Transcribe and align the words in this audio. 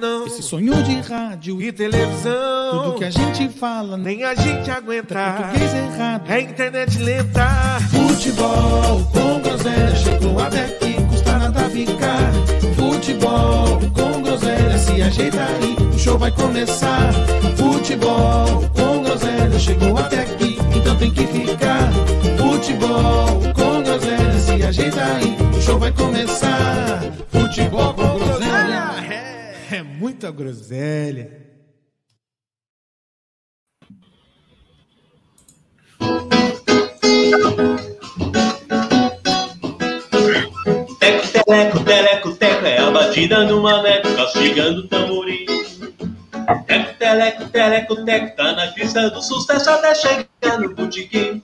não. 0.00 0.26
Esse 0.26 0.42
sonho 0.42 0.82
de 0.82 1.00
rádio 1.00 1.60
e 1.60 1.70
televisão. 1.70 2.84
Tudo 2.84 2.98
que 2.98 3.04
a 3.04 3.10
gente 3.10 3.48
fala, 3.50 3.96
nem 3.96 4.24
a 4.24 4.34
gente 4.34 4.70
aguenta. 4.70 5.18
É 5.18 5.32
português 5.32 5.74
errado. 5.74 6.30
É 6.30 6.40
internet 6.40 6.98
lenta. 6.98 7.46
Futebol 7.90 9.04
com 9.12 9.40
groselha 9.40 9.94
chegou 9.94 10.40
até 10.40 10.64
aqui, 10.64 10.94
custa 11.10 11.38
nada 11.38 11.60
ficar. 11.70 12.32
Futebol 12.74 13.80
com 13.94 14.22
groselha 14.22 14.78
se 14.78 15.02
ajeita 15.02 15.42
aí, 15.42 15.76
o 15.94 15.98
show 15.98 16.18
vai 16.18 16.30
começar. 16.30 17.12
Futebol 17.56 18.64
com 18.74 19.02
groselha 19.02 19.58
chegou 19.58 19.98
até 19.98 20.20
aqui, 20.22 20.58
então 20.74 20.96
tem 20.96 21.10
que 21.10 21.26
ficar. 21.26 21.92
Futebol 22.38 23.40
com 23.54 23.82
groselha 23.82 24.38
se 24.38 24.62
ajeita 24.62 25.02
aí, 25.02 25.36
o 25.56 25.60
show 25.60 25.78
vai 25.78 25.92
começar. 25.92 27.02
Futebol 27.30 27.94
com 27.94 28.02
groselha 28.02 28.19
é, 29.80 29.82
muita 29.82 30.30
groselha. 30.30 31.48
Teco, 40.98 41.28
teleco, 41.32 41.84
teleco, 41.84 42.36
teco, 42.36 42.66
é 42.66 42.78
a 42.78 42.90
batida 42.90 43.44
do 43.46 43.62
maneco, 43.62 44.14
castigando 44.14 44.80
o 44.80 44.88
tamborim. 44.88 45.46
Teco, 46.66 46.98
teleco, 46.98 47.48
teleco, 47.48 48.04
teco, 48.04 48.36
tá 48.36 48.52
na 48.52 48.72
crista 48.72 49.08
do 49.08 49.22
sucesso 49.22 49.70
até 49.70 49.94
chegar 49.94 50.60
no 50.60 50.74
botiquim. 50.74 51.42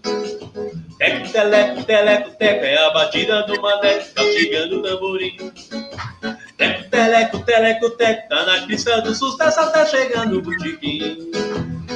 Teco, 0.98 1.32
teleco, 1.32 1.84
teleco, 1.84 2.30
teco, 2.38 2.64
é 2.64 2.76
a 2.76 2.90
batida 2.90 3.42
do 3.44 3.60
maneco, 3.62 4.14
castigando 4.14 4.80
o 4.80 4.82
tamborim. 4.82 5.36
Teco, 6.56 6.90
teleco, 6.90 7.38
teleco, 7.40 7.90
teco, 7.90 8.28
tá 8.28 8.46
na 8.46 8.66
crista 8.66 9.02
do 9.02 9.14
sucesso 9.14 9.60
até 9.60 9.86
chegar 9.86 10.26
no 10.26 10.40
botiquim. 10.40 11.30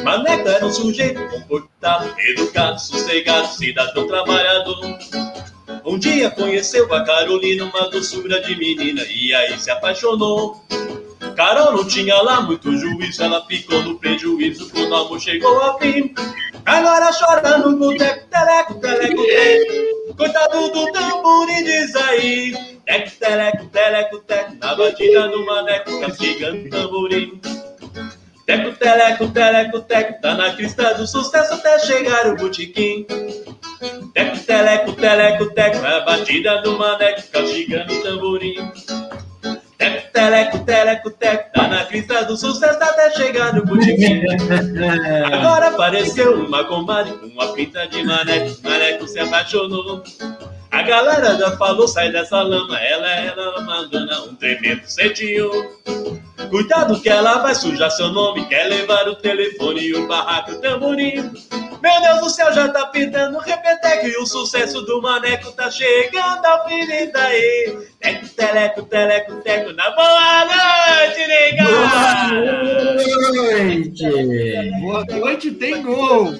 Maneco 0.05 0.49
era 0.49 0.67
um 0.67 0.73
sujeito 0.73 1.21
comportado, 1.29 2.15
educado, 2.19 2.79
sossegado, 2.79 3.49
cidadão 3.49 4.07
trabalhador. 4.07 4.99
Um 5.85 5.99
dia 5.99 6.31
conheceu 6.31 6.93
a 6.93 7.05
Carolina, 7.05 7.65
uma 7.65 7.89
doçura 7.91 8.41
de 8.41 8.55
menina, 8.57 9.03
e 9.09 9.35
aí 9.35 9.59
se 9.59 9.71
apaixonou. 9.71 10.63
Carol 11.37 11.73
não 11.73 11.87
tinha 11.87 12.21
lá 12.23 12.41
muito 12.41 12.77
juízo, 12.77 13.23
ela 13.23 13.45
ficou 13.47 13.83
no 13.83 13.99
prejuízo 13.99 14.71
quando 14.71 14.91
o 14.91 14.97
amor 14.97 15.21
chegou 15.21 15.61
ao 15.61 15.79
fim. 15.79 16.15
Agora 16.65 17.11
chora 17.13 17.59
no 17.59 17.77
boteco, 17.77 18.27
teleco, 18.29 18.75
teleco, 18.75 19.23
teleco. 19.27 20.17
Coitado 20.17 20.69
do 20.71 20.93
tamborim, 20.93 21.65
diz 21.65 21.95
aí. 21.97 22.53
Teco, 22.85 23.11
teleco, 23.19 23.67
teleco, 23.67 24.19
teco, 24.21 24.57
na 24.61 24.75
batida 24.75 25.29
do 25.29 25.47
maneco, 25.47 26.01
castigando 26.01 26.67
o 26.67 26.71
tamborim. 26.71 27.41
Teco, 28.47 28.77
teleco, 28.79 29.29
teleco, 29.29 29.81
teco, 29.81 30.21
tá 30.21 30.35
na 30.35 30.55
crista 30.55 30.95
do 30.95 31.07
sucesso 31.07 31.55
até 31.55 31.79
chegar 31.81 32.27
o 32.29 32.37
botiquim. 32.37 33.07
Teco, 34.13 34.39
teleco, 34.41 34.93
teleco, 34.95 35.47
teco, 35.55 35.85
é 35.85 35.97
a 35.97 36.01
batida 36.01 36.61
do 36.63 36.77
maneco, 36.77 37.23
castigando 37.31 37.93
o 37.93 38.03
tamborim. 38.03 38.57
Teleco, 40.21 40.59
teleco, 40.67 41.11
teco, 41.13 41.51
tá 41.51 41.67
na 41.67 41.87
crista 41.87 42.23
do 42.27 42.37
sucesso 42.37 42.79
até 42.79 43.11
chegar 43.13 43.55
no 43.55 43.65
botiquim. 43.65 44.21
Agora 45.33 45.69
apareceu 45.69 46.45
uma 46.45 46.63
comadre 46.63 47.15
com 47.15 47.27
uma 47.29 47.55
pinta 47.55 47.87
de 47.89 48.03
maneco, 48.03 48.55
maneco 48.63 49.09
se 49.09 49.19
apaixonou. 49.19 50.03
A 50.71 50.83
galera 50.83 51.39
já 51.39 51.57
falou, 51.57 51.89
sai 51.89 52.13
dessa 52.13 52.43
lama, 52.43 52.79
ela 52.79 53.11
é 53.11 53.27
ela 53.29 53.63
mandando 53.63 54.31
um 54.31 54.35
tremendo 54.35 54.85
cetinho. 54.85 55.51
Cuidado 56.51 57.01
que 57.01 57.09
ela 57.09 57.39
vai 57.39 57.55
sujar 57.55 57.91
seu 57.91 58.09
nome, 58.11 58.45
quer 58.47 58.65
levar 58.65 59.09
o 59.09 59.15
telefone 59.15 59.81
e 59.81 59.95
o 59.95 60.07
barraco 60.07 60.55
tamborim. 60.57 61.33
Meu 61.83 62.01
Deus 62.03 62.21
do 62.21 62.29
céu, 62.29 62.53
já 62.53 62.69
tá 62.69 62.87
pintando 62.87 63.39
o 63.39 63.41
repeteco 63.41 64.07
e 64.07 64.17
o 64.19 64.27
sucesso 64.27 64.83
do 64.83 65.01
maneco 65.01 65.51
tá 65.53 65.71
chegando 65.71 66.45
ao 66.45 66.69
fim 66.69 66.87
daí. 67.11 67.89
Teco, 68.01 68.29
teleco, 68.35 68.83
teleco, 68.85 69.35
teco, 69.43 69.73
na 69.75 69.91
boa 69.91 70.45
noite, 70.47 71.21
Boa 72.97 73.33
noite! 73.35 74.81
Boa 74.81 75.05
noite, 75.05 75.51
tem 75.53 75.83
gol! 75.83 76.33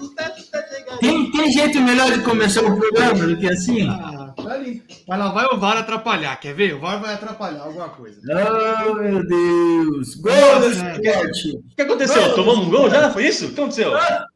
Tem, 1.01 1.31
tem 1.31 1.53
jeito 1.53 1.79
melhor 1.83 2.11
de 2.13 2.23
começar 2.25 2.63
o 2.65 2.75
programa 2.79 3.27
do 3.27 3.37
que 3.37 3.47
assim? 3.47 3.87
Ah, 3.91 4.33
tá 4.43 4.55
ali. 4.55 4.83
Mas 5.07 5.19
lá 5.19 5.29
vai 5.33 5.45
o 5.47 5.59
VAR 5.59 5.77
atrapalhar, 5.77 6.35
quer 6.41 6.55
ver? 6.55 6.75
O 6.77 6.81
VAR 6.81 6.99
vai 6.99 7.13
atrapalhar 7.13 7.61
alguma 7.63 7.91
coisa. 7.91 8.21
Oh, 8.89 8.95
meu 8.95 9.27
Deus! 9.27 10.15
Gol 10.15 10.33
Nossa, 10.33 10.83
do! 10.95 11.59
O 11.59 11.75
que 11.77 11.83
aconteceu? 11.83 12.35
Tomamos 12.37 12.67
um 12.67 12.71
gol 12.71 12.89
já? 12.89 13.11
Foi 13.11 13.27
isso? 13.27 13.47
O 13.47 13.53
que 13.53 13.61
aconteceu? 13.61 13.95
Ah, 13.95 14.27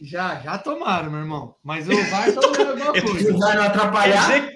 Já, 0.00 0.40
já 0.42 0.56
tomaram, 0.56 1.10
meu 1.10 1.20
irmão. 1.20 1.54
Mas 1.62 1.86
o 1.86 1.92
VAR 2.10 2.32
tá 2.32 2.40
olhando 2.48 2.82
alguma 2.82 2.94
se 3.00 3.02
coisa. 3.02 3.32
vai 3.38 3.54
não 3.56 3.62
Quer 3.62 3.68
atrapalhar? 3.68 4.55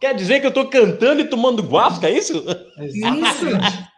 Quer 0.00 0.14
dizer 0.14 0.40
que 0.40 0.46
eu 0.46 0.52
tô 0.52 0.68
cantando 0.68 1.20
e 1.20 1.28
tomando 1.28 1.62
guasca, 1.62 2.08
é 2.08 2.16
isso? 2.18 2.44
Isso! 2.78 3.46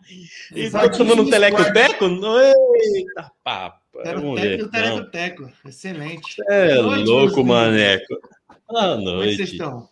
E 0.52 0.68
tô 0.68 0.90
tomando 0.90 1.22
um 1.22 1.30
teleco-teco? 1.30 2.04
Eita, 2.04 3.30
papo. 3.44 3.78
Teco, 4.02 4.20
Vamos 4.20 4.40
teco, 4.40 4.64
ver. 4.64 4.70
teco, 4.70 4.96
Não. 4.96 5.10
teco. 5.10 5.52
Excelente. 5.64 6.36
É 6.48 6.74
noite, 6.82 7.08
louco, 7.08 7.44
maneco. 7.44 8.18
Boa 8.68 8.96
Como 8.96 9.22
é 9.22 9.26
que 9.28 9.36
vocês 9.36 9.38
noite. 9.38 9.42
estão? 9.52 9.88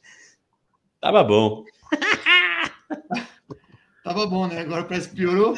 Tava 1.00 1.22
bom. 1.22 1.62
Tava 4.02 4.26
bom, 4.26 4.48
né? 4.48 4.60
Agora 4.60 4.82
parece 4.84 5.10
que 5.10 5.16
piorou. 5.16 5.56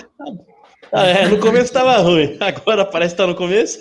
Ah, 0.93 1.07
é, 1.07 1.29
no 1.29 1.41
começo 1.41 1.73
tava 1.73 1.97
ruim. 1.99 2.37
Agora 2.41 2.85
parece 2.85 3.15
que 3.15 3.19
tá 3.19 3.27
no 3.27 3.35
começo. 3.35 3.79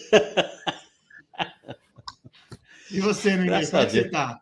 E 2.92 3.02
você? 3.02 3.36
Graças 3.36 3.72
Como 3.72 3.84
é 3.84 3.86
que 3.86 3.92
você 3.92 4.10
tá? 4.10 4.40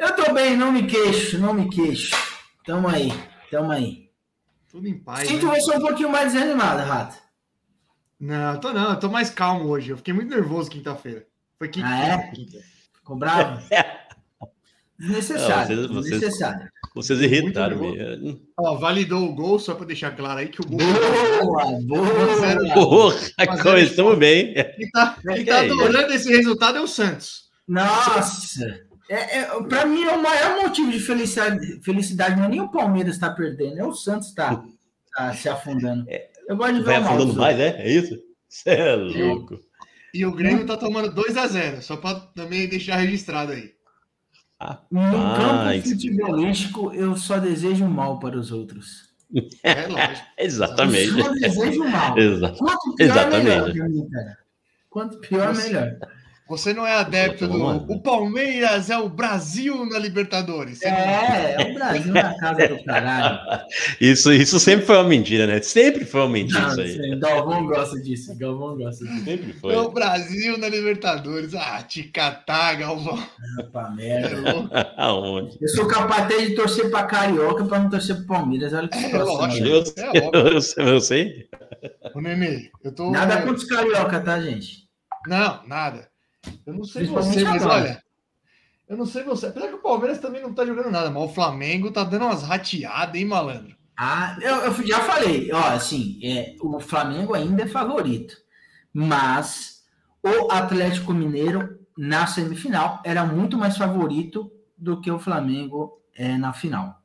Eu 0.00 0.16
tô 0.16 0.32
bem, 0.32 0.56
não 0.56 0.72
me 0.72 0.86
queixo, 0.86 1.38
não 1.38 1.52
me 1.52 1.68
queixo. 1.68 2.16
Tamo 2.64 2.88
aí, 2.88 3.12
tamo 3.50 3.70
aí. 3.70 4.08
Tudo 4.70 4.88
em 4.88 4.98
paz. 4.98 5.28
Sinto 5.28 5.46
né? 5.46 5.60
você 5.60 5.76
um 5.76 5.80
pouquinho 5.80 6.08
mais 6.10 6.32
desanimado, 6.32 6.82
Rato. 6.88 7.18
Não, 8.18 8.58
tô 8.58 8.72
não, 8.72 8.90
eu 8.92 8.98
tô 8.98 9.10
mais 9.10 9.28
calmo 9.28 9.66
hoje. 9.68 9.90
Eu 9.90 9.98
fiquei 9.98 10.14
muito 10.14 10.30
nervoso 10.30 10.70
quinta-feira. 10.70 11.26
Foi 11.58 11.68
quinta. 11.68 11.86
Ah, 11.88 12.06
é? 12.06 12.18
quinta. 12.30 12.58
Ficou 12.94 13.16
bravo? 13.16 13.60
Desnecessário, 14.98 15.76
Não, 15.76 15.88
vocês- 15.88 15.94
vocês- 15.94 16.20
desnecessário. 16.20 16.68
Vocês 16.94 17.20
irritaram 17.20 17.76
Muito 17.78 18.20
me. 18.20 18.42
Ó, 18.58 18.76
validou 18.76 19.28
o 19.28 19.34
gol, 19.34 19.58
só 19.58 19.74
pra 19.74 19.86
deixar 19.86 20.10
claro 20.16 20.40
aí 20.40 20.48
que 20.48 20.60
o 20.60 20.66
gol. 20.66 20.78
Boa, 21.86 22.04
boa. 22.74 23.14
Mas 23.38 23.62
começamos 23.62 24.18
bem. 24.18 24.52
Quem 24.54 24.90
tá, 24.90 25.16
quem 25.22 25.36
Que 25.36 25.44
tá 25.44 25.56
é 25.58 25.70
adorando 25.70 26.12
esse 26.12 26.28
resultado 26.28 26.78
é 26.78 26.80
o 26.80 26.86
Santos. 26.86 27.48
Nossa! 27.66 28.89
É, 29.10 29.38
é, 29.38 29.62
para 29.64 29.84
mim, 29.86 30.04
é 30.04 30.12
o 30.14 30.22
maior 30.22 30.62
motivo 30.62 30.92
de 30.92 31.00
felicidade, 31.00 31.80
felicidade 31.82 32.36
não 32.36 32.44
é 32.44 32.48
nem 32.48 32.60
o 32.60 32.70
Palmeiras 32.70 33.14
estar 33.16 33.30
perdendo, 33.30 33.80
é 33.80 33.84
o 33.84 33.92
Santos 33.92 34.28
estar 34.28 34.64
tá, 35.16 35.34
se 35.34 35.48
afundando. 35.48 36.06
Eu 36.46 36.56
gosto 36.56 36.74
de 36.74 36.78
ver 36.78 36.84
Vai 36.84 37.00
o 37.00 37.04
afundando 37.04 37.34
mais, 37.34 37.58
é? 37.58 37.82
É 37.82 37.90
isso? 37.90 38.16
Você 38.48 38.70
é 38.70 38.94
louco. 38.94 39.58
E 40.14 40.24
o 40.24 40.32
Grêmio 40.32 40.64
tá 40.64 40.76
tomando 40.76 41.12
2 41.12 41.36
a 41.36 41.48
0 41.48 41.82
só 41.82 41.96
pra 41.96 42.14
também 42.36 42.68
deixar 42.68 42.96
registrado 42.98 43.50
aí. 43.50 43.72
No 44.88 45.00
campo 45.00 45.88
futebolístico, 45.88 46.92
eu 46.94 47.16
só 47.16 47.38
desejo 47.38 47.86
mal 47.86 48.20
para 48.20 48.38
os 48.38 48.52
outros. 48.52 49.10
É 49.64 49.88
lógico. 49.88 50.26
Exatamente. 50.38 51.18
Eu 51.18 51.24
só 51.24 51.32
desejo 51.32 51.84
mal. 51.84 52.16
Exato. 52.16 52.58
Quanto 52.58 52.94
pior, 52.94 53.06
Exatamente. 53.06 53.72
melhor 53.72 53.88
mim. 53.88 54.08
Quanto 54.88 55.18
pior, 55.18 55.56
melhor. 55.56 55.98
Você 56.50 56.74
não 56.74 56.84
é 56.84 56.96
adepto 56.96 57.46
do. 57.46 57.64
O 57.64 58.00
Palmeiras 58.02 58.90
é 58.90 58.98
o 58.98 59.08
Brasil 59.08 59.86
na 59.86 60.00
Libertadores. 60.00 60.80
Não- 60.82 60.90
É, 60.90 61.54
é 61.56 61.70
o 61.70 61.74
Brasil 61.74 62.12
na 62.12 62.36
casa 62.36 62.66
do 62.68 62.84
caralho. 62.84 63.38
Isso, 64.00 64.32
isso 64.32 64.58
sempre 64.58 64.84
foi 64.84 64.96
uma 64.96 65.08
mentira, 65.08 65.46
né? 65.46 65.62
Sempre 65.62 66.04
foi 66.04 66.20
uma 66.22 66.28
mentira 66.28 66.60
Não, 66.60 66.68
isso 66.84 67.00
aí. 67.02 67.18
Galvão 67.20 67.66
gosta 67.66 68.00
disso. 68.02 68.36
Galvão 68.36 68.76
gosta 68.76 69.04
disso. 69.04 69.24
Sempre 69.24 69.52
foi. 69.52 69.74
É 69.74 69.78
o 69.78 69.90
Brasil 69.90 70.58
na 70.58 70.68
Libertadores. 70.68 71.54
Ah, 71.54 71.80
te 71.82 72.02
catar, 72.02 72.74
Galvão. 72.74 73.16
Ah, 73.58 73.62
pra 73.70 73.92
É 74.00 74.20
merda. 74.20 74.52
louco. 74.52 74.70
Aonde? 74.96 75.56
Eu 75.60 75.68
sou 75.68 75.86
capaz 75.86 76.24
até 76.24 76.38
de 76.46 76.54
torcer 76.56 76.90
pra 76.90 77.04
Carioca 77.04 77.64
pra 77.64 77.78
não 77.78 77.88
torcer 77.88 78.16
pro 78.16 78.26
Palmeiras. 78.26 78.72
Olha 78.72 78.88
que 78.88 78.98
É 78.98 79.02
situação. 79.02 79.34
lógico. 79.36 79.66
Eu, 79.68 79.84
É 79.96 80.26
óbvio. 80.26 80.48
eu, 80.54 80.60
sei- 80.60 80.84
eu 80.84 81.00
sei. 81.00 81.48
Ô, 82.12 82.20
Nenê, 82.20 82.70
eu 82.82 82.92
tô. 82.92 83.10
Nada 83.12 83.36
contra 83.42 83.54
os 83.54 83.64
Carioca, 83.64 84.18
tá, 84.20 84.40
gente? 84.40 84.80
Não, 85.28 85.60
nada. 85.66 86.09
Eu 86.66 86.74
não 86.74 86.84
sei 86.84 87.06
você, 87.06 87.44
mas 87.44 87.64
olha. 87.64 88.02
Eu 88.88 88.96
não 88.96 89.06
sei 89.06 89.22
você. 89.22 89.46
Apesar 89.46 89.68
que 89.68 89.74
o 89.74 89.82
Palmeiras 89.82 90.18
também 90.18 90.42
não 90.42 90.52
tá 90.52 90.66
jogando 90.66 90.90
nada, 90.90 91.10
mas 91.10 91.22
o 91.22 91.32
Flamengo 91.32 91.92
tá 91.92 92.02
dando 92.02 92.24
umas 92.24 92.42
rateadas, 92.42 93.14
hein, 93.14 93.24
malandro? 93.24 93.76
Ah, 93.96 94.36
eu, 94.40 94.56
eu 94.56 94.86
já 94.86 95.00
falei, 95.00 95.52
ó, 95.52 95.62
assim, 95.68 96.18
é, 96.24 96.56
o 96.60 96.80
Flamengo 96.80 97.34
ainda 97.34 97.64
é 97.64 97.68
favorito, 97.68 98.34
mas 98.92 99.84
o 100.22 100.50
Atlético 100.50 101.12
Mineiro 101.12 101.78
na 101.96 102.26
semifinal 102.26 103.02
era 103.04 103.26
muito 103.26 103.58
mais 103.58 103.76
favorito 103.76 104.50
do 104.76 105.00
que 105.00 105.10
o 105.10 105.18
Flamengo 105.18 106.00
é, 106.16 106.38
na 106.38 106.54
final. 106.54 107.02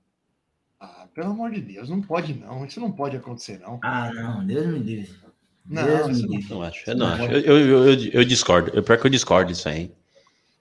Ah, 0.80 1.08
pelo 1.14 1.32
amor 1.32 1.52
de 1.52 1.60
Deus, 1.60 1.90
não 1.90 2.02
pode 2.02 2.34
não. 2.34 2.66
Isso 2.66 2.80
não 2.80 2.92
pode 2.92 3.18
acontecer, 3.18 3.60
não. 3.60 3.78
Ah, 3.84 4.10
não, 4.14 4.46
Deus 4.46 4.66
me 4.68 4.80
livre. 4.80 5.25
Não, 5.68 5.84
Deus 5.84 6.18
isso 6.20 6.28
não. 6.28 6.40
Não 6.58 6.62
acho, 6.64 6.90
eu 6.90 6.96
não 6.96 7.08
acho. 7.08 7.24
Eu, 7.24 7.40
eu, 7.42 7.58
eu, 7.60 7.94
eu- 7.94 8.12
eu 8.14 8.26
discordo. 8.26 8.72
Eu, 8.74 8.84
pior 8.84 9.00
que 9.00 9.06
eu 9.08 9.12
discordo 9.12 9.52
disso 9.52 9.68
aí. 9.68 9.92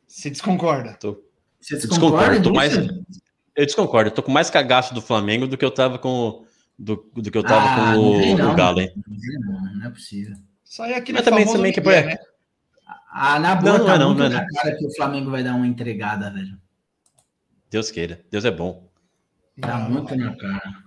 Você 0.07 0.31
desconcorda? 0.31 0.97
Você 1.01 1.09
Eu 1.09 1.15
concorda 1.89 1.89
desconcordo. 1.89 2.43
Tô 2.43 2.53
mais, 2.55 2.75
eu 2.77 3.67
desconcordo. 3.67 4.09
Eu 4.11 4.15
tô 4.15 4.23
com 4.23 4.33
mais 4.33 4.49
cagaço 4.51 4.95
do 4.95 5.03
Flamengo 5.03 5.47
do 5.47 5.57
que 5.59 5.65
eu 5.65 5.71
tava 5.71 5.99
com, 5.99 6.45
do, 6.79 6.97
do 7.15 7.31
que 7.31 7.37
eu 7.37 7.43
tava 7.43 7.67
Ah, 7.67 7.95
com 7.95 8.01
não 8.01 8.33
o, 8.33 8.39
não. 8.39 8.53
o 8.53 8.55
Galo, 8.55 8.81
hein? 8.81 8.93
Não, 9.07 9.75
não 9.79 9.87
é 9.87 9.91
possível. 9.91 10.37
Isso 10.65 10.83
aí 10.83 10.93
é 10.93 10.97
aquele 10.97 11.19
Mas 11.19 11.25
também- 11.25 11.47
também 11.47 11.73
que 11.73 11.83
foi- 11.83 12.01
né? 12.03 12.17
Ah, 13.13 13.39
na 13.39 13.55
boa, 13.55 13.73
Não, 13.73 13.79
não 13.79 13.87
tá 13.87 13.95
é 13.95 13.99
não, 13.99 14.07
muito 14.09 14.19
não 14.21 14.27
é 14.27 14.29
na 14.31 14.47
cara 14.47 14.77
que 14.77 14.87
o 14.87 14.95
Flamengo 14.97 15.31
vai 15.31 15.43
dar 15.45 15.55
uma 15.55 15.67
entregada, 15.67 16.31
velho. 16.31 16.59
Deus 17.71 17.91
queira. 17.91 18.25
Deus 18.31 18.45
é 18.45 18.51
bom. 18.51 18.89
Tá 19.61 19.79
Não, 19.79 19.91
muito 19.91 20.17
na 20.17 20.35
cara. 20.37 20.84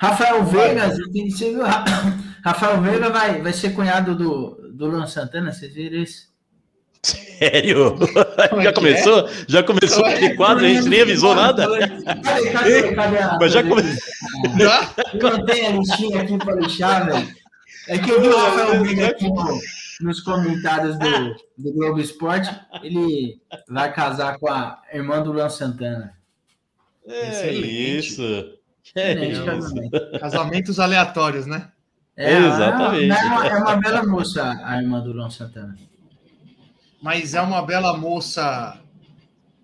Rafael 0.00 0.44
Veiga, 0.44 0.88
você 0.88 1.50
viu? 1.50 1.62
Ra- 1.62 1.84
Rafael 2.44 2.80
Veiga 2.80 3.10
vai, 3.10 3.40
vai 3.42 3.52
ser 3.52 3.70
cunhado 3.74 4.14
do, 4.14 4.72
do 4.72 4.86
Luan 4.86 5.06
Santana, 5.06 5.52
vocês 5.52 5.74
viram 5.74 5.98
isso? 6.02 6.30
Sério? 7.02 7.96
Como 8.50 8.60
é 8.60 8.64
Já 8.64 8.72
começou? 8.72 9.28
Já 9.48 9.62
começou 9.62 10.04
Ué, 10.04 10.14
aquele 10.14 10.34
quadro? 10.36 10.64
A 10.64 10.68
gente 10.68 10.88
nem 10.88 11.02
avisou 11.02 11.34
nada? 11.34 11.66
Cadê, 12.22 12.50
cadê, 12.50 12.94
cadê 12.94 13.18
a... 13.18 13.38
Mas 13.40 13.52
já 13.52 13.62
cadê- 13.62 13.74
come- 13.74 14.58
Já? 14.58 14.94
Eu 15.14 15.30
não 15.38 15.44
tenho 15.44 15.66
a 15.66 15.70
listinha 15.72 16.22
aqui 16.22 16.38
para 16.38 16.54
lixar, 16.56 17.06
velho. 17.06 17.28
É 17.88 17.98
que 17.98 18.10
eu 18.10 18.20
vi 18.20 18.28
o 18.28 18.36
Rafael 18.36 18.82
Veiga 18.82 19.06
aqui 19.08 19.28
no- 19.28 19.58
nos 20.02 20.20
comentários 20.20 20.98
do, 20.98 21.34
do 21.58 21.72
Globo 21.74 22.00
Esporte. 22.00 22.50
Ele 22.82 23.40
vai 23.68 23.92
casar 23.92 24.38
com 24.38 24.48
a 24.50 24.80
irmã 24.92 25.22
do 25.22 25.32
Luan 25.32 25.48
Santana. 25.50 26.12
É 27.06 27.30
Excelente. 27.30 27.98
isso. 27.98 28.59
É 28.96 29.24
isso. 29.28 29.44
casamento. 29.44 30.18
Casamentos 30.20 30.80
aleatórios, 30.80 31.46
né? 31.46 31.68
É, 32.16 32.32
ela- 32.34 32.46
Exatamente. 32.54 33.10
É 33.12 33.24
uma, 33.24 33.46
é 33.46 33.54
uma 33.62 33.76
bela 33.76 34.06
moça, 34.06 34.60
a 34.64 34.82
irmã 34.82 35.00
do 35.00 35.12
Luan 35.12 35.30
Santana. 35.30 35.76
Mas 37.02 37.34
é 37.34 37.40
uma 37.40 37.64
bela 37.64 37.96
moça. 37.96 38.78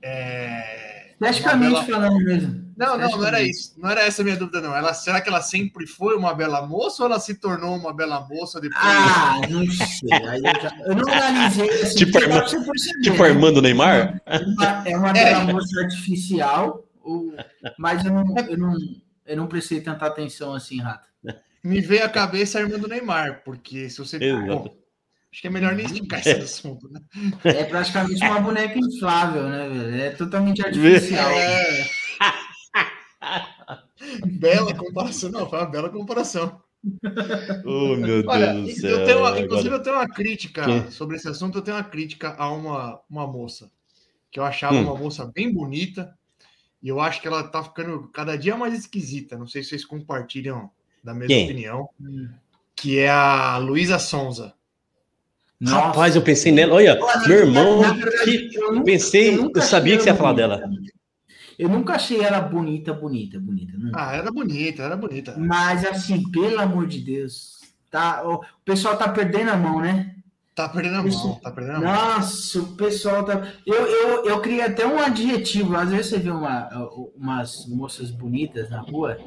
É... 0.02 1.12
Esteticamente 1.20 1.72
bela- 1.72 1.84
falando 1.84 2.16
mesmo. 2.24 2.66
Não, 2.76 2.98
não, 2.98 3.08
não 3.10 3.26
era 3.26 3.40
isso. 3.42 3.74
Não 3.78 3.88
era 3.88 4.02
essa 4.02 4.20
a 4.20 4.24
minha 4.24 4.36
dúvida, 4.36 4.60
não. 4.60 4.76
Ela, 4.76 4.92
será 4.92 5.18
que 5.22 5.28
ela 5.30 5.40
sempre 5.40 5.86
foi 5.86 6.14
uma 6.14 6.34
bela 6.34 6.66
moça 6.66 7.02
ou 7.02 7.08
ela 7.10 7.18
se 7.18 7.34
tornou 7.34 7.74
uma 7.74 7.94
bela 7.94 8.20
moça 8.28 8.60
depois? 8.60 8.82
Ah, 8.84 9.40
não 9.48 9.64
sei. 9.70 10.12
Aí 10.28 10.42
eu, 10.44 10.60
já- 10.62 10.76
eu 10.84 10.94
não 10.94 11.10
analisei 11.12 11.70
assim. 11.82 11.96
Tipo 11.96 12.20
dá 12.20 12.38
a 12.40 12.44
Tipo 12.44 13.22
né? 13.22 13.28
Armando 13.30 13.62
Neymar? 13.62 14.20
É 14.26 14.38
uma, 14.44 14.88
é 14.88 14.96
uma 14.96 15.12
bela 15.14 15.44
moça 15.44 15.80
artificial, 15.80 16.84
ou- 17.02 17.32
mas 17.78 18.04
eu 18.04 18.12
não, 18.12 18.24
eu, 18.46 18.58
não, 18.58 18.74
eu 19.26 19.36
não 19.36 19.46
prestei 19.46 19.80
tanta 19.80 20.06
atenção 20.06 20.54
assim, 20.54 20.80
Rato. 20.80 21.08
Me 21.64 21.80
veio 21.80 22.04
à 22.04 22.08
cabeça 22.08 22.58
a 22.58 22.62
irmã 22.62 22.78
do 22.78 22.88
Neymar, 22.88 23.42
porque 23.44 23.88
se 23.90 23.98
você. 23.98 24.16
Exato. 24.22 24.46
Bom, 24.46 24.76
acho 25.32 25.40
que 25.40 25.46
é 25.48 25.50
melhor 25.50 25.74
nem 25.74 25.86
explicar 25.86 26.20
esse 26.20 26.30
assunto, 26.30 26.88
né? 26.90 27.00
É 27.44 27.64
praticamente 27.64 28.22
uma 28.24 28.40
boneca 28.40 28.78
inflável, 28.78 29.48
né, 29.48 29.68
velho? 29.68 30.00
É 30.02 30.10
totalmente 30.10 30.64
artificial. 30.64 31.30
É. 31.30 31.86
bela 34.26 34.74
comparação. 34.74 35.30
Não, 35.30 35.48
foi 35.48 35.58
uma 35.58 35.66
bela 35.70 35.90
comparação. 35.90 36.60
Oh, 37.64 37.96
meu 37.96 38.22
Deus 38.22 38.24
Olha, 38.28 38.52
do 38.52 38.68
eu 38.70 38.76
céu. 38.76 39.04
tenho 39.04 39.18
uma- 39.18 39.40
inclusive 39.40 39.74
Agora- 39.74 39.80
eu 39.80 39.82
tenho 39.82 39.96
uma 39.96 40.08
crítica 40.08 40.90
sobre 40.92 41.16
esse 41.16 41.28
assunto. 41.28 41.58
Eu 41.58 41.62
tenho 41.62 41.76
uma 41.76 41.82
crítica 41.82 42.36
a 42.38 42.48
uma, 42.52 43.00
uma 43.10 43.26
moça 43.26 43.68
que 44.30 44.38
eu 44.38 44.44
achava 44.44 44.76
Hum. 44.76 44.82
uma 44.84 44.94
moça 44.96 45.28
bem 45.34 45.52
bonita 45.52 46.16
e 46.86 46.88
eu 46.88 47.00
acho 47.00 47.20
que 47.20 47.26
ela 47.26 47.42
tá 47.42 47.64
ficando 47.64 48.08
cada 48.14 48.38
dia 48.38 48.56
mais 48.56 48.72
esquisita. 48.72 49.36
Não 49.36 49.48
sei 49.48 49.60
se 49.64 49.70
vocês 49.70 49.84
compartilham 49.84 50.70
da 51.02 51.12
mesma 51.12 51.34
Quem? 51.34 51.44
opinião. 51.46 51.88
Que 52.76 53.00
é 53.00 53.10
a 53.10 53.56
Luísa 53.56 53.98
Sonza. 53.98 54.54
Nossa. 55.58 55.86
Rapaz, 55.88 56.14
eu 56.14 56.22
pensei 56.22 56.52
nela. 56.52 56.74
Olha, 56.74 56.96
Olha, 57.02 57.26
meu 57.28 57.38
irmão, 57.38 57.80
verdade, 57.80 58.48
que 58.50 58.56
eu 58.56 58.70
nunca- 58.72 58.84
pensei, 58.84 59.34
eu, 59.34 59.42
nunca 59.42 59.62
sabia 59.62 59.96
que 59.96 60.02
você 60.04 60.10
ia 60.10 60.12
ela 60.12 60.18
falar 60.18 60.32
bonita. 60.34 60.58
dela. 60.58 60.70
Eu 61.58 61.68
nunca 61.70 61.94
achei 61.94 62.20
ela 62.20 62.38
bonita, 62.40 62.92
bonita, 62.92 63.40
bonita. 63.40 63.72
nunca. 63.76 63.98
Ah, 64.00 64.14
era 64.14 64.30
bonita, 64.30 64.82
era 64.84 64.96
bonita. 64.96 65.34
Mas 65.36 65.84
assim, 65.84 66.30
pelo 66.30 66.60
amor 66.60 66.86
de 66.86 67.00
Deus, 67.00 67.62
tá? 67.90 68.22
O 68.28 68.44
pessoal 68.64 68.96
tá 68.96 69.08
perdendo 69.08 69.50
a 69.50 69.56
mão, 69.56 69.80
né? 69.80 70.14
Tá 70.56 70.68
perdendo 70.70 70.96
a 70.96 71.02
mão, 71.02 71.34
tá 71.42 71.50
perdendo 71.52 71.76
a 71.76 71.80
mão. 71.80 71.92
Nossa, 72.16 72.58
o 72.60 72.74
pessoal 72.76 73.22
tá. 73.24 73.46
Eu, 73.66 73.74
eu, 73.86 74.24
eu 74.24 74.40
queria 74.40 74.64
até 74.66 74.86
um 74.86 74.98
adjetivo. 74.98 75.76
Às 75.76 75.90
vezes 75.90 76.06
você 76.06 76.18
vê 76.18 76.30
uma, 76.30 76.68
umas 77.14 77.66
moças 77.68 78.10
bonitas 78.10 78.70
na 78.70 78.80
rua 78.80 79.18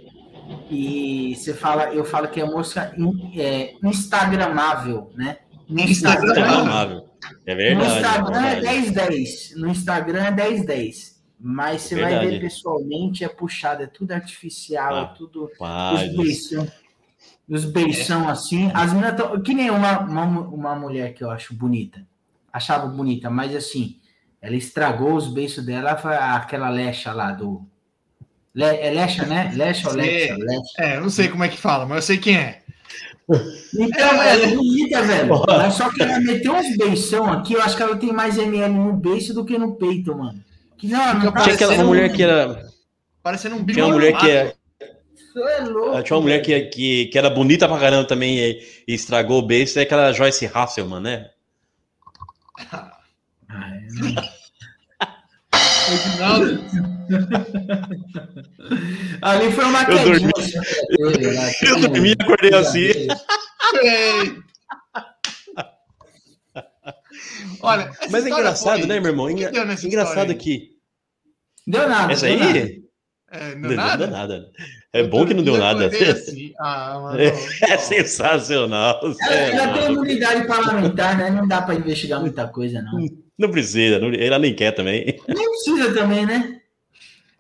e 0.72 1.36
você 1.36 1.54
fala, 1.54 1.94
eu 1.94 2.04
falo 2.04 2.28
que 2.30 2.42
é 2.42 2.46
moça 2.46 2.92
in- 2.98 3.40
é, 3.40 3.76
instagramável, 3.84 5.12
né? 5.16 5.38
No 5.70 5.80
Instagram. 5.82 6.32
Instagramável. 6.32 7.06
É 7.46 7.52
No 7.54 7.58
verdade. 7.58 7.96
Instagram 7.98 8.46
é 8.46 8.58
é 8.58 8.82
verdade. 8.82 9.16
10-10. 9.16 9.56
No 9.58 9.68
Instagram 9.70 10.24
é 10.24 10.32
10-10. 10.32 11.20
Mas 11.42 11.84
você 11.84 11.96
vai 11.96 12.10
Verdade. 12.12 12.32
ver 12.32 12.42
pessoalmente, 12.42 13.24
é 13.24 13.30
puxado, 13.30 13.82
é 13.84 13.88
tudo 13.88 14.12
artificial, 14.12 14.94
Ah, 14.94 15.14
é 15.14 15.18
tudo. 15.18 15.50
Os 17.50 17.66
os 17.66 17.72
beição 17.72 18.30
assim. 18.30 18.72
As 18.74 18.94
meninas 18.94 19.16
tão, 19.16 19.42
que 19.42 19.54
nem 19.54 19.70
uma, 19.70 20.00
uma, 20.02 20.26
uma 20.26 20.76
mulher 20.76 21.14
que 21.14 21.24
eu 21.24 21.32
acho 21.32 21.54
bonita. 21.54 22.06
Achava 22.54 22.88
bonita, 22.88 23.30
mas 23.30 23.56
assim, 23.56 23.98
ela 24.42 24.56
estragou 24.56 25.16
os 25.16 25.28
beiços 25.28 25.66
dela, 25.66 25.98
foi 25.98 26.16
aquela 26.16 26.70
lecha 26.70 27.12
lá 27.12 27.32
do. 27.32 27.66
Le, 28.54 28.66
é 28.66 28.90
lecha, 28.92 29.26
né? 29.26 29.52
Lecha 29.54 29.90
ou 29.90 29.96
lecha? 29.96 30.36
É, 30.78 30.98
eu 30.98 31.02
não 31.02 31.10
sei 31.10 31.28
como 31.28 31.44
é 31.44 31.50
que 31.50 31.58
fala, 31.58 31.86
mas 31.86 31.98
eu 31.98 32.02
sei 32.04 32.18
quem 32.18 32.38
é. 32.38 32.62
Então, 33.78 34.08
ela 34.24 34.44
é 34.44 34.56
bonita, 34.56 35.04
velho. 35.04 35.44
Mas 35.48 35.76
só 35.76 35.90
que 35.94 36.02
ela 36.02 36.20
meteu 36.20 36.56
uns 36.56 36.76
beição 36.76 37.32
aqui, 37.32 37.54
eu 37.54 37.62
acho 37.62 37.76
que 37.76 37.84
ela 37.84 37.96
tem 37.96 38.12
mais 38.12 38.38
ML 38.38 38.74
no 38.74 38.94
beiço 38.94 39.34
do 39.34 39.46
que 39.46 39.58
no 39.58 39.76
peito, 39.76 40.18
mano. 40.18 40.44
Que 40.78 40.88
não, 40.88 41.14
não 41.20 41.32
tá 41.32 41.42
Tinha 41.42 41.56
aquela 41.56 41.84
mulher 41.84 42.12
que 42.12 42.24
era. 42.24 42.68
Parecendo 43.22 43.58
um 43.58 43.66
Tinha 43.66 43.86
uma 43.86 43.94
mulher 43.94 44.18
que, 44.18 44.30
é, 44.30 44.46
Isso 44.46 44.59
é 45.48 45.60
louco. 45.62 46.04
tinha 46.04 46.16
uma 46.18 46.22
mulher 46.24 46.42
que, 46.42 46.60
que, 46.62 47.06
que 47.08 47.18
era 47.18 47.30
bonita 47.30 47.68
pra 47.68 47.80
caramba 47.80 48.06
também 48.08 48.40
e, 48.40 48.62
e 48.88 48.94
estragou 48.94 49.40
o 49.40 49.46
beijo, 49.46 49.78
é 49.80 49.84
aquela 49.84 50.12
Joyce 50.14 50.50
Hasselman, 50.54 51.02
né? 51.02 51.30
Ah, 53.52 53.68
é. 53.74 53.80
Reginaldo. 55.90 56.64
Ali 59.24 59.52
foi 59.52 59.66
uma 59.66 59.82
Eu 59.90 60.04
dormi. 60.04 60.32
Eu 61.64 61.80
dormi 61.90 62.10
e 62.10 62.16
acordei 62.20 62.54
assim. 62.54 63.08
Olha, 67.62 67.92
Mas 68.10 68.26
é 68.26 68.30
engraçado, 68.30 68.80
foi- 68.80 68.88
né, 68.88 69.00
meu 69.00 69.12
irmão? 69.12 69.26
O 69.26 69.30
que 69.30 69.34
Engra- 69.36 69.52
deu 69.52 69.66
nessa 69.66 69.86
Engraçado 69.88 70.36
que. 70.36 70.72
Deu 71.68 71.88
nada. 71.90 72.14
Essa 72.14 72.28
deu 72.28 72.40
nada. 72.40 72.60
aí. 72.60 72.84
É, 73.32 73.50
Não 73.56 73.62
não, 73.62 73.68
deu 73.70 73.78
nada? 73.78 74.08
nada. 74.08 74.52
É 74.92 75.04
bom 75.04 75.26
que 75.26 75.34
não 75.36 75.44
deu 75.44 75.58
nada. 75.58 75.86
Acordei 75.86 76.10
assim. 76.10 76.52
Ah, 76.60 77.00
mano. 77.02 77.20
É 77.20 77.78
sensacional. 77.78 79.00
Ela, 79.22 79.34
ela 79.64 79.74
tem 79.78 79.92
imunidade 79.92 80.48
parlamentar, 80.48 81.18
né? 81.18 81.30
Não 81.30 81.48
dá 81.48 81.62
para 81.62 81.76
investigar 81.76 82.20
muita 82.20 82.48
coisa, 82.48 82.82
não. 82.82 83.06
Não 83.38 83.52
precisa, 83.52 84.00
não- 84.00 84.12
ela 84.14 84.40
nem 84.40 84.54
quer 84.54 84.72
também. 84.72 85.16
Nem 85.28 85.50
precisa 85.50 85.94
também, 85.94 86.26
né? 86.26 86.56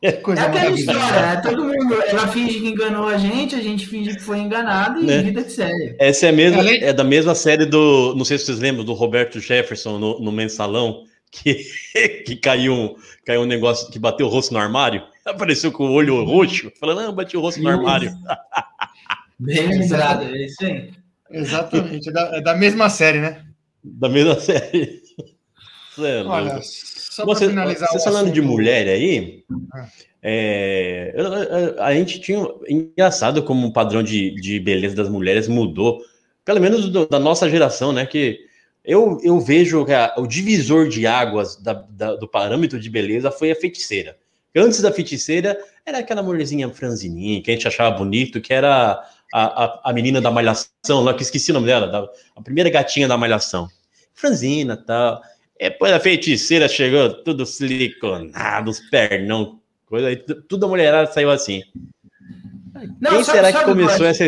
Coisa 0.23 0.43
É 0.43 0.45
aquela 0.45 0.71
história, 0.71 1.01
né? 1.21 1.41
Todo 1.43 1.61
mundo, 1.65 2.01
ela 2.07 2.25
finge 2.29 2.57
que 2.61 2.67
enganou 2.69 3.05
a 3.09 3.17
gente, 3.17 3.53
a 3.53 3.61
gente 3.61 3.85
finge 3.85 4.15
que 4.15 4.21
foi 4.23 4.37
enganado 4.37 5.01
e 5.01 5.05
Né? 5.05 5.21
vida 5.23 5.43
que 5.43 5.51
segue. 5.51 5.95
Essa 5.99 6.27
é, 6.27 6.29
a 6.29 6.31
mesma, 6.31 6.59
Além- 6.61 6.81
é 6.81 6.93
da 6.93 7.03
mesma 7.03 7.35
série 7.35 7.65
do. 7.65 8.13
Não 8.15 8.23
sei 8.23 8.37
se 8.37 8.45
vocês 8.45 8.59
lembram 8.59 8.85
do 8.85 8.93
Roberto 8.93 9.41
Jefferson 9.41 9.97
no, 9.99 10.19
no 10.21 10.31
mensalão, 10.31 11.03
que, 11.29 11.65
que 12.25 12.37
caiu, 12.37 12.71
um, 12.73 12.95
caiu 13.25 13.41
um 13.41 13.45
negócio 13.45 13.91
que 13.91 13.99
bateu 13.99 14.27
o 14.27 14.29
rosto 14.29 14.53
no 14.53 14.59
armário. 14.61 15.03
Apareceu 15.29 15.71
com 15.71 15.85
o 15.85 15.91
olho 15.91 16.23
roxo, 16.23 16.71
falando, 16.79 17.01
não, 17.05 17.13
bati 17.13 17.37
o 17.37 17.41
rosto 17.41 17.61
no 17.61 17.69
armário. 17.69 18.11
Bem 19.39 19.67
lembrado, 19.67 20.23
é 20.35 20.45
isso 20.45 20.65
aí. 20.65 20.91
Exatamente. 21.31 22.09
É 22.09 22.11
da, 22.11 22.21
é 22.37 22.41
da 22.41 22.55
mesma 22.55 22.89
série, 22.89 23.19
né? 23.19 23.45
Da 23.83 24.09
mesma 24.09 24.39
série. 24.39 25.01
É 25.99 26.23
Olha, 26.23 26.59
só 26.63 27.23
para 27.25 27.33
Você, 27.35 27.49
finalizar. 27.49 27.89
você 27.89 28.03
falando 28.03 28.31
de 28.31 28.39
assunto- 28.39 28.51
mulher 28.51 28.87
aí, 28.87 29.43
Ah. 29.73 29.87
é, 30.23 31.13
eu- 31.15 31.83
a 31.83 31.93
gente 31.93 32.19
tinha. 32.19 32.45
Engraçado 32.67 33.43
como 33.43 33.67
o 33.67 33.73
padrão 33.73 34.01
de, 34.01 34.31
de 34.35 34.59
beleza 34.59 34.95
das 34.95 35.09
mulheres 35.09 35.47
mudou, 35.47 36.01
pelo 36.45 36.59
menos 36.61 36.89
do- 36.89 37.07
da 37.07 37.19
nossa 37.19 37.49
geração, 37.49 37.91
né? 37.93 38.05
Que 38.05 38.39
eu, 38.83 39.17
eu 39.23 39.39
vejo 39.39 39.85
que 39.85 39.91
a- 39.93 40.13
o 40.17 40.25
divisor 40.25 40.87
de 40.87 41.05
águas 41.05 41.55
da- 41.61 41.85
da- 41.89 42.15
do 42.15 42.27
parâmetro 42.27 42.79
de 42.79 42.89
beleza 42.89 43.29
foi 43.29 43.51
a 43.51 43.55
feiticeira. 43.55 44.17
Antes 44.59 44.81
da 44.81 44.91
feiticeira, 44.91 45.57
era 45.85 45.99
aquela 45.99 46.21
mulherzinha 46.21 46.69
franzininha, 46.69 47.41
que 47.41 47.49
a 47.49 47.53
gente 47.53 47.67
achava 47.67 47.95
bonito, 47.97 48.41
que 48.41 48.53
era 48.53 49.01
a, 49.33 49.63
a, 49.65 49.81
a 49.89 49.93
menina 49.93 50.19
da 50.19 50.29
malhação, 50.31 51.01
lá 51.03 51.13
que 51.13 51.21
esqueci 51.23 51.51
o 51.51 51.53
nome 51.53 51.67
dela, 51.67 51.87
da- 51.87 52.07
a 52.35 52.41
primeira 52.41 52.69
gatinha 52.69 53.07
da 53.07 53.17
malhação. 53.17 53.67
Franzina 54.13 54.75
tal. 54.75 55.21
Depois 55.59 55.91
a 55.93 55.99
feiticeira 55.99 56.67
chegou, 56.67 57.23
tudo 57.23 57.45
siliconado, 57.45 58.69
os 58.71 58.79
pernão, 58.89 59.59
coisa 59.85 60.15
tudo 60.47 60.65
a 60.65 60.69
mulherada 60.69 61.11
saiu 61.11 61.29
assim. 61.31 61.63
Não, 62.99 63.11
Quem 63.11 63.23
sabe- 63.23 63.37
será 63.37 63.47
que 63.51 63.57
sabe 63.59 63.65
começou 63.71 63.97
qual 63.97 64.07
é? 64.07 64.09
essa. 64.09 64.25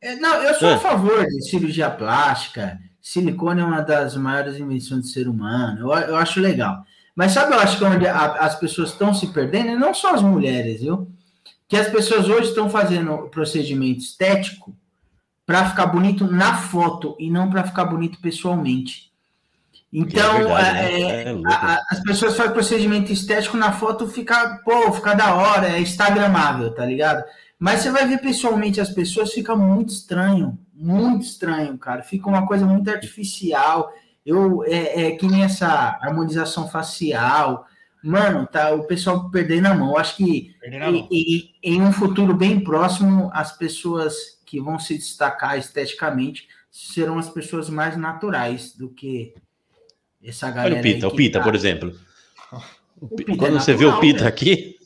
É, 0.00 0.16
não, 0.16 0.42
eu 0.42 0.54
sou 0.54 0.68
Ah. 0.68 0.74
a 0.76 0.78
favor 0.78 1.26
de 1.26 1.42
cirurgia 1.48 1.90
plástica. 1.90 2.78
Silicone 3.00 3.60
é 3.60 3.64
uma 3.64 3.80
das 3.82 4.16
maiores 4.16 4.58
invenções 4.58 5.02
do 5.02 5.06
ser 5.06 5.28
humano. 5.28 5.80
Eu, 5.92 5.98
eu 6.08 6.16
acho 6.16 6.40
legal. 6.40 6.82
Mas 7.16 7.32
sabe, 7.32 7.54
eu 7.54 7.58
acho 7.58 7.78
que 7.78 7.84
onde 7.84 8.06
a- 8.06 8.34
as 8.40 8.54
pessoas 8.56 8.90
estão 8.90 9.14
se 9.14 9.28
perdendo, 9.28 9.70
e 9.70 9.74
não 9.76 9.94
só 9.94 10.14
as 10.14 10.22
mulheres, 10.22 10.82
viu? 10.82 11.08
Que 11.66 11.76
as 11.76 11.88
pessoas 11.88 12.28
hoje 12.28 12.50
estão 12.50 12.68
fazendo 12.68 13.28
procedimento 13.30 14.00
estético 14.00 14.76
para 15.46 15.68
ficar 15.70 15.86
bonito 15.86 16.30
na 16.30 16.56
foto 16.58 17.16
e 17.18 17.30
não 17.30 17.48
para 17.48 17.64
ficar 17.64 17.86
bonito 17.86 18.20
pessoalmente. 18.20 19.10
Então, 19.92 20.34
verdade, 20.34 20.78
é, 20.78 20.82
né? 20.82 21.22
É 21.22 21.34
a- 21.46 21.74
a- 21.74 21.82
as 21.90 22.00
pessoas 22.02 22.36
fazem 22.36 22.52
procedimento 22.52 23.10
estético 23.10 23.56
na 23.56 23.72
foto, 23.72 24.06
fica, 24.06 24.60
pô, 24.64 24.92
fica 24.92 25.14
da 25.14 25.34
hora, 25.34 25.68
é 25.70 25.80
instagramável, 25.80 26.74
tá 26.74 26.84
ligado? 26.84 27.24
Mas 27.58 27.80
você 27.80 27.90
vai 27.90 28.06
ver 28.06 28.18
pessoalmente 28.18 28.80
as 28.80 28.90
pessoas, 28.90 29.32
fica 29.32 29.56
muito 29.56 29.88
estranho, 29.90 30.58
muito 30.74 31.24
estranho, 31.24 31.78
cara. 31.78 32.02
Fica 32.02 32.28
uma 32.28 32.46
coisa 32.46 32.66
muito 32.66 32.90
artificial. 32.90 33.90
Eu 34.26 34.64
é, 34.64 35.06
é 35.06 35.10
que 35.12 35.26
nem 35.26 35.44
essa 35.44 35.66
harmonização 36.02 36.68
facial. 36.68 37.64
Mano, 38.02 38.46
tá 38.46 38.72
o 38.74 38.84
pessoal 38.84 39.30
perdendo 39.30 39.66
a 39.66 39.74
mão. 39.74 39.90
Eu 39.92 39.98
acho 39.98 40.16
que 40.16 40.54
mão. 40.78 41.08
e, 41.10 41.36
e- 41.36 41.50
em 41.62 41.80
um 41.80 41.92
futuro 41.92 42.34
bem 42.34 42.58
próximo, 42.60 43.30
as 43.32 43.56
pessoas 43.56 44.14
que 44.44 44.60
vão 44.60 44.78
se 44.78 44.94
destacar 44.98 45.56
esteticamente 45.58 46.46
serão 46.70 47.18
as 47.18 47.28
pessoas 47.30 47.70
mais 47.70 47.96
naturais 47.96 48.74
do 48.76 48.90
que 48.90 49.32
essa 50.22 50.50
galera. 50.50 50.74
Olha 50.74 50.80
o 50.80 50.82
Pita, 50.82 51.06
aí 51.06 51.12
o 51.12 51.16
Pita, 51.16 51.38
tá- 51.38 51.44
por 51.44 51.54
exemplo. 51.54 51.92
O 52.98 53.04
O 53.06 53.08
Pi- 53.10 53.24
Pita 53.24 53.38
Quando 53.38 53.56
é 53.56 53.60
você 53.60 53.74
vê 53.74 53.84
o 53.84 53.88
natural, 53.88 54.00
Pita 54.00 54.18
velho. 54.20 54.28
aqui, 54.28 54.76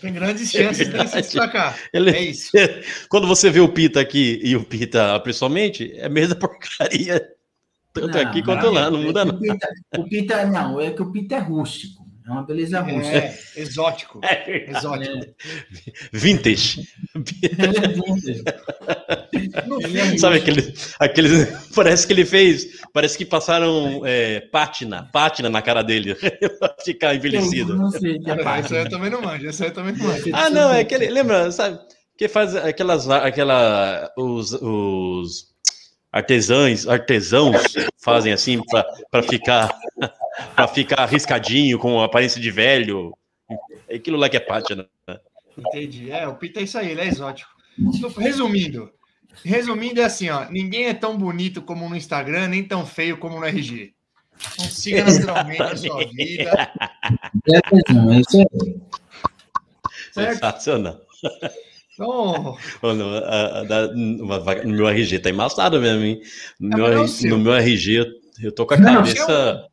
Tem 0.00 0.12
grandes 0.12 0.50
chances 0.50 0.88
dele 0.88 1.06
se 1.06 1.16
destacar. 1.22 1.78
ele, 1.94 2.10
É 2.10 2.20
isso. 2.22 2.50
quando 3.08 3.28
você 3.28 3.48
vê 3.48 3.60
o 3.60 3.68
Pita 3.68 4.00
aqui 4.00 4.40
e 4.42 4.56
o 4.56 4.64
Pita 4.64 5.20
pessoalmente, 5.20 5.92
é 5.94 6.06
a 6.06 6.08
mesma 6.08 6.34
porcaria. 6.34 7.24
Tanto 7.92 8.08
Não, 8.16 8.20
aqui 8.20 8.38
não, 8.38 8.44
quanto 8.44 8.70
lá, 8.70 8.90
não 8.90 9.00
é 9.00 9.04
muda 9.04 9.20
que 9.26 9.32
nada. 9.32 9.38
O 9.38 9.40
Pita, 9.40 9.68
o 9.98 10.04
Pita- 10.08 10.46
não, 10.46 10.80
é 10.80 10.90
que 10.90 11.02
o 11.02 11.10
Pita 11.10 11.34
é 11.34 11.38
rústico. 11.38 12.00
É 12.26 12.30
uma 12.32 12.42
beleza 12.44 12.80
rústica. 12.80 13.16
É, 13.16 13.36
exótico. 13.56 14.20
É 14.22 14.70
Exótico. 14.70 15.18
Vintage. 16.12 16.86
Ele 17.42 17.76
é 17.76 17.88
vintage. 17.88 18.44
Ele 19.32 19.98
é 19.98 20.18
Sabe 20.18 20.38
rústico. 20.38 20.60
aquele, 20.60 20.74
aquele. 21.00 21.46
Parece 21.74 22.06
que 22.06 22.12
ele 22.12 22.24
fez. 22.24 22.80
Parece 22.92 23.18
que 23.18 23.24
passaram 23.24 24.02
é, 24.04 24.40
pátina, 24.40 25.08
pátina 25.12 25.48
na 25.48 25.60
cara 25.62 25.82
dele 25.82 26.14
pra 26.14 26.76
ficar 26.84 27.14
envelhecido. 27.16 27.76
Não 27.76 27.90
sei 27.90 28.18
que 28.20 28.30
é 28.30 28.34
Essa 28.58 28.74
eu 28.76 28.88
também 28.88 29.10
não 29.10 29.22
manjo. 29.22 29.48
Essa 29.48 29.66
eu 29.66 29.72
também 29.72 29.96
não 29.96 30.06
manjo. 30.06 30.30
Ah, 30.32 30.50
não, 30.50 30.72
é 30.72 30.80
aquele. 30.80 31.08
Lembra, 31.08 31.50
sabe? 31.50 31.78
Que 32.16 32.28
faz 32.28 32.54
aquelas. 32.54 33.08
Aquela, 33.10 34.08
os, 34.16 34.52
os 34.52 35.49
artesãos, 36.12 36.86
artesãos 36.88 37.56
fazem 38.02 38.32
assim 38.32 38.60
para 39.10 39.22
ficar. 39.22 39.70
para 40.54 40.68
ficar 40.68 41.00
arriscadinho, 41.00 41.78
com 41.78 42.00
aparência 42.00 42.40
de 42.40 42.50
velho. 42.50 43.12
Aquilo 43.92 44.16
lá 44.16 44.28
que 44.28 44.36
é 44.36 44.40
pátina. 44.40 44.88
Entendi. 45.58 46.10
É, 46.10 46.26
o 46.26 46.36
Pita 46.36 46.60
é 46.60 46.62
isso 46.62 46.78
aí, 46.78 46.92
ele 46.92 47.00
é 47.00 47.08
exótico. 47.08 47.50
Resumindo, 48.18 48.90
resumindo 49.44 50.00
é 50.00 50.04
assim, 50.04 50.30
ó, 50.30 50.46
ninguém 50.50 50.86
é 50.86 50.94
tão 50.94 51.16
bonito 51.18 51.60
como 51.62 51.88
no 51.88 51.96
Instagram, 51.96 52.48
nem 52.48 52.62
tão 52.64 52.86
feio 52.86 53.18
como 53.18 53.38
no 53.38 53.44
RG. 53.44 53.92
Então 54.54 54.64
siga 54.66 55.04
naturalmente 55.04 55.62
a 55.62 55.76
sua 55.76 56.06
vida, 56.12 56.72
Não, 57.90 58.18
isso 58.20 58.40
é- 58.40 58.44
certo? 60.12 60.34
Sensacional. 60.34 61.00
Então, 62.00 62.56
Ô, 62.80 62.94
No, 62.94 63.14
a- 63.18 63.60
a- 63.60 64.64
no 64.64 64.72
meu 64.72 64.88
RG 64.88 65.18
tá 65.18 65.28
embaçado 65.28 65.78
mesmo, 65.80 66.02
hein? 66.02 66.22
No, 66.58 66.68
meu, 66.68 66.78
não 66.78 66.86
é 67.04 67.28
no 67.28 67.38
meu 67.38 67.52
RG, 67.54 68.06
eu, 68.42 68.50
tô 68.52 68.64
com 68.64 68.72
a 68.72 68.78
Não, 68.78 68.94
cabeça. 68.96 69.66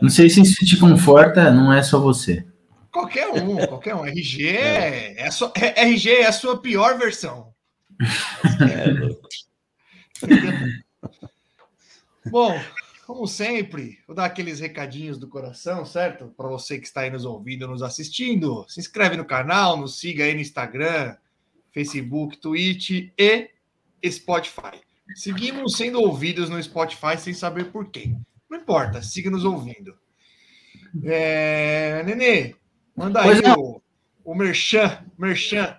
Não 0.00 0.08
sei 0.08 0.30
se 0.30 0.40
isso 0.40 0.64
te 0.64 0.76
conforta, 0.78 1.50
não 1.50 1.72
é 1.72 1.82
só 1.82 1.98
você. 1.98 2.46
qualquer 2.92 3.26
um, 3.28 3.56
qualquer 3.66 3.96
um. 3.96 4.06
RG 4.06 4.46
é, 4.56 5.20
é, 5.20 5.26
a 5.26 5.30
sua, 5.32 5.50
é- 5.56 5.82
RG 5.82 6.10
é 6.12 6.26
a 6.26 6.32
sua 6.32 6.62
pior 6.62 6.96
versão. 6.96 7.52
É, 8.70 8.92
louco. 8.92 9.28
Bom, 12.30 12.56
como 13.06 13.24
sempre, 13.28 14.00
vou 14.04 14.16
dar 14.16 14.24
aqueles 14.24 14.58
recadinhos 14.58 15.16
do 15.16 15.28
coração, 15.28 15.86
certo? 15.86 16.26
Para 16.36 16.48
você 16.48 16.76
que 16.76 16.88
está 16.88 17.02
aí 17.02 17.10
nos 17.10 17.24
ouvindo, 17.24 17.68
nos 17.68 17.80
assistindo. 17.80 18.66
Se 18.68 18.80
inscreve 18.80 19.16
no 19.16 19.24
canal, 19.24 19.76
nos 19.76 20.00
siga 20.00 20.24
aí 20.24 20.34
no 20.34 20.40
Instagram, 20.40 21.16
Facebook, 21.70 22.36
Twitch 22.38 23.12
e 23.16 23.50
Spotify. 24.10 24.80
Seguimos 25.14 25.76
sendo 25.76 26.00
ouvidos 26.00 26.50
no 26.50 26.60
Spotify 26.60 27.16
sem 27.16 27.32
saber 27.32 27.70
por 27.70 27.92
quê. 27.92 28.12
Não 28.50 28.58
importa, 28.58 29.00
siga 29.00 29.30
nos 29.30 29.44
ouvindo. 29.44 29.96
É... 31.04 32.02
Nenê, 32.04 32.56
manda 32.96 33.22
Pois 33.22 33.36
aí 33.36 33.42
não. 33.44 33.54
o, 33.54 33.82
o 34.24 34.34
Merchan, 34.34 34.98
Merchan. 35.16 35.78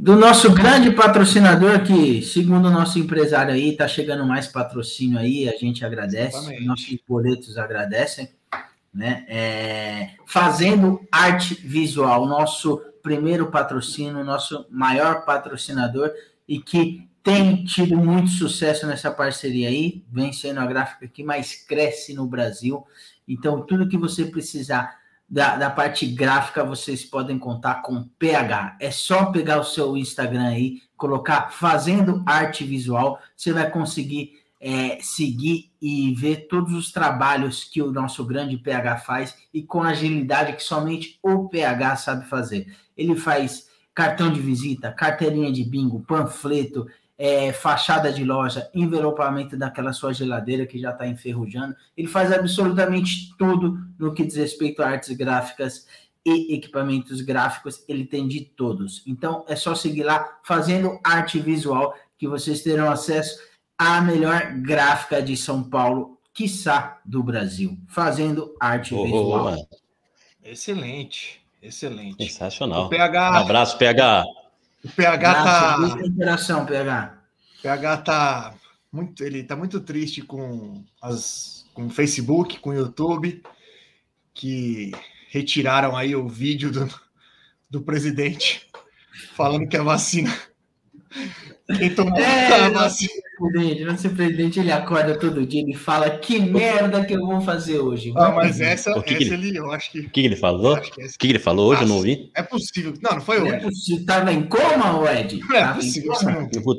Do 0.00 0.14
nosso 0.14 0.52
grande 0.54 0.92
patrocinador, 0.92 1.82
que, 1.82 2.22
segundo 2.22 2.68
o 2.68 2.70
nosso 2.70 3.00
empresário 3.00 3.52
aí, 3.52 3.76
tá 3.76 3.88
chegando 3.88 4.24
mais 4.24 4.46
patrocínio 4.46 5.18
aí, 5.18 5.48
a 5.48 5.56
gente 5.56 5.84
agradece, 5.84 6.36
Exatamente. 6.36 6.64
nossos 6.64 6.98
boletos 7.06 7.58
agradecem, 7.58 8.30
né? 8.94 9.26
É, 9.28 10.10
fazendo 10.24 11.00
arte 11.10 11.54
visual, 11.54 12.26
nosso 12.26 12.80
primeiro 13.02 13.50
patrocínio, 13.50 14.22
nosso 14.22 14.66
maior 14.70 15.24
patrocinador 15.24 16.12
e 16.46 16.60
que 16.60 17.08
tem 17.20 17.64
tido 17.64 17.96
muito 17.96 18.30
sucesso 18.30 18.86
nessa 18.86 19.10
parceria 19.10 19.68
aí, 19.68 20.04
vem 20.12 20.32
sendo 20.32 20.60
a 20.60 20.66
gráfica 20.66 21.08
que 21.08 21.24
mais 21.24 21.66
cresce 21.66 22.14
no 22.14 22.24
Brasil. 22.24 22.86
Então, 23.26 23.62
tudo 23.62 23.88
que 23.88 23.98
você 23.98 24.26
precisar 24.26 24.96
da, 25.28 25.56
da 25.56 25.68
parte 25.68 26.06
gráfica, 26.06 26.64
vocês 26.64 27.04
podem 27.04 27.38
contar 27.38 27.82
com 27.82 28.04
PH. 28.18 28.76
É 28.80 28.90
só 28.90 29.26
pegar 29.26 29.60
o 29.60 29.64
seu 29.64 29.96
Instagram 29.96 30.46
aí, 30.46 30.80
colocar 30.96 31.50
fazendo 31.50 32.22
arte 32.26 32.64
visual, 32.64 33.20
você 33.36 33.52
vai 33.52 33.70
conseguir 33.70 34.38
é, 34.60 34.98
seguir 35.00 35.70
e 35.80 36.12
ver 36.14 36.48
todos 36.48 36.72
os 36.72 36.90
trabalhos 36.90 37.62
que 37.62 37.80
o 37.80 37.92
nosso 37.92 38.24
grande 38.24 38.56
PH 38.56 38.98
faz 38.98 39.36
e 39.52 39.62
com 39.62 39.82
agilidade 39.82 40.54
que 40.54 40.62
somente 40.62 41.18
o 41.22 41.48
PH 41.48 41.96
sabe 41.96 42.26
fazer. 42.26 42.74
Ele 42.96 43.14
faz 43.14 43.68
cartão 43.94 44.32
de 44.32 44.40
visita, 44.40 44.92
carteirinha 44.92 45.52
de 45.52 45.62
bingo, 45.62 46.00
panfleto, 46.00 46.86
é, 47.18 47.52
fachada 47.52 48.12
de 48.12 48.24
loja, 48.24 48.70
envelopamento 48.72 49.56
daquela 49.56 49.92
sua 49.92 50.12
geladeira 50.14 50.64
que 50.66 50.78
já 50.78 50.90
está 50.92 51.06
enferrujando. 51.06 51.74
Ele 51.96 52.06
faz 52.06 52.32
absolutamente 52.32 53.36
tudo 53.36 53.76
no 53.98 54.14
que 54.14 54.24
diz 54.24 54.36
respeito 54.36 54.80
a 54.82 54.88
artes 54.88 55.14
gráficas 55.16 55.86
e 56.24 56.54
equipamentos 56.54 57.20
gráficos. 57.20 57.84
Ele 57.88 58.04
tem 58.06 58.28
de 58.28 58.42
todos. 58.42 59.02
Então 59.04 59.44
é 59.48 59.56
só 59.56 59.74
seguir 59.74 60.04
lá 60.04 60.38
fazendo 60.44 61.00
arte 61.02 61.40
visual 61.40 61.92
que 62.16 62.28
vocês 62.28 62.62
terão 62.62 62.88
acesso 62.88 63.36
à 63.76 64.00
melhor 64.00 64.52
gráfica 64.60 65.20
de 65.20 65.36
São 65.36 65.62
Paulo, 65.62 66.18
quiçá 66.32 67.00
do 67.04 67.22
Brasil, 67.22 67.76
fazendo 67.88 68.54
arte 68.60 68.94
ô, 68.94 69.04
visual. 69.04 69.44
mano, 69.44 69.66
Excelente, 70.44 71.40
excelente. 71.62 72.24
sensacional. 72.24 72.84
O 72.84 72.86
Um 72.86 72.88
PH, 72.88 73.38
abraço, 73.40 73.76
PH. 73.76 74.24
O 74.88 74.92
PH 74.92 75.34
tá. 75.34 75.76
Graças, 75.78 76.06
interação, 76.06 76.66
PH. 76.66 77.18
PH 77.62 77.96
tá 77.98 78.54
muito, 78.90 79.22
ele 79.22 79.42
tá 79.42 79.54
muito 79.54 79.80
triste 79.80 80.22
com 80.22 80.82
as 81.00 81.58
com 81.74 81.86
o 81.86 81.90
Facebook, 81.90 82.58
com 82.58 82.70
o 82.70 82.74
YouTube, 82.74 83.40
que 84.34 84.90
retiraram 85.28 85.96
aí 85.96 86.16
o 86.16 86.26
vídeo 86.26 86.72
do, 86.72 86.88
do 87.70 87.80
presidente 87.82 88.68
falando 89.36 89.68
que 89.68 89.76
a 89.76 89.82
vacina 89.82 90.36
quem 91.76 91.94
tomou 91.94 92.18
É, 92.18 92.64
a 92.64 92.70
vacina 92.70 93.27
Presidente, 93.38 93.84
nosso 93.84 94.10
presidente 94.10 94.60
ele 94.60 94.72
acorda 94.72 95.16
todo 95.16 95.46
dia 95.46 95.64
e 95.66 95.74
fala 95.74 96.10
que 96.10 96.40
merda 96.40 97.04
que 97.04 97.14
eu 97.14 97.24
vou 97.24 97.40
fazer 97.40 97.78
hoje. 97.78 98.12
Ah, 98.16 98.32
mas 98.32 98.60
essa, 98.60 98.98
O 98.98 99.02
que 99.02 99.14
que 99.14 99.24
essa 99.24 99.34
ele, 99.34 99.56
eu 99.56 99.70
acho 99.70 99.92
que, 99.92 100.00
O 100.00 100.02
que, 100.04 100.08
que 100.10 100.26
ele 100.26 100.34
falou? 100.36 100.74
O 100.74 100.80
que 100.80 101.18
que, 101.18 101.26
ele 101.28 101.38
falou 101.38 101.70
hoje? 101.70 101.82
Eu 101.82 101.88
não 101.88 101.96
ouvi. 101.96 102.30
é 102.34 102.42
possível. 102.42 102.94
Não, 103.00 103.12
não 103.12 103.20
foi 103.20 103.38
é 103.38 103.42
hoje. 103.42 103.60
possível. 103.60 104.06
Tava 104.06 104.32
em 104.32 104.42
coma, 104.42 105.12
Ed? 105.12 105.38
Não 105.48 105.56
é 105.56 105.72
possível. 105.72 106.12
Eu 106.52 106.62
vou, 106.62 106.74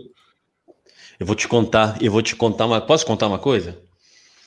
eu 1.20 1.26
vou 1.26 1.36
te 1.36 1.48
contar, 1.48 1.98
eu 2.02 2.12
vou 2.12 2.22
te 2.22 2.36
contar 2.36 2.66
uma. 2.66 2.82
Posso 2.82 3.06
contar 3.06 3.28
uma 3.28 3.40
coisa? 3.40 3.78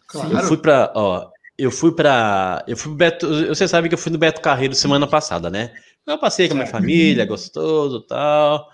Claro. 0.06 0.36
Eu 0.36 0.42
fui 0.44 0.58
pra. 0.58 0.92
Ó, 0.94 1.30
eu 1.56 1.70
fui 1.70 1.92
pra. 1.92 2.62
Eu 2.66 2.76
fui 2.76 2.90
pro 2.90 2.98
Beto. 2.98 3.46
Você 3.46 3.66
sabe 3.66 3.88
que 3.88 3.94
eu 3.94 3.98
fui 3.98 4.12
no 4.12 4.18
Beto 4.18 4.40
Carreiro 4.40 4.74
semana 4.74 5.06
passada, 5.06 5.48
né? 5.48 5.72
Eu 6.06 6.18
passei 6.18 6.48
com 6.48 6.54
a 6.54 6.56
minha 6.56 6.66
família, 6.66 7.24
gostoso 7.24 8.02
e 8.04 8.06
tal. 8.06 8.68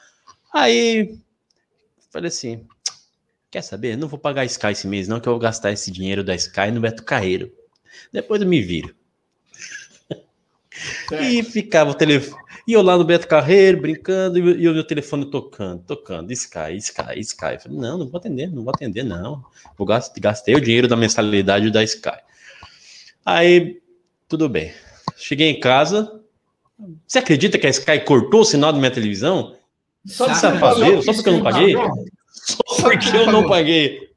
Aí. 0.52 1.18
Falei 2.10 2.28
assim. 2.28 2.66
Quer 3.50 3.62
saber? 3.62 3.96
Não 3.96 4.08
vou 4.08 4.18
pagar 4.18 4.44
Sky 4.44 4.68
esse 4.68 4.86
mês, 4.86 5.08
não, 5.08 5.20
que 5.20 5.28
eu 5.28 5.32
vou 5.32 5.40
gastar 5.40 5.72
esse 5.72 5.90
dinheiro 5.90 6.22
da 6.22 6.34
Sky 6.34 6.70
no 6.70 6.80
Beto 6.80 7.02
Carreiro. 7.02 7.50
Depois 8.12 8.42
eu 8.42 8.48
me 8.48 8.60
viro. 8.60 8.94
E 11.20 11.42
ficava 11.42 11.90
o 11.90 11.94
telefone. 11.94 12.40
E 12.66 12.74
eu 12.74 12.82
lá 12.82 12.98
no 12.98 13.04
Beto 13.04 13.26
Carreiro, 13.26 13.80
brincando, 13.80 14.38
e, 14.38 14.68
o 14.68 14.74
meu 14.74 14.84
telefone 14.84 15.30
tocando, 15.30 15.82
tocando, 15.84 16.30
Sky, 16.32 16.76
Sky, 16.76 17.18
Sky. 17.20 17.54
Eu 17.54 17.60
falei, 17.60 17.78
não, 17.78 17.98
não 17.98 18.06
vou 18.08 18.18
atender, 18.18 18.50
não 18.50 18.62
vou 18.62 18.72
atender, 18.74 19.02
não. 19.02 19.42
Vou 19.76 19.86
gast- 19.86 20.20
gastei 20.20 20.54
o 20.54 20.60
dinheiro 20.60 20.86
da 20.86 20.94
mensalidade 20.94 21.70
da 21.70 21.82
Sky. 21.82 22.18
Aí, 23.24 23.80
tudo 24.28 24.48
bem. 24.48 24.72
Cheguei 25.16 25.48
em 25.48 25.58
casa. 25.58 26.20
Você 27.06 27.18
acredita 27.18 27.58
que 27.58 27.66
a 27.66 27.70
Sky 27.70 28.00
cortou 28.00 28.42
o 28.42 28.44
sinal 28.44 28.72
da 28.72 28.78
minha 28.78 28.90
televisão? 28.90 29.56
Só 30.04 30.28
de 30.28 30.38
safadeiro, 30.38 31.02
só 31.02 31.14
porque 31.14 31.28
eu 31.28 31.32
não 31.32 31.42
paguei? 31.42 31.74
pagou? 31.74 32.04
Só 32.80 32.90
porque 32.90 33.16
eu 33.16 33.30
não 33.32 33.46
paguei. 33.48 34.08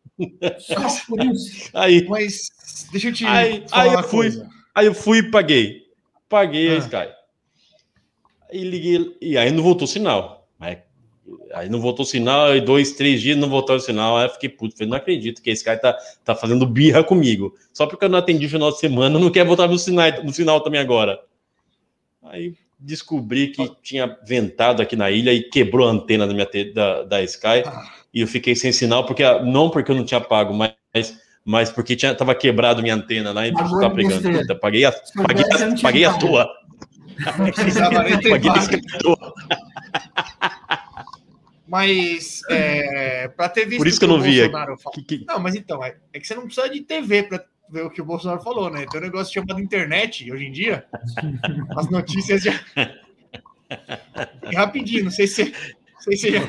Só 0.59 0.75
por 1.07 1.23
isso. 1.25 1.69
Aí, 1.73 2.05
Mas 2.07 2.49
deixa 2.91 3.09
eu 3.09 3.13
te 3.13 3.25
Aí- 3.25 3.63
falar 3.67 3.83
aí 3.83 3.93
eu 3.93 4.03
fui. 4.03 4.09
coisa. 4.31 4.49
aí 4.75 4.85
eu 4.85 4.93
fui 4.93 5.17
e 5.19 5.31
paguei. 5.31 5.81
Paguei 6.29 6.69
a 6.69 6.73
Ah. 6.75 6.77
Sky. 6.77 7.09
E 8.51 8.63
liguei. 8.63 9.15
E 9.21 9.37
aí 9.37 9.51
não 9.51 9.63
voltou 9.63 9.85
o 9.85 9.87
sinal. 9.87 10.47
Aí, 10.59 10.77
aí 11.53 11.69
não 11.69 11.79
voltou 11.81 12.03
o 12.03 12.07
sinal, 12.07 12.55
e 12.55 12.61
dois, 12.61 12.91
três 12.91 13.21
dias 13.21 13.37
não 13.37 13.49
voltou 13.49 13.75
o 13.75 13.79
sinal. 13.79 14.17
Aí 14.17 14.25
eu 14.25 14.29
fiquei 14.29 14.49
puto. 14.49 14.75
Falei, 14.75 14.89
não 14.89 14.97
acredito 14.97 15.41
que 15.41 15.49
esse 15.49 15.63
cara 15.63 15.77
tá, 15.79 15.97
tá 16.23 16.35
fazendo 16.35 16.65
birra 16.67 17.03
comigo. 17.03 17.55
Só 17.73 17.85
porque 17.87 18.05
eu 18.05 18.09
não 18.09 18.19
atendi 18.19 18.45
o 18.45 18.49
final 18.49 18.71
de 18.71 18.79
semana, 18.79 19.17
não 19.17 19.31
quer 19.31 19.45
voltar 19.45 19.67
no 19.67 19.79
sinal, 19.79 20.23
no 20.23 20.31
sinal 20.33 20.61
também 20.61 20.79
agora. 20.79 21.19
Aí 22.23 22.53
descobri 22.79 23.47
que 23.49 23.71
tinha 23.81 24.17
ventado 24.25 24.81
aqui 24.81 24.95
na 24.95 25.09
ilha 25.11 25.31
e 25.33 25.43
quebrou 25.43 25.87
a 25.87 25.91
antena 25.91 26.25
da, 26.27 26.33
minha 26.33 26.47
da, 26.73 27.03
da 27.03 27.23
Sky. 27.23 27.63
E 28.13 28.21
eu 28.21 28.27
fiquei 28.27 28.55
sem 28.55 28.71
sinal, 28.71 29.05
porque 29.05 29.23
não 29.43 29.69
porque 29.69 29.91
eu 29.91 29.95
não 29.95 30.03
tinha 30.05 30.19
pago, 30.19 30.53
mas, 30.53 30.73
mas 31.45 31.69
porque 31.71 31.95
tinha, 31.95 32.13
tava 32.13 32.35
quebrado 32.35 32.81
minha 32.81 32.95
antena 32.95 33.31
lá 33.31 33.47
e 33.47 33.53
Pagou 33.53 33.79
tava 33.79 33.95
pegando. 33.95 34.13
besteira. 34.21 34.39
Puta, 34.41 34.55
paguei 34.55 34.85
a, 34.85 34.91
paguei, 34.91 35.45
eu 35.45 35.59
não 35.69 35.75
a, 35.75 35.81
paguei 35.81 36.05
a 36.05 36.13
tua. 36.13 36.49
Não 37.37 37.51
Paguei 38.31 38.49
a 38.49 38.99
toa. 38.99 39.33
Mas 41.67 42.41
é, 42.49 43.29
para 43.29 43.47
ter 43.47 43.65
visto 43.65 43.77
Por 43.77 43.87
isso 43.87 43.97
que 43.99 44.05
eu 44.05 44.09
o 44.09 44.17
não 44.17 44.21
vi. 44.21 44.41
Que- 44.93 45.03
que- 45.19 45.25
Não, 45.25 45.39
mas 45.39 45.55
então, 45.55 45.83
é, 45.83 45.95
é 46.11 46.19
que 46.19 46.27
você 46.27 46.35
não 46.35 46.43
precisa 46.45 46.69
de 46.69 46.81
TV 46.81 47.23
para 47.23 47.45
ver 47.69 47.85
o 47.85 47.89
que 47.89 48.01
o 48.01 48.05
Bolsonaro 48.05 48.41
falou, 48.41 48.69
né? 48.69 48.85
Tem 48.91 48.99
um 48.99 49.03
negócio 49.03 49.33
chamado 49.33 49.61
internet 49.61 50.29
hoje 50.29 50.45
em 50.45 50.51
dia. 50.51 50.85
As 51.77 51.89
notícias 51.89 52.43
já. 52.43 52.59
Rapidinho, 54.53 55.05
não 55.05 55.11
sei 55.11 55.27
se, 55.27 55.45
não 55.45 55.51
sei 56.01 56.17
se 56.17 56.31
já, 56.31 56.39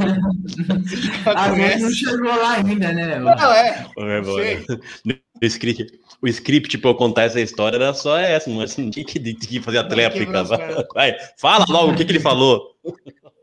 Às 1.35 1.57
vezes 1.57 1.83
não 1.83 1.91
chegou 1.91 2.29
lá 2.37 2.57
ainda, 2.57 2.93
né? 2.93 3.19
Não, 3.19 3.53
é. 3.53 3.87
Ô, 3.97 4.03
meu 4.03 4.11
irmão, 4.11 4.35
sei. 4.37 4.65
O 5.43 5.47
script, 5.47 6.01
o 6.23 6.29
script 6.29 6.79
pra 6.79 6.91
eu 6.91 6.95
contar 6.95 7.23
essa 7.23 7.41
história 7.41 7.77
era 7.77 7.93
só 7.95 8.17
essa, 8.17 8.49
não 8.49 8.59
não 8.59 8.67
tinha 8.91 9.05
que, 9.05 9.19
tinha 9.19 9.35
que 9.35 9.61
fazer 9.61 9.79
a 9.79 9.83
Não, 9.83 9.89
tréplica. 9.89 10.45
Vai, 10.95 11.17
fala 11.37 11.65
logo 11.69 11.93
o 11.93 11.97
que, 11.97 12.05
que 12.05 12.13
ele 12.13 12.21
falou. 12.21 12.77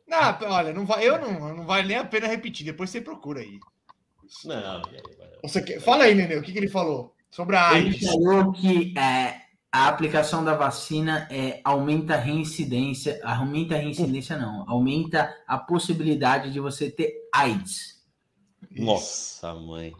Não, 0.07 0.37
olha, 0.49 0.73
não 0.73 0.85
vai, 0.85 1.07
eu 1.07 1.19
não, 1.19 1.55
não 1.57 1.65
vale 1.65 1.87
nem 1.89 1.97
a 1.97 2.05
pena 2.05 2.27
repetir. 2.27 2.65
Depois 2.65 2.89
você 2.89 3.01
procura 3.01 3.41
aí. 3.41 3.59
Não, 4.45 4.81
Você 5.43 5.61
quer, 5.61 5.79
fala 5.81 6.05
aí, 6.05 6.15
Nenê, 6.15 6.35
o 6.37 6.41
que, 6.41 6.51
que 6.51 6.57
ele 6.57 6.67
falou 6.69 7.13
sobre 7.29 7.55
a 7.55 7.77
Ele 7.77 7.89
AIDS? 7.89 8.07
falou 8.07 8.51
que 8.53 8.93
é, 8.97 9.35
a 9.71 9.87
aplicação 9.87 10.43
da 10.43 10.55
vacina 10.55 11.27
é, 11.29 11.61
aumenta 11.63 12.15
a 12.15 12.17
reincidência, 12.17 13.19
aumenta 13.23 13.75
a 13.75 13.77
reincidência 13.77 14.35
não, 14.37 14.65
aumenta 14.67 15.33
a 15.47 15.57
possibilidade 15.57 16.51
de 16.51 16.59
você 16.59 16.89
ter 16.89 17.13
AIDS. 17.33 17.99
Nossa, 18.71 19.53
mãe. 19.53 19.93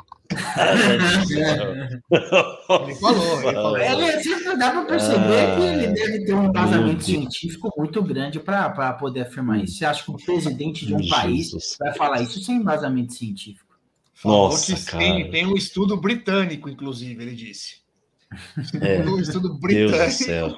Ele 2.09 2.95
falou, 2.95 3.41
ele 3.41 3.53
falou. 3.53 3.77
Ele, 3.77 4.23
sempre 4.23 4.57
dá 4.57 4.71
para 4.71 4.85
perceber 4.85 5.39
Ah, 5.39 5.55
que 5.55 5.61
ele 5.63 5.87
deve 5.87 6.25
ter 6.25 6.33
um 6.33 6.45
embasamento 6.45 7.03
científico 7.03 7.71
muito 7.75 8.01
grande 8.03 8.39
para 8.39 8.93
poder 8.93 9.21
afirmar 9.21 9.63
isso. 9.63 9.77
Você 9.77 9.85
acha 9.85 10.03
que 10.03 10.11
o 10.11 10.17
presidente 10.17 10.85
de 10.85 10.93
um 10.93 11.07
país 11.07 11.45
Jesus. 11.45 11.77
vai 11.79 11.93
falar 11.95 12.21
isso 12.21 12.39
sem 12.41 12.57
embasamento 12.57 13.13
científico? 13.13 13.75
Falou 14.13 14.49
Nossa, 14.49 14.75
que 14.75 14.85
cara. 14.85 14.97
tem, 15.03 15.31
tem 15.31 15.47
um 15.47 15.55
estudo 15.55 15.97
britânico, 15.97 16.69
inclusive, 16.69 17.23
ele 17.23 17.35
disse. 17.35 17.77
É, 18.81 18.99
Um 19.07 19.19
estudo 19.19 19.49
Deus 19.49 19.55
do 19.55 19.59
britânico. 19.59 20.11
céu. 20.11 20.57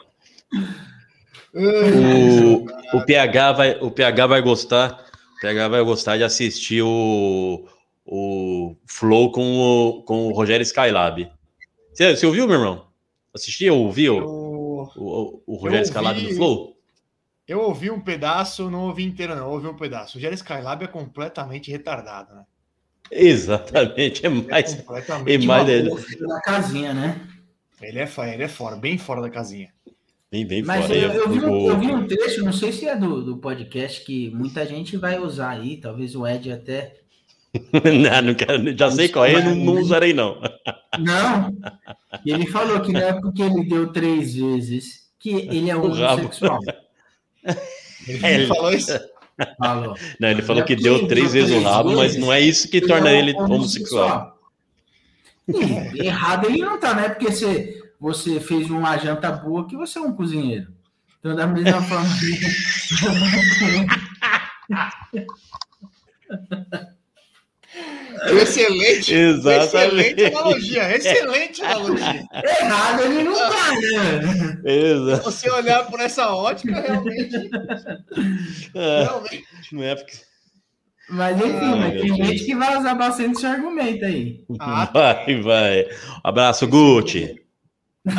O, 1.53 2.97
o, 2.97 3.05
PH 3.05 3.51
vai, 3.53 3.77
o 3.81 3.91
PH 3.91 4.27
vai 4.27 4.41
gostar. 4.41 5.05
O 5.37 5.41
PH 5.41 5.67
vai 5.67 5.83
gostar 5.83 6.17
de 6.17 6.23
assistir 6.23 6.81
o, 6.81 7.67
o 8.05 8.75
Flow 8.85 9.31
com 9.31 9.59
o, 9.59 10.03
com 10.03 10.27
o 10.27 10.33
Rogério 10.33 10.63
Skylab. 10.63 11.31
Você, 11.93 12.15
você 12.15 12.25
ouviu, 12.25 12.47
meu 12.47 12.57
irmão? 12.57 12.87
Assistiu 13.33 13.75
ou 13.75 13.85
ouviu 13.85 14.17
eu, 14.17 14.25
o, 14.25 14.83
o, 14.95 15.43
o 15.45 15.55
Rogério 15.55 15.83
Skylab 15.83 16.21
no 16.21 16.35
Flow? 16.35 16.71
eu 17.51 17.59
ouvi 17.59 17.91
um 17.91 17.99
pedaço, 17.99 18.69
não 18.69 18.87
ouvi 18.87 19.03
inteiro, 19.03 19.35
não. 19.35 19.47
Eu 19.47 19.51
ouvi 19.51 19.67
um 19.67 19.75
pedaço. 19.75 20.17
O 20.17 20.21
Jerry 20.21 20.35
Skylab 20.35 20.83
é 20.83 20.87
completamente 20.87 21.69
retardado, 21.69 22.33
né? 22.33 22.45
Exatamente, 23.11 24.25
é 24.25 24.29
mais. 24.29 24.73
completamente 24.73 25.43
é 25.43 25.45
mais 25.45 25.67
maluco. 25.67 25.95
O 25.95 25.97
filho 25.97 26.27
da 26.27 26.41
casinha, 26.41 26.93
né? 26.93 27.27
Ele 27.81 27.99
é, 27.99 28.09
ele 28.33 28.43
é 28.43 28.47
fora, 28.47 28.75
bem 28.75 28.97
fora 28.97 29.21
da 29.21 29.29
casinha. 29.29 29.69
Bem, 30.31 30.45
bem 30.45 30.63
Mas 30.63 30.85
fora. 30.85 30.97
eu, 30.97 31.11
eu 31.11 31.29
vi, 31.29 31.39
um- 31.45 31.67
eu 31.69 31.79
vi 31.79 31.87
um 31.87 32.07
trecho, 32.07 32.43
não 32.45 32.53
sei 32.53 32.71
se 32.71 32.87
é 32.87 32.95
do, 32.95 33.21
do 33.21 33.37
podcast, 33.37 34.05
que 34.05 34.29
muita 34.29 34.65
gente 34.65 34.95
vai 34.97 35.19
usar 35.19 35.49
aí, 35.49 35.77
talvez 35.77 36.15
o 36.15 36.25
Ed 36.25 36.51
até. 36.51 36.95
não, 37.73 38.21
não 38.21 38.33
quero, 38.33 38.77
já 38.77 38.89
sei 38.91 39.09
qual 39.09 39.25
é, 39.25 39.43
não, 39.43 39.55
não 39.55 39.81
usarei, 39.81 40.13
não. 40.13 40.39
Não! 40.99 41.55
Ele 42.25 42.45
falou 42.47 42.81
que 42.81 42.91
não 42.91 42.99
é 42.99 43.13
porque 43.13 43.41
ele 43.41 43.63
deu 43.63 43.93
três 43.93 44.35
vezes 44.35 45.09
que 45.17 45.29
ele 45.29 45.69
é 45.69 45.75
homossexual. 45.77 46.59
Ele 48.07 48.25
É, 48.25 48.33
ele- 48.35 48.47
falou 48.47 48.73
isso. 48.73 48.99
Falou. 49.57 49.95
Não, 50.19 50.27
ele 50.29 50.41
falou 50.41 50.61
É 50.61 50.65
que 50.65 50.75
deu 50.75 51.07
três 51.07 51.31
vezes 51.31 51.55
o 51.55 51.61
rabo, 51.63 51.95
mas 51.95 52.17
não 52.17 52.31
é 52.31 52.41
isso 52.41 52.69
que 52.69 52.81
torna 52.81 53.09
é 53.09 53.19
ele 53.19 53.33
homossexual. 53.33 54.37
Ih, 55.53 56.05
errado 56.07 56.47
ele 56.47 56.61
não 56.61 56.79
tá, 56.79 56.93
né? 56.93 57.09
Porque 57.09 57.31
você, 57.31 57.81
você 57.99 58.39
fez 58.39 58.69
uma 58.69 58.97
janta 58.97 59.31
boa 59.31 59.67
que 59.67 59.75
você 59.75 59.99
é 59.99 60.01
um 60.01 60.13
cozinheiro. 60.13 60.73
Então, 61.19 61.35
da 61.35 61.47
mesma 61.47 61.81
forma. 61.83 62.07
Excelente. 68.23 69.13
Exatamente. 69.13 70.21
Excelente 70.21 70.25
analogia. 70.25 70.95
Excelente 70.95 71.63
analogia. 71.63 72.27
errado 72.59 73.01
ele 73.03 73.23
não 73.23 73.33
tá, 73.33 73.71
né? 73.71 74.61
Exato. 74.65 75.17
Se 75.17 75.23
você 75.23 75.49
olhar 75.49 75.85
por 75.87 75.99
essa 75.99 76.29
ótica, 76.33 76.79
realmente. 76.79 77.49
Ah, 78.75 79.03
realmente 79.03 79.45
não 79.71 79.83
é 79.83 79.95
porque. 79.95 80.30
Mas 81.11 81.37
enfim, 81.37 81.49
Ah, 81.73 81.75
meu 81.75 81.91
tem 81.91 82.15
Deus. 82.15 82.17
gente 82.29 82.45
que 82.45 82.55
vai 82.55 82.77
usar 82.79 82.95
bastante 82.95 83.33
esse 83.37 83.45
argumento 83.45 84.05
aí. 84.05 84.43
Ah. 84.59 84.89
Vai, 84.93 85.41
vai. 85.41 85.85
Abraço, 86.23 86.67
Gucci. 86.67 87.41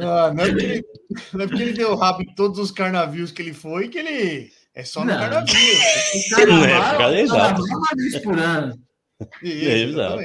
Ah, 0.00 0.32
não, 0.34 0.44
é 0.44 0.48
porque 0.50 0.64
ele, 0.64 0.84
não 1.32 1.40
é 1.40 1.46
porque 1.46 1.62
ele 1.62 1.72
deu 1.72 1.94
rabo 1.96 2.22
em 2.22 2.34
todos 2.34 2.58
os 2.58 2.70
carnavios 2.70 3.30
que 3.32 3.42
ele 3.42 3.52
foi, 3.52 3.88
que 3.88 3.98
ele. 3.98 4.50
É 4.74 4.84
só 4.84 5.00
no 5.00 5.06
Não. 5.12 5.18
carnavio. 5.18 5.54
É, 6.14 6.30
carnaval, 6.36 7.10
é 7.12 7.20
exato. 7.22 7.40
carnaval 7.40 7.66
é 7.68 7.76
uma 7.76 7.88
vez 7.96 8.18
por 8.18 8.38
ano. 8.38 8.78
Isso, 9.42 9.68
É, 9.68 9.78
exato. 9.78 10.22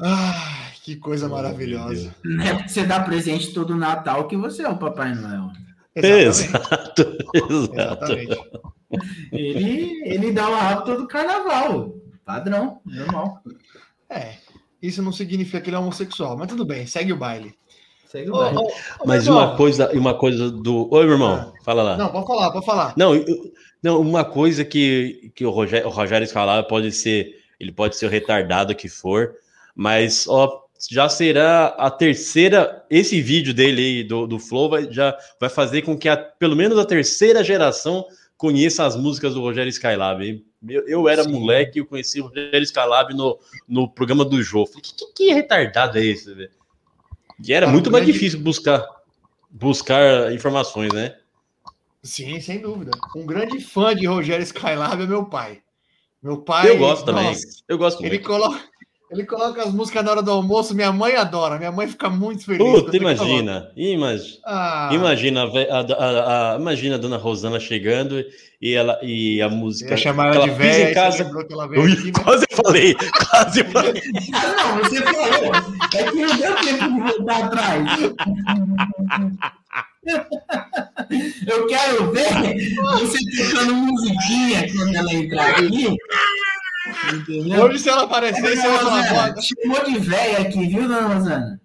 Ah, 0.00 0.66
que 0.82 0.96
coisa 0.96 1.28
maravilhosa. 1.28 2.12
Não 2.24 2.44
é 2.44 2.54
porque 2.54 2.68
você 2.70 2.84
dá 2.84 2.98
presente 3.00 3.52
todo 3.52 3.76
Natal 3.76 4.26
que 4.26 4.36
você 4.36 4.62
é 4.64 4.68
o 4.68 4.76
Papai 4.76 5.14
Noel. 5.14 5.50
Exato, 5.94 7.16
exato. 7.34 7.72
Exatamente. 7.74 8.40
Ele, 9.32 10.02
ele 10.04 10.32
dá 10.32 10.48
o 10.48 10.54
rabo 10.54 10.84
todo 10.84 11.06
carnaval. 11.08 11.94
Padrão, 12.24 12.80
normal. 12.84 13.40
É, 14.08 14.34
isso 14.80 15.02
não 15.02 15.12
significa 15.12 15.60
que 15.60 15.70
ele 15.70 15.76
é 15.76 15.78
homossexual, 15.78 16.36
mas 16.36 16.48
tudo 16.48 16.64
bem, 16.64 16.86
segue 16.86 17.12
o 17.12 17.16
baile. 17.16 17.54
Segue 18.06 18.30
o 18.30 18.34
baile. 18.34 18.58
ô, 18.58 18.62
ô, 18.66 18.70
Mas 19.06 19.26
uma 19.26 19.56
coisa, 19.56 19.90
uma 19.92 20.14
coisa 20.14 20.50
do. 20.50 20.88
Oi, 20.92 21.04
meu 21.04 21.12
irmão, 21.14 21.52
fala 21.64 21.82
lá. 21.82 21.96
Não, 21.96 22.10
pode 22.10 22.26
falar, 22.26 22.50
pode 22.50 22.66
falar. 22.66 22.94
Não, 22.96 23.14
eu- 23.14 23.52
não, 23.82 24.00
uma 24.00 24.24
coisa 24.24 24.64
que, 24.64 25.32
que 25.34 25.44
o 25.44 25.50
Rogério, 25.50 25.88
o 25.88 25.90
Rogério 25.90 26.26
Scalabro 26.26 26.68
pode 26.68 26.92
ser, 26.92 27.34
ele 27.58 27.72
pode 27.72 27.96
ser 27.96 28.06
o 28.06 28.10
retardado 28.10 28.74
que 28.74 28.88
for, 28.88 29.34
mas 29.74 30.26
ó, 30.28 30.62
já 30.90 31.08
será 31.08 31.66
a 31.78 31.90
terceira, 31.90 32.84
esse 32.90 33.20
vídeo 33.20 33.54
dele 33.54 33.80
aí 33.82 34.04
do, 34.04 34.26
do 34.26 34.38
Flow 34.38 34.68
vai, 34.70 34.90
já 34.90 35.16
vai 35.40 35.48
fazer 35.48 35.82
com 35.82 35.96
que 35.96 36.08
a, 36.08 36.16
pelo 36.16 36.56
menos 36.56 36.78
a 36.78 36.84
terceira 36.84 37.42
geração 37.44 38.04
conheça 38.36 38.84
as 38.84 38.96
músicas 38.96 39.34
do 39.34 39.40
Rogério 39.40 39.70
Skylab. 39.70 40.24
hein? 40.26 40.44
Eu, 40.68 40.86
eu 40.88 41.08
era 41.08 41.22
Sim. 41.24 41.32
moleque 41.32 41.78
e 41.78 41.80
eu 41.80 41.86
conheci 41.86 42.20
o 42.20 42.24
Rogério 42.26 42.62
Skylab 42.62 43.14
no, 43.14 43.38
no 43.68 43.88
programa 43.88 44.24
do 44.24 44.42
Jô. 44.42 44.66
Falei, 44.66 44.82
que, 44.82 44.94
que, 44.94 45.06
que 45.14 45.32
retardado 45.32 45.98
é 45.98 46.04
esse, 46.04 46.32
velho? 46.34 46.50
E 47.44 47.52
era 47.52 47.66
Cara, 47.66 47.72
muito 47.72 47.90
mais 47.90 48.04
grande- 48.04 48.18
difícil 48.18 48.40
buscar, 48.40 48.84
buscar 49.50 50.32
informações, 50.32 50.92
né? 50.92 51.16
Sim, 52.02 52.40
sem 52.40 52.60
dúvida. 52.60 52.90
Um 53.14 53.24
grande 53.24 53.60
fã 53.60 53.94
de 53.94 54.06
Rogério 54.06 54.42
Skylab 54.42 55.02
é 55.02 55.06
meu 55.06 55.24
pai. 55.26 55.62
Meu 56.22 56.38
pai. 56.42 56.68
Eu 56.70 56.78
gosto 56.78 57.04
também. 57.04 57.24
nossa, 57.24 57.46
Eu 57.68 57.78
gosto 57.78 58.00
ele 58.00 58.10
muito. 58.16 58.26
coloca. 58.26 58.71
Ele 59.12 59.24
coloca 59.26 59.62
as 59.62 59.72
músicas 59.74 60.02
na 60.02 60.10
hora 60.10 60.22
do 60.22 60.30
almoço, 60.30 60.74
minha 60.74 60.90
mãe 60.90 61.14
adora, 61.16 61.58
minha 61.58 61.70
mãe 61.70 61.86
fica 61.86 62.08
muito 62.08 62.46
feliz. 62.46 62.58
Puta, 62.58 62.96
imagina, 62.96 63.70
imagina. 63.76 64.38
Ah, 64.46 64.88
Imagina 64.92 65.42
a, 65.42 65.46
a- 65.46 65.80
a- 65.80 66.54
a- 66.54 66.58
imagina 66.58 66.94
a 66.94 66.98
dona 66.98 67.18
Rosana 67.18 67.60
chegando 67.60 68.24
e 68.60 68.72
ela 68.72 68.98
e 69.02 69.42
a 69.42 69.50
música. 69.50 69.90
ia 69.90 69.96
chamar 69.98 70.34
ela 70.34 70.44
de 70.44 70.50
ela 70.50 70.58
pisa 70.58 70.70
velha, 70.70 70.90
em 70.90 70.94
casa. 70.94 71.24
que 71.24 71.52
ela 71.52 71.64
Eu 71.64 71.68
veio 71.68 71.88
ia- 71.88 71.94
aqui, 71.94 72.06
né? 72.06 72.12
quase 72.24 72.46
falei, 72.52 72.94
quase 73.30 73.64
falei. 73.64 74.02
Não, 74.32 74.78
você 74.78 75.02
falou. 75.02 75.52
É 75.94 76.04
que 76.04 76.16
não 76.16 76.36
deu 76.38 76.56
tempo 76.56 76.94
de 76.94 77.00
voltar 77.00 77.44
atrás. 77.44 77.84
Eu 81.46 81.66
quero 81.66 82.10
ver 82.12 82.28
você 82.98 83.18
tocando 83.36 83.74
musiquinha 83.74 84.66
quando 84.74 84.96
ela 84.96 85.12
entrar 85.12 85.50
aqui. 85.50 85.96
Entendeu? 87.14 87.64
Hoje, 87.64 87.78
se 87.78 87.88
ela 87.88 88.02
aparecer, 88.04 88.40
você 88.40 88.68
vai 88.68 88.78
falar 89.08 89.34
chamou 89.40 89.84
de 89.84 89.98
velha 89.98 90.38
aqui, 90.40 90.66
viu, 90.66 90.82
dona 90.88 91.14
Rosana? 91.14 91.60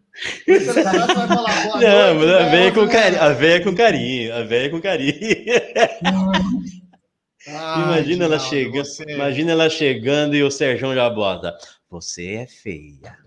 Se 0.45 0.51
ela 0.69 0.79
entrar, 0.79 1.07
você 1.07 1.13
vai 1.13 1.27
falar 1.27 1.63
boa. 1.63 1.79
Não, 1.81 2.13
noite, 2.15 2.21
mas 2.25 2.31
a 2.31 2.49
véia 2.49 2.71
com 2.73 2.87
carinho, 2.87 3.21
a 3.23 3.33
véia 3.33 3.63
com 3.63 3.75
carinho, 3.75 4.35
a 4.35 4.43
véia 4.43 4.69
com 4.69 4.81
carinho. 4.81 5.13
Ai, 7.47 7.81
imagina 7.83 8.25
ela 8.25 8.39
chegando, 8.39 8.85
você- 8.85 9.03
imagina 9.11 9.51
ela 9.51 9.69
chegando 9.69 10.35
e 10.35 10.43
o 10.43 10.51
Serjão 10.51 10.93
já 10.93 11.09
bota. 11.09 11.55
Você 11.89 12.33
é 12.35 12.47
feia. 12.47 13.17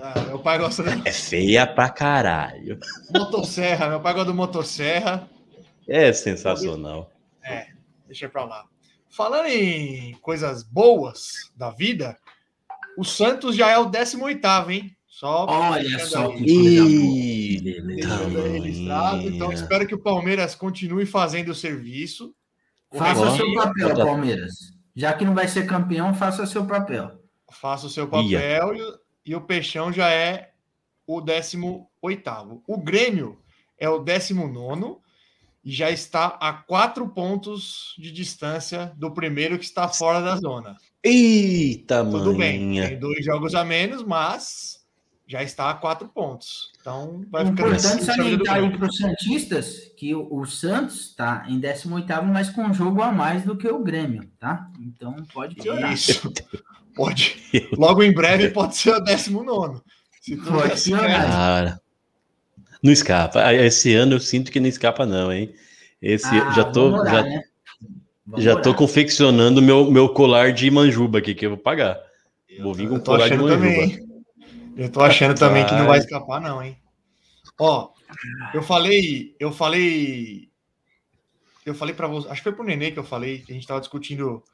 Ah, 0.00 0.20
meu 0.26 0.38
pai 0.38 0.58
gosta 0.58 0.82
da 0.82 0.92
É 1.04 1.12
feia 1.12 1.66
pra 1.66 1.88
caralho. 1.88 2.78
motosserra, 3.12 3.88
meu 3.88 4.00
pai 4.00 4.12
gosta 4.12 4.26
do 4.30 4.34
motosserra. 4.34 5.28
É 5.88 6.12
sensacional. 6.12 7.10
Deixa 8.06 8.28
pra 8.28 8.44
lá. 8.44 8.64
Falando 9.10 9.46
em 9.46 10.12
coisas 10.20 10.62
boas 10.62 11.50
da 11.56 11.70
vida, 11.70 12.16
o 12.96 13.04
Santos 13.04 13.56
já 13.56 13.68
é 13.70 13.78
o 13.78 13.90
18º, 13.90 14.70
hein? 14.70 14.94
Só 15.06 15.46
Olha 15.48 15.98
só 16.06 16.28
que 16.30 17.58
registrado. 18.52 19.22
Então, 19.28 19.52
espero 19.52 19.86
que 19.86 19.94
o 19.94 19.98
Palmeiras 20.02 20.54
continue 20.54 21.06
fazendo 21.06 21.48
o 21.50 21.54
serviço. 21.54 22.34
O 22.90 22.98
Faça 22.98 23.20
Ó. 23.22 23.36
seu 23.36 23.52
papel, 23.54 23.94
Palmeiras. 23.96 24.52
Já 24.94 25.12
que 25.12 25.24
não 25.24 25.34
vai 25.34 25.48
ser 25.48 25.66
campeão, 25.66 26.14
faça 26.14 26.46
seu 26.46 26.64
papel. 26.66 27.18
faça 27.50 27.86
o 27.86 27.90
seu 27.90 28.06
papel 28.06 28.74
e, 28.76 28.82
o- 28.82 28.98
e 29.26 29.34
o 29.34 29.40
Peixão 29.40 29.90
já 29.92 30.10
é 30.10 30.52
o 31.06 31.20
18º. 31.20 32.62
O 32.66 32.76
Grêmio 32.78 33.40
é 33.78 33.88
o 33.88 33.98
19º 34.00 35.00
e 35.68 35.70
já 35.70 35.90
está 35.90 36.28
a 36.40 36.50
quatro 36.50 37.06
pontos 37.10 37.94
de 37.98 38.10
distância 38.10 38.90
do 38.96 39.10
primeiro 39.10 39.58
que 39.58 39.66
está 39.66 39.86
fora 39.86 40.22
da 40.22 40.34
zona. 40.36 40.78
Eita, 41.04 42.02
Tudo 42.02 42.34
bem, 42.38 42.80
tem 42.80 42.98
dois 42.98 43.22
jogos 43.22 43.54
a 43.54 43.62
menos, 43.66 44.02
mas 44.02 44.78
já 45.26 45.42
está 45.42 45.68
a 45.68 45.74
quatro 45.74 46.08
pontos. 46.08 46.72
Então 46.80 47.22
vai 47.30 47.42
É 47.42 47.46
ficando 47.48 47.68
importante 47.68 47.96
assim, 47.96 48.02
salientar 48.02 48.54
aí 48.54 48.78
para 48.78 48.88
os 48.88 48.96
Santistas 48.96 49.92
que 49.94 50.14
o, 50.14 50.26
o 50.34 50.46
Santos 50.46 51.10
está 51.10 51.44
em 51.46 51.60
18º, 51.60 52.22
mas 52.22 52.48
com 52.48 52.62
um 52.62 52.72
jogo 52.72 53.02
a 53.02 53.12
mais 53.12 53.44
do 53.44 53.54
que 53.54 53.68
o 53.68 53.84
Grêmio, 53.84 54.26
tá? 54.40 54.70
Então 54.80 55.14
pode 55.34 55.54
piorar. 55.54 55.92
Isso. 55.92 56.32
Pode. 56.94 57.36
Logo 57.76 58.02
em 58.02 58.14
breve 58.14 58.48
pode 58.48 58.74
ser 58.74 58.94
o 58.94 59.00
19. 59.00 59.82
Se 60.22 60.34
tudo 60.34 60.50
Pode 60.50 60.82
piorar. 60.82 61.78
Não 62.82 62.92
escapa. 62.92 63.44
Ah, 63.44 63.54
Esse 63.54 63.94
ano 63.94 64.14
eu 64.14 64.20
sinto 64.20 64.50
que 64.52 64.60
não 64.60 64.68
escapa, 64.68 65.04
não, 65.04 65.32
hein? 65.32 65.54
Esse 66.00 66.26
Ah, 66.26 66.50
já 66.50 66.64
tô, 66.64 66.90
vamos 66.90 67.00
orar, 67.00 67.14
já, 67.14 67.22
né? 67.22 67.42
Já 68.36 68.56
tô 68.60 68.74
confeccionando 68.74 69.60
meu, 69.62 69.90
meu 69.90 70.08
colar 70.08 70.52
de 70.52 70.70
manjuba 70.70 71.18
aqui, 71.18 71.34
que 71.34 71.46
eu 71.46 71.50
vou 71.50 71.58
pagar. 71.58 71.98
Vou 72.60 72.74
vir 72.74 72.88
com 72.88 72.96
Eu 72.96 73.00
colar 73.00 73.28
de 73.28 73.36
manjuba. 73.36 73.56
também. 73.56 74.08
Eu 74.76 74.90
tô 74.90 75.00
achando 75.00 75.36
também 75.36 75.64
que 75.66 75.72
não 75.72 75.86
vai 75.86 75.86
Vai. 75.86 75.98
escapar, 75.98 76.40
não, 76.40 76.62
hein? 76.62 76.76
Ó, 77.58 77.90
eu 78.54 78.62
falei, 78.62 79.34
eu 79.40 79.50
falei, 79.50 80.48
eu 81.66 81.74
falei 81.74 81.94
para 81.94 82.06
você, 82.06 82.28
acho 82.28 82.36
que 82.40 82.44
foi 82.44 82.52
pro 82.52 82.64
Nenê 82.64 82.92
que 82.92 82.98
eu 82.98 83.04
falei, 83.04 83.40
que 83.40 83.50
a 83.50 83.54
gente 83.54 83.66
tava 83.66 83.80
discutindo 83.80 84.44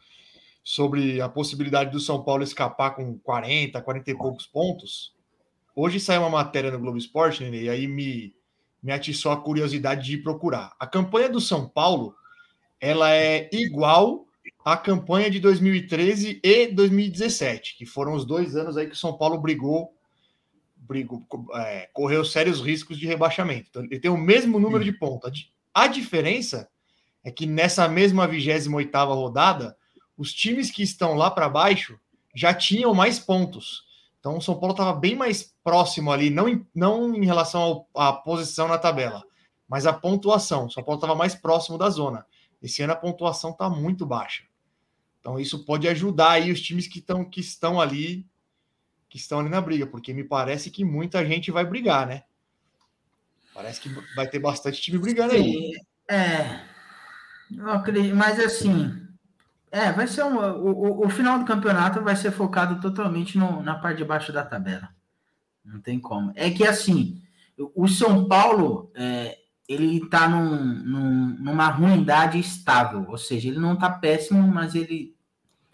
sobre 0.62 1.20
a 1.20 1.28
possibilidade 1.28 1.90
do 1.90 2.00
São 2.00 2.24
Paulo 2.24 2.42
escapar 2.42 2.92
com 2.92 3.18
40, 3.18 3.82
40 3.82 4.10
e 4.10 4.16
poucos 4.16 4.46
pontos. 4.46 5.12
Hoje 5.74 5.98
saiu 5.98 6.20
uma 6.22 6.30
matéria 6.30 6.70
no 6.70 6.78
Globo 6.78 6.96
Esporte, 6.98 7.42
Nenê, 7.42 7.64
e 7.64 7.68
aí 7.68 7.86
me, 7.88 8.34
me 8.82 8.92
atiçou 8.92 9.32
a 9.32 9.36
curiosidade 9.40 10.04
de 10.06 10.18
procurar. 10.18 10.74
A 10.78 10.86
campanha 10.86 11.28
do 11.28 11.40
São 11.40 11.68
Paulo, 11.68 12.14
ela 12.80 13.10
é 13.12 13.48
igual 13.52 14.26
à 14.64 14.76
campanha 14.76 15.30
de 15.30 15.40
2013 15.40 16.40
e 16.42 16.66
2017, 16.68 17.76
que 17.76 17.84
foram 17.86 18.14
os 18.14 18.24
dois 18.24 18.54
anos 18.56 18.76
aí 18.76 18.86
que 18.86 18.94
o 18.94 18.98
São 18.98 19.16
Paulo 19.16 19.38
brigou, 19.38 19.92
brigou 20.76 21.22
é, 21.54 21.88
correu 21.92 22.24
sérios 22.24 22.60
riscos 22.60 22.98
de 22.98 23.06
rebaixamento. 23.06 23.68
Então, 23.70 23.84
ele 23.84 23.98
tem 23.98 24.10
o 24.10 24.16
mesmo 24.16 24.60
número 24.60 24.84
de 24.84 24.92
pontos. 24.92 25.28
A 25.28 25.32
di- 25.32 25.50
A 25.72 25.86
diferença 25.88 26.68
é 27.24 27.30
que 27.30 27.46
nessa 27.46 27.88
mesma 27.88 28.28
28ª 28.28 29.14
rodada, 29.14 29.76
os 30.16 30.32
times 30.32 30.70
que 30.70 30.82
estão 30.82 31.14
lá 31.14 31.30
para 31.30 31.48
baixo 31.48 31.98
já 32.34 32.52
tinham 32.54 32.94
mais 32.94 33.18
pontos. 33.18 33.82
Então 34.24 34.38
o 34.38 34.40
São 34.40 34.58
Paulo 34.58 34.72
estava 34.72 34.94
bem 34.94 35.14
mais 35.14 35.54
próximo 35.62 36.10
ali, 36.10 36.30
não 36.30 36.48
em, 36.48 36.66
não 36.74 37.14
em 37.14 37.26
relação 37.26 37.60
ao- 37.60 37.88
à 37.94 38.10
posição 38.10 38.66
na 38.66 38.78
tabela, 38.78 39.22
mas 39.68 39.84
a 39.86 39.92
pontuação. 39.92 40.64
O 40.64 40.70
São 40.70 40.82
Paulo 40.82 40.96
estava 40.98 41.14
mais 41.14 41.34
próximo 41.34 41.76
da 41.76 41.90
zona. 41.90 42.24
Esse 42.62 42.80
ano 42.80 42.94
a 42.94 42.96
pontuação 42.96 43.50
está 43.50 43.68
muito 43.68 44.06
baixa. 44.06 44.44
Então 45.20 45.38
isso 45.38 45.66
pode 45.66 45.86
ajudar 45.88 46.30
aí 46.30 46.50
os 46.50 46.58
times 46.62 46.88
que, 46.88 47.02
tão, 47.02 47.22
que 47.22 47.40
estão 47.40 47.78
ali 47.78 48.26
que 49.10 49.18
estão 49.18 49.40
ali 49.40 49.50
na 49.50 49.60
briga, 49.60 49.86
porque 49.86 50.14
me 50.14 50.24
parece 50.24 50.70
que 50.70 50.86
muita 50.86 51.24
gente 51.26 51.50
vai 51.50 51.64
brigar, 51.66 52.06
né? 52.06 52.24
Parece 53.52 53.78
que 53.78 53.90
vai 54.16 54.26
ter 54.26 54.38
bastante 54.38 54.80
time 54.80 54.96
brigando 54.98 55.34
aí. 55.34 55.42
Sim, 55.52 55.72
é. 56.10 56.64
Eu 57.54 57.70
acredito, 57.70 58.16
mas 58.16 58.40
assim, 58.40 59.03
é, 59.74 59.90
vai 59.90 60.06
ser 60.06 60.22
um, 60.22 60.36
o, 60.38 61.04
o, 61.04 61.08
final 61.08 61.36
do 61.36 61.44
campeonato 61.44 62.00
vai 62.00 62.14
ser 62.14 62.30
focado 62.30 62.80
totalmente 62.80 63.36
no, 63.36 63.60
na 63.60 63.74
parte 63.74 63.96
de 63.96 64.04
baixo 64.04 64.32
da 64.32 64.44
tabela. 64.44 64.88
Não 65.64 65.80
tem 65.80 65.98
como. 65.98 66.32
É 66.36 66.48
que 66.48 66.64
assim, 66.64 67.20
o 67.74 67.88
São 67.88 68.28
Paulo, 68.28 68.92
é, 68.94 69.36
ele 69.68 70.08
tá 70.08 70.28
num, 70.28 70.54
num- 70.54 71.36
numa 71.40 71.66
ruindade 71.70 72.38
estável, 72.38 73.04
ou 73.08 73.18
seja, 73.18 73.48
ele 73.48 73.58
não 73.58 73.74
tá 73.74 73.90
péssimo, 73.90 74.46
mas 74.46 74.76
ele, 74.76 75.16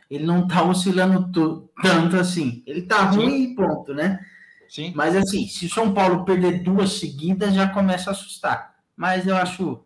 ele 0.09 0.25
não 0.25 0.49
tá 0.49 0.63
oscilando 0.63 1.31
to- 1.31 1.71
tanto 1.83 2.17
assim. 2.17 2.63
Ele 2.67 2.81
tá 2.81 3.03
ruim 3.03 3.53
e 3.53 3.55
ponto, 3.55 3.93
né? 3.93 4.19
Sim. 4.67 4.95
Mas 4.97 5.15
assim, 5.15 5.47
se 5.47 5.67
o 5.67 5.71
São 5.71 5.93
Paulo 5.93 6.25
perder 6.25 6.63
duas 6.63 6.95
seguidas, 6.95 7.53
já 7.53 7.69
começa 7.69 8.09
a 8.09 8.13
assustar. 8.13 8.77
Mas 8.97 9.27
eu 9.27 9.37
acho. 9.37 9.85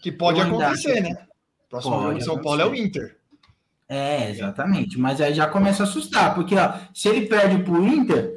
Que 0.00 0.12
pode 0.12 0.40
acontecer, 0.40 1.00
né? 1.00 1.26
Próximo 1.68 1.94
Pode 1.94 2.04
jogo 2.04 2.18
de 2.18 2.24
São 2.24 2.40
Paulo 2.40 2.60
é 2.60 2.66
o. 2.66 2.72
Inter. 2.72 3.16
É, 3.88 4.30
exatamente. 4.30 4.98
Mas 4.98 5.20
aí 5.20 5.32
já 5.32 5.46
começa 5.46 5.82
a 5.82 5.86
assustar, 5.86 6.34
porque 6.34 6.56
ó, 6.56 6.74
se 6.92 7.08
ele 7.08 7.26
perde 7.26 7.62
pro 7.62 7.86
Inter, 7.86 8.34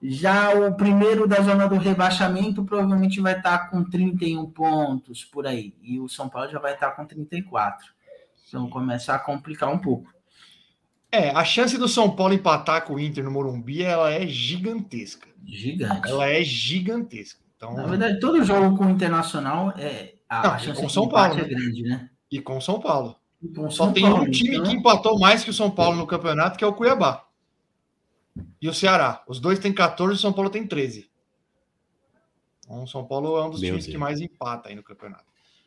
já 0.00 0.54
o 0.54 0.74
primeiro 0.74 1.26
da 1.26 1.40
zona 1.40 1.66
do 1.66 1.76
rebaixamento 1.76 2.64
provavelmente 2.64 3.20
vai 3.20 3.36
estar 3.36 3.70
com 3.70 3.82
31 3.82 4.50
pontos 4.50 5.24
por 5.24 5.46
aí. 5.46 5.74
E 5.82 5.98
o 5.98 6.08
São 6.08 6.28
Paulo 6.28 6.50
já 6.50 6.58
vai 6.58 6.74
estar 6.74 6.90
com 6.92 7.06
34. 7.06 7.86
Então 8.46 8.68
começa 8.68 9.14
a 9.14 9.18
complicar 9.18 9.72
um 9.72 9.78
pouco. 9.78 10.12
É, 11.10 11.30
a 11.30 11.44
chance 11.44 11.78
do 11.78 11.88
São 11.88 12.10
Paulo 12.10 12.34
empatar 12.34 12.84
com 12.84 12.94
o 12.94 13.00
Inter 13.00 13.24
no 13.24 13.30
Morumbi, 13.30 13.82
ela 13.82 14.12
é 14.12 14.26
gigantesca. 14.26 15.28
Gigante. 15.46 16.08
Ela 16.08 16.28
é 16.28 16.42
gigantesca. 16.42 17.40
Então, 17.56 17.74
Na 17.74 17.86
verdade, 17.86 18.20
todo 18.20 18.44
jogo 18.44 18.76
com 18.76 18.86
o 18.86 18.90
Internacional 18.90 19.72
é 19.78 20.14
a, 20.28 20.42
Não, 20.42 20.50
a 20.54 20.58
chance 20.58 20.80
com 20.80 20.86
de 20.86 20.92
São 20.92 21.08
Paulo, 21.08 21.38
é 21.38 21.44
grande, 21.44 21.82
né? 21.82 22.10
e 22.30 22.40
com 22.40 22.56
o 22.58 22.60
São 22.60 22.80
Paulo. 22.80 23.16
E 23.44 23.48
com 23.48 23.70
Só 23.70 23.92
tem 23.92 24.04
um 24.06 24.30
time 24.30 24.56
então- 24.56 24.64
que 24.70 24.76
empatou 24.76 25.18
mais 25.18 25.44
que 25.44 25.50
o 25.50 25.54
São 25.54 25.70
Paulo 25.70 25.96
no 25.98 26.06
campeonato, 26.06 26.56
que 26.58 26.64
é 26.64 26.66
o 26.66 26.72
Cuiabá. 26.72 27.24
E 28.60 28.68
o 28.68 28.74
Ceará. 28.74 29.22
Os 29.28 29.38
dois 29.38 29.58
têm 29.58 29.72
14 29.72 30.14
e 30.14 30.16
o 30.16 30.20
São 30.20 30.32
Paulo 30.32 30.48
tem 30.50 30.66
13. 30.66 31.10
Então, 32.64 32.82
o 32.82 32.86
São 32.88 33.04
Paulo 33.04 33.36
é 33.36 33.44
um 33.44 33.50
dos 33.50 33.60
Meu 33.60 33.70
times 33.72 33.84
que 33.84 33.90
Deus. 33.92 34.00
mais 34.00 34.20
empata 34.20 34.68
aí 34.70 34.74
no 34.74 34.82
campeonato. 34.82 35.24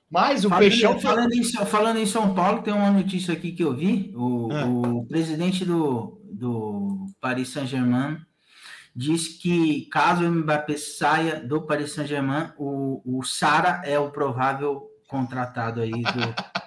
Mas 0.09 0.45
o 0.45 0.49
Falando, 0.49 0.61
Peixão. 0.61 0.99
falando, 0.99 1.33
em, 1.33 1.43
São- 1.43 1.65
falando 1.65 1.97
em 1.97 2.05
São 2.05 2.33
Paulo, 2.33 2.61
tem 2.63 2.73
uma 2.73 2.89
notícia 2.89 3.33
aqui 3.33 3.51
que 3.51 3.63
eu 3.63 3.75
vi. 3.75 4.13
O, 4.15 4.49
Ah. 4.51 4.65
o 4.65 5.05
presidente 5.05 5.63
do, 5.65 6.19
do 6.23 7.07
Paris 7.19 7.49
Saint-Germain 7.49 8.17
diz 8.95 9.27
que 9.27 9.85
caso 9.87 10.23
o 10.25 10.31
Mbappé 10.31 10.77
saia 10.77 11.39
do 11.45 11.61
Paris 11.61 11.91
Saint-Germain, 11.91 12.51
o, 12.57 13.01
o 13.05 13.21
Sara 13.23 13.81
é 13.85 13.99
o 13.99 14.09
provável 14.09 14.89
contratado 15.07 15.81
aí 15.81 15.91
do, 15.91 16.01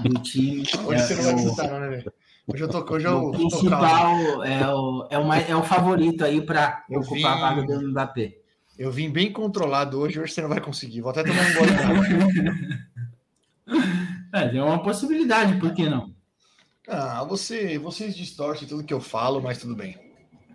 do 0.00 0.14
time. 0.20 0.62
Hoje 0.86 1.02
você 1.02 1.14
não 1.14 1.22
vai 1.22 1.32
é 1.32 1.36
o- 1.66 1.70
não, 1.70 1.80
né, 1.80 1.88
velho? 1.88 2.12
Hoje 2.46 2.62
eu 2.64 2.68
tô, 2.68 2.78
hoje 2.94 3.06
o 3.06 3.10
eu 3.10 3.20
calmo. 3.20 3.32
principal 3.32 4.44
é 4.44 4.74
o, 4.74 5.06
é, 5.10 5.18
o 5.18 5.26
mais, 5.26 5.48
é 5.48 5.56
o 5.56 5.62
favorito 5.62 6.24
aí 6.24 6.42
para 6.42 6.84
ocupar 6.90 7.32
a 7.32 7.54
vi- 7.54 7.60
vaga 7.62 7.78
do 7.78 7.88
Mbappé. 7.88 8.36
Eu 8.78 8.90
vim 8.90 9.08
bem 9.08 9.32
controlado 9.32 9.98
hoje, 10.00 10.20
hoje 10.20 10.32
você 10.32 10.42
não 10.42 10.48
vai 10.48 10.60
conseguir. 10.60 11.00
Vou 11.00 11.10
até 11.10 11.22
tomar 11.22 11.40
um 11.40 11.54
gole. 11.54 11.70
É, 14.32 14.56
é 14.56 14.62
uma 14.62 14.82
possibilidade, 14.82 15.58
por 15.60 15.72
que 15.72 15.88
não? 15.88 16.12
Ah, 16.88 17.22
você, 17.24 17.78
vocês 17.78 18.16
distorcem 18.16 18.66
tudo 18.66 18.82
que 18.82 18.92
eu 18.92 19.00
falo, 19.00 19.40
mas 19.40 19.58
tudo 19.58 19.76
bem. 19.76 19.96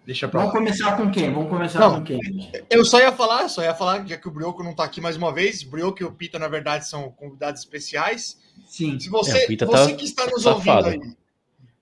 Deixa 0.10 0.28
pra 0.28 0.40
Vamos 0.40 0.56
lá. 0.56 0.60
começar 0.60 0.98
com 0.98 1.12
quem? 1.12 1.32
Vamos 1.32 1.50
começar 1.52 1.78
Não. 1.82 2.00
com 2.00 2.04
quem? 2.04 2.20
Eu 2.68 2.84
só 2.84 3.00
ia 3.00 3.12
falar, 3.12 3.48
só 3.48 3.62
ia 3.62 3.76
falar, 3.76 4.08
já 4.08 4.18
que 4.18 4.28
o 4.28 4.32
Brioco 4.32 4.64
não 4.64 4.74
tá 4.74 4.84
aqui 4.84 5.00
mais 5.00 5.16
uma 5.16 5.32
vez, 5.32 5.62
Brioco 5.62 6.02
e 6.02 6.04
o 6.04 6.12
Pita, 6.12 6.40
na 6.40 6.48
verdade, 6.48 6.88
são 6.88 7.12
convidados 7.12 7.62
especiais. 7.62 8.40
Sim. 8.68 9.00
Se 9.00 9.08
você, 9.08 9.38
É, 9.38 9.44
o 9.44 9.48
Pita 9.48 9.68
você 9.68 9.92
tá 9.92 9.96
que 9.96 10.06
está 10.06 10.26
nos 10.26 10.42
safado. 10.42 10.88
ouvindo 10.88 11.04
aí, 11.06 11.16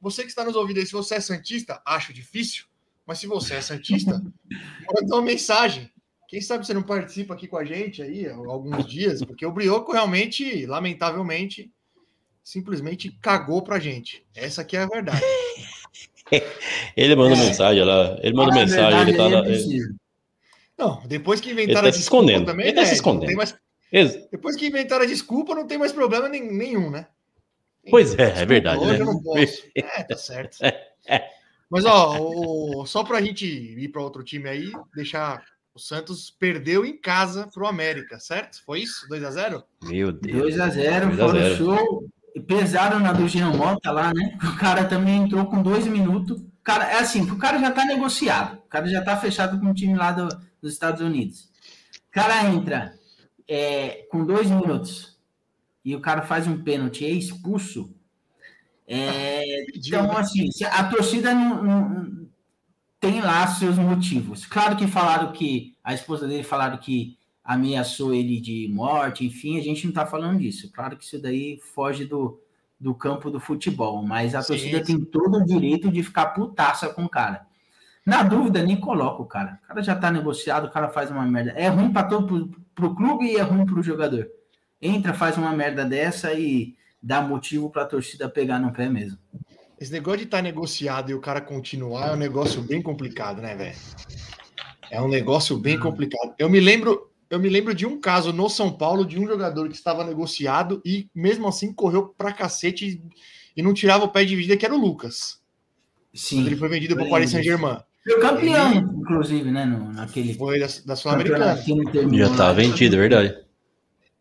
você 0.01 0.23
que 0.23 0.27
está 0.27 0.43
nos 0.43 0.57
ouvindo 0.57 0.77
aí, 0.77 0.85
se 0.85 0.91
você 0.91 1.15
é 1.15 1.21
Santista, 1.21 1.81
acho 1.85 2.11
difícil, 2.11 2.65
mas 3.05 3.17
se 3.17 3.27
você 3.27 3.53
é 3.53 3.61
Santista, 3.61 4.21
manda 4.93 5.15
uma 5.15 5.21
mensagem. 5.21 5.89
Quem 6.27 6.41
sabe 6.41 6.67
você 6.67 6.73
não 6.73 6.83
participa 6.83 7.33
aqui 7.33 7.47
com 7.47 7.55
a 7.55 7.63
gente 7.63 8.01
aí 8.01 8.27
há 8.27 8.35
alguns 8.35 8.85
dias, 8.85 9.23
porque 9.23 9.45
o 9.45 9.51
Brioco 9.53 9.93
realmente, 9.93 10.65
lamentavelmente, 10.65 11.71
simplesmente 12.43 13.09
cagou 13.21 13.61
pra 13.61 13.79
gente. 13.79 14.25
Essa 14.35 14.63
aqui 14.63 14.75
é 14.75 14.81
a 14.81 14.85
verdade. 14.87 15.21
Ele 16.95 17.15
manda 17.15 17.35
É. 17.35 17.45
mensagem 17.45 17.83
lá. 17.83 18.17
Ele 18.21 18.33
manda 18.35 18.51
Fala 18.51 18.61
a 18.61 18.65
mensagem, 18.65 19.05
verdade, 19.05 19.09
ele 19.09 19.17
tá 19.17 19.25
aí 19.25 19.31
é 19.31 19.35
lá. 19.35 19.43
preciso. 19.43 19.95
Não, 20.77 21.01
depois 21.07 21.41
que 21.41 21.49
Ele 21.49 21.63
inventaram 21.63 21.83
tá 21.83 21.89
a 21.89 21.93
se 21.93 21.99
desculpa 21.99 22.25
escondendo. 22.25 22.45
também, 22.45 22.67
Ele 22.67 22.75
tá 22.75 22.81
se 22.81 22.85
né, 22.85 22.91
não 22.91 22.95
escondendo. 22.95 23.27
tem 23.27 23.35
mais- 23.35 23.55
Ex- 23.91 24.27
depois 24.31 24.55
que 24.55 24.67
inventaram 24.67 25.03
a 25.03 25.07
desculpa, 25.07 25.55
não 25.55 25.65
tem 25.65 25.77
mais 25.77 25.91
problema 25.93 26.27
nenhum, 26.29 26.89
né? 26.89 27.07
Pois 27.89 28.11
é, 28.15 28.21
é 28.23 28.25
Desculpa, 28.25 28.45
verdade, 28.47 28.79
Hoje 28.81 28.91
né? 28.93 28.99
eu 29.01 29.05
não 29.05 29.23
posso. 29.23 29.63
É, 29.75 30.03
tá 30.03 30.17
certo. 30.17 30.57
Mas, 31.69 31.85
ó, 31.85 32.17
o- 32.19 32.85
só 32.85 33.03
pra 33.03 33.21
gente 33.21 33.45
ir 33.45 33.87
para 33.89 34.01
outro 34.01 34.23
time 34.23 34.47
aí, 34.49 34.71
deixar. 34.95 35.41
O 35.73 35.79
Santos 35.79 36.31
perdeu 36.31 36.83
em 36.85 36.97
casa 36.97 37.47
pro 37.53 37.67
América, 37.67 38.19
certo? 38.19 38.63
Foi 38.65 38.79
isso? 38.81 39.07
2 39.09 39.23
a 39.23 39.29
0 39.29 39.63
Meu 39.83 40.11
Deus. 40.11 40.55
2x0, 40.55 41.15
2 41.15 41.19
a 41.19 41.25
fora 41.27 41.37
o 41.37 41.41
0. 41.41 41.55
show. 41.55 42.09
Pesaram 42.45 42.99
na 42.99 43.13
do 43.13 43.27
Jean 43.27 43.51
Mota 43.51 43.91
lá, 43.91 44.13
né? 44.13 44.37
O 44.43 44.57
cara 44.57 44.85
também 44.85 45.23
entrou 45.23 45.45
com 45.45 45.61
dois 45.61 45.87
minutos. 45.87 46.39
O 46.41 46.51
cara, 46.63 46.85
é 46.91 46.99
assim, 46.99 47.21
o 47.31 47.37
cara 47.37 47.59
já 47.59 47.71
tá 47.71 47.85
negociado. 47.85 48.57
O 48.57 48.69
cara 48.69 48.87
já 48.87 49.03
tá 49.03 49.15
fechado 49.17 49.59
com 49.59 49.71
o 49.71 49.73
time 49.73 49.95
lá 49.95 50.11
do- 50.11 50.27
dos 50.61 50.73
Estados 50.73 51.01
Unidos. 51.01 51.49
O 52.09 52.11
cara 52.11 52.45
entra 52.45 52.93
é, 53.47 54.05
com 54.11 54.25
dois 54.25 54.49
minutos 54.49 55.17
e 55.85 55.95
o 55.95 56.01
cara 56.01 56.23
faz 56.23 56.47
um 56.47 56.61
pênalti 56.63 57.03
e 57.03 57.07
é 57.07 57.11
expulso. 57.11 57.93
É, 58.87 59.65
então, 59.75 60.11
assim, 60.17 60.49
a 60.71 60.83
torcida 60.85 61.33
não, 61.33 61.63
não- 61.63 62.27
tem 62.99 63.21
lá 63.21 63.45
seus 63.47 63.77
motivos. 63.77 64.45
Claro 64.45 64.75
que 64.75 64.87
falaram 64.87 65.31
que 65.31 65.75
a 65.83 65.93
esposa 65.93 66.27
dele 66.27 66.43
falaram 66.43 66.77
que 66.77 67.17
ameaçou 67.47 68.13
ele 68.13 68.41
de 68.41 68.67
morte, 68.73 69.25
enfim, 69.25 69.57
a 69.57 69.63
gente 69.63 69.85
não 69.85 69.91
está 69.91 70.05
falando 70.05 70.39
disso. 70.39 70.69
Claro 70.73 70.97
que 70.97 71.05
isso 71.05 71.17
daí 71.17 71.57
foge 71.73 72.03
do, 72.03 72.41
do 72.77 72.93
campo 72.93 73.31
do 73.31 73.39
futebol, 73.39 74.03
mas 74.03 74.35
a 74.35 74.41
Sim, 74.41 74.49
torcida 74.49 74.83
tem 74.83 74.99
todo 74.99 75.37
o 75.37 75.45
direito 75.45 75.89
de 75.89 76.03
ficar 76.03 76.27
putaça 76.27 76.89
com 76.89 77.05
o 77.05 77.09
cara. 77.09 77.47
Na 78.05 78.21
dúvida, 78.21 78.61
nem 78.61 78.77
coloca 78.77 79.21
o 79.21 79.25
cara. 79.25 79.59
O 79.63 79.67
cara 79.67 79.81
já 79.81 79.95
tá 79.95 80.11
negociado, 80.11 80.65
o 80.65 80.71
cara 80.71 80.89
faz 80.89 81.09
uma 81.09 81.25
merda. 81.25 81.51
É 81.51 81.69
ruim 81.69 81.91
para 81.91 82.03
todo 82.03 82.27
pro, 82.27 82.61
pro 82.75 82.95
clube 82.95 83.25
e 83.25 83.37
é 83.37 83.41
ruim 83.41 83.65
pro 83.65 83.81
jogador. 83.81 84.27
Entra, 84.81 85.13
faz 85.13 85.37
uma 85.37 85.53
merda 85.53 85.85
dessa 85.85 86.33
e 86.33 86.75
dá 87.01 87.21
motivo 87.21 87.69
para 87.69 87.83
a 87.83 87.87
torcida 87.87 88.27
pegar 88.27 88.59
no 88.59 88.73
pé 88.73 88.89
mesmo. 88.89 89.17
Esse 89.79 89.93
negócio 89.93 90.19
de 90.19 90.25
estar 90.25 90.41
negociado 90.41 91.11
e 91.11 91.13
o 91.13 91.21
cara 91.21 91.39
continuar 91.39 92.09
é 92.09 92.13
um 92.13 92.17
negócio 92.17 92.61
bem 92.61 92.81
complicado, 92.81 93.41
né, 93.41 93.55
velho? 93.55 93.77
É 94.91 95.01
um 95.01 95.07
negócio 95.07 95.57
bem 95.57 95.79
complicado. 95.79 96.33
Eu 96.37 96.49
me 96.49 96.59
lembro, 96.59 97.06
eu 97.29 97.39
me 97.39 97.49
lembro 97.49 97.73
de 97.73 97.85
um 97.85 97.99
caso 97.99 98.31
no 98.31 98.49
São 98.49 98.71
Paulo 98.71 99.05
de 99.05 99.19
um 99.19 99.27
jogador 99.27 99.67
que 99.67 99.75
estava 99.75 100.03
negociado 100.03 100.81
e 100.85 101.09
mesmo 101.13 101.47
assim 101.47 101.73
correu 101.73 102.07
pra 102.07 102.31
cacete 102.31 102.85
e, 103.55 103.59
e 103.59 103.61
não 103.61 103.73
tirava 103.73 104.05
o 104.05 104.09
pé 104.09 104.23
de 104.23 104.35
vida, 104.35 104.55
que 104.55 104.65
era 104.65 104.75
o 104.75 104.79
Lucas. 104.79 105.41
Sim. 106.13 106.45
Ele 106.45 106.55
foi 106.55 106.69
vendido 106.69 106.95
para 106.95 107.05
o 107.05 107.09
Paris 107.09 107.31
Saint-Germain. 107.31 107.79
Foi 108.03 108.21
campeão, 108.21 108.73
inclusive, 108.73 109.51
né? 109.51 109.65
No, 109.65 109.91
naquele 109.91 110.33
Foi 110.33 110.59
da, 110.59 110.67
da 110.85 110.95
Sul-Americana. 110.95 111.61
Já 112.13 112.29
lá. 112.29 112.53
vendido, 112.53 112.95
é 112.95 112.99
verdade. 112.99 113.37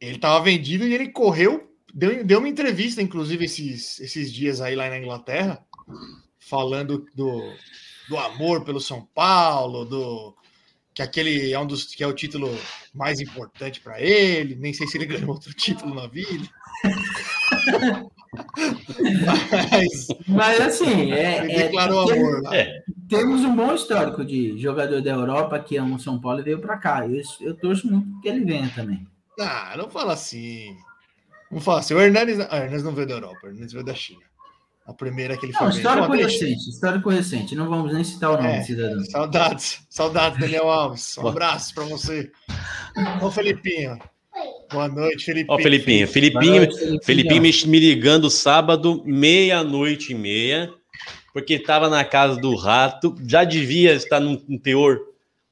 Ele 0.01 0.17
estava 0.17 0.45
vendido 0.45 0.85
e 0.85 0.93
ele 0.93 1.09
correu, 1.09 1.73
deu, 1.95 2.25
deu 2.25 2.41
uma 2.41 2.49
entrevista, 2.49 3.01
inclusive, 3.01 3.45
esses, 3.45 4.01
esses 4.01 4.33
dias 4.33 4.61
aí 4.61 4.75
lá 4.75 4.91
na 4.91 4.99
Inglaterra, 4.99 5.65
falando 6.39 7.07
do, 7.15 7.53
do 8.09 8.19
amor 8.19 8.65
pelo 8.65 8.81
São 8.81 9.09
Paulo, 9.15 9.85
do 9.85 10.37
que 10.97 11.03
aquele 11.03 11.53
é 11.53 11.61
um 11.61 11.67
dos 11.67 11.85
que 11.95 12.03
é 12.03 12.07
o 12.07 12.15
título 12.15 12.51
mais 12.95 13.21
importante 13.21 13.83
para 13.83 14.01
ele. 14.01 14.55
Nem 14.57 14.73
sei 14.73 14.87
se 14.87 14.97
ele 14.97 15.05
ganhou 15.05 15.29
outro 15.29 15.53
título 15.53 15.95
na 15.95 16.07
vida. 16.07 16.49
Mas 19.03 20.09
Mas 20.27 20.61
assim, 20.61 21.13
é, 21.13 21.45
ele 21.45 21.53
é- 21.53 21.63
declarou 21.65 22.07
tem- 22.07 22.19
amor 22.19 22.43
lá. 22.43 22.57
É. 22.57 22.83
temos 23.11 23.43
um 23.45 23.55
bom 23.55 23.75
histórico 23.75 24.25
de 24.25 24.57
jogador 24.59 25.03
da 25.03 25.11
Europa 25.11 25.59
que 25.59 25.77
ama 25.77 25.97
o 25.97 26.01
São 26.01 26.19
Paulo 26.19 26.41
e 26.41 26.45
veio 26.45 26.61
para 26.61 26.79
cá. 26.79 27.07
Eu, 27.07 27.21
eu 27.43 27.55
torço 27.55 27.87
muito 27.87 28.21
que 28.23 28.29
ele 28.29 28.45
venha 28.47 28.73
também. 28.75 29.07
Ah, 29.39 29.75
não 29.77 29.91
fala 29.91 30.15
assim. 30.15 30.75
Não 31.51 31.61
fala 31.61 31.81
assim. 31.81 31.93
O 31.93 32.01
Hernandes, 32.01 32.41
ah, 32.41 32.49
o 32.53 32.57
Hernandes 32.57 32.83
não 32.85 32.93
veio 32.95 33.07
da 33.07 33.15
Europa, 33.15 33.39
o 33.45 33.47
Hernandes 33.49 33.73
veio 33.75 33.85
da 33.85 33.95
China. 33.95 34.21
A 34.87 34.93
primeira 34.95 35.37
que 35.37 35.45
ele 35.47 35.53
Não, 35.53 35.59
foi. 35.59 35.69
bem. 35.69 35.77
histórico 35.79 36.07
Pô, 36.07 36.13
deixa. 36.17 36.45
recente, 36.45 36.71
histórico 36.71 37.11
recente. 37.11 37.55
Não 37.57 37.69
vamos 37.69 37.93
nem 37.93 38.05
citar 38.05 38.31
o 38.31 38.37
nome 38.37 38.49
É. 38.49 38.61
do 38.61 38.67
cidadão. 38.67 39.05
Saudades, 39.07 39.81
saudades, 39.91 40.39
Daniel 40.39 40.71
Alves. 40.71 41.19
Um 41.19 41.27
abraço 41.27 41.75
para 41.75 41.85
você. 41.85 42.31
Ô, 43.21 43.31
Felipinho. 43.31 43.99
Boa 44.71 44.89
noite, 44.89 45.25
Felipinho. 45.25 45.59
Ó, 45.59 45.61
Felipinho. 45.61 46.07
Felipinho, 46.09 46.57
noite, 46.57 46.75
Felipinho. 46.79 47.03
Felipinho 47.03 47.43
me, 47.43 47.51
me 47.67 47.79
ligando 47.81 48.31
sábado, 48.31 49.03
meia-noite 49.05 50.13
e 50.13 50.15
meia, 50.15 50.73
porque 51.33 51.55
estava 51.55 51.89
na 51.89 52.05
casa 52.05 52.41
do 52.41 52.55
rato, 52.55 53.15
já 53.27 53.43
devia 53.45 53.93
estar 53.95 54.21
num, 54.21 54.41
num 54.49 54.59
teor 54.59 55.01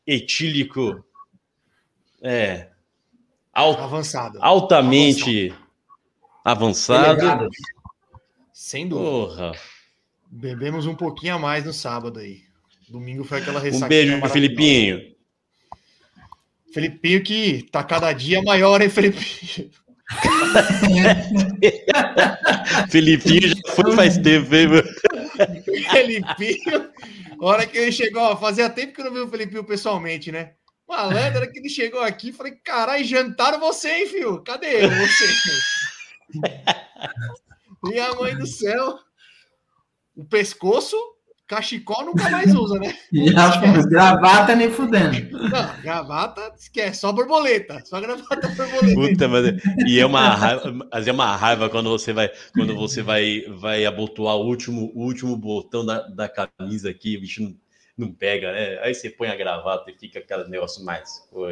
etílico 0.07 1.05
é, 2.23 2.68
al- 3.53 3.81
Avançado. 3.81 4.38
altamente 4.40 5.53
avançado. 6.44 7.16
Delegado. 7.16 7.49
Sem 8.55 8.87
dúvida. 8.87 9.11
Porra. 9.11 9.53
Bebemos 10.31 10.87
um 10.87 10.95
pouquinho 10.95 11.35
a 11.35 11.38
mais 11.40 11.64
no 11.64 11.73
sábado 11.73 12.21
aí. 12.21 12.43
Domingo 12.88 13.25
foi 13.25 13.38
aquela 13.38 13.59
Um 13.59 13.62
ressaquinha 13.62 13.88
beijo, 13.88 14.12
maravilhosa. 14.12 14.33
Felipinho. 14.33 15.01
Felipinho 16.73 17.25
que 17.25 17.69
tá 17.73 17.83
cada 17.83 18.12
dia 18.12 18.40
maior, 18.43 18.81
hein, 18.81 18.88
Felipinho? 18.88 19.73
Felipinho 22.90 23.49
já 23.49 23.57
foi 23.75 23.97
faz 23.97 24.19
tempo, 24.19 24.55
hein, 24.55 24.69
meu? 24.69 24.85
Felipinho, 25.90 26.90
hora 27.40 27.67
que 27.67 27.77
ele 27.77 27.90
chegou, 27.90 28.23
ó, 28.23 28.37
fazia 28.37 28.71
tempo 28.71 28.93
que 28.93 29.01
eu 29.01 29.07
não 29.07 29.12
vi 29.12 29.19
o 29.19 29.29
Felipinho 29.29 29.64
pessoalmente, 29.64 30.31
né? 30.31 30.53
Malandro, 30.88 31.38
hora 31.38 31.51
que 31.51 31.59
ele 31.59 31.69
chegou 31.69 32.03
aqui, 32.03 32.33
falei, 32.33 32.53
caralho, 32.62 33.05
jantaram 33.05 33.59
você, 33.59 33.90
hein, 33.90 34.07
filho? 34.07 34.45
Cadê 34.45 34.87
você? 34.87 35.27
Minha 37.85 38.14
mãe 38.14 38.37
do 38.37 38.47
céu. 38.47 38.99
O 40.16 40.25
pescoço, 40.25 40.97
cachecol 41.47 42.05
nunca 42.05 42.31
mais 42.31 42.55
usa, 42.55 42.79
né? 42.79 42.94
Já, 43.12 43.83
gravata 43.87 44.55
nem 44.55 44.70
fudendo. 44.70 45.31
Não, 45.31 45.81
gravata, 45.83 46.53
esquece, 46.57 47.01
só 47.01 47.12
borboleta, 47.12 47.83
só 47.85 48.01
gravata 48.01 48.49
borboleta. 48.49 48.94
Puta, 48.94 49.29
mas, 49.29 49.47
e 49.87 49.99
é 49.99 50.07
uma 50.07 50.35
raiva, 50.35 50.88
mas 50.92 51.07
é 51.07 51.12
uma 51.12 51.37
raiva 51.37 51.68
quando 51.68 51.90
você 51.90 52.12
vai, 52.12 52.31
quando 52.55 52.75
você 52.75 53.03
vai, 53.03 53.42
vai 53.59 53.85
abotoar 53.85 54.37
o 54.37 54.47
último, 54.47 54.92
o 54.94 55.05
último 55.05 55.37
botão 55.37 55.85
da, 55.85 56.01
da 56.09 56.29
camisa 56.29 56.90
aqui, 56.90 57.16
o 57.16 57.20
bicho 57.20 57.42
não, 57.42 57.57
não 57.99 58.12
pega, 58.12 58.53
né? 58.53 58.79
Aí 58.83 58.94
você 58.94 59.11
põe 59.11 59.29
a 59.29 59.37
gravata 59.37 59.90
e 59.90 59.99
fica 59.99 60.20
aquele 60.20 60.49
negócio 60.49 60.85
mais. 60.85 61.27
Pô, 61.31 61.47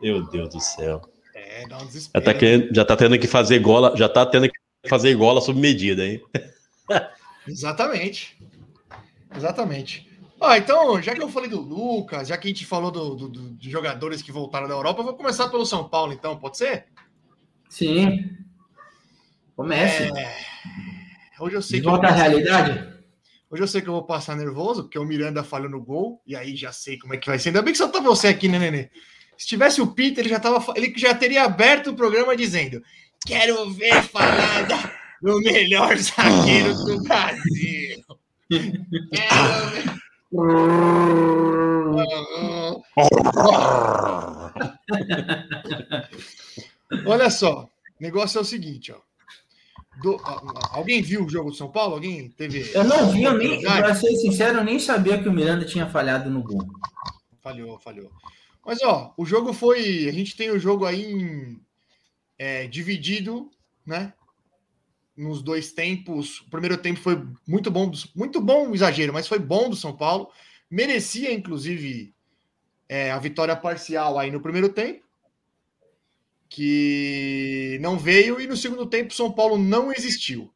meu 0.00 0.28
Deus 0.30 0.48
do 0.48 0.60
céu. 0.60 1.02
É, 1.34 1.68
dá 1.68 1.76
um 1.76 1.80
Já 1.80 1.86
desespero. 1.86 2.24
tá, 2.24 2.34
querendo, 2.34 2.74
já 2.74 2.84
tá 2.84 2.96
tendo 2.96 3.18
que 3.18 3.26
fazer 3.26 3.58
gola, 3.60 3.96
já 3.96 4.08
tá 4.08 4.26
tendo 4.26 4.48
que 4.48 4.58
fazer 4.86 5.14
gola 5.14 5.40
sob 5.40 5.58
medida, 5.60 6.06
hein? 6.06 6.22
Exatamente. 7.46 8.36
Exatamente. 9.34 10.06
Ó, 10.40 10.54
então, 10.54 11.02
já 11.02 11.14
que 11.14 11.22
eu 11.22 11.28
falei 11.28 11.50
do 11.50 11.60
Lucas, 11.60 12.28
já 12.28 12.36
que 12.36 12.46
a 12.46 12.50
gente 12.50 12.64
falou 12.64 12.90
do, 12.90 13.14
do- 13.16 13.28
do- 13.28 13.54
de 13.54 13.70
jogadores 13.70 14.22
que 14.22 14.30
voltaram 14.30 14.68
da 14.68 14.74
Europa, 14.74 15.00
eu 15.00 15.04
vou 15.04 15.14
começar 15.14 15.48
pelo 15.48 15.66
São 15.66 15.88
Paulo, 15.88 16.12
então, 16.12 16.38
pode 16.38 16.56
ser? 16.56 16.86
Sim. 17.68 18.36
Comece. 19.56 20.04
É, 20.04 20.36
Hoje 21.40 21.56
eu 21.56 21.62
sei 21.62 21.78
De 21.78 21.82
que 21.82 21.88
eu, 21.88 21.92
volta 21.92 22.08
à 22.08 22.10
realidade? 22.12 22.94
hoje 23.50 23.62
eu 23.62 23.68
sei 23.68 23.80
que 23.80 23.88
eu 23.88 23.92
vou 23.92 24.04
passar 24.04 24.36
nervoso, 24.36 24.84
porque 24.84 24.98
o 24.98 25.04
Miranda 25.04 25.42
falhou 25.44 25.70
no 25.70 25.82
gol, 25.82 26.20
e 26.26 26.34
aí 26.36 26.54
já 26.56 26.72
sei 26.72 26.98
como 26.98 27.14
é 27.14 27.16
que 27.16 27.26
vai 27.28 27.38
ser. 27.38 27.48
Ainda 27.50 27.62
bem 27.62 27.72
que 27.72 27.78
só 27.78 27.88
tá 27.88 28.00
você 28.00 28.28
aqui, 28.28 28.48
né, 28.48 28.58
Nenê? 28.58 28.90
Se 29.36 29.46
tivesse 29.46 29.80
o 29.80 29.86
Peter, 29.88 30.20
ele 30.24 30.28
já 30.30 30.40
tava, 30.40 30.72
ele 30.76 30.92
já 30.96 31.14
teria 31.14 31.44
aberto 31.44 31.90
o 31.90 31.94
programa 31.94 32.36
dizendo: 32.36 32.82
"Quero 33.26 33.70
ver 33.70 34.02
falar 34.04 34.66
da- 34.66 34.92
do 35.22 35.40
melhor 35.40 35.96
zagueiro 35.96 36.74
do 36.74 37.02
Brasil". 37.02 38.04
Quero 38.50 39.70
ver 39.70 39.98
Olha 47.06 47.30
só, 47.30 47.64
o 47.64 48.02
negócio 48.02 48.38
é 48.38 48.40
o 48.40 48.44
seguinte, 48.44 48.92
ó. 48.92 48.98
do- 50.02 50.20
alguém 50.70 51.02
viu 51.02 51.24
o 51.24 51.28
jogo 51.28 51.50
do 51.50 51.56
São 51.56 51.68
Paulo? 51.70 51.94
Alguém 51.94 52.28
teve. 52.30 52.70
Eu 52.72 52.84
não 52.84 53.10
vi, 53.10 53.24
eu 53.24 53.36
nem, 53.36 53.60
pra 53.62 53.94
ser 53.96 54.14
sincero, 54.16 54.58
eu 54.58 54.64
nem 54.64 54.78
sabia 54.78 55.20
que 55.20 55.28
o 55.28 55.32
Miranda 55.32 55.64
tinha 55.64 55.88
falhado 55.88 56.30
no 56.30 56.40
gol. 56.42 56.64
Falhou, 57.42 57.78
falhou. 57.80 58.10
Mas, 58.64 58.80
ó, 58.82 59.12
o 59.16 59.24
jogo 59.26 59.52
foi. 59.52 60.08
A 60.08 60.12
gente 60.12 60.36
tem 60.36 60.50
o 60.50 60.58
jogo 60.58 60.84
aí 60.86 61.04
em, 61.04 61.60
é, 62.38 62.66
dividido, 62.66 63.50
né? 63.84 64.12
Nos 65.16 65.42
dois 65.42 65.72
tempos. 65.72 66.40
O 66.42 66.50
primeiro 66.50 66.78
tempo 66.78 67.00
foi 67.00 67.20
muito 67.46 67.70
bom, 67.70 67.90
muito 68.14 68.40
bom, 68.40 68.72
exagero, 68.74 69.12
mas 69.12 69.26
foi 69.26 69.38
bom 69.38 69.68
do 69.68 69.76
São 69.76 69.96
Paulo. 69.96 70.30
Merecia, 70.70 71.32
inclusive, 71.32 72.14
é, 72.88 73.10
a 73.10 73.18
vitória 73.18 73.56
parcial 73.56 74.18
aí 74.18 74.30
no 74.30 74.40
primeiro 74.40 74.68
tempo, 74.68 75.04
que 76.48 77.78
não 77.80 77.98
veio, 77.98 78.40
e 78.40 78.46
no 78.46 78.56
segundo 78.56 78.86
tempo 78.86 79.12
o 79.12 79.16
São 79.16 79.32
Paulo 79.32 79.58
não 79.58 79.92
existiu. 79.92 80.52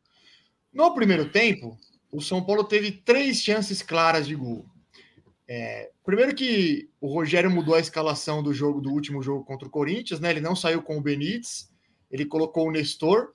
No 0.73 0.95
primeiro 0.95 1.29
tempo, 1.31 1.79
o 2.11 2.21
São 2.21 2.43
Paulo 2.43 2.65
teve 2.65 2.93
três 2.93 3.43
chances 3.43 3.83
claras 3.83 4.27
de 4.27 4.35
gol. 4.35 4.65
É, 5.47 5.91
primeiro 6.05 6.35
que 6.35 6.89
o 7.01 7.13
Rogério 7.13 7.51
mudou 7.51 7.75
a 7.75 7.81
escalação 7.81 8.43
do 8.43 8.55
jogo 8.55 8.81
do 8.81 8.91
último 8.91 9.23
jogo 9.23 9.45
contra 9.45 9.69
o 9.69 9.71
Corinthians, 9.71 10.21
né? 10.21 10.31
Ele 10.31 10.41
não 10.41 10.57
saiu 10.57 10.83
com 10.83 10.97
o 10.97 11.01
Benítez, 11.03 11.71
ele 12.13 12.27
colocou 12.27 12.69
o 12.69 12.71
Nestor. 12.71 13.33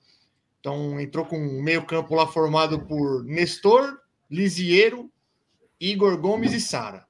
Então 0.60 0.98
entrou 1.00 1.26
com 1.26 1.36
um 1.36 1.60
meio-campo 1.60 2.14
lá 2.14 2.26
formado 2.26 2.80
por 2.86 3.24
Nestor, 3.24 3.98
Lisiero, 4.30 5.10
Igor 5.80 6.16
Gomes 6.16 6.52
e 6.52 6.60
Sara. 6.60 7.06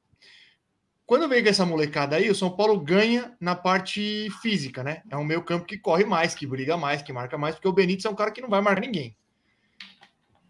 Quando 1.07 1.28
vem 1.28 1.42
com 1.42 1.48
essa 1.48 1.64
molecada 1.64 2.16
aí, 2.16 2.28
o 2.28 2.35
São 2.35 2.50
Paulo 2.50 2.78
ganha 2.81 3.35
na 3.40 3.54
parte 3.54 4.28
física, 4.42 4.83
né? 4.83 5.02
É 5.09 5.16
um 5.16 5.24
meio-campo 5.24 5.64
que 5.64 5.78
corre 5.78 6.04
mais, 6.04 6.35
que 6.35 6.46
briga 6.46 6.76
mais, 6.76 7.00
que 7.00 7.12
marca 7.12 7.38
mais, 7.38 7.54
porque 7.54 7.68
o 7.68 7.72
Benítez 7.72 8.04
é 8.04 8.11
um 8.11 8.14
cara 8.14 8.31
que 8.31 8.42
não 8.42 8.48
vai 8.50 8.61
marcar 8.61 8.83
ninguém. 8.83 9.16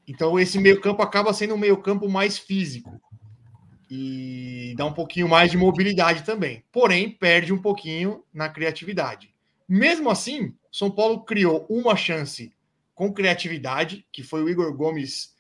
Então 0.07 0.39
esse 0.39 0.59
meio-campo 0.59 1.01
acaba 1.03 1.33
sendo 1.33 1.55
um 1.55 1.59
meio-campo 1.59 2.09
mais 2.09 2.39
físico 2.39 3.01
e 3.91 4.75
dá 4.77 4.85
um 4.85 4.93
pouquinho 4.93 5.29
mais 5.29 5.51
de 5.51 5.57
mobilidade 5.57 6.25
também. 6.25 6.65
Porém, 6.73 7.11
perde 7.11 7.53
um 7.53 7.63
pouquinho 7.63 8.25
na 8.33 8.49
criatividade. 8.49 9.33
Mesmo 9.69 10.11
assim, 10.11 10.55
São 10.71 10.91
Paulo 10.91 11.25
criou 11.25 11.67
uma 11.69 11.97
chance 11.97 12.53
com 12.95 13.13
criatividade, 13.13 14.05
que 14.13 14.23
foi 14.23 14.43
o 14.43 14.49
Igor 14.49 14.73
Gomes 14.77 15.37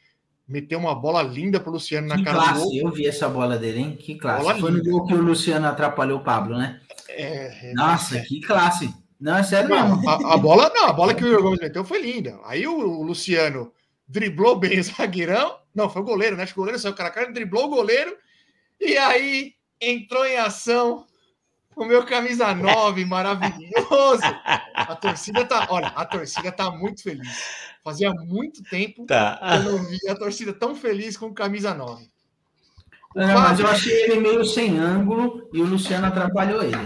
meter 0.46 0.76
uma 0.76 0.94
bola 0.94 1.22
linda 1.22 1.60
para 1.60 1.68
o 1.70 1.72
Luciano 1.74 2.08
na 2.08 2.16
Que 2.16 2.24
cara 2.24 2.38
do 2.38 2.44
gol. 2.44 2.52
classe, 2.54 2.78
eu 2.78 2.90
vi 2.90 3.06
essa 3.06 3.28
bola 3.28 3.58
dele, 3.58 3.80
hein? 3.80 3.96
Que 3.96 4.16
classe. 4.16 4.42
Bola 4.42 4.58
Foi 4.58 4.70
no 4.70 4.78
linda. 4.78 4.90
gol 4.90 5.06
que 5.06 5.14
o 5.14 5.20
Luciano 5.22 5.66
atrapalhou 5.66 6.20
o 6.20 6.24
Pablo, 6.24 6.56
né? 6.56 6.80
É, 7.08 7.70
é, 7.70 7.72
Nossa, 7.74 8.20
que 8.20 8.40
classe. 8.40 8.92
Não, 9.20 9.36
é 9.36 9.42
sério 9.42 9.68
Não, 9.68 10.08
a, 10.08 10.34
a 10.34 10.36
bola 10.38 10.70
não, 10.74 10.86
a 10.86 10.92
bola 10.92 11.12
que 11.14 11.24
o 11.24 11.26
Igor 11.28 11.42
Gomes 11.42 11.60
meteu 11.60 11.84
foi 11.84 12.00
linda. 12.00 12.38
Aí 12.44 12.66
o, 12.66 12.72
o 12.72 13.02
Luciano 13.02 13.72
driblou 14.06 14.56
bem 14.56 14.78
o 14.78 14.82
zagueirão. 14.84 15.58
Não, 15.74 15.90
foi 15.90 16.00
o 16.02 16.04
goleiro, 16.04 16.36
né? 16.36 16.44
Acho 16.44 16.54
que 16.54 16.60
o 16.60 16.62
goleiro 16.62 16.80
saiu 16.80 16.94
cara 16.94 17.08
a 17.10 17.12
cara, 17.12 17.32
driblou 17.32 17.66
o 17.66 17.70
goleiro. 17.70 18.16
E 18.80 18.96
aí 18.96 19.52
entrou 19.80 20.24
em 20.24 20.36
ação 20.36 21.04
o 21.82 21.86
meu 21.86 22.04
camisa 22.04 22.54
9, 22.54 23.04
maravilhoso. 23.04 24.22
A 24.74 24.96
torcida 24.96 25.44
tá, 25.44 25.66
olha, 25.70 25.88
a 25.88 26.04
torcida 26.04 26.50
tá 26.52 26.70
muito 26.70 27.02
feliz. 27.02 27.28
Fazia 27.84 28.10
muito 28.12 28.62
tempo 28.64 29.02
que 29.02 29.06
Tá. 29.08 29.38
eu 29.64 29.72
não 29.72 29.84
vi 29.84 29.98
a 30.08 30.14
torcida 30.14 30.52
tão 30.52 30.74
feliz 30.74 31.16
com 31.16 31.32
camisa 31.32 31.74
9. 31.74 32.04
O 33.14 33.18
Não, 33.20 33.26
mas 33.40 33.58
eu 33.58 33.64
Pablo- 33.64 33.70
achei 33.80 34.02
ele 34.04 34.20
meio 34.20 34.44
sem 34.44 34.78
ângulo 34.78 35.48
e 35.52 35.60
o 35.60 35.64
Luciano 35.64 36.06
atrapalhou 36.06 36.62
ele. 36.62 36.76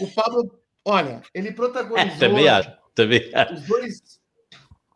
O 0.00 0.06
Pablo, 0.14 0.58
olha, 0.84 1.20
ele 1.34 1.50
protagonizou 1.52 2.18
Também 2.18 2.48
acho. 2.48 2.70
Também 2.94 3.30
acho. 3.34 3.54
os 3.54 3.62
dois, 3.66 4.02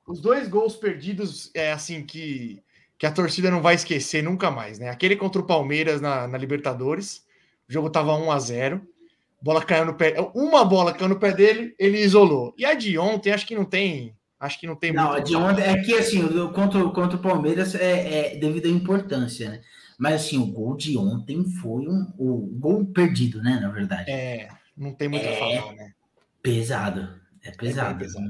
os 0.07 0.21
dois 0.21 0.49
gols 0.49 0.77
perdidos 0.77 1.51
é 1.55 1.73
assim 1.73 2.05
que, 2.05 2.63
que 2.99 3.07
a 3.07 3.11
torcida 3.13 3.51
não 3.51 3.61
vai 3.61 3.75
esquecer 3.75 4.23
nunca 4.23 4.51
mais, 4.51 4.79
né? 4.79 4.89
Aquele 4.91 5.17
contra 5.17 5.41
o 5.41 5.47
Palmeiras 5.47 6.01
na, 6.01 6.29
na 6.29 6.39
Libertadores, 6.39 7.25
o 7.69 7.73
jogo 7.73 7.91
tava 7.91 8.15
1 8.15 8.31
a 8.31 8.39
0 8.39 8.87
bola 9.47 9.65
caiu 9.65 9.85
no 9.87 9.95
pé, 9.95 10.15
uma 10.35 10.65
bola 10.65 10.93
caiu 10.93 11.09
no 11.09 11.19
pé 11.19 11.33
dele, 11.33 11.75
ele 11.79 11.99
isolou. 11.99 12.53
E 12.59 12.65
a 12.65 12.75
de 12.75 12.99
ontem, 12.99 13.31
acho 13.33 13.47
que 13.47 13.55
não 13.55 13.65
tem, 13.65 14.15
acho 14.41 14.59
que 14.61 14.67
não 14.67 14.75
tem 14.77 14.93
Não, 14.93 15.13
a 15.13 15.21
de 15.21 15.35
ontem 15.37 15.63
é 15.63 15.83
que 15.83 15.95
assim, 15.95 16.27
contra, 16.53 16.85
o- 16.85 16.93
contra 16.93 17.17
o 17.17 17.21
Palmeiras 17.23 17.75
é, 17.75 18.35
é 18.35 18.37
devido 18.37 18.67
à 18.67 18.71
importância, 18.71 19.49
né? 19.49 19.61
Mas 19.99 20.15
assim, 20.17 20.37
o 20.39 20.47
gol 20.47 20.77
de 20.77 20.99
ontem 20.99 21.43
foi 21.63 21.87
um 21.89 22.07
o 22.19 22.49
gol 22.59 22.85
perdido, 22.87 23.43
né? 23.43 23.59
Na 23.63 23.71
verdade. 23.71 24.11
É, 24.11 24.49
não 24.77 24.93
tem 24.93 25.09
muito 25.09 25.25
a 25.27 25.31
É. 25.31 25.39
falar, 25.39 25.73
né? 25.75 25.93
Pesado. 26.43 27.09
É 27.43 27.51
pesado. 27.51 27.99
pesado. 27.99 28.27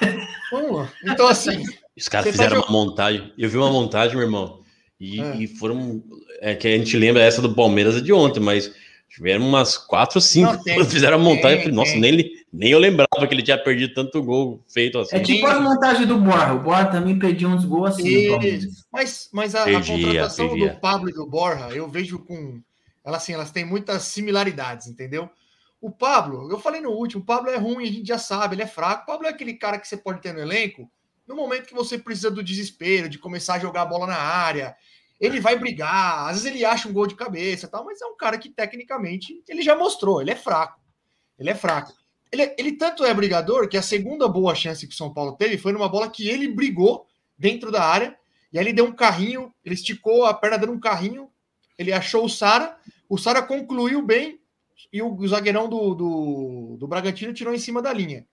Vamos 0.50 0.72
lá. 0.76 0.92
Então, 1.04 1.28
assim, 1.28 1.62
Os 1.96 2.08
caras 2.08 2.26
tá 2.26 2.32
fizeram 2.32 2.56
jog- 2.56 2.68
uma 2.68 2.72
montagem. 2.84 3.32
Eu 3.38 3.48
vi 3.48 3.56
uma 3.56 3.70
montagem, 3.70 4.16
meu 4.16 4.24
irmão. 4.26 4.60
E, 4.98 5.20
É. 5.20 5.36
e 5.36 5.46
foram. 5.46 6.02
É 6.40 6.54
que 6.54 6.66
a 6.66 6.76
gente 6.76 6.96
lembra 6.96 7.22
essa 7.22 7.40
do 7.42 7.54
Palmeiras 7.54 7.96
é 7.96 8.00
de 8.00 8.12
ontem, 8.12 8.40
mas 8.40 8.72
tiveram 9.12 9.46
umas 9.46 9.76
quatro 9.76 10.18
ou 10.18 10.22
cinco. 10.22 10.52
Não, 10.52 10.60
tem. 10.64 10.84
fizeram 10.84 11.16
a 11.16 11.20
montagem. 11.20 11.42
Tem, 11.42 11.56
eu 11.56 11.60
falei, 11.60 11.76
Nossa, 11.76 11.92
tem. 11.92 12.00
nem, 12.00 12.30
nem 12.52 12.70
eu 12.70 12.78
lembrava 12.78 13.26
que 13.26 13.34
ele 13.34 13.42
tinha 13.42 13.58
perdido 13.58 13.94
tanto 13.94 14.22
gol 14.22 14.62
feito 14.68 14.98
assim. 14.98 15.16
É 15.16 15.20
tipo 15.20 15.46
a 15.46 15.60
montagem 15.60 16.06
do 16.06 16.18
Borra. 16.18 16.54
O 16.54 16.60
Borra 16.60 16.86
também 16.86 17.18
pediu 17.18 17.48
uns 17.48 17.64
gols 17.64 17.90
assim. 17.90 18.28
Palmeiras. 18.28 18.86
Mas, 18.92 19.28
mas 19.32 19.54
a, 19.54 19.62
a 19.62 19.64
Perdia, 19.64 20.06
contratação 20.06 20.48
perdia. 20.48 20.70
do 20.70 20.80
Pablo 20.80 21.10
e 21.10 21.12
do 21.12 21.26
Borja, 21.26 21.68
eu 21.74 21.88
vejo 21.88 22.18
com. 22.18 22.60
Elas, 23.04 23.22
assim, 23.22 23.32
elas 23.32 23.50
têm 23.50 23.64
muitas 23.64 24.02
similaridades, 24.04 24.86
entendeu? 24.86 25.28
O 25.80 25.90
Pablo, 25.90 26.48
eu 26.50 26.60
falei 26.60 26.80
no 26.80 26.90
último, 26.90 27.22
o 27.22 27.26
Pablo 27.26 27.50
é 27.50 27.56
ruim, 27.56 27.88
a 27.88 27.92
gente 27.92 28.06
já 28.06 28.18
sabe, 28.18 28.54
ele 28.54 28.62
é 28.62 28.66
fraco. 28.66 29.02
O 29.02 29.06
Pablo 29.06 29.26
é 29.26 29.30
aquele 29.30 29.54
cara 29.54 29.78
que 29.78 29.88
você 29.88 29.96
pode 29.96 30.20
ter 30.20 30.32
no 30.32 30.38
elenco 30.38 30.88
no 31.26 31.36
momento 31.36 31.66
que 31.66 31.74
você 31.74 31.98
precisa 31.98 32.30
do 32.30 32.42
desespero, 32.42 33.08
de 33.08 33.18
começar 33.18 33.54
a 33.54 33.58
jogar 33.58 33.82
a 33.82 33.86
bola 33.86 34.06
na 34.06 34.16
área. 34.16 34.76
Ele 35.22 35.38
vai 35.38 35.56
brigar, 35.56 36.28
às 36.28 36.42
vezes 36.42 36.46
ele 36.46 36.64
acha 36.64 36.88
um 36.88 36.92
gol 36.92 37.06
de 37.06 37.14
cabeça, 37.14 37.68
tal, 37.68 37.84
mas 37.84 38.02
é 38.02 38.06
um 38.06 38.16
cara 38.16 38.36
que 38.36 38.50
tecnicamente 38.50 39.40
ele 39.48 39.62
já 39.62 39.76
mostrou, 39.76 40.20
ele 40.20 40.32
é 40.32 40.36
fraco. 40.36 40.80
Ele 41.38 41.48
é 41.48 41.54
fraco. 41.54 41.92
Ele, 42.32 42.52
ele 42.58 42.72
tanto 42.72 43.04
é 43.04 43.14
brigador 43.14 43.68
que 43.68 43.76
a 43.76 43.82
segunda 43.82 44.26
boa 44.26 44.52
chance 44.52 44.84
que 44.84 44.92
o 44.92 44.96
São 44.96 45.14
Paulo 45.14 45.36
teve 45.36 45.56
foi 45.56 45.70
numa 45.70 45.88
bola 45.88 46.10
que 46.10 46.28
ele 46.28 46.48
brigou 46.48 47.06
dentro 47.38 47.70
da 47.70 47.84
área 47.84 48.18
e 48.52 48.58
aí 48.58 48.64
ele 48.64 48.72
deu 48.72 48.84
um 48.84 48.92
carrinho, 48.92 49.54
ele 49.64 49.76
esticou 49.76 50.24
a 50.24 50.34
perna 50.34 50.58
dando 50.58 50.72
um 50.72 50.80
carrinho, 50.80 51.30
ele 51.78 51.92
achou 51.92 52.24
o 52.24 52.28
Sara, 52.28 52.76
o 53.08 53.16
Sara 53.16 53.42
concluiu 53.42 54.02
bem 54.02 54.40
e 54.92 55.00
o, 55.00 55.14
o 55.14 55.28
zagueirão 55.28 55.68
do, 55.68 55.94
do, 55.94 56.76
do 56.80 56.88
Bragantino 56.88 57.32
tirou 57.32 57.54
em 57.54 57.58
cima 57.58 57.80
da 57.80 57.92
linha. 57.92 58.26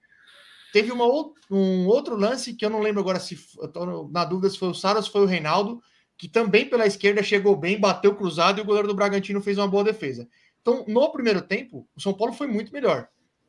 Teve 0.73 0.91
uma, 0.91 1.05
um 1.51 1.87
outro 1.87 2.15
lance 2.15 2.55
que 2.55 2.65
eu 2.65 2.69
não 2.71 2.79
lembro 2.79 2.99
agora 2.99 3.19
se 3.19 3.39
eu 3.59 3.67
tô 3.67 4.09
na 4.09 4.25
dúvida 4.25 4.49
se 4.49 4.57
foi 4.57 4.69
o 4.69 4.73
Sara 4.73 4.97
ou 4.97 5.03
se 5.03 5.11
foi 5.11 5.21
o 5.21 5.25
Reinaldo, 5.25 5.81
que 6.19 6.27
também 6.27 6.69
pela 6.69 6.85
esquerda 6.85 7.23
chegou 7.23 7.55
bem, 7.55 7.79
bateu 7.79 8.13
cruzado 8.13 8.59
e 8.59 8.61
o 8.61 8.65
goleiro 8.65 8.89
do 8.89 8.93
Bragantino 8.93 9.41
fez 9.41 9.57
uma 9.57 9.67
boa 9.69 9.85
defesa. 9.85 10.27
Então, 10.61 10.83
no 10.85 11.09
primeiro 11.13 11.41
tempo, 11.41 11.87
o 11.95 12.01
São 12.01 12.13
Paulo 12.13 12.33
foi 12.33 12.45
muito 12.45 12.73
melhor. 12.73 13.07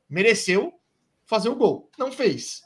Mereceu 0.09 0.72
fazer 1.26 1.48
o 1.48 1.56
gol. 1.56 1.90
Não 1.98 2.12
fez. 2.12 2.62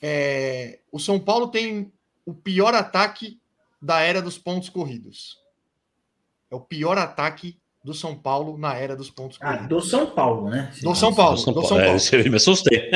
É, 0.00 0.80
o 0.90 0.98
São 0.98 1.20
Paulo 1.20 1.48
tem 1.48 1.92
o 2.24 2.32
pior 2.32 2.74
ataque 2.74 3.38
da 3.80 4.00
era 4.00 4.22
dos 4.22 4.38
pontos 4.38 4.70
corridos. 4.70 5.36
É 6.50 6.56
o 6.56 6.60
pior 6.60 6.96
ataque 6.96 7.58
do 7.84 7.92
São 7.92 8.16
Paulo 8.16 8.56
na 8.56 8.74
era 8.74 8.96
dos 8.96 9.10
pontos 9.10 9.36
Ah, 9.42 9.58
corridos. 9.58 9.68
do 9.68 9.80
São 9.82 10.06
Paulo, 10.10 10.48
né? 10.48 10.72
Do 10.82 10.94
São 10.94 11.14
Paulo. 11.14 11.36
Do 11.36 11.40
São 11.42 11.52
Do 11.52 11.60
Paulo. 11.62 11.68
São 11.68 11.78
É, 11.78 11.84
Paulo. 11.84 12.24
eu 12.26 12.30
me 12.30 12.36
assustei. 12.36 12.90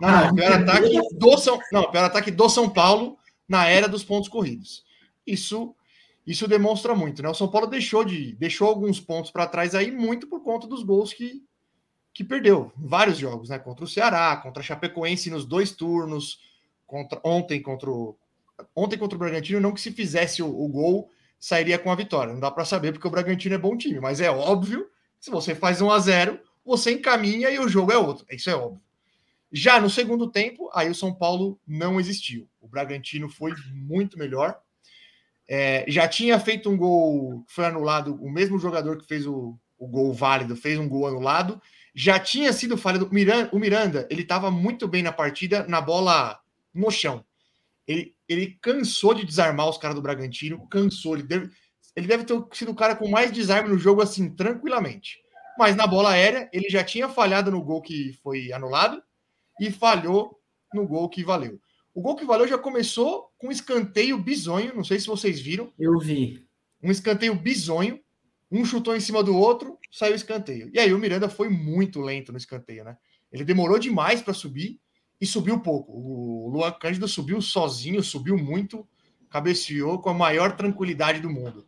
Não, 0.00 0.10
não, 0.10 0.28
o 0.30 0.34
pior 0.34 0.52
ataque 0.52 0.98
do 1.16 1.38
São, 1.38 1.58
não, 1.72 1.82
o 1.82 1.90
pior 1.90 2.04
ataque 2.04 2.30
do 2.32 2.48
São 2.48 2.68
Paulo 2.68 3.16
na 3.48 3.68
era 3.68 3.88
dos 3.88 4.02
pontos 4.04 4.28
corridos. 4.28 4.84
Isso 5.26 5.74
isso 6.24 6.46
demonstra 6.46 6.94
muito, 6.94 7.20
né? 7.20 7.28
O 7.28 7.34
São 7.34 7.48
Paulo 7.48 7.66
deixou 7.66 8.04
de 8.04 8.34
deixou 8.34 8.68
alguns 8.68 9.00
pontos 9.00 9.30
para 9.30 9.46
trás 9.46 9.74
aí 9.74 9.90
muito 9.90 10.28
por 10.28 10.42
conta 10.42 10.66
dos 10.66 10.82
gols 10.82 11.12
que 11.12 11.42
que 12.14 12.22
perdeu 12.22 12.70
em 12.78 12.86
vários 12.86 13.18
jogos, 13.18 13.48
né? 13.48 13.58
Contra 13.58 13.84
o 13.84 13.88
Ceará, 13.88 14.36
contra 14.36 14.62
a 14.62 14.64
Chapecoense 14.64 15.30
nos 15.30 15.44
dois 15.44 15.72
turnos, 15.72 16.40
contra 16.86 17.20
ontem 17.24 17.60
contra 17.60 17.90
o 17.90 18.16
ontem 18.76 18.98
contra 18.98 19.16
o 19.16 19.18
Bragantino, 19.18 19.60
não 19.60 19.72
que 19.72 19.80
se 19.80 19.90
fizesse 19.90 20.42
o, 20.42 20.48
o 20.48 20.68
gol 20.68 21.10
sairia 21.38 21.78
com 21.78 21.90
a 21.90 21.96
vitória. 21.96 22.32
Não 22.32 22.40
dá 22.40 22.50
para 22.50 22.64
saber 22.64 22.92
porque 22.92 23.08
o 23.08 23.10
Bragantino 23.10 23.54
é 23.54 23.58
bom 23.58 23.76
time, 23.76 23.98
mas 23.98 24.20
é 24.20 24.30
óbvio 24.30 24.88
se 25.22 25.30
você 25.30 25.54
faz 25.54 25.80
1 25.80 25.88
a 25.88 25.98
0, 26.00 26.40
você 26.64 26.90
encaminha 26.90 27.48
e 27.48 27.56
o 27.58 27.68
jogo 27.68 27.92
é 27.92 27.96
outro. 27.96 28.26
Isso 28.28 28.50
é 28.50 28.56
óbvio. 28.56 28.82
Já 29.52 29.80
no 29.80 29.88
segundo 29.88 30.28
tempo, 30.28 30.68
aí 30.74 30.90
o 30.90 30.94
São 30.96 31.14
Paulo 31.14 31.60
não 31.64 32.00
existiu. 32.00 32.48
O 32.60 32.66
Bragantino 32.66 33.28
foi 33.28 33.52
muito 33.72 34.18
melhor. 34.18 34.60
É, 35.48 35.84
já 35.88 36.08
tinha 36.08 36.38
feito 36.38 36.70
um 36.70 36.76
gol 36.76 37.44
que 37.44 37.52
foi 37.52 37.66
anulado, 37.66 38.14
o 38.22 38.30
mesmo 38.30 38.58
jogador 38.58 38.96
que 38.98 39.06
fez 39.06 39.26
o, 39.26 39.58
o 39.78 39.86
gol 39.86 40.12
válido 40.12 40.56
fez 40.56 40.78
um 40.78 40.88
gol 40.88 41.06
anulado. 41.06 41.60
Já 41.94 42.18
tinha 42.18 42.52
sido 42.52 42.80
Miranda, 43.10 43.50
o 43.52 43.58
Miranda 43.58 44.06
ele 44.10 44.22
estava 44.22 44.50
muito 44.50 44.88
bem 44.88 45.02
na 45.02 45.12
partida, 45.12 45.66
na 45.66 45.80
bola 45.80 46.40
no 46.72 46.90
chão. 46.90 47.24
Ele, 47.86 48.14
ele 48.28 48.58
cansou 48.62 49.12
de 49.12 49.26
desarmar 49.26 49.68
os 49.68 49.76
caras 49.76 49.96
do 49.96 50.02
Bragantino, 50.02 50.66
cansou. 50.68 51.14
Ele 51.14 51.24
deve, 51.24 51.50
ele 51.96 52.06
deve 52.06 52.24
ter 52.24 52.42
sido 52.52 52.70
o 52.70 52.74
cara 52.74 52.94
com 52.94 53.08
mais 53.08 53.30
desarme 53.32 53.68
no 53.68 53.76
jogo, 53.76 54.00
assim, 54.00 54.30
tranquilamente. 54.30 55.20
Mas 55.58 55.76
na 55.76 55.86
bola 55.86 56.12
aérea, 56.12 56.48
ele 56.52 56.70
já 56.70 56.82
tinha 56.82 57.08
falhado 57.08 57.50
no 57.50 57.62
gol 57.62 57.82
que 57.82 58.18
foi 58.22 58.52
anulado 58.52 59.02
e 59.60 59.70
falhou 59.70 60.40
no 60.72 60.86
gol 60.86 61.08
que 61.08 61.22
valeu. 61.22 61.60
O 61.94 62.00
gol 62.00 62.16
que 62.16 62.24
valeu 62.24 62.48
já 62.48 62.56
começou 62.56 63.28
com 63.42 63.48
um 63.48 63.50
escanteio 63.50 64.16
bizonho, 64.16 64.72
não 64.72 64.84
sei 64.84 65.00
se 65.00 65.08
vocês 65.08 65.40
viram. 65.40 65.72
Eu 65.76 65.98
vi. 65.98 66.46
Um 66.80 66.92
escanteio 66.92 67.34
bizonho. 67.34 67.98
Um 68.48 68.64
chutou 68.64 68.94
em 68.94 69.00
cima 69.00 69.20
do 69.20 69.36
outro, 69.36 69.78
saiu 69.90 70.12
o 70.12 70.16
escanteio. 70.16 70.70
E 70.72 70.78
aí 70.78 70.94
o 70.94 70.98
Miranda 70.98 71.28
foi 71.28 71.48
muito 71.48 72.00
lento 72.00 72.30
no 72.30 72.38
escanteio, 72.38 72.84
né? 72.84 72.96
Ele 73.32 73.44
demorou 73.44 73.80
demais 73.80 74.22
para 74.22 74.32
subir 74.32 74.78
e 75.20 75.26
subiu 75.26 75.58
pouco. 75.58 75.90
O 75.90 76.50
Luan 76.50 76.70
Cândido 76.70 77.08
subiu 77.08 77.42
sozinho, 77.42 78.00
subiu 78.00 78.38
muito, 78.38 78.86
cabeceou 79.28 79.98
com 79.98 80.10
a 80.10 80.14
maior 80.14 80.54
tranquilidade 80.54 81.18
do 81.18 81.30
mundo. 81.30 81.66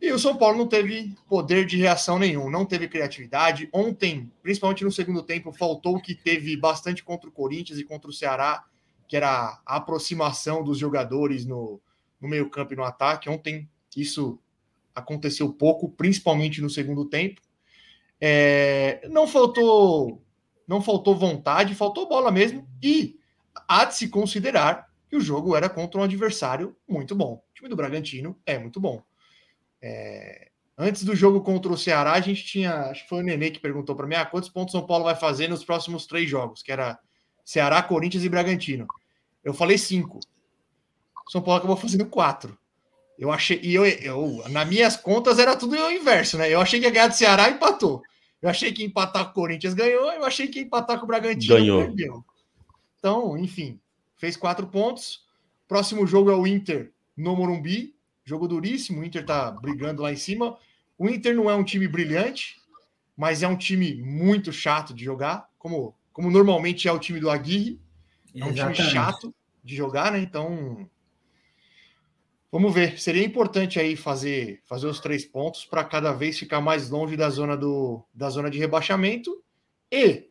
E 0.00 0.10
o 0.12 0.18
São 0.18 0.34
Paulo 0.34 0.56
não 0.56 0.66
teve 0.66 1.14
poder 1.28 1.66
de 1.66 1.76
reação 1.76 2.18
nenhum, 2.18 2.48
não 2.48 2.64
teve 2.64 2.88
criatividade. 2.88 3.68
Ontem, 3.70 4.32
principalmente 4.42 4.84
no 4.84 4.92
segundo 4.92 5.22
tempo, 5.22 5.52
faltou 5.52 5.96
o 5.96 6.00
que 6.00 6.14
teve 6.14 6.56
bastante 6.56 7.04
contra 7.04 7.28
o 7.28 7.32
Corinthians 7.32 7.78
e 7.78 7.84
contra 7.84 8.08
o 8.08 8.14
Ceará, 8.14 8.64
que 9.06 9.16
era 9.16 9.60
a 9.64 9.76
aproximação 9.76 10.62
dos 10.62 10.78
jogadores 10.78 11.44
no, 11.44 11.80
no 12.20 12.28
meio-campo 12.28 12.72
e 12.72 12.76
no 12.76 12.84
ataque. 12.84 13.28
Ontem 13.28 13.68
isso 13.96 14.38
aconteceu 14.94 15.52
pouco, 15.52 15.88
principalmente 15.90 16.60
no 16.60 16.70
segundo 16.70 17.04
tempo. 17.04 17.40
É, 18.20 19.06
não 19.08 19.26
faltou 19.26 20.22
não 20.66 20.80
faltou 20.80 21.14
vontade, 21.14 21.74
faltou 21.74 22.08
bola 22.08 22.30
mesmo. 22.30 22.66
E 22.82 23.18
há 23.68 23.84
de 23.84 23.96
se 23.96 24.08
considerar 24.08 24.88
que 25.08 25.16
o 25.16 25.20
jogo 25.20 25.54
era 25.54 25.68
contra 25.68 26.00
um 26.00 26.04
adversário 26.04 26.76
muito 26.88 27.14
bom. 27.14 27.34
O 27.50 27.54
time 27.54 27.68
do 27.68 27.76
Bragantino 27.76 28.38
é 28.46 28.58
muito 28.58 28.80
bom. 28.80 29.02
É, 29.80 30.48
antes 30.76 31.04
do 31.04 31.14
jogo 31.14 31.42
contra 31.42 31.70
o 31.70 31.76
Ceará, 31.76 32.12
a 32.12 32.20
gente 32.20 32.44
tinha. 32.44 32.72
Acho 32.86 33.02
que 33.02 33.08
foi 33.08 33.20
o 33.20 33.22
Nenê 33.22 33.50
que 33.50 33.60
perguntou 33.60 33.94
para 33.94 34.06
mim: 34.06 34.14
ah, 34.14 34.24
quantos 34.24 34.48
pontos 34.48 34.72
São 34.72 34.86
Paulo 34.86 35.04
vai 35.04 35.14
fazer 35.14 35.48
nos 35.48 35.64
próximos 35.64 36.06
três 36.06 36.28
jogos? 36.28 36.62
Que 36.62 36.72
era 36.72 36.98
Ceará, 37.44 37.82
Corinthians 37.82 38.24
e 38.24 38.28
Bragantino. 38.28 38.86
Eu 39.42 39.52
falei 39.52 39.76
cinco. 39.76 40.20
São 41.28 41.42
Paulo 41.42 41.58
acabou 41.58 41.76
fazendo 41.76 42.06
quatro. 42.06 42.56
Eu 43.18 43.30
achei. 43.30 43.60
E 43.62 43.74
eu, 43.74 43.84
eu, 43.86 44.42
nas 44.48 44.68
minhas 44.68 44.96
contas 44.96 45.38
era 45.38 45.56
tudo 45.56 45.76
o 45.76 45.90
inverso, 45.90 46.36
né? 46.36 46.52
Eu 46.52 46.60
achei 46.60 46.80
que 46.80 46.86
ia 46.86 46.92
ganhar 46.92 47.08
do 47.08 47.14
Ceará 47.14 47.48
e 47.48 47.54
empatou. 47.54 48.02
Eu 48.42 48.50
achei 48.50 48.72
que 48.72 48.82
ia 48.82 48.88
empatar 48.88 49.24
com 49.24 49.30
o 49.30 49.34
Corinthians 49.34 49.72
ganhou, 49.72 50.12
eu 50.12 50.24
achei 50.24 50.48
que 50.48 50.58
ia 50.58 50.64
empatar 50.64 50.98
com 50.98 51.04
o 51.04 51.06
Bragantino 51.06 51.56
Ganhou. 51.56 51.82
perdeu. 51.82 52.24
Então, 52.98 53.38
enfim, 53.38 53.80
fez 54.16 54.36
quatro 54.36 54.66
pontos. 54.66 55.24
Próximo 55.66 56.06
jogo 56.06 56.30
é 56.30 56.34
o 56.34 56.46
Inter 56.46 56.92
no 57.16 57.34
Morumbi. 57.36 57.94
Jogo 58.24 58.48
duríssimo, 58.48 59.00
o 59.00 59.04
Inter 59.04 59.24
tá 59.24 59.50
brigando 59.50 60.02
lá 60.02 60.12
em 60.12 60.16
cima. 60.16 60.58
O 60.98 61.08
Inter 61.08 61.34
não 61.34 61.48
é 61.48 61.54
um 61.54 61.64
time 61.64 61.88
brilhante, 61.88 62.56
mas 63.16 63.42
é 63.42 63.48
um 63.48 63.56
time 63.56 63.94
muito 63.94 64.52
chato 64.52 64.92
de 64.94 65.04
jogar, 65.04 65.48
como, 65.58 65.94
como 66.14 66.30
normalmente 66.30 66.86
é 66.88 66.92
o 66.92 66.98
time 66.98 67.18
do 67.20 67.28
Aguirre. 67.28 67.78
É 68.34 68.44
um 68.44 68.54
time 68.54 68.74
chato 68.74 69.34
de 69.62 69.74
jogar, 69.76 70.12
né? 70.12 70.20
Então, 70.20 70.88
vamos 72.50 72.72
ver. 72.72 73.00
Seria 73.00 73.24
importante 73.24 73.80
aí 73.80 73.96
fazer, 73.96 74.62
fazer 74.64 74.86
os 74.86 75.00
três 75.00 75.24
pontos 75.24 75.66
para 75.66 75.84
cada 75.84 76.12
vez 76.12 76.38
ficar 76.38 76.60
mais 76.60 76.88
longe 76.88 77.16
da 77.16 77.28
zona, 77.28 77.56
do, 77.56 78.02
da 78.14 78.30
zona 78.30 78.48
de 78.48 78.58
rebaixamento 78.58 79.42
e, 79.90 80.28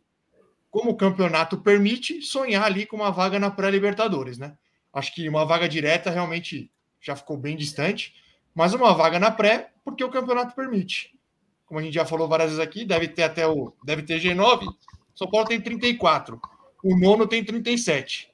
como 0.71 0.91
o 0.91 0.97
campeonato 0.97 1.57
permite, 1.57 2.21
sonhar 2.21 2.63
ali 2.63 2.86
com 2.86 2.95
uma 2.95 3.11
vaga 3.11 3.38
na 3.38 3.51
pré-Libertadores, 3.51 4.38
né? 4.38 4.57
Acho 4.93 5.13
que 5.13 5.27
uma 5.27 5.45
vaga 5.45 5.67
direta 5.67 6.09
realmente 6.09 6.71
já 7.01 7.13
ficou 7.15 7.36
bem 7.36 7.57
distante, 7.57 8.15
mas 8.55 8.73
uma 8.73 8.93
vaga 8.93 9.19
na 9.19 9.31
pré, 9.31 9.71
porque 9.84 10.03
o 10.03 10.09
campeonato 10.09 10.55
permite. 10.55 11.13
Como 11.65 11.77
a 11.77 11.84
gente 11.84 11.93
já 11.93 12.05
falou 12.05 12.27
várias 12.27 12.51
vezes 12.51 12.63
aqui, 12.63 12.86
deve 12.86 13.09
ter 13.09 13.23
até 13.23 13.45
o. 13.45 13.73
Deve 13.84 14.03
ter 14.03 14.21
G9. 14.21 14.65
São 15.16 15.30
Paulo 15.30 15.47
tem 15.47 15.59
34. 15.61 16.39
O 16.84 16.97
nono 16.97 17.28
tem 17.28 17.43
37. 17.43 18.32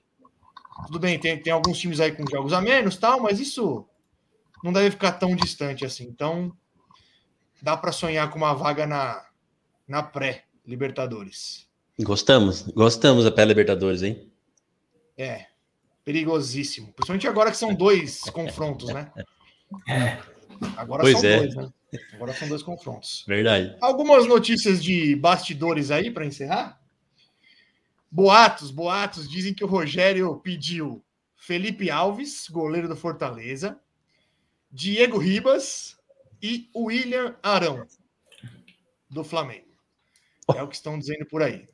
Tudo 0.88 1.00
bem, 1.00 1.20
tem, 1.20 1.42
tem 1.42 1.52
alguns 1.52 1.78
times 1.78 2.00
aí 2.00 2.12
com 2.12 2.24
jogos 2.30 2.54
a 2.54 2.62
menos, 2.62 2.98
tal, 2.98 3.20
mas 3.20 3.40
isso 3.40 3.86
não 4.64 4.72
deve 4.72 4.92
ficar 4.92 5.14
tão 5.14 5.36
distante 5.36 5.86
assim. 5.86 6.06
Então, 6.06 6.56
dá 7.62 7.76
para 7.76 7.92
sonhar 7.92 8.30
com 8.30 8.38
uma 8.38 8.54
vaga 8.54 8.88
na, 8.88 9.26
na 9.88 10.02
pré-Libertadores. 10.02 11.68
Gostamos, 12.00 12.62
gostamos 12.70 13.26
da 13.26 13.32
pré-Libertadores, 13.32 14.04
hein? 14.04 14.32
É, 15.18 15.48
perigosíssimo. 16.06 16.94
Principalmente 16.94 17.28
agora 17.28 17.52
que 17.52 17.58
são 17.58 17.74
dois 17.74 18.22
confrontos, 18.32 18.90
né? 18.94 19.12
É. 19.88 20.18
Agora 20.78 21.04
Pois 21.04 21.20
são 21.20 21.30
é. 21.30 21.38
dois, 21.40 21.56
né? 21.56 21.70
Agora 22.14 22.34
são 22.34 22.48
dois 22.48 22.62
confrontos. 22.64 23.24
Verdade. 23.28 23.76
Algumas 23.82 24.26
notícias 24.28 24.84
de 24.84 25.16
bastidores 25.16 25.90
aí 25.92 26.12
para 26.12 26.26
encerrar. 26.26 26.80
Boatos, 28.12 28.72
boatos 28.72 29.30
dizem 29.30 29.54
que 29.54 29.64
o 29.64 29.68
Rogério 29.68 30.38
pediu 30.40 31.04
Felipe 31.36 31.90
Alves, 31.90 32.48
goleiro 32.50 32.88
do 32.88 32.96
Fortaleza, 32.96 33.80
Diego 34.72 35.18
Ribas 35.18 35.98
e 36.42 36.70
William 36.76 37.36
Arão, 37.42 37.86
do 39.10 39.24
Flamengo. 39.24 39.68
É 40.56 40.62
o 40.64 40.68
que 40.68 40.76
estão 40.76 40.98
dizendo 40.98 41.26
por 41.28 41.42
aí. 41.44 41.68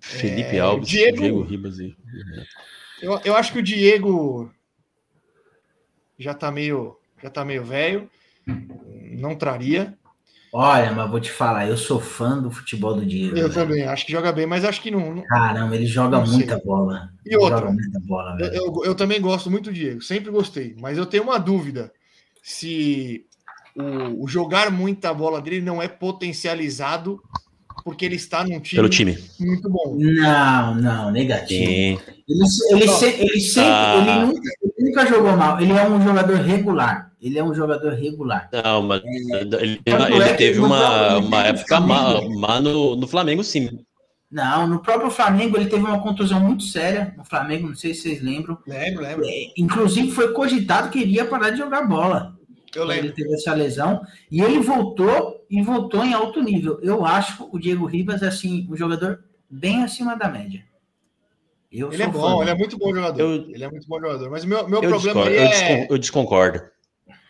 Felipe 0.00 0.58
Alves, 0.58 0.88
Diego- 0.88 1.18
Diego, 1.18 1.42
Ribas 1.42 1.78
e. 1.78 1.96
Eu, 3.00 3.18
eu 3.24 3.36
acho 3.36 3.52
que 3.52 3.58
o 3.58 3.62
Diego 3.62 4.50
já 6.18 6.32
tá 6.34 6.50
meio, 6.50 6.98
já 7.22 7.28
tá 7.30 7.44
meio 7.44 7.64
velho. 7.64 8.10
Não 8.46 9.34
traria. 9.34 9.96
Olha, 10.52 10.92
mas 10.92 11.10
vou 11.10 11.18
te 11.18 11.32
falar, 11.32 11.68
eu 11.68 11.76
sou 11.76 12.00
fã 12.00 12.40
do 12.40 12.48
futebol 12.48 12.94
do 12.94 13.04
Diego. 13.04 13.36
Eu 13.36 13.48
velho. 13.48 13.54
também 13.54 13.82
acho 13.82 14.06
que 14.06 14.12
joga 14.12 14.30
bem, 14.32 14.46
mas 14.46 14.64
acho 14.64 14.80
que 14.80 14.90
não. 14.90 15.12
não- 15.14 15.22
Caramba, 15.26 15.74
ele 15.74 15.84
joga 15.86 16.20
muita 16.20 16.60
bola. 16.64 17.10
E 17.26 17.30
Ele 17.30 17.36
outra? 17.38 17.58
Joga 17.58 17.72
muita 17.72 18.00
bola, 18.00 18.36
Eu, 18.40 18.52
eu, 18.52 18.84
eu 18.84 18.94
também 18.94 19.20
gosto 19.20 19.50
muito 19.50 19.64
do 19.64 19.72
Diego, 19.72 20.00
sempre 20.00 20.30
gostei, 20.30 20.76
mas 20.80 20.96
eu 20.96 21.06
tenho 21.06 21.24
uma 21.24 21.38
dúvida 21.38 21.92
se 22.40 23.26
o, 23.74 24.22
o 24.24 24.28
jogar 24.28 24.70
muita 24.70 25.12
bola 25.12 25.40
dele 25.40 25.60
não 25.60 25.82
é 25.82 25.88
potencializado 25.88 27.20
porque 27.84 28.04
ele 28.06 28.16
está 28.16 28.42
num 28.42 28.58
time, 28.60 28.76
Pelo 28.76 28.88
time. 28.88 29.18
muito 29.38 29.68
bom. 29.68 29.94
Não, 29.98 30.74
não, 30.76 31.10
negativo. 31.10 31.64
Sim. 31.64 31.98
Ele, 32.26 32.40
ele, 32.70 32.88
se- 32.88 33.20
ele 33.20 33.40
sempre, 33.40 33.70
Ah. 33.70 33.96
ele, 33.98 34.26
nunca, 34.26 34.50
ele 34.78 34.88
nunca 34.88 35.06
jogou 35.06 35.36
mal. 35.36 35.60
Ele 35.60 35.72
é 35.72 35.86
um 35.88 36.02
jogador 36.02 36.36
regular. 36.38 37.12
Ele 37.20 37.38
é 37.38 37.44
um 37.44 37.54
jogador 37.54 37.92
regular. 37.92 38.48
Não, 38.52 38.82
mas 38.82 39.02
ele, 39.04 39.76
Tanto 39.84 40.12
ele 40.12 40.22
é 40.24 40.32
teve 40.34 40.58
uma, 40.58 41.18
uma 41.18 41.42
época 41.46 41.80
má, 41.80 42.20
má 42.38 42.60
no, 42.60 42.96
no 42.96 43.06
Flamengo, 43.06 43.44
sim. 43.44 43.68
Não, 44.30 44.66
no 44.66 44.80
próprio 44.80 45.10
Flamengo 45.10 45.56
ele 45.56 45.66
teve 45.66 45.84
uma 45.84 46.00
contusão 46.02 46.40
muito 46.40 46.64
séria. 46.64 47.14
No 47.16 47.24
Flamengo, 47.24 47.68
não 47.68 47.74
sei 47.76 47.94
se 47.94 48.02
vocês 48.02 48.22
lembram. 48.22 48.58
Lembro, 48.66 49.02
lembro. 49.02 49.24
É, 49.26 49.46
Inclusive 49.56 50.10
foi 50.10 50.32
cogitado 50.32 50.90
que 50.90 50.98
ele 51.00 51.12
ia 51.12 51.24
parar 51.24 51.50
de 51.50 51.58
jogar 51.58 51.82
bola. 51.86 52.34
Eu 52.74 52.82
Quando 52.82 52.90
Ele 52.92 53.02
lembro. 53.02 53.14
teve 53.16 53.32
essa 53.34 53.54
lesão 53.54 54.00
e 54.30 54.42
ele 54.42 54.58
voltou 54.58 55.43
e 55.58 55.62
voltou 55.62 56.04
em 56.04 56.12
alto 56.14 56.42
nível. 56.42 56.78
Eu 56.82 57.04
acho 57.04 57.48
o 57.52 57.58
Diego 57.58 57.86
Ribas 57.86 58.22
assim 58.22 58.66
um 58.70 58.76
jogador 58.76 59.24
bem 59.48 59.82
acima 59.84 60.16
da 60.16 60.28
média. 60.28 60.64
Eu 61.70 61.92
Ele 61.92 62.02
é 62.02 62.06
bom, 62.06 62.36
fã. 62.38 62.42
ele 62.42 62.50
é 62.50 62.54
muito 62.54 62.78
bom 62.78 62.94
jogador. 62.94 63.20
Eu- 63.20 63.50
ele 63.50 63.64
é 63.64 63.70
muito 63.70 63.86
bom 63.88 64.00
jogador. 64.00 64.30
Mas 64.30 64.44
o 64.44 64.48
meu, 64.48 64.68
meu 64.68 64.82
Eu 64.82 64.90
problema 64.90 65.24
discordo, 65.24 65.30
aí 65.30 65.36
eu, 65.36 65.84
é. 65.84 65.86
eu 65.90 65.98
desconcordo. 65.98 66.62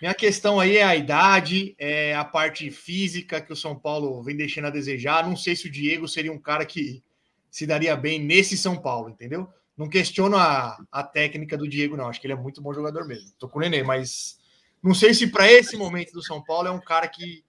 Minha 0.01 0.15
questão 0.15 0.61
aí 0.61 0.77
é 0.77 0.85
a 0.85 0.95
idade, 0.95 1.75
é 1.79 2.15
a 2.15 2.25
parte 2.25 2.71
física 2.71 3.41
que 3.41 3.53
o 3.53 3.57
São 3.57 3.75
Paulo 3.75 4.23
vem 4.23 4.37
deixando 4.37 4.67
a 4.67 4.71
desejar. 4.71 5.27
Não 5.27 5.37
sei 5.37 5.57
se 5.57 5.67
o 5.67 5.71
Diego 5.71 6.07
seria 6.07 6.33
um 6.33 6.39
cara 6.39 6.65
que 6.67 7.03
se 7.51 7.67
daria 7.67 7.97
bem 7.97 8.19
nesse 8.19 8.57
São 8.57 8.77
Paulo, 8.77 9.09
entendeu? 9.09 9.49
Não 9.77 9.89
questiono 9.89 10.37
a, 10.37 10.77
a 10.93 11.03
técnica 11.03 11.57
do 11.57 11.67
Diego, 11.69 11.97
não. 11.97 12.09
Acho 12.09 12.21
que 12.21 12.27
ele 12.27 12.35
é 12.35 12.37
muito 12.37 12.61
bom 12.61 12.73
jogador 12.75 13.07
mesmo. 13.07 13.31
Tô 13.39 13.49
com 13.49 13.59
o 13.59 13.63
Nenê, 13.63 13.83
mas 13.83 14.39
não 14.83 14.95
sei 14.95 15.15
se 15.15 15.29
para 15.29 15.51
esse 15.51 15.77
momento 15.77 16.13
do 16.13 16.23
São 16.23 16.43
Paulo 16.45 16.69
é 16.69 16.71
um 16.71 16.81
cara 16.81 17.09
que, 17.09 17.43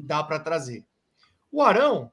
que 0.00 0.06
dá 0.06 0.22
para 0.22 0.38
trazer. 0.38 0.84
O 1.50 1.62
Arão, 1.62 2.10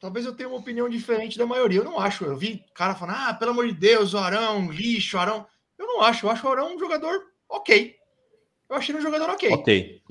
talvez 0.00 0.24
eu 0.26 0.34
tenha 0.34 0.48
uma 0.48 0.58
opinião 0.58 0.88
diferente 0.88 1.36
da 1.38 1.46
maioria. 1.46 1.80
Eu 1.80 1.84
não 1.84 1.98
acho. 1.98 2.24
Eu 2.24 2.36
vi 2.36 2.64
cara 2.74 2.94
falando, 2.94 3.16
ah, 3.18 3.34
pelo 3.34 3.50
amor 3.52 3.66
de 3.66 3.74
Deus, 3.74 4.14
o 4.14 4.18
Arão, 4.18 4.70
lixo, 4.70 5.16
o 5.16 5.20
Arão. 5.20 5.46
Eu 5.78 5.86
não 5.86 6.02
acho. 6.02 6.26
Eu 6.26 6.30
acho 6.30 6.46
o 6.46 6.50
Arão 6.50 6.74
um 6.74 6.78
jogador 6.78 7.20
ok. 7.48 7.94
Eu 8.70 8.76
achei 8.76 8.92
ele 8.94 9.00
um 9.00 9.06
jogador 9.06 9.30
ok. 9.30 9.50
Ok. 9.52 10.02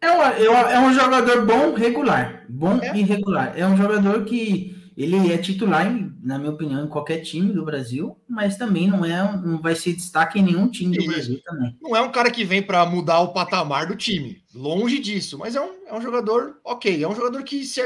É 0.00 0.10
um, 0.12 0.22
é 0.22 0.50
um- 0.50 0.54
é 0.70 0.78
um 0.80 0.92
jogador 0.92 1.44
bom, 1.44 1.74
regular. 1.74 2.44
Bom 2.48 2.78
É. 2.80 2.96
e 2.96 3.02
regular. 3.02 3.52
É 3.58 3.66
um 3.66 3.76
jogador 3.76 4.24
que 4.24 4.77
ele 5.02 5.32
é 5.32 5.38
titular, 5.38 5.86
na 6.22 6.38
minha 6.38 6.50
opinião, 6.50 6.84
em 6.84 6.88
qualquer 6.88 7.18
time 7.20 7.52
do 7.52 7.64
Brasil, 7.64 8.18
mas 8.28 8.56
também 8.56 8.88
não 8.88 9.04
é 9.04 9.36
não 9.36 9.60
vai 9.62 9.74
ser 9.76 9.94
destaque 9.94 10.38
em 10.38 10.42
nenhum 10.42 10.68
time 10.68 10.96
do 10.96 11.02
Isso. 11.02 11.12
Brasil 11.12 11.40
também. 11.44 11.78
Não 11.80 11.94
é 11.94 12.00
um 12.02 12.10
cara 12.10 12.30
que 12.30 12.44
vem 12.44 12.60
para 12.62 12.84
mudar 12.84 13.20
o 13.20 13.32
patamar 13.32 13.86
do 13.86 13.94
time. 13.94 14.42
Longe 14.54 14.98
disso. 14.98 15.38
Mas 15.38 15.54
é 15.54 15.60
um, 15.60 15.86
é 15.86 15.94
um 15.94 16.00
jogador 16.02 16.58
ok. 16.64 17.02
É 17.02 17.08
um 17.08 17.14
jogador 17.14 17.42
que 17.44 17.64
se, 17.64 17.80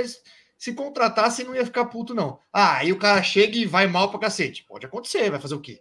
se 0.57 0.73
contratasse 0.73 1.45
não 1.45 1.55
ia 1.55 1.67
ficar 1.67 1.85
puto, 1.85 2.15
não. 2.15 2.39
Ah, 2.53 2.79
aí 2.79 2.91
o 2.93 2.99
cara 2.99 3.23
chega 3.23 3.57
e 3.59 3.67
vai 3.67 3.87
mal 3.87 4.09
pra 4.11 4.19
cacete. 4.21 4.65
Pode 4.67 4.87
acontecer, 4.87 5.31
vai 5.31 5.39
fazer 5.41 5.55
o 5.55 5.61
quê? 5.61 5.81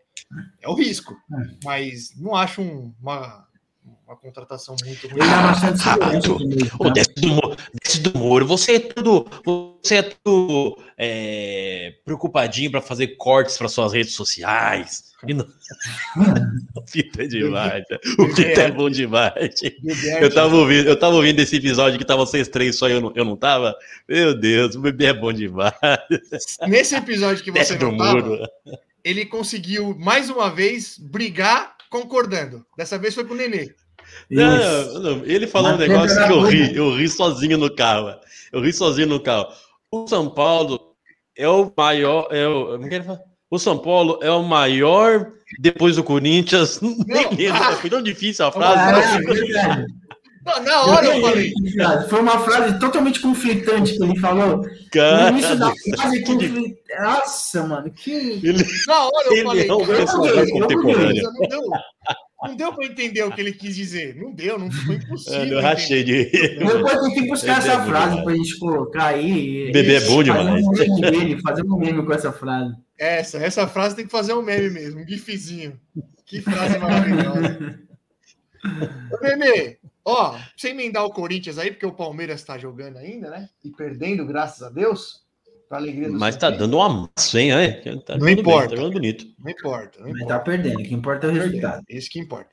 É 0.62 0.68
o 0.68 0.74
risco. 0.74 1.16
Mas 1.64 2.14
não 2.18 2.36
acho 2.36 2.62
um- 2.62 2.94
uma, 3.02 3.48
uma 4.06 4.16
contratação 4.16 4.76
muito 4.86 5.08
ruim. 5.08 5.20
Rápido. 5.22 6.40
meio 6.46 6.66
Ô, 6.76 6.84
campo. 6.84 6.92
desce 6.92 7.14
do 7.16 7.28
muro, 7.30 7.58
desce 7.82 8.02
do 8.02 8.20
muro. 8.20 8.46
Você 8.48 8.76
é 8.76 8.80
tudo, 8.80 9.28
você 9.82 9.96
é 9.96 10.02
tudo 10.04 10.78
é, 10.98 11.94
preocupadinho 12.04 12.72
para 12.72 12.82
fazer 12.82 13.16
cortes 13.18 13.58
para 13.58 13.68
suas 13.68 13.94
redes 13.94 14.14
sociais. 14.14 15.12
E 15.28 15.34
não... 15.34 15.46
o 16.76 16.88
Fita 16.88 17.24
é 17.24 17.28
demais. 17.28 17.84
né? 17.90 17.98
O 18.20 18.28
Fita 18.36 18.62
é 18.62 18.72
bom 18.72 18.90
demais. 18.90 19.60
Gilberto, 19.60 20.24
Eu 20.24 20.34
tava 20.34 20.56
ouvindo, 20.56 20.90
eu 20.90 21.00
tava 21.00 21.16
ouvindo 21.16 21.40
esse 21.40 21.56
episódio 21.56 21.98
que 22.00 22.06
tava 22.06 22.26
vocês 22.26 22.48
três 22.48 22.78
só 22.78 22.90
e 22.90 22.94
eu 22.94 23.02
não, 23.02 23.14
eu 23.16 23.24
não 23.24 23.38
tava. 23.38 23.76
Meu 24.10 24.38
Deus, 24.38 24.76
o 24.76 24.82
bebê 24.82 25.06
é 25.06 25.14
bom 25.14 25.32
demais. 25.32 25.74
Nesse 26.68 26.96
episódio 26.96 27.44
que 27.44 27.52
você 27.52 27.60
Desce 27.60 27.78
do 27.78 27.92
não 27.92 27.98
tava, 27.98 28.14
muro. 28.14 28.48
ele 29.04 29.26
conseguiu 29.26 29.96
mais 29.98 30.30
uma 30.30 30.50
vez 30.50 30.98
brigar 30.98 31.76
concordando. 31.92 32.66
Dessa 32.76 32.98
vez 32.98 33.14
foi 33.14 33.26
com 33.26 33.36
o 33.36 33.38
Nenê. 33.38 33.70
Não, 34.30 35.00
não, 35.00 35.26
ele 35.26 35.46
falou 35.46 35.74
um 35.74 35.78
Mas 35.78 35.88
negócio 35.88 36.20
lembra 36.20 36.28
que 36.28 36.34
eu 36.34 36.42
ri, 36.42 36.76
eu 36.76 36.96
ri 36.96 37.08
sozinho 37.08 37.58
no 37.58 37.74
carro. 37.76 38.16
Eu 38.52 38.62
ri 38.62 38.74
sozinho 38.74 39.08
no 39.08 39.20
carro. 39.20 39.48
O 39.92 40.08
São 40.08 40.30
Paulo 40.30 40.96
é 41.38 41.48
o 41.48 41.72
maior. 41.78 42.28
É 42.32 42.48
o, 42.48 42.80
fala? 43.06 43.20
o 43.52 43.60
São 43.60 43.78
Paulo 43.78 44.20
é 44.24 44.32
o 44.32 44.42
maior 44.42 45.32
depois 45.60 45.98
do 45.98 46.04
Corinthians. 46.04 46.80
Nem 47.06 47.30
lembro, 47.36 47.62
foi 47.78 47.89
tão 47.89 48.02
difícil 48.02 48.46
a 48.46 48.48
Ah, 48.48 48.52
frase. 48.52 49.28
é 49.28 49.86
verdade. 50.44 50.66
Na, 50.66 50.82
hora 50.86 51.06
eu 51.06 51.22
falei. 51.22 51.54
Foi 52.10 52.20
uma 52.22 52.39
frase 52.39 52.80
totalmente 52.80 53.20
conflitante 53.20 53.98
que 53.98 54.04
ele 54.04 54.20
falou. 54.20 54.58
No 54.58 54.89
Cara, 54.92 55.30
início 55.32 55.58
da 55.58 55.72
frase 55.96 56.24
conflitante. 56.24 56.78
Nossa, 57.00 57.64
mano, 57.68 57.92
que. 57.92 58.12
ele, 58.12 58.66
Na 58.88 59.06
hora 59.06 59.28
eu 59.28 59.34
ele 59.34 59.44
falei. 59.44 59.68
é 59.70 59.74
um 59.74 59.80
cara, 59.86 59.96
personagem 59.98 60.39
eu 60.39 60.46
eu 60.56 60.62
contemporâneo. 60.62 61.24
Não 61.24 61.48
deu, 61.48 61.62
não 62.44 62.56
deu 62.56 62.74
pra 62.74 62.86
entender 62.86 63.24
o 63.24 63.32
que 63.32 63.39
ele 63.42 63.54
quis 63.54 63.76
dizer. 63.76 64.16
Não 64.16 64.32
deu, 64.34 64.58
não 64.58 64.72
foi 64.72 64.96
impossível. 64.96 65.44
Eu 65.58 65.62
rachei 65.62 66.04
de. 66.04 66.26
Depois 66.26 67.02
tem 67.02 67.14
que 67.14 67.28
buscar 67.28 67.56
Bebê 67.60 67.68
é 67.70 67.72
essa 67.74 67.78
bom 67.78 67.86
frase 67.89 68.10
demais. 68.10 68.24
pra 68.26 68.34
gente 68.36 68.60
colocar 68.60 69.06
aí. 69.08 69.72
Bebê 69.72 69.96
é 69.96 70.00
bom 70.02 70.24
demais. 70.24 70.66
Fazer 70.66 70.89
um 70.89 71.00
meme 71.00 71.12
dele, 71.12 71.42
fazer 71.42 71.64
um 71.64 71.78
meme 71.78 72.06
com 72.06 72.14
essa 72.14 72.32
frase. 72.32 72.74
Essa, 72.98 73.38
essa 73.38 73.68
frase 73.68 73.96
tem 73.96 74.06
que 74.06 74.12
fazer 74.12 74.34
um 74.34 74.42
meme 74.42 74.70
mesmo, 74.70 75.02
um 75.02 75.08
gifzinho. 75.08 75.80
Que 76.26 76.42
frase 76.42 76.78
maravilhosa. 76.80 77.80
Ô, 79.12 79.18
Nenê, 79.24 79.78
ó, 80.06 80.38
você 80.56 80.70
emendar 80.70 81.06
o 81.06 81.12
Corinthians 81.12 81.58
aí, 81.58 81.72
porque 81.72 81.86
o 81.86 81.91
Palmeiras 81.93 82.43
tá 82.43 82.58
jogando 82.58 82.97
ainda, 82.97 83.30
né? 83.30 83.49
E 83.64 83.70
perdendo, 83.72 84.26
graças 84.26 84.62
a 84.64 84.70
Deus. 84.70 85.22
Pra 85.70 85.78
alegria 85.78 86.10
do 86.10 86.20
Mas 86.20 86.36
tá 86.36 86.49
dando 86.49 86.76
um 86.76 86.82
amasso, 86.82 87.38
hein? 87.38 87.54
é? 87.54 87.72
Tá 87.72 88.18
Não 88.18 88.20
jogando 88.20 88.26
bem, 88.26 88.39
importa. 88.39 88.70
tá 88.72 88.76
jogando 88.76 88.93
bonito. 88.93 89.26
Não 89.39 89.49
importa, 89.52 89.99
não 89.99 90.08
Mas 90.10 90.16
importa. 90.18 90.34
tá 90.34 90.39
perdendo, 90.41 90.80
o 90.80 90.84
que 90.84 90.93
importa 90.93 91.28
é 91.28 91.30
o 91.30 91.34
resultado. 91.34 91.84
Isso 91.88 92.10
que 92.10 92.20
importa. 92.20 92.49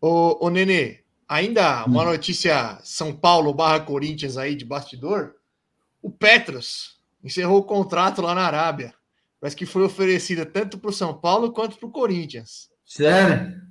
Ô, 0.00 0.44
ô 0.46 0.50
Nenê, 0.50 0.98
ainda 1.26 1.84
uma 1.86 2.04
notícia 2.04 2.78
São 2.84 3.14
Paulo 3.16 3.54
barra 3.54 3.80
Corinthians 3.80 4.36
aí 4.36 4.54
de 4.54 4.66
bastidor. 4.66 5.34
O 6.02 6.10
Petros 6.10 7.00
encerrou 7.24 7.58
o 7.58 7.64
contrato 7.64 8.20
lá 8.20 8.34
na 8.34 8.42
Arábia. 8.42 8.92
Parece 9.40 9.56
que 9.56 9.64
foi 9.64 9.82
oferecida 9.84 10.44
tanto 10.44 10.76
para 10.78 10.90
o 10.90 10.92
São 10.92 11.14
Paulo 11.14 11.52
quanto 11.52 11.78
para 11.78 11.88
o 11.88 11.92
Corinthians. 11.92 12.68
Sério? 12.84 13.62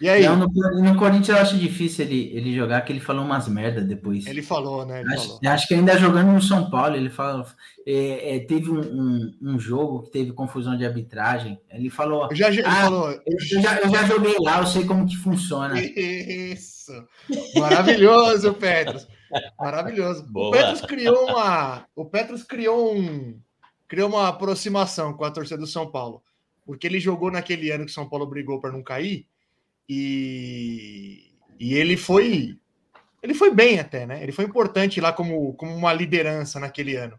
E 0.00 0.08
aí? 0.08 0.24
Não, 0.24 0.36
no, 0.36 0.46
no 0.82 0.96
Corinthians 0.98 1.28
eu 1.28 1.36
acho 1.42 1.56
difícil 1.56 2.04
ele, 2.04 2.30
ele 2.36 2.54
jogar, 2.54 2.82
que 2.82 2.92
ele 2.92 3.00
falou 3.00 3.24
umas 3.24 3.48
merda 3.48 3.80
depois. 3.80 4.26
Ele 4.26 4.42
falou, 4.42 4.84
né? 4.84 5.00
Ele 5.00 5.14
Acho, 5.14 5.26
falou. 5.28 5.40
acho 5.46 5.68
que 5.68 5.74
ainda 5.74 5.98
jogando 5.98 6.32
no 6.32 6.42
São 6.42 6.68
Paulo, 6.70 6.96
ele 6.96 7.08
fala. 7.08 7.46
é, 7.86 8.36
é, 8.36 8.40
teve 8.40 8.70
um, 8.70 8.80
um, 8.80 9.34
um 9.40 9.58
jogo 9.58 10.02
que 10.02 10.10
teve 10.10 10.32
confusão 10.32 10.76
de 10.76 10.84
arbitragem. 10.84 11.58
Ele 11.70 11.88
falou. 11.88 12.28
Eu 12.30 12.36
já, 12.36 12.48
Ah, 12.66 12.82
falou. 12.82 13.10
Eu 13.10 13.40
já, 13.40 13.78
eu 13.80 13.88
já 13.90 14.04
joguei 14.06 14.34
lá, 14.40 14.58
eu 14.60 14.66
sei 14.66 14.84
como 14.84 15.06
que 15.06 15.16
funciona. 15.16 15.80
Isso. 15.80 16.92
Maravilhoso, 17.56 18.52
Petros. 18.54 19.06
Maravilhoso. 19.58 20.22
O 20.24 20.32
Boa. 20.32 20.52
Petros 20.52 20.80
criou 20.82 21.26
uma. 21.30 21.86
O 21.94 22.04
Petros 22.04 22.42
criou 22.42 22.94
um. 22.94 23.38
Criou 23.88 24.08
uma 24.08 24.28
aproximação 24.28 25.12
com 25.14 25.24
a 25.24 25.30
torcida 25.30 25.58
do 25.58 25.66
São 25.66 25.90
Paulo. 25.90 26.22
Porque 26.64 26.86
ele 26.86 26.98
jogou 27.00 27.30
naquele 27.30 27.70
ano 27.70 27.84
que 27.84 27.90
o 27.90 27.94
São 27.94 28.08
Paulo 28.08 28.26
brigou 28.26 28.60
para 28.60 28.72
não 28.72 28.82
cair. 28.82 29.26
E, 29.88 31.30
e 31.58 31.74
ele 31.74 31.96
foi. 31.96 32.58
Ele 33.22 33.34
foi 33.34 33.52
bem 33.52 33.80
até, 33.80 34.06
né? 34.06 34.22
Ele 34.22 34.32
foi 34.32 34.44
importante 34.44 35.00
lá 35.00 35.12
como, 35.12 35.54
como 35.54 35.74
uma 35.74 35.92
liderança 35.92 36.60
naquele 36.60 36.96
ano. 36.96 37.18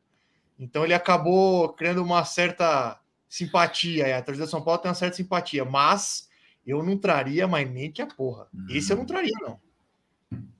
Então 0.59 0.83
ele 0.83 0.93
acabou 0.93 1.69
criando 1.73 2.01
uma 2.01 2.23
certa 2.23 2.99
simpatia. 3.27 4.07
e 4.07 4.13
A 4.13 4.21
torcida 4.21 4.45
do 4.45 4.49
São 4.49 4.61
Paulo 4.61 4.79
tem 4.79 4.89
uma 4.89 4.95
certa 4.95 5.17
simpatia, 5.17 5.65
mas 5.65 6.29
eu 6.65 6.81
não 6.83 6.97
traria 6.97 7.47
mais 7.47 7.69
nem 7.69 7.91
que 7.91 8.01
a 8.01 8.07
porra. 8.07 8.47
Esse 8.69 8.93
eu 8.93 8.97
não 8.97 9.05
traria, 9.05 9.33
não. 9.41 9.59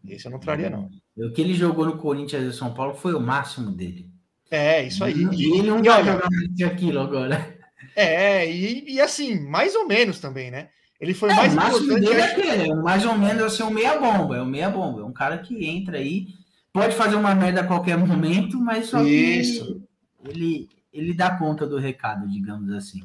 Esse 0.08 0.28
eu 0.28 0.32
não 0.32 0.40
traria, 0.40 0.70
não. 0.70 0.90
O 1.18 1.32
que 1.32 1.42
ele 1.42 1.54
jogou 1.54 1.86
no 1.86 1.98
Corinthians 1.98 2.44
e 2.44 2.58
São 2.58 2.74
Paulo 2.74 2.94
foi 2.94 3.14
o 3.14 3.20
máximo 3.20 3.72
dele. 3.72 4.10
É, 4.50 4.84
isso 4.84 5.04
aí. 5.04 5.28
E 5.34 5.60
ele 5.60 5.70
não 5.70 5.84
vai 5.84 6.04
jogar 6.04 6.30
aquilo 6.66 7.00
agora. 7.00 7.58
É, 7.96 8.50
e, 8.50 8.94
e 8.94 9.02
assim, 9.02 9.40
mais 9.40 9.76
ou 9.76 9.88
menos 9.88 10.20
também, 10.20 10.52
né? 10.52 10.70
Ele 11.00 11.14
foi 11.14 11.30
É, 11.32 11.36
mais 11.36 11.54
o 11.54 11.56
máximo 11.56 11.84
importante. 11.86 12.06
dele 12.10 12.22
é 12.22 12.26
aquele, 12.26 12.72
é 12.72 12.76
mais 12.76 13.06
ou 13.06 13.18
menos 13.18 13.44
assim, 13.44 13.64
um 13.64 13.70
meia 13.70 14.00
bomba. 14.00 14.38
É 14.38 14.42
um 14.42 14.46
meia 14.46 14.70
bomba. 14.70 15.02
É 15.02 15.04
um 15.04 15.14
cara 15.14 15.38
que 15.38 15.66
entra 15.66 15.98
aí, 15.98 16.28
pode 16.74 16.96
fazer 16.96 17.16
uma 17.16 17.36
merda 17.36 17.62
a 17.62 17.68
qualquer 17.68 17.98
momento, 17.98 18.60
mas 18.60 18.88
só 18.88 19.04
que 19.04 19.10
Isso. 19.10 19.82
ele, 20.28 20.68
ele 20.92 21.14
dá 21.14 21.38
conta 21.38 21.68
do 21.68 21.78
recado, 21.78 22.28
digamos 22.28 22.72
assim. 22.72 23.04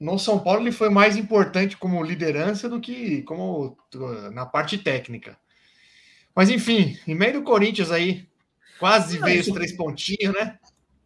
No 0.00 0.18
São 0.18 0.38
Paulo 0.38 0.60
ele 0.62 0.72
foi 0.72 0.88
mais 0.90 1.16
importante 1.16 1.76
como 1.76 2.02
liderança 2.02 2.68
do 2.68 2.80
que 2.80 3.22
como 3.22 3.76
na 4.32 4.44
parte 4.46 4.76
técnica. 4.78 5.36
Mas 6.34 6.50
enfim, 6.50 6.98
em 7.06 7.14
meio 7.14 7.34
do 7.34 7.42
Corinthians 7.42 7.90
aí, 7.92 8.26
quase 8.78 9.18
Não, 9.18 9.26
veio 9.26 9.40
isso- 9.40 9.50
os 9.50 9.54
três 9.56 9.72
pontinhos, 9.72 10.34
né? 10.34 10.58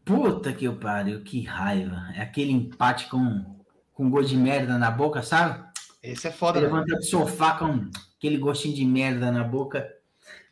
Puta 0.05 0.53
que 0.55 0.65
eu 0.65 0.77
pariu, 0.77 1.21
que 1.21 1.43
raiva. 1.43 2.09
É 2.15 2.23
aquele 2.23 2.51
empate 2.51 3.07
com, 3.11 3.45
com 3.93 4.09
gosto 4.09 4.31
de 4.31 4.37
merda 4.39 4.79
na 4.79 4.91
boca, 4.91 5.23
sabe? 5.23 5.68
Esse 6.03 6.29
é 6.29 6.31
foda. 6.31 6.61
né? 6.61 6.67
Levanta 6.67 6.97
do 6.97 7.05
sofá 7.05 7.59
com 7.59 7.89
aquele 8.17 8.39
gostinho 8.39 8.75
de 8.75 8.85
merda 8.85 9.31
na 9.31 9.45
boca. 9.45 9.89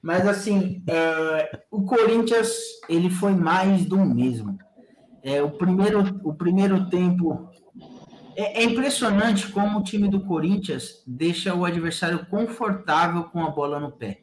Mas 0.03 0.26
assim, 0.26 0.82
é, 0.86 1.61
o 1.70 1.82
Corinthians 1.82 2.55
ele 2.88 3.11
foi 3.11 3.34
mais 3.34 3.84
do 3.84 3.99
mesmo. 3.99 4.59
É, 5.22 5.42
o, 5.42 5.51
primeiro, 5.51 6.20
o 6.22 6.34
primeiro 6.34 6.88
tempo. 6.88 7.51
É, 8.36 8.62
é 8.62 8.64
impressionante 8.64 9.49
como 9.49 9.78
o 9.78 9.82
time 9.82 10.09
do 10.09 10.20
Corinthians 10.20 11.03
deixa 11.07 11.55
o 11.55 11.64
adversário 11.64 12.26
confortável 12.26 13.24
com 13.24 13.42
a 13.42 13.51
bola 13.51 13.80
no 13.80 13.90
pé. 13.90 14.20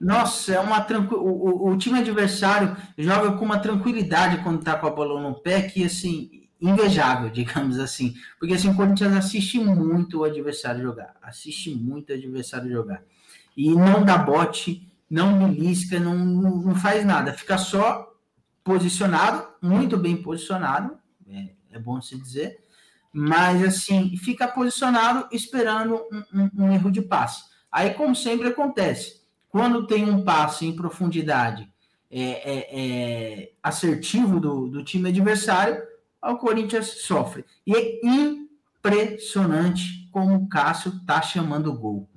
Nossa, 0.00 0.54
é 0.54 0.60
uma 0.60 0.80
tranqui... 0.80 1.14
o, 1.14 1.20
o, 1.20 1.68
o 1.70 1.78
time 1.78 1.98
adversário 1.98 2.76
joga 2.96 3.32
com 3.32 3.44
uma 3.44 3.58
tranquilidade 3.58 4.42
quando 4.42 4.62
tá 4.62 4.76
com 4.76 4.86
a 4.86 4.90
bola 4.90 5.20
no 5.20 5.40
pé 5.40 5.62
que 5.62 5.84
assim 5.84 6.41
invejável, 6.62 7.28
digamos 7.30 7.78
assim. 7.78 8.14
Porque 8.38 8.54
assim, 8.54 8.70
o 8.70 8.74
Corinthians 8.74 9.16
assiste 9.16 9.58
muito 9.58 10.20
o 10.20 10.24
adversário 10.24 10.82
jogar. 10.82 11.16
Assiste 11.20 11.74
muito 11.74 12.10
o 12.10 12.14
adversário 12.14 12.70
jogar. 12.70 13.02
E 13.56 13.68
não 13.74 14.04
dá 14.04 14.16
bote, 14.16 14.88
não 15.10 15.38
belisca, 15.38 15.98
não, 15.98 16.16
não, 16.16 16.74
faz 16.74 17.04
nada. 17.04 17.32
Fica 17.32 17.58
só 17.58 18.10
posicionado, 18.64 19.46
muito 19.60 19.98
bem 19.98 20.16
posicionado, 20.16 20.96
é, 21.28 21.50
é 21.72 21.78
bom 21.78 22.00
se 22.00 22.16
dizer. 22.16 22.62
Mas 23.12 23.62
assim, 23.62 24.16
fica 24.16 24.48
posicionado 24.48 25.28
esperando 25.32 26.00
um, 26.10 26.40
um, 26.40 26.64
um 26.64 26.72
erro 26.72 26.90
de 26.90 27.02
passe. 27.02 27.42
Aí, 27.70 27.92
como 27.92 28.14
sempre 28.14 28.48
acontece, 28.48 29.22
quando 29.50 29.86
tem 29.86 30.08
um 30.08 30.24
passe 30.24 30.64
em 30.64 30.74
profundidade 30.74 31.70
é, 32.10 32.20
é, 32.20 32.68
é, 32.70 33.52
assertivo 33.62 34.40
do, 34.40 34.68
do 34.68 34.82
time 34.82 35.10
adversário, 35.10 35.82
o 36.30 36.36
Corinthians 36.36 37.02
sofre. 37.02 37.44
E 37.66 37.74
é 37.74 38.00
impressionante 38.04 40.08
como 40.12 40.36
o 40.36 40.48
Cássio 40.48 41.00
tá 41.04 41.20
chamando 41.20 41.70
o 41.70 41.76
gol. 41.76 42.08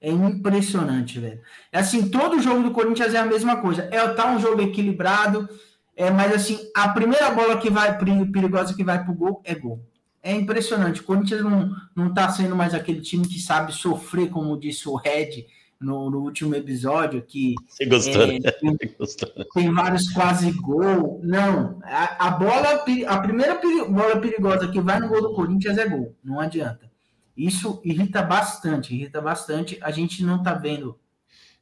É 0.00 0.10
impressionante, 0.10 1.18
velho. 1.18 1.40
É 1.72 1.80
assim, 1.80 2.08
todo 2.08 2.40
jogo 2.40 2.62
do 2.62 2.70
Corinthians 2.70 3.14
é 3.14 3.18
a 3.18 3.26
mesma 3.26 3.56
coisa. 3.56 3.88
É 3.90 4.06
tá 4.08 4.30
um 4.30 4.38
jogo 4.38 4.62
equilibrado, 4.62 5.48
é, 5.96 6.10
mas 6.10 6.32
assim, 6.32 6.58
a 6.76 6.88
primeira 6.90 7.30
bola 7.30 7.58
que 7.58 7.68
vai 7.68 7.98
perigosa 7.98 8.74
que 8.74 8.84
vai 8.84 9.04
pro 9.04 9.14
gol 9.14 9.42
é 9.44 9.54
gol. 9.54 9.84
É 10.22 10.32
impressionante. 10.32 11.00
O 11.00 11.04
Corinthians 11.04 11.42
não, 11.42 11.74
não 11.96 12.14
tá 12.14 12.28
sendo 12.28 12.54
mais 12.54 12.74
aquele 12.74 13.00
time 13.00 13.26
que 13.26 13.40
sabe 13.40 13.72
sofrer, 13.72 14.30
como 14.30 14.58
disse 14.58 14.88
o 14.88 14.94
Red 14.94 15.46
no, 15.80 16.10
no 16.10 16.18
último 16.20 16.54
episódio, 16.54 17.22
que 17.22 17.54
Você 17.68 17.86
gostou, 17.86 18.22
é, 18.22 18.38
né? 18.38 18.50
tem, 18.50 18.76
Gostou. 18.98 19.28
tem 19.54 19.72
vários 19.72 20.10
quase 20.12 20.50
gol. 20.52 21.20
Não, 21.22 21.78
a, 21.84 22.26
a 22.26 22.30
bola, 22.32 22.84
a 23.06 23.18
primeira 23.20 23.56
peri- 23.56 23.88
bola 23.88 24.20
perigosa 24.20 24.68
que 24.68 24.80
vai 24.80 24.98
no 24.98 25.08
gol 25.08 25.22
do 25.22 25.34
Corinthians 25.34 25.78
é 25.78 25.88
gol. 25.88 26.16
Não 26.22 26.40
adianta. 26.40 26.90
Isso 27.36 27.80
irrita 27.84 28.20
bastante, 28.22 28.94
irrita 28.94 29.20
bastante. 29.20 29.78
A 29.80 29.90
gente 29.92 30.24
não 30.24 30.42
tá 30.42 30.54
vendo 30.54 30.98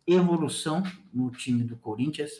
evolução 0.06 0.82
no 1.12 1.30
time 1.30 1.62
do 1.64 1.76
Corinthians. 1.76 2.30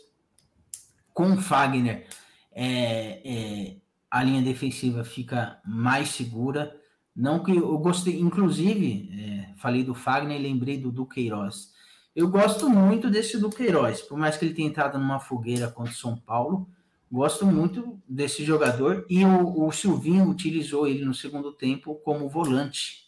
Com 1.12 1.32
o 1.32 1.40
Fagner, 1.40 2.06
é, 2.52 3.20
é, 3.24 3.76
a 4.10 4.22
linha 4.22 4.40
defensiva 4.40 5.04
fica 5.04 5.60
mais 5.66 6.08
segura. 6.10 6.74
Não 7.16 7.42
que 7.42 7.56
eu 7.56 7.78
gostei, 7.78 8.20
inclusive, 8.20 9.10
é, 9.12 9.54
falei 9.56 9.82
do 9.82 9.94
Fagner 9.94 10.38
e 10.38 10.42
lembrei 10.42 10.76
do 10.76 10.92
Duqueiroz. 10.92 11.72
Eu 12.14 12.28
gosto 12.28 12.68
muito 12.68 13.10
desse 13.10 13.38
Duqueiroz, 13.38 14.02
por 14.02 14.18
mais 14.18 14.36
que 14.36 14.44
ele 14.44 14.54
tenha 14.54 14.68
entrado 14.68 14.98
numa 14.98 15.18
fogueira 15.18 15.68
contra 15.68 15.92
o 15.92 15.96
São 15.96 16.16
Paulo, 16.16 16.68
gosto 17.10 17.46
muito 17.46 17.98
desse 18.08 18.44
jogador 18.44 19.06
e 19.08 19.24
o, 19.24 19.66
o 19.66 19.72
Silvinho 19.72 20.28
utilizou 20.28 20.86
ele 20.86 21.04
no 21.04 21.14
segundo 21.14 21.52
tempo 21.52 21.94
como 21.96 22.28
volante. 22.28 23.06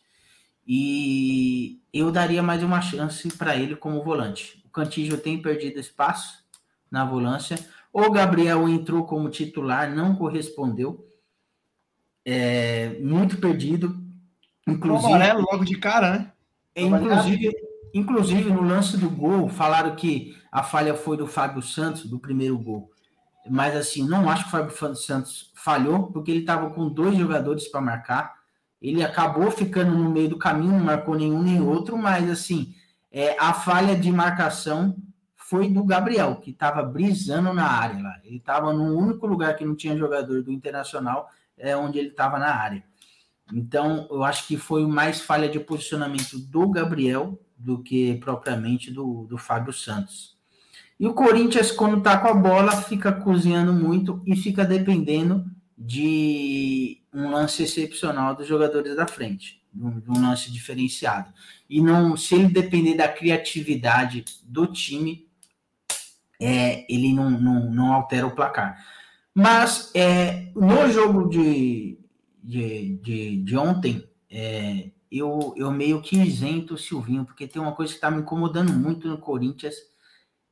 E 0.67 1.81
eu 1.93 2.13
daria 2.13 2.43
mais 2.43 2.63
uma 2.63 2.81
chance 2.81 3.29
para 3.37 3.57
ele 3.57 3.75
como 3.75 4.05
volante. 4.05 4.63
O 4.67 4.71
Cantígio 4.71 5.19
tem 5.19 5.41
perdido 5.41 5.81
espaço 5.81 6.45
na 6.91 7.05
volância. 7.05 7.59
O 7.91 8.11
Gabriel 8.11 8.69
entrou 8.69 9.05
como 9.05 9.31
titular, 9.31 9.95
não 9.95 10.15
correspondeu. 10.15 11.07
É, 12.31 12.99
muito 13.01 13.39
perdido. 13.39 13.99
Inclusive, 14.67 15.15
amarelo 15.15 15.47
logo 15.51 15.65
de 15.65 15.79
cara, 15.79 16.11
né? 16.11 16.33
é, 16.75 16.83
inclusive, 16.83 17.57
inclusive, 17.95 18.51
no 18.51 18.61
lance 18.61 18.99
do 18.99 19.09
gol, 19.09 19.49
falaram 19.49 19.97
que 19.97 20.37
a 20.53 20.63
falha 20.63 20.95
foi 20.95 21.17
do 21.17 21.27
Fábio 21.27 21.63
Santos, 21.63 22.05
do 22.05 22.19
primeiro 22.19 22.59
gol. 22.59 22.91
Mas 23.49 23.75
assim, 23.75 24.07
não 24.07 24.29
acho 24.29 24.43
que 24.43 24.49
o 24.49 24.69
Fábio 24.69 24.95
Santos 24.95 25.51
falhou, 25.55 26.09
porque 26.13 26.31
ele 26.31 26.41
estava 26.41 26.69
com 26.69 26.87
dois 26.91 27.17
jogadores 27.17 27.67
para 27.67 27.81
marcar. 27.81 28.35
Ele 28.81 29.03
acabou 29.03 29.51
ficando 29.51 29.97
no 29.97 30.11
meio 30.11 30.29
do 30.29 30.37
caminho, 30.37 30.73
não 30.73 30.85
marcou 30.85 31.15
nenhum 31.15 31.43
nem 31.43 31.63
outro, 31.63 31.97
mas 31.97 32.31
assim, 32.31 32.75
é, 33.11 33.37
a 33.41 33.55
falha 33.55 33.97
de 33.97 34.13
marcação 34.13 34.95
foi 35.35 35.71
do 35.71 35.83
Gabriel, 35.83 36.37
que 36.37 36.51
estava 36.51 36.83
brisando 36.83 37.55
na 37.55 37.67
área 37.67 38.03
lá. 38.03 38.21
Ele 38.23 38.37
estava 38.37 38.71
no 38.71 38.99
único 38.99 39.27
lugar 39.27 39.57
que 39.57 39.65
não 39.65 39.75
tinha 39.75 39.97
jogador 39.97 40.43
do 40.43 40.53
Internacional, 40.53 41.31
é 41.59 41.77
onde 41.77 41.99
ele 41.99 42.09
estava 42.09 42.39
na 42.39 42.55
área. 42.55 42.85
Então, 43.53 44.07
eu 44.11 44.23
acho 44.23 44.47
que 44.47 44.57
foi 44.57 44.87
mais 44.87 45.21
falha 45.21 45.49
de 45.49 45.59
posicionamento 45.59 46.39
do 46.39 46.69
Gabriel 46.69 47.41
do 47.57 47.83
que 47.83 48.15
propriamente 48.19 48.91
do, 48.91 49.27
do 49.27 49.39
Fábio 49.39 49.73
Santos. 49.73 50.37
E 51.01 51.07
o 51.07 51.15
Corinthians, 51.15 51.71
quando 51.71 51.99
está 51.99 52.19
com 52.19 52.29
a 52.29 52.35
bola, 52.35 52.73
fica 52.83 53.13
cozinhando 53.13 53.73
muito 53.73 54.21
e 54.27 54.37
fica 54.37 54.65
dependendo 54.65 55.45
de 55.77 57.01
um 57.13 57.31
lance 57.31 57.63
excepcional 57.63 58.35
dos 58.35 58.47
jogadores 58.47 58.97
da 58.97 59.07
frente, 59.07 59.63
de 59.73 59.85
um, 59.85 60.03
um 60.09 60.21
lance 60.21 60.51
diferenciado. 60.53 61.33
E 61.71 61.81
não, 61.81 62.17
se 62.17 62.35
ele 62.35 62.49
depender 62.49 62.95
da 62.95 63.09
criatividade 63.09 64.25
do 64.45 64.67
time, 64.67 65.27
é, 66.41 66.85
ele 66.93 67.13
não, 67.13 67.31
não, 67.31 67.71
não 67.71 67.93
altera 67.93 68.27
o 68.27 68.35
placar. 68.35 68.85
Mas 69.41 69.93
é, 69.95 70.51
no 70.53 70.91
jogo 70.91 71.29
de, 71.29 71.97
de, 72.43 72.97
de, 72.97 73.37
de 73.37 73.57
ontem, 73.57 74.05
é, 74.29 74.91
eu, 75.11 75.55
eu 75.57 75.71
meio 75.71 76.03
que 76.03 76.21
isento 76.21 76.75
o 76.75 76.79
Silvinho, 76.79 77.25
porque 77.25 77.47
tem 77.47 77.63
uma 77.63 77.73
coisa 77.73 77.93
que 77.93 77.99
está 77.99 78.11
me 78.11 78.21
incomodando 78.21 78.73
muito 78.73 79.07
no 79.07 79.17
Corinthians, 79.17 79.77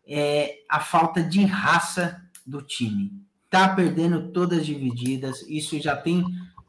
é 0.06 0.58
a 0.70 0.78
falta 0.78 1.20
de 1.20 1.44
raça 1.44 2.22
do 2.46 2.62
time. 2.62 3.12
Tá 3.50 3.74
perdendo 3.74 4.30
todas 4.30 4.64
divididas, 4.64 5.42
isso 5.48 5.80
já 5.80 5.96
tem 5.96 6.24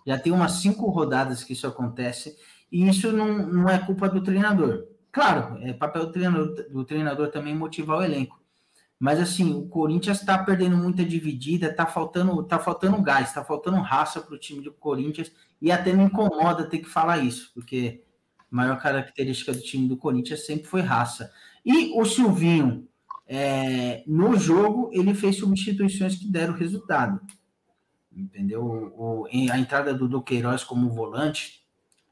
já 0.05 0.17
tem 0.17 0.31
umas 0.31 0.53
cinco 0.53 0.89
rodadas 0.89 1.43
que 1.43 1.51
isso 1.51 1.67
acontece, 1.67 2.37
e 2.71 2.87
isso 2.87 3.11
não, 3.11 3.45
não 3.45 3.69
é 3.69 3.77
culpa 3.77 4.07
do 4.09 4.23
treinador. 4.23 4.85
Claro, 5.11 5.57
é 5.61 5.73
papel 5.73 6.05
do 6.05 6.11
treinador, 6.13 6.65
do 6.69 6.85
treinador 6.85 7.29
também 7.29 7.53
motivar 7.53 7.99
o 7.99 8.03
elenco. 8.03 8.41
Mas 8.99 9.19
assim, 9.19 9.53
o 9.53 9.67
Corinthians 9.67 10.19
está 10.19 10.37
perdendo 10.37 10.75
muita 10.75 11.05
dividida, 11.05 11.67
está 11.67 11.85
faltando, 11.85 12.41
tá 12.43 12.57
faltando 12.57 13.01
gás, 13.01 13.27
está 13.27 13.43
faltando 13.43 13.77
raça 13.77 14.19
para 14.19 14.33
o 14.33 14.39
time 14.39 14.61
do 14.61 14.73
Corinthians, 14.73 15.31
e 15.61 15.71
até 15.71 15.93
me 15.93 16.03
incomoda 16.03 16.69
ter 16.69 16.79
que 16.79 16.89
falar 16.89 17.19
isso, 17.19 17.51
porque 17.53 18.03
a 18.51 18.55
maior 18.55 18.79
característica 18.79 19.53
do 19.53 19.61
time 19.61 19.87
do 19.87 19.97
Corinthians 19.97 20.45
sempre 20.45 20.67
foi 20.67 20.81
raça. 20.81 21.31
E 21.65 21.91
o 21.99 22.05
Silvinho, 22.05 22.87
é, 23.27 24.03
no 24.07 24.35
jogo, 24.37 24.89
ele 24.93 25.13
fez 25.13 25.37
substituições 25.37 26.15
que 26.15 26.27
deram 26.27 26.53
resultado. 26.53 27.21
Entendeu? 28.11 28.63
O, 28.63 29.27
a 29.51 29.59
entrada 29.59 29.93
do 29.93 30.07
Duqueiroz 30.07 30.63
como 30.63 30.89
volante, 30.89 31.61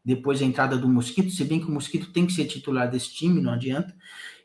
depois 0.03 0.39
a 0.39 0.45
entrada 0.45 0.77
do 0.77 0.87
Mosquito, 0.87 1.31
se 1.31 1.43
bem 1.45 1.59
que 1.59 1.65
o 1.65 1.71
Mosquito 1.71 2.11
tem 2.11 2.27
que 2.27 2.33
ser 2.33 2.45
titular 2.45 2.91
desse 2.91 3.11
time, 3.11 3.41
não 3.41 3.53
adianta. 3.53 3.95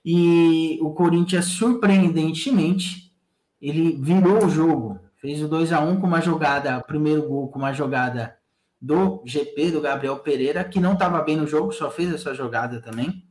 E 0.04 0.78
o 0.80 0.90
Corinthians, 0.92 1.46
surpreendentemente, 1.46 3.12
ele 3.60 3.96
virou 4.00 4.44
o 4.44 4.50
jogo. 4.50 4.98
Fez 5.18 5.42
o 5.42 5.48
2 5.48 5.72
a 5.72 5.80
1 5.80 6.00
com 6.00 6.06
uma 6.06 6.20
jogada, 6.20 6.80
primeiro 6.80 7.28
gol 7.28 7.48
com 7.48 7.58
uma 7.58 7.72
jogada 7.72 8.36
do 8.80 9.22
GP, 9.26 9.72
do 9.72 9.80
Gabriel 9.80 10.18
Pereira, 10.20 10.64
que 10.64 10.80
não 10.80 10.94
estava 10.94 11.20
bem 11.22 11.36
no 11.36 11.46
jogo, 11.46 11.72
só 11.72 11.90
fez 11.90 12.12
essa 12.12 12.34
jogada 12.34 12.80
também. 12.80 13.22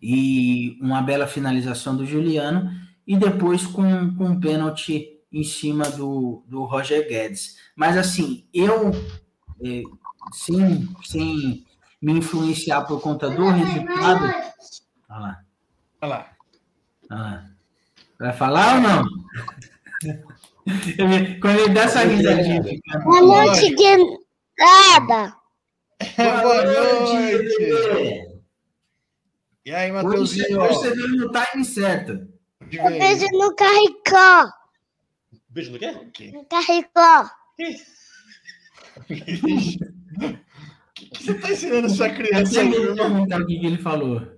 E 0.00 0.78
uma 0.80 1.02
bela 1.02 1.26
finalização 1.26 1.94
do 1.96 2.06
Juliano. 2.06 2.70
E 3.06 3.16
depois 3.16 3.66
com, 3.66 4.16
com 4.16 4.24
um 4.24 4.40
pênalti 4.40 5.20
em 5.30 5.42
cima 5.42 5.90
do, 5.90 6.42
do 6.46 6.64
Roger 6.64 7.06
Guedes. 7.06 7.56
Mas 7.76 7.98
assim, 7.98 8.46
eu, 8.54 8.92
eh, 9.62 9.82
sem, 10.32 10.88
sem 11.02 11.66
me 12.00 12.12
influenciar 12.12 12.82
por 12.82 13.00
conta 13.00 13.28
do 13.28 13.48
resultado, 13.50 14.32
Olha 15.14 15.20
lá. 15.20 15.44
Olha 16.02 16.10
lá. 16.10 16.36
Olha 17.08 17.20
lá. 17.20 17.48
Vai 18.18 18.32
falar 18.32 18.74
ou 18.74 18.80
não? 18.80 19.04
Quando 21.40 21.60
ele 21.60 21.72
dá 21.72 21.82
essa 21.82 22.00
risadinha. 22.00 22.60
Boa 23.04 23.20
noite, 23.20 23.72
guinada. 23.76 25.36
Boa 26.16 26.64
noite. 26.64 28.34
E 29.64 29.72
aí, 29.72 29.92
Matheusinho? 29.92 30.60
hoje 30.60 30.74
você 30.74 30.90
veio 30.94 31.08
no 31.08 31.30
time 31.30 31.64
certo. 31.64 32.26
Eu 32.72 32.88
vez. 32.88 32.98
beijo 32.98 33.28
no 33.38 33.54
carricó. 33.54 34.50
Beijo 35.48 35.70
no 35.72 35.78
quê? 35.78 35.92
No 36.32 36.44
carricó. 36.46 37.30
Você 41.14 41.34
tá 41.34 41.50
ensinando 41.50 41.86
essa 41.86 42.10
criança 42.10 42.62
me 42.62 42.76
irmão? 42.76 42.96
perguntar 42.96 43.40
o 43.40 43.46
que, 43.46 43.58
que 43.58 43.66
ele 43.66 43.78
falou. 43.78 44.33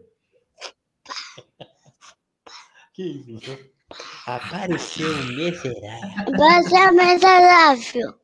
Que 2.96 3.02
isso? 3.02 3.58
Apareceu 4.24 5.06
um 5.06 5.24
miserável. 5.24 6.32
Você 6.34 6.76
é 6.76 6.90
mais 6.92 7.22
adável. 7.22 8.18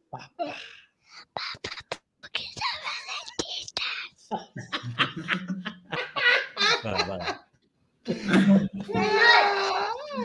Vai, 6.83 7.05
vai. 7.05 7.41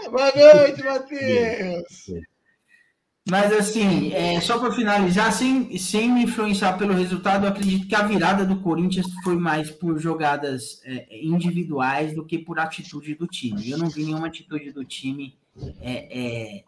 Boa 0.09 0.31
noite, 0.33 0.81
Matheus. 0.81 2.05
Mas 3.30 3.51
assim, 3.51 4.13
é, 4.13 4.39
só 4.39 4.57
para 4.57 4.71
finalizar, 4.71 5.34
sem, 5.34 5.78
sem 5.78 6.09
me 6.09 6.23
influenciar 6.23 6.78
pelo 6.78 6.93
resultado, 6.93 7.45
eu 7.45 7.49
acredito 7.49 7.86
que 7.86 7.95
a 7.95 8.03
virada 8.03 8.45
do 8.45 8.61
Corinthians 8.61 9.05
foi 9.21 9.36
mais 9.36 9.69
por 9.69 9.99
jogadas 9.99 10.82
é, 10.86 11.25
individuais 11.25 12.15
do 12.15 12.25
que 12.25 12.39
por 12.39 12.57
atitude 12.57 13.15
do 13.15 13.28
time. 13.28 13.69
Eu 13.69 13.78
não 13.78 13.89
vi 13.89 14.05
nenhuma 14.05 14.28
atitude 14.28 14.71
do 14.71 14.86
time 14.86 15.38
é, 15.82 16.63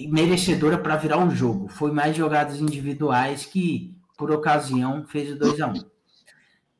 é, 0.00 0.06
merecedora 0.06 0.78
para 0.78 0.96
virar 0.96 1.26
o 1.26 1.30
jogo. 1.30 1.66
Foi 1.66 1.90
mais 1.90 2.16
jogadas 2.16 2.60
individuais 2.60 3.44
que, 3.44 3.96
por 4.16 4.30
ocasião, 4.30 5.04
fez 5.08 5.32
o 5.32 5.38
2 5.38 5.60
a 5.60 5.66
1 5.66 5.72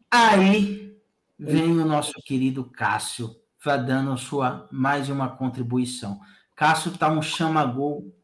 Aí 0.08 0.96
vem 1.36 1.80
o 1.80 1.84
nosso 1.84 2.12
querido 2.24 2.64
Cássio, 2.64 3.34
dando 3.64 4.16
sua 4.16 4.68
mais 4.70 5.08
uma 5.08 5.28
contribuição. 5.28 6.20
Cássio 6.54 6.92
tá 6.92 7.10
um 7.10 7.22
chama-gol 7.22 8.14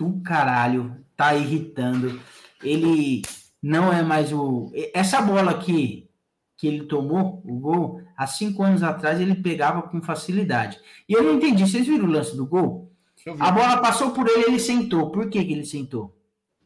do 0.00 0.20
caralho, 0.22 0.96
tá 1.14 1.34
irritando. 1.34 2.18
Ele 2.62 3.20
não 3.62 3.92
é 3.92 4.02
mais 4.02 4.32
o. 4.32 4.72
Essa 4.94 5.20
bola 5.20 5.50
aqui 5.50 6.08
que 6.56 6.66
ele 6.66 6.84
tomou, 6.84 7.42
o 7.44 7.58
gol, 7.58 8.02
há 8.16 8.26
cinco 8.26 8.62
anos 8.62 8.82
atrás 8.82 9.20
ele 9.20 9.34
pegava 9.34 9.82
com 9.82 10.00
facilidade. 10.02 10.78
E 11.06 11.12
eu 11.12 11.22
não 11.22 11.34
entendi. 11.34 11.66
Vocês 11.66 11.86
viram 11.86 12.06
o 12.06 12.10
lance 12.10 12.34
do 12.34 12.46
gol? 12.46 12.90
A 13.38 13.50
bola 13.50 13.76
passou 13.78 14.12
por 14.12 14.26
ele, 14.26 14.44
ele 14.46 14.58
sentou. 14.58 15.10
Por 15.10 15.28
que, 15.28 15.44
que 15.44 15.52
ele 15.52 15.66
sentou? 15.66 16.16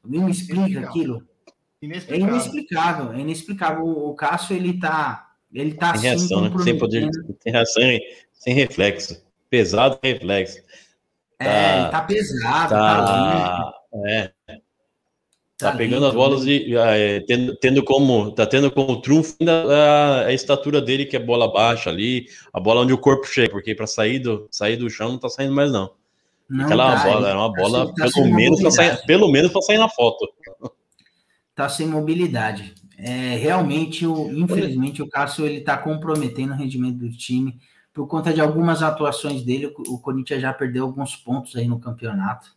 Alguém 0.03 0.23
me 0.23 0.31
explica 0.31 0.61
Inexplicável. 0.61 0.89
aquilo? 0.89 1.29
É 1.83 1.87
Inexplicável. 1.87 2.29
inexplicável, 2.29 3.13
é 3.13 3.21
inexplicável. 3.21 3.85
O, 3.85 4.11
o 4.11 4.15
Cássio, 4.15 4.57
ele 4.57 4.79
tá. 4.79 5.33
Ele 5.53 5.75
tá 5.75 5.97
Sem 5.97 6.11
assim, 6.11 6.29
reação, 6.29 6.41
né? 6.49 6.65
Sem 6.65 6.79
poder, 6.79 7.11
sem 7.43 7.53
reação, 7.53 7.83
sem 8.33 8.55
reflexo. 8.55 9.23
Pesado 9.51 9.99
reflexo. 10.03 10.61
É, 11.49 11.81
ele 11.81 11.89
tá 11.91 12.01
pesado, 12.03 12.69
tá, 12.71 12.97
Tá, 13.05 13.75
é, 14.07 14.33
tá 15.57 15.69
lento, 15.69 15.79
pegando 15.79 16.07
as 16.07 16.15
bolas 16.15 16.45
e 16.47 16.77
ah, 16.77 16.97
é, 16.97 17.21
tendo, 17.21 17.57
tendo 17.57 17.83
como 17.85 18.33
tá 18.33 18.47
tendo 18.47 18.71
como 18.71 19.01
trunfo 19.01 19.37
ainda 19.41 19.65
a, 19.73 20.27
a 20.27 20.33
estatura 20.33 20.81
dele 20.83 21.05
que 21.07 21.17
é 21.17 21.21
bola 21.21 21.53
baixa 21.53 21.91
ali, 21.91 22.27
a 22.53 22.59
bola 22.61 22.81
onde 22.83 22.93
o 22.93 22.99
corpo 22.99 23.27
chega, 23.27 23.51
porque 23.51 23.75
para 23.75 23.87
sair 23.87 24.19
do 24.19 24.49
sair 24.51 24.77
do 24.77 24.91
chão 24.91 25.11
não 25.13 25.19
tá 25.19 25.29
saindo 25.29 25.55
mais 25.55 25.71
não. 25.73 25.93
Não 26.49 26.65
Aquela 26.67 26.95
dá, 26.97 27.03
bola 27.05 27.21
ele 27.21 27.29
era 27.31 27.39
uma 27.39 27.53
tá 27.53 27.61
bola 27.63 27.95
tá 27.95 28.07
pelo 28.13 28.27
menos 28.35 28.61
para 28.61 28.71
mobilidade. 28.71 28.75
sair, 28.75 29.07
pelo 29.07 29.31
menos 29.31 29.53
para 29.53 29.63
sair 29.63 29.79
na 29.79 29.89
foto. 29.89 30.29
Tá 31.55 31.69
sem 31.69 31.87
mobilidade. 31.87 32.75
É, 32.99 33.35
É, 33.35 33.37
realmente, 33.37 34.07
o, 34.07 34.31
infelizmente, 34.33 35.03
o 35.03 35.09
Cássio 35.09 35.47
ele 35.47 35.59
está 35.59 35.77
comprometendo 35.77 36.53
o 36.53 36.57
rendimento 36.57 36.99
do 36.99 37.11
time 37.11 37.59
por 37.95 38.09
conta 38.09 38.35
de 38.35 38.41
algumas 38.41 38.83
atuações 38.83 39.43
dele. 39.43 39.73
O, 39.89 39.99
Corinthians 39.99 40.43
já 40.43 40.53
perdeu 40.53 40.85
alguns 40.85 41.15
pontos 41.15 41.55
aí 41.55 41.69
no 41.69 41.79
campeonato. 41.79 42.53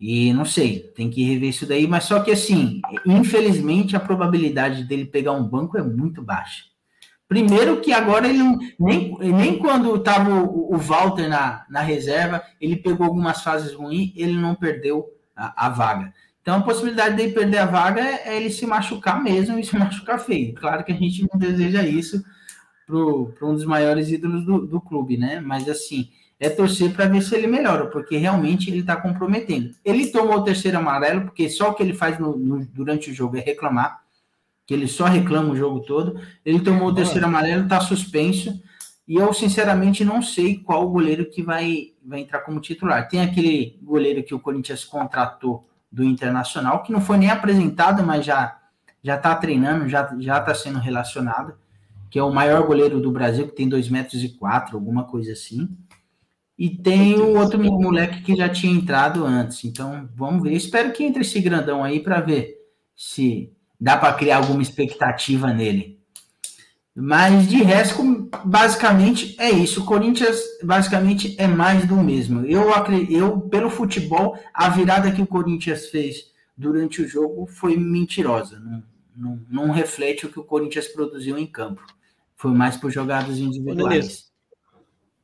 E 0.00 0.32
não 0.32 0.44
sei, 0.44 0.80
tem 0.96 1.08
que 1.08 1.22
rever 1.22 1.50
isso 1.50 1.66
daí, 1.66 1.86
mas 1.86 2.04
só 2.04 2.20
que 2.20 2.32
assim, 2.32 2.80
infelizmente 3.06 3.94
a 3.94 4.00
probabilidade 4.00 4.82
dele 4.84 5.04
pegar 5.04 5.32
um 5.32 5.46
banco 5.46 5.78
é 5.78 5.82
muito 5.82 6.20
baixa. 6.20 6.64
Primeiro 7.28 7.80
que 7.80 7.92
agora 7.92 8.28
ele 8.28 8.42
nem, 8.78 9.16
nem 9.18 9.58
quando 9.58 9.94
estava 9.94 10.30
o, 10.30 10.74
o 10.74 10.78
Walter 10.78 11.28
na, 11.28 11.64
na 11.70 11.80
reserva, 11.80 12.42
ele 12.60 12.76
pegou 12.76 13.06
algumas 13.06 13.42
fases 13.42 13.72
ruins, 13.72 14.12
ele 14.16 14.36
não 14.36 14.54
perdeu 14.54 15.06
a, 15.34 15.66
a 15.66 15.68
vaga. 15.68 16.12
Então 16.42 16.56
a 16.56 16.62
possibilidade 16.62 17.16
dele 17.16 17.32
perder 17.32 17.58
a 17.58 17.66
vaga 17.66 18.00
é, 18.00 18.28
é 18.28 18.36
ele 18.36 18.50
se 18.50 18.66
machucar 18.66 19.22
mesmo 19.22 19.58
e 19.58 19.64
se 19.64 19.78
machucar 19.78 20.18
feio. 20.18 20.54
Claro 20.54 20.84
que 20.84 20.92
a 20.92 20.96
gente 20.96 21.26
não 21.32 21.38
deseja 21.38 21.82
isso 21.82 22.22
para 22.86 23.48
um 23.48 23.54
dos 23.54 23.64
maiores 23.64 24.10
ídolos 24.10 24.44
do, 24.44 24.66
do 24.66 24.80
clube, 24.80 25.16
né? 25.16 25.40
Mas 25.40 25.68
assim, 25.68 26.10
é 26.38 26.48
torcer 26.48 26.92
para 26.92 27.06
ver 27.06 27.22
se 27.22 27.34
ele 27.34 27.46
melhora, 27.46 27.86
porque 27.86 28.16
realmente 28.16 28.70
ele 28.70 28.80
está 28.80 28.96
comprometendo. 28.96 29.74
Ele 29.84 30.06
tomou 30.06 30.36
o 30.36 30.44
terceiro 30.44 30.78
amarelo, 30.78 31.22
porque 31.22 31.48
só 31.48 31.70
o 31.70 31.74
que 31.74 31.82
ele 31.82 31.94
faz 31.94 32.18
no, 32.18 32.36
no, 32.36 32.66
durante 32.66 33.10
o 33.10 33.14
jogo 33.14 33.36
é 33.36 33.40
reclamar, 33.40 34.02
que 34.66 34.74
ele 34.74 34.86
só 34.86 35.04
reclama 35.04 35.50
o 35.50 35.56
jogo 35.56 35.80
todo. 35.80 36.20
Ele 36.44 36.60
tomou 36.60 36.88
o 36.88 36.94
terceiro 36.94 37.26
amarelo, 37.26 37.64
está 37.64 37.80
suspenso, 37.80 38.62
e 39.06 39.16
eu 39.16 39.32
sinceramente 39.32 40.04
não 40.04 40.22
sei 40.22 40.58
qual 40.58 40.86
o 40.86 40.90
goleiro 40.90 41.26
que 41.26 41.42
vai, 41.42 41.92
vai 42.04 42.20
entrar 42.20 42.40
como 42.40 42.60
titular. 42.60 43.08
Tem 43.08 43.20
aquele 43.20 43.78
goleiro 43.82 44.22
que 44.22 44.34
o 44.34 44.40
Corinthians 44.40 44.84
contratou 44.84 45.68
do 45.92 46.02
Internacional, 46.02 46.82
que 46.82 46.92
não 46.92 47.00
foi 47.00 47.18
nem 47.18 47.30
apresentado, 47.30 48.02
mas 48.02 48.24
já 48.24 48.58
já 49.02 49.16
está 49.16 49.34
treinando, 49.34 49.86
já 49.86 50.16
já 50.18 50.38
está 50.38 50.54
sendo 50.54 50.78
relacionado, 50.78 51.54
que 52.14 52.18
é 52.20 52.22
o 52.22 52.32
maior 52.32 52.64
goleiro 52.64 53.00
do 53.00 53.10
Brasil, 53.10 53.48
que 53.48 53.56
tem 53.56 53.68
dois 53.68 53.88
metros 53.88 54.22
e 54.22 54.28
quatro, 54.28 54.76
alguma 54.76 55.02
coisa 55.02 55.32
assim. 55.32 55.68
E 56.56 56.70
tem 56.70 57.14
o 57.14 57.36
outro 57.36 57.58
moleque 57.58 58.22
que 58.22 58.36
já 58.36 58.48
tinha 58.48 58.72
entrado 58.72 59.26
antes. 59.26 59.64
Então, 59.64 60.08
vamos 60.14 60.44
ver. 60.44 60.52
Espero 60.52 60.92
que 60.92 61.02
entre 61.02 61.22
esse 61.22 61.40
grandão 61.40 61.82
aí 61.82 61.98
para 61.98 62.20
ver 62.20 62.54
se 62.94 63.52
dá 63.80 63.96
para 63.96 64.14
criar 64.14 64.36
alguma 64.36 64.62
expectativa 64.62 65.52
nele. 65.52 65.98
Mas 66.94 67.48
de 67.48 67.60
resto, 67.64 68.30
basicamente 68.44 69.34
é 69.36 69.50
isso. 69.50 69.82
O 69.82 69.84
Corinthians 69.84 70.38
basicamente 70.62 71.34
é 71.36 71.48
mais 71.48 71.84
do 71.84 71.96
mesmo. 71.96 72.46
Eu, 72.46 72.68
eu 73.10 73.40
pelo 73.40 73.68
futebol, 73.68 74.38
a 74.54 74.68
virada 74.68 75.10
que 75.10 75.20
o 75.20 75.26
Corinthians 75.26 75.86
fez 75.86 76.26
durante 76.56 77.02
o 77.02 77.08
jogo 77.08 77.44
foi 77.48 77.76
mentirosa. 77.76 78.60
Não, 78.60 78.84
não, 79.16 79.40
não 79.50 79.70
reflete 79.72 80.26
o 80.26 80.30
que 80.30 80.38
o 80.38 80.44
Corinthians 80.44 80.86
produziu 80.86 81.36
em 81.36 81.46
campo. 81.48 81.84
Foi 82.44 82.52
mais 82.52 82.76
por 82.76 82.90
jogadas 82.90 83.38
individuais. 83.38 84.26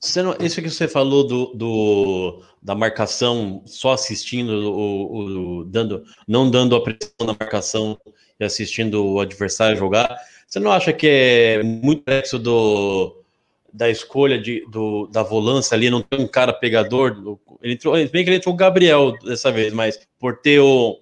Você 0.01 0.23
não, 0.23 0.35
isso 0.41 0.63
que 0.63 0.71
você 0.71 0.89
falou 0.89 1.27
do, 1.27 1.53
do, 1.55 2.43
da 2.63 2.75
marcação, 2.75 3.63
só 3.67 3.93
assistindo, 3.93 4.73
o, 4.73 5.59
o, 5.59 5.65
dando, 5.67 6.03
não 6.27 6.51
dando 6.51 6.75
a 6.75 6.83
pressão 6.83 7.27
na 7.27 7.37
marcação 7.39 8.01
e 8.41 8.45
assistindo 8.47 9.05
o 9.05 9.21
adversário 9.21 9.77
jogar, 9.77 10.19
você 10.47 10.59
não 10.59 10.73
acha 10.73 10.95
que 10.95 11.07
é 11.07 11.63
muito 11.63 11.99
complexo 11.99 12.39
do, 12.39 13.23
da 13.71 13.91
escolha 13.91 14.41
de, 14.41 14.65
do, 14.71 15.07
da 15.09 15.23
volância 15.23 15.75
ali, 15.75 15.91
não 15.91 16.01
tem 16.01 16.21
um 16.21 16.27
cara 16.27 16.55
pegador? 16.55 17.39
Ele 17.61 17.75
entrou, 17.75 17.93
bem 17.93 18.25
que 18.25 18.31
ele 18.31 18.37
entrou 18.37 18.55
o 18.55 18.57
Gabriel 18.57 19.13
dessa 19.23 19.53
vez, 19.53 19.75
mas 19.75 20.01
por 20.19 20.39
ter 20.39 20.59
o, 20.59 20.99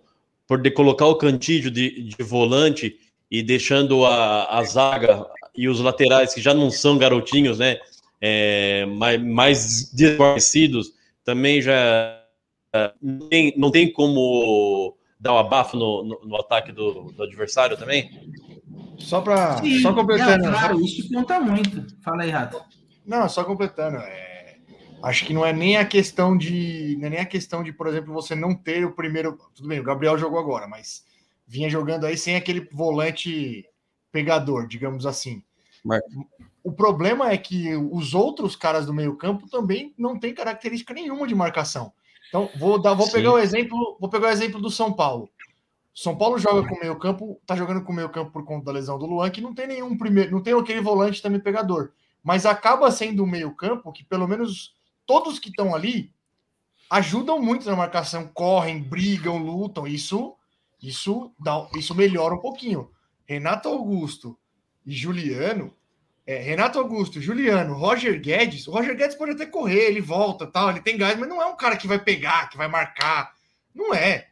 por 0.48 0.60
de 0.60 0.72
colocar 0.72 1.06
o 1.06 1.14
cantídio 1.14 1.70
de, 1.70 2.02
de 2.02 2.24
volante 2.24 2.98
e 3.30 3.40
deixando 3.40 4.04
a, 4.04 4.58
a 4.58 4.64
zaga 4.64 5.24
e 5.61 5.68
os 5.68 5.80
laterais 5.80 6.32
que 6.32 6.40
já 6.40 6.54
não 6.54 6.70
são 6.70 6.96
garotinhos, 6.96 7.59
né? 7.59 7.78
é, 8.20 8.86
mais, 8.86 9.22
mais 9.22 9.92
desconhecidos, 9.92 10.92
também 11.24 11.61
já 11.61 12.24
não 13.00 13.28
tem, 13.28 13.54
não 13.56 13.70
tem 13.70 13.92
como 13.92 14.96
dar 15.18 15.34
um 15.34 15.38
abafo 15.38 15.76
no, 15.76 16.04
no, 16.04 16.20
no 16.24 16.36
ataque 16.36 16.72
do, 16.72 17.04
do, 17.12 17.22
adversário 17.22 17.76
também? 17.76 18.11
Só 18.98 19.20
para 19.20 19.61
só 19.80 19.92
completando. 19.92 20.44
Não, 20.44 20.52
claro, 20.52 20.80
isso 20.80 21.09
conta 21.12 21.40
muito. 21.40 21.86
Fala 22.02 22.22
aí, 22.22 22.30
Rato. 22.30 22.61
Não, 23.06 23.28
só 23.28 23.44
completando. 23.44 23.98
É, 23.98 24.56
acho 25.02 25.24
que 25.24 25.32
não 25.32 25.46
é 25.46 25.52
nem 25.52 25.76
a 25.76 25.84
questão 25.84 26.36
de. 26.36 26.96
Não 26.98 27.06
é 27.06 27.11
nem 27.11 27.20
a 27.20 27.26
questão 27.26 27.62
de, 27.62 27.72
por 27.72 27.86
exemplo, 27.86 28.12
você 28.12 28.34
não 28.34 28.54
ter 28.54 28.84
o 28.84 28.92
primeiro. 28.92 29.38
Tudo 29.54 29.68
bem, 29.68 29.80
o 29.80 29.84
Gabriel 29.84 30.18
jogou 30.18 30.38
agora, 30.38 30.66
mas 30.66 31.04
vinha 31.46 31.70
jogando 31.70 32.04
aí 32.04 32.16
sem 32.16 32.36
aquele 32.36 32.68
volante 32.72 33.64
pegador, 34.12 34.66
digamos 34.66 35.06
assim. 35.06 35.42
O 36.62 36.72
problema 36.72 37.30
é 37.30 37.38
que 37.38 37.74
os 37.74 38.14
outros 38.14 38.54
caras 38.54 38.86
do 38.86 38.92
meio-campo 38.92 39.48
também 39.48 39.94
não 39.96 40.18
têm 40.18 40.34
característica 40.34 40.92
nenhuma 40.92 41.26
de 41.26 41.34
marcação. 41.34 41.92
Então, 42.28 42.50
vou 42.56 42.80
dar, 42.80 42.94
vou 42.94 43.10
pegar 43.10 43.32
o 43.32 43.38
exemplo, 43.38 43.96
vou 44.00 44.10
pegar 44.10 44.28
o 44.28 44.30
exemplo 44.30 44.60
do 44.60 44.70
São 44.70 44.92
Paulo. 44.92 45.30
São 45.94 46.16
Paulo 46.16 46.38
joga 46.38 46.68
com 46.68 46.78
meio-campo, 46.78 47.40
tá 47.46 47.56
jogando 47.56 47.82
com 47.82 47.92
meio-campo 47.92 48.30
por 48.30 48.44
conta 48.44 48.66
da 48.66 48.72
lesão 48.72 48.98
do 48.98 49.06
Luan, 49.06 49.30
que 49.30 49.40
não 49.40 49.54
tem 49.54 49.66
nenhum 49.66 49.96
primeiro, 49.96 50.30
não 50.30 50.42
tem 50.42 50.54
aquele 50.54 50.80
volante 50.80 51.22
também 51.22 51.40
pegador, 51.40 51.90
mas 52.22 52.46
acaba 52.46 52.90
sendo 52.92 53.24
um 53.24 53.26
meio-campo 53.26 53.92
que 53.92 54.04
pelo 54.04 54.28
menos 54.28 54.76
todos 55.06 55.38
que 55.38 55.48
estão 55.48 55.74
ali 55.74 56.12
ajudam 56.90 57.40
muito 57.40 57.68
na 57.68 57.74
marcação, 57.74 58.28
correm, 58.32 58.80
brigam, 58.80 59.38
lutam. 59.38 59.86
Isso 59.86 60.36
isso 60.80 61.32
dá, 61.38 61.68
isso 61.74 61.94
melhora 61.94 62.34
um 62.34 62.40
pouquinho. 62.40 62.90
Renato 63.26 63.68
Augusto 63.68 64.38
e 64.89 64.93
Juliano 64.93 65.74
é, 66.26 66.36
Renato 66.43 66.78
Augusto, 66.78 67.22
Juliano, 67.22 67.72
Roger 67.72 68.20
Guedes. 68.20 68.68
O 68.68 68.70
Roger 68.70 68.95
Guedes 68.95 69.16
pode 69.16 69.32
até 69.32 69.47
correr, 69.47 69.86
ele 69.86 70.01
volta, 70.01 70.47
tal, 70.47 70.68
ele 70.68 70.82
tem 70.82 70.99
gás, 70.99 71.18
mas 71.18 71.26
não 71.26 71.41
é 71.41 71.47
um 71.47 71.57
cara 71.57 71.74
que 71.74 71.86
vai 71.86 71.99
pegar, 71.99 72.51
que 72.51 72.57
vai 72.59 72.68
marcar. 72.68 73.32
Não 73.74 73.95
é. 73.95 74.28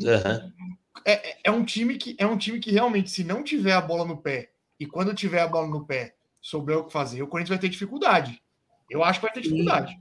Uhum. 0.00 0.74
É, 1.04 1.36
é, 1.44 1.50
um 1.52 1.64
time 1.64 1.96
que 1.96 2.16
é 2.18 2.26
um 2.26 2.36
time 2.36 2.58
que 2.58 2.72
realmente, 2.72 3.08
se 3.10 3.22
não 3.22 3.44
tiver 3.44 3.72
a 3.72 3.80
bola 3.80 4.04
no 4.04 4.16
pé 4.16 4.50
e 4.80 4.86
quando 4.86 5.14
tiver 5.14 5.40
a 5.40 5.46
bola 5.46 5.68
no 5.68 5.86
pé 5.86 6.14
souber 6.40 6.76
o 6.76 6.84
que 6.84 6.92
fazer, 6.92 7.22
o 7.22 7.28
Corinthians 7.28 7.50
vai 7.50 7.58
ter 7.60 7.68
dificuldade. 7.68 8.42
Eu 8.90 9.04
acho 9.04 9.20
que 9.20 9.26
vai 9.26 9.32
ter 9.32 9.40
dificuldade. 9.40 9.96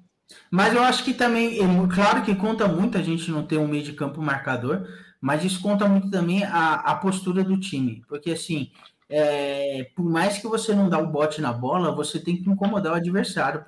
Mas 0.50 0.74
eu 0.74 0.82
acho 0.82 1.04
que 1.04 1.14
também, 1.14 1.60
é 1.60 1.94
claro 1.94 2.24
que 2.24 2.36
conta 2.36 2.68
muito 2.68 2.98
a 2.98 3.04
gente 3.04 3.30
não 3.30 3.46
ter 3.46 3.58
um 3.58 3.68
meio 3.68 3.84
de 3.84 3.94
campo 3.94 4.24
marcador, 4.24 4.88
mas 5.22 5.44
isso 5.44 5.62
conta 5.62 5.88
muito 5.88 6.10
também 6.10 6.44
a, 6.44 6.76
a 6.76 6.96
postura 6.96 7.44
do 7.44 7.60
time. 7.60 8.04
Porque 8.08 8.32
assim, 8.32 8.72
é, 9.10 9.90
por 9.96 10.06
mais 10.06 10.38
que 10.38 10.48
você 10.48 10.74
não 10.76 10.90
dá 10.90 11.00
o 11.00 11.08
bote 11.08 11.42
na 11.42 11.54
bola, 11.54 11.96
você 11.96 12.20
tem 12.20 12.36
que 12.36 12.50
incomodar 12.50 12.94
o 12.94 12.96
adversário 12.96 13.64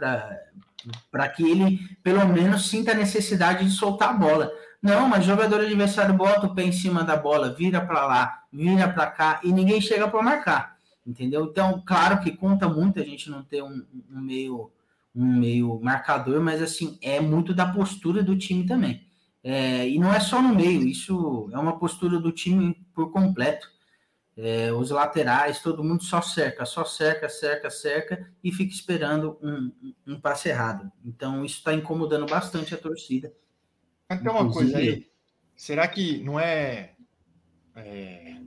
para 1.12 1.30
que 1.30 1.50
ele, 1.50 1.80
pelo 2.04 2.28
menos, 2.28 2.70
sinta 2.70 2.92
a 2.92 2.96
necessidade 2.96 3.64
de 3.64 3.72
soltar 3.72 4.10
a 4.10 4.14
bola. 4.14 4.52
Não, 4.82 5.08
mas 5.08 5.26
jogador 5.26 5.62
adversário 5.62 6.14
bota 6.14 6.48
o 6.48 6.56
pé 6.56 6.64
em 6.64 6.72
cima 6.72 7.04
da 7.04 7.16
bola, 7.16 7.54
vira 7.54 7.82
para 7.82 8.06
lá, 8.06 8.44
vira 8.52 8.88
para 8.88 9.08
cá 9.08 9.40
e 9.44 9.52
ninguém 9.52 9.82
chega 9.82 10.08
para 10.08 10.24
marcar, 10.24 10.78
entendeu? 11.06 11.46
Então, 11.46 11.84
claro 11.86 12.22
que 12.22 12.32
conta 12.32 12.68
muito 12.68 13.00
a 13.00 13.04
gente 13.04 13.30
não 13.30 13.44
ter 13.44 13.62
um, 13.62 13.86
um, 14.10 14.22
meio 14.22 14.72
um 15.14 15.26
meio 15.26 15.80
marcador, 15.82 16.40
mas 16.42 16.62
assim 16.62 16.98
é 17.02 17.20
muito 17.20 17.54
da 17.54 17.66
postura 17.66 18.24
do 18.24 18.38
time 18.38 18.66
também. 18.66 19.06
É, 19.44 19.88
e 19.88 20.00
não 20.00 20.14
é 20.14 20.20
só 20.20 20.42
no 20.42 20.56
meio, 20.56 20.88
isso 20.88 21.50
é 21.52 21.58
uma 21.58 21.78
postura 21.78 22.20
do 22.20 22.32
time 22.32 22.76
por 22.94 23.12
completo 23.12 23.70
é, 24.42 24.72
os 24.72 24.90
laterais, 24.90 25.62
todo 25.62 25.84
mundo 25.84 26.02
só 26.02 26.22
cerca, 26.22 26.66
só 26.66 26.86
cerca, 26.86 27.28
cerca, 27.28 27.70
cerca 27.70 28.32
e 28.42 28.54
fica 28.54 28.74
esperando 28.74 29.38
um, 29.44 29.72
um, 30.08 30.20
passe 30.20 30.48
errado. 30.48 30.90
Então, 31.04 31.44
isso 31.44 31.58
está 31.58 31.74
incomodando 31.74 32.26
bastante 32.26 32.74
a 32.74 32.78
torcida. 32.78 33.34
Mas 34.10 34.22
tem 34.22 34.32
uma 34.32 34.50
coisa 34.50 34.78
aí, 34.78 35.08
será 35.58 35.86
que 35.90 36.24
não 36.24 36.40
é, 36.40 36.94
é, 37.76 38.38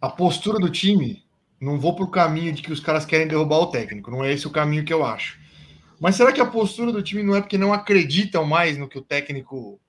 a 0.00 0.08
postura 0.08 0.58
do 0.58 0.68
time? 0.68 1.24
Não 1.60 1.78
vou 1.78 1.94
para 1.94 2.04
o 2.04 2.10
caminho 2.10 2.52
de 2.52 2.60
que 2.60 2.72
os 2.72 2.80
caras 2.80 3.06
querem 3.06 3.28
derrubar 3.28 3.58
o 3.60 3.70
técnico, 3.70 4.10
não 4.10 4.24
é 4.24 4.32
esse 4.32 4.46
o 4.46 4.52
caminho 4.52 4.84
que 4.84 4.92
eu 4.92 5.04
acho. 5.04 5.40
Mas 6.00 6.16
será 6.16 6.32
que 6.32 6.40
a 6.40 6.46
postura 6.46 6.90
do 6.90 7.02
time 7.02 7.22
não 7.22 7.36
é 7.36 7.40
porque 7.40 7.56
não 7.56 7.72
acreditam 7.72 8.44
mais 8.44 8.76
no 8.76 8.88
que 8.88 8.98
o 8.98 9.02
técnico 9.02 9.80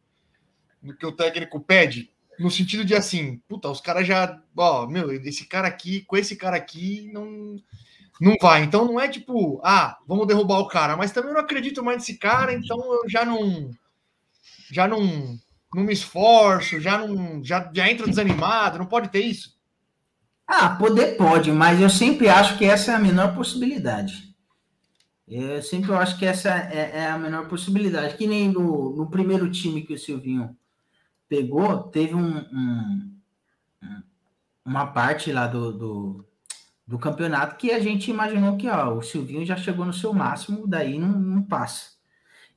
no 0.82 0.95
que 0.95 1.05
o 1.05 1.11
técnico 1.11 1.59
pede? 1.59 2.11
No 2.39 2.51
sentido 2.51 2.85
de 2.85 2.95
assim, 2.95 3.41
puta, 3.47 3.69
os 3.69 3.81
caras 3.81 4.07
já, 4.07 4.39
ó, 4.55 4.88
meu, 4.88 5.11
esse 5.11 5.45
cara 5.45 5.67
aqui, 5.67 6.01
com 6.01 6.15
esse 6.17 6.35
cara 6.35 6.55
aqui, 6.57 7.09
não 7.13 7.57
não 8.19 8.35
vai. 8.41 8.63
Então 8.63 8.85
não 8.85 8.99
é 8.99 9.07
tipo, 9.07 9.61
ah, 9.63 9.97
vamos 10.07 10.27
derrubar 10.27 10.59
o 10.59 10.67
cara, 10.67 10.97
mas 10.97 11.11
também 11.11 11.33
não 11.33 11.39
acredito 11.39 11.83
mais 11.83 11.97
nesse 11.99 12.17
cara, 12.17 12.53
então 12.53 12.77
eu 12.77 13.09
já 13.09 13.25
não 13.25 13.71
já 14.71 14.88
não 14.88 15.38
não 15.73 15.83
me 15.83 15.93
esforço, 15.93 16.79
já 16.79 16.97
não 16.97 17.43
já 17.43 17.69
já 17.73 17.89
entro 17.89 18.09
desanimado, 18.09 18.77
não 18.79 18.85
pode 18.85 19.09
ter 19.09 19.21
isso. 19.21 19.55
Ah, 20.47 20.69
poder 20.69 21.17
pode, 21.17 21.51
mas 21.51 21.81
eu 21.81 21.89
sempre 21.89 22.29
acho 22.29 22.57
que 22.57 22.65
essa 22.65 22.91
é 22.91 22.95
a 22.95 22.99
menor 22.99 23.35
possibilidade. 23.35 24.27
Eu 25.27 25.61
sempre 25.61 25.93
acho 25.93 26.17
que 26.17 26.25
essa 26.25 26.49
é, 26.49 26.99
é 26.99 27.07
a 27.07 27.17
menor 27.17 27.49
possibilidade. 27.49 28.15
Que 28.15 28.25
nem 28.25 28.47
no, 28.49 28.95
no 28.95 29.09
primeiro 29.09 29.51
time 29.51 29.81
que 29.81 29.93
o 29.93 29.99
Silvinho 29.99 30.55
pegou, 31.28 31.84
teve 31.84 32.15
um, 32.15 32.38
um, 32.38 33.17
uma 34.65 34.88
parte 34.88 35.32
lá 35.32 35.47
do, 35.47 35.71
do, 35.71 36.25
do 36.86 36.99
campeonato 36.99 37.57
que 37.57 37.71
a 37.71 37.80
gente 37.80 38.11
imaginou 38.11 38.57
que 38.57 38.69
ó, 38.69 38.93
o 38.93 39.01
Silvinho 39.01 39.45
já 39.45 39.55
chegou 39.55 39.86
no 39.86 39.93
seu 39.93 40.13
máximo, 40.13 40.67
daí 40.67 40.97
não, 40.97 41.19
não 41.19 41.43
passa. 41.43 41.97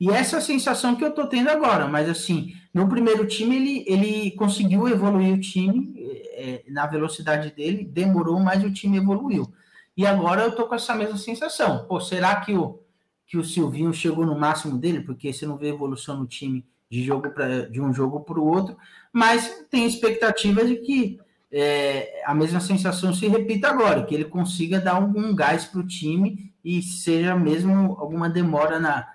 E 0.01 0.09
essa 0.09 0.37
é 0.37 0.39
a 0.39 0.43
sensação 0.43 0.97
que 0.97 1.05
eu 1.05 1.13
tô 1.13 1.27
tendo 1.27 1.51
agora, 1.51 1.87
mas 1.87 2.09
assim, 2.09 2.55
no 2.73 2.89
primeiro 2.89 3.27
time 3.27 3.57
ele, 3.57 3.85
ele 3.87 4.31
conseguiu 4.31 4.89
evoluir 4.89 5.35
o 5.35 5.41
time 5.41 5.93
é, 6.33 6.65
na 6.69 6.87
velocidade 6.87 7.51
dele, 7.55 7.85
demorou, 7.85 8.41
mas 8.41 8.65
o 8.65 8.73
time 8.73 8.97
evoluiu. 8.97 9.53
E 9.95 10.07
agora 10.07 10.43
eu 10.43 10.53
tô 10.53 10.67
com 10.67 10.75
essa 10.75 10.95
mesma 10.95 11.19
sensação. 11.19 11.85
Pô, 11.87 12.01
será 12.01 12.41
que 12.41 12.55
o, 12.55 12.81
que 13.27 13.37
o 13.37 13.45
Silvinho 13.45 13.93
chegou 13.93 14.25
no 14.25 14.39
máximo 14.39 14.79
dele? 14.79 15.03
Porque 15.03 15.31
você 15.31 15.45
não 15.45 15.59
vê 15.59 15.69
evolução 15.69 16.17
no 16.17 16.27
time 16.27 16.65
de 16.91 17.05
jogo 17.05 17.31
pra, 17.31 17.67
de 17.67 17.81
um 17.81 17.93
jogo 17.93 18.21
para 18.21 18.39
o 18.39 18.47
outro, 18.47 18.77
mas 19.13 19.65
tem 19.71 19.87
expectativa 19.87 20.65
de 20.65 20.77
que 20.77 21.21
é, 21.53 22.23
a 22.27 22.35
mesma 22.35 22.61
sensação 22.61 23.15
se 23.15 23.27
repita 23.29 23.69
agora, 23.69 24.05
que 24.05 24.15
ele 24.15 24.25
consiga 24.25 24.81
dar 24.81 24.95
algum 24.95 25.35
gás 25.35 25.65
para 25.65 25.81
o 25.81 25.87
time 25.87 26.53
e 26.65 26.83
seja 26.83 27.35
mesmo 27.37 27.97
alguma 27.99 28.29
demora 28.29 28.79
na, 28.79 29.09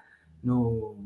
no, 0.43 0.97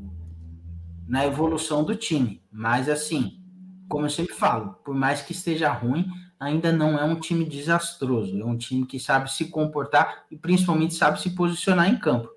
na 1.07 1.25
evolução 1.25 1.83
do 1.83 1.95
time. 1.95 2.41
Mas 2.51 2.87
assim, 2.87 3.39
como 3.87 4.05
eu 4.05 4.09
sempre 4.09 4.35
falo, 4.35 4.75
por 4.83 4.93
mais 4.93 5.21
que 5.21 5.31
esteja 5.31 5.71
ruim, 5.71 6.07
ainda 6.39 6.71
não 6.71 6.97
é 6.97 7.03
um 7.03 7.19
time 7.19 7.43
desastroso, 7.43 8.39
é 8.39 8.45
um 8.45 8.57
time 8.57 8.85
que 8.85 8.99
sabe 8.99 9.31
se 9.31 9.45
comportar 9.45 10.23
e 10.31 10.37
principalmente 10.37 10.93
sabe 10.93 11.19
se 11.19 11.31
posicionar 11.31 11.89
em 11.89 11.97
campo. 11.97 12.29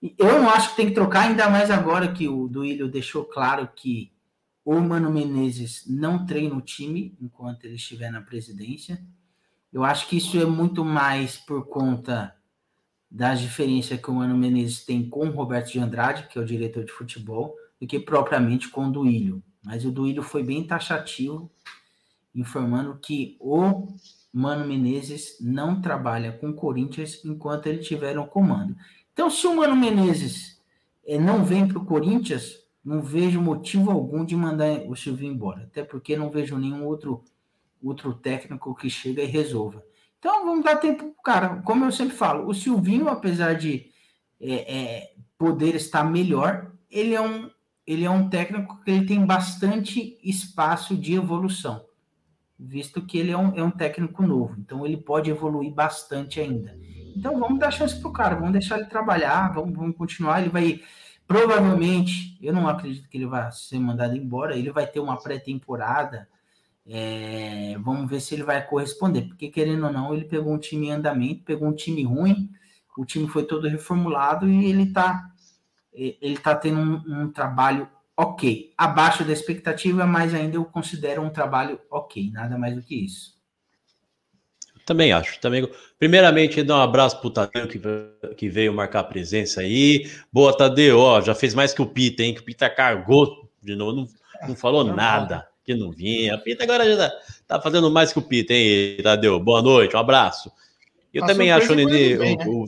Eu 0.00 0.40
não 0.40 0.48
acho 0.48 0.70
que 0.70 0.76
tem 0.76 0.86
que 0.86 0.94
trocar, 0.94 1.28
ainda 1.28 1.50
mais 1.50 1.70
agora 1.70 2.12
que 2.12 2.28
o 2.28 2.46
Duílio 2.46 2.88
deixou 2.88 3.24
claro 3.24 3.68
que 3.74 4.12
o 4.64 4.78
Mano 4.80 5.10
Menezes 5.10 5.84
não 5.88 6.24
treina 6.24 6.54
o 6.54 6.60
time 6.60 7.16
enquanto 7.20 7.64
ele 7.64 7.74
estiver 7.74 8.10
na 8.10 8.20
presidência. 8.20 9.02
Eu 9.72 9.82
acho 9.82 10.06
que 10.08 10.18
isso 10.18 10.38
é 10.38 10.44
muito 10.44 10.84
mais 10.84 11.36
por 11.36 11.66
conta 11.66 12.34
das 13.10 13.40
diferenças 13.40 14.00
que 14.00 14.10
o 14.10 14.14
Mano 14.14 14.36
Menezes 14.36 14.84
tem 14.84 15.08
com 15.08 15.26
o 15.26 15.30
Roberto 15.30 15.72
de 15.72 15.78
Andrade, 15.78 16.28
que 16.28 16.38
é 16.38 16.42
o 16.42 16.46
diretor 16.46 16.84
de 16.84 16.92
futebol, 16.92 17.56
do 17.80 17.86
que 17.86 17.98
propriamente 17.98 18.68
com 18.68 18.86
o 18.86 18.92
Duílio. 18.92 19.42
Mas 19.64 19.84
o 19.84 19.90
Duílio 19.90 20.22
foi 20.22 20.42
bem 20.42 20.66
taxativo, 20.66 21.50
informando 22.34 22.98
que 22.98 23.36
o 23.40 23.88
Mano 24.32 24.66
Menezes 24.66 25.38
não 25.40 25.80
trabalha 25.80 26.32
com 26.32 26.50
o 26.50 26.54
Corinthians 26.54 27.24
enquanto 27.24 27.66
ele 27.66 27.78
tiver 27.78 28.14
no 28.14 28.26
comando. 28.26 28.76
Então, 29.18 29.28
se 29.28 29.44
o 29.48 29.56
Mano 29.56 29.74
Menezes 29.74 30.62
eh, 31.04 31.18
não 31.18 31.44
vem 31.44 31.66
para 31.66 31.76
o 31.76 31.84
Corinthians, 31.84 32.54
não 32.84 33.02
vejo 33.02 33.40
motivo 33.40 33.90
algum 33.90 34.24
de 34.24 34.36
mandar 34.36 34.82
o 34.86 34.94
Silvinho 34.94 35.32
embora, 35.32 35.64
até 35.64 35.82
porque 35.82 36.16
não 36.16 36.30
vejo 36.30 36.56
nenhum 36.56 36.86
outro 36.86 37.24
outro 37.82 38.14
técnico 38.14 38.72
que 38.76 38.88
chega 38.88 39.20
e 39.20 39.26
resolva. 39.26 39.84
Então 40.20 40.44
vamos 40.44 40.64
dar 40.64 40.76
tempo 40.76 41.12
cara. 41.24 41.60
Como 41.62 41.84
eu 41.84 41.90
sempre 41.90 42.14
falo, 42.14 42.48
o 42.48 42.54
Silvinho, 42.54 43.08
apesar 43.08 43.54
de 43.54 43.90
é, 44.40 44.76
é, 44.76 45.12
poder 45.36 45.74
estar 45.74 46.04
melhor, 46.04 46.70
ele 46.88 47.12
é 47.12 47.20
um 47.20 47.50
ele 47.84 48.04
é 48.04 48.10
um 48.10 48.28
técnico 48.28 48.80
que 48.84 48.90
ele 48.92 49.04
tem 49.04 49.26
bastante 49.26 50.16
espaço 50.22 50.96
de 50.96 51.14
evolução, 51.14 51.84
visto 52.56 53.04
que 53.04 53.18
ele 53.18 53.32
é 53.32 53.36
um, 53.36 53.56
é 53.56 53.64
um 53.64 53.70
técnico 53.72 54.22
novo. 54.22 54.54
Então 54.60 54.86
ele 54.86 54.96
pode 54.96 55.28
evoluir 55.28 55.74
bastante 55.74 56.38
ainda. 56.38 56.78
Então 57.18 57.38
vamos 57.38 57.58
dar 57.58 57.70
chance 57.70 57.98
para 57.98 58.08
o 58.08 58.12
cara, 58.12 58.36
vamos 58.36 58.52
deixar 58.52 58.78
ele 58.78 58.86
trabalhar, 58.86 59.52
vamos, 59.52 59.76
vamos 59.76 59.96
continuar. 59.96 60.40
Ele 60.40 60.50
vai 60.50 60.80
Provavelmente, 61.28 62.38
eu 62.40 62.54
não 62.54 62.66
acredito 62.66 63.06
que 63.06 63.18
ele 63.18 63.26
vai 63.26 63.52
ser 63.52 63.78
mandado 63.78 64.16
embora, 64.16 64.56
ele 64.56 64.72
vai 64.72 64.86
ter 64.86 64.98
uma 64.98 65.20
pré-temporada. 65.20 66.26
É, 66.86 67.76
vamos 67.80 68.08
ver 68.08 68.18
se 68.22 68.34
ele 68.34 68.44
vai 68.44 68.66
corresponder, 68.66 69.28
porque 69.28 69.50
querendo 69.50 69.84
ou 69.84 69.92
não, 69.92 70.14
ele 70.14 70.24
pegou 70.24 70.54
um 70.54 70.58
time 70.58 70.86
em 70.86 70.92
andamento, 70.92 71.44
pegou 71.44 71.68
um 71.68 71.74
time 71.74 72.02
ruim, 72.02 72.50
o 72.96 73.04
time 73.04 73.28
foi 73.28 73.44
todo 73.44 73.68
reformulado 73.68 74.48
e 74.48 74.70
ele 74.70 74.90
tá, 74.90 75.30
ele 75.92 76.38
tá 76.38 76.54
tendo 76.54 76.80
um, 76.80 77.24
um 77.24 77.30
trabalho 77.30 77.86
ok, 78.16 78.72
abaixo 78.78 79.22
da 79.22 79.32
expectativa, 79.34 80.06
mas 80.06 80.34
ainda 80.34 80.56
eu 80.56 80.64
considero 80.64 81.20
um 81.20 81.28
trabalho 81.28 81.78
ok, 81.90 82.30
nada 82.32 82.56
mais 82.56 82.74
do 82.74 82.82
que 82.82 83.04
isso. 83.04 83.37
Também 84.88 85.12
acho. 85.12 85.38
Também. 85.38 85.68
Primeiramente, 85.98 86.62
dar 86.62 86.78
um 86.78 86.80
abraço 86.80 87.20
pro 87.20 87.28
Tadeu 87.28 87.68
que, 87.68 87.78
que 88.34 88.48
veio 88.48 88.72
marcar 88.72 89.04
presença 89.04 89.60
aí. 89.60 90.10
Boa, 90.32 90.56
Tadeu. 90.56 90.98
Ó, 90.98 91.20
já 91.20 91.34
fez 91.34 91.52
mais 91.52 91.74
que 91.74 91.82
o 91.82 91.86
Pita, 91.86 92.22
hein? 92.22 92.32
Que 92.32 92.40
o 92.40 92.44
Pita 92.44 92.70
cargou 92.70 93.46
de 93.62 93.76
novo, 93.76 93.92
não, 93.92 94.08
não 94.48 94.56
falou 94.56 94.82
nada, 94.82 95.46
que 95.62 95.74
não 95.74 95.90
vinha. 95.90 96.36
O 96.36 96.38
Pita 96.38 96.64
agora 96.64 96.86
já 96.90 97.10
tá, 97.10 97.16
tá 97.46 97.60
fazendo 97.60 97.90
mais 97.90 98.14
que 98.14 98.18
o 98.18 98.22
Pita, 98.22 98.54
hein, 98.54 98.96
Tadeu? 99.02 99.38
Boa 99.38 99.60
noite, 99.60 99.94
um 99.94 99.98
abraço. 99.98 100.50
Eu 101.12 101.26
também 101.26 101.52
acho, 101.52 101.74
Nenê. 101.74 102.16
Bem, 102.16 102.38
né? 102.38 102.46
o, 102.46 102.62
o, 102.62 102.66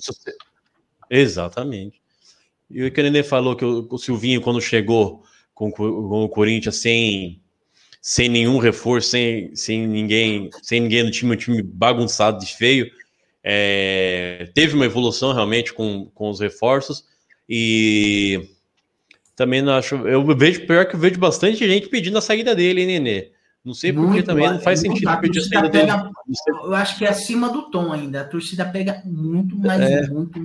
exatamente. 1.09 2.03
E 2.69 2.85
o 2.85 2.93
que 2.93 3.01
o 3.01 3.03
Nenê 3.03 3.23
falou 3.23 3.57
que 3.57 3.65
o, 3.65 3.89
o 3.91 3.97
Silvinho, 3.97 4.43
quando 4.43 4.61
chegou 4.61 5.23
com, 5.55 5.73
com 5.73 6.23
o 6.23 6.29
Corinthians 6.29 6.77
sem 6.77 7.40
sem 8.01 8.29
nenhum 8.29 8.59
reforço, 8.59 9.11
sem, 9.11 9.55
sem 9.55 9.87
ninguém, 9.87 10.49
sem 10.63 10.81
ninguém 10.81 11.05
no 11.05 11.11
time, 11.11 11.35
um 11.35 11.37
time 11.37 11.63
bagunçado 11.63 12.45
de 12.45 12.55
feio. 12.57 12.91
É, 13.43 14.51
teve 14.55 14.75
uma 14.75 14.85
evolução 14.85 15.33
realmente 15.33 15.73
com, 15.73 16.11
com 16.15 16.31
os 16.31 16.41
reforços 16.41 17.05
e 17.49 18.49
também 19.37 19.63
não 19.63 19.75
acho. 19.75 19.97
Eu 20.07 20.25
vejo 20.37 20.67
pior 20.67 20.87
que 20.87 20.95
eu 20.95 21.01
vejo 21.01 21.19
bastante 21.19 21.67
gente 21.67 21.89
pedindo 21.89 22.17
a 22.19 22.23
saída 22.23 22.55
dele, 22.55 22.83
hein, 22.83 22.87
Nenê? 22.87 23.31
Não 23.63 23.75
sei 23.75 23.93
porque 23.93 24.23
também 24.23 24.49
não 24.49 24.61
faz 24.61 24.81
sentido 24.81 25.21
pedir 25.21 25.41
a 25.41 25.43
saída 25.43 25.69
dele. 25.69 25.91
Eu 26.47 26.75
acho 26.75 26.97
que 26.97 27.05
é 27.05 27.09
acima 27.11 27.51
do 27.51 27.71
tom 27.71 27.93
ainda. 27.93 28.23
A 28.23 28.25
torcida 28.25 28.65
pega 28.65 29.03
muito, 29.05 29.59
mais 29.59 29.81
é, 29.81 30.07
muito. 30.09 30.41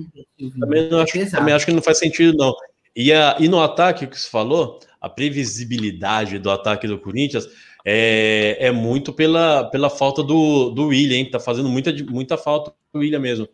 Também, 0.58 0.90
não 0.90 1.00
acho, 1.00 1.30
também 1.30 1.54
acho 1.54 1.64
que 1.64 1.72
não 1.72 1.80
faz 1.80 1.98
sentido, 1.98 2.36
não. 2.36 2.52
E, 2.96 3.12
a, 3.12 3.36
e 3.38 3.46
no 3.46 3.60
ataque 3.60 4.06
que 4.06 4.18
você 4.18 4.28
falou, 4.28 4.80
a 4.98 5.06
previsibilidade 5.06 6.38
do 6.38 6.50
ataque 6.50 6.88
do 6.88 6.98
Corinthians 6.98 7.46
é, 7.84 8.56
é 8.58 8.70
muito 8.72 9.12
pela, 9.12 9.64
pela 9.64 9.90
falta 9.90 10.22
do, 10.22 10.70
do 10.70 10.86
William, 10.86 11.18
hein? 11.18 11.30
Tá 11.30 11.38
fazendo 11.38 11.68
muita, 11.68 11.92
muita 12.10 12.38
falta 12.38 12.72
o 12.94 12.98
William 12.98 13.20
mesmo. 13.20 13.46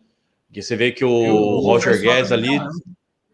Porque 0.47 0.61
você 0.61 0.77
vê 0.77 0.93
que 0.93 1.03
o 1.03 1.25
eu, 1.25 1.59
Roger 1.59 1.99
Guedes 1.99 2.31
ali, 2.31 2.57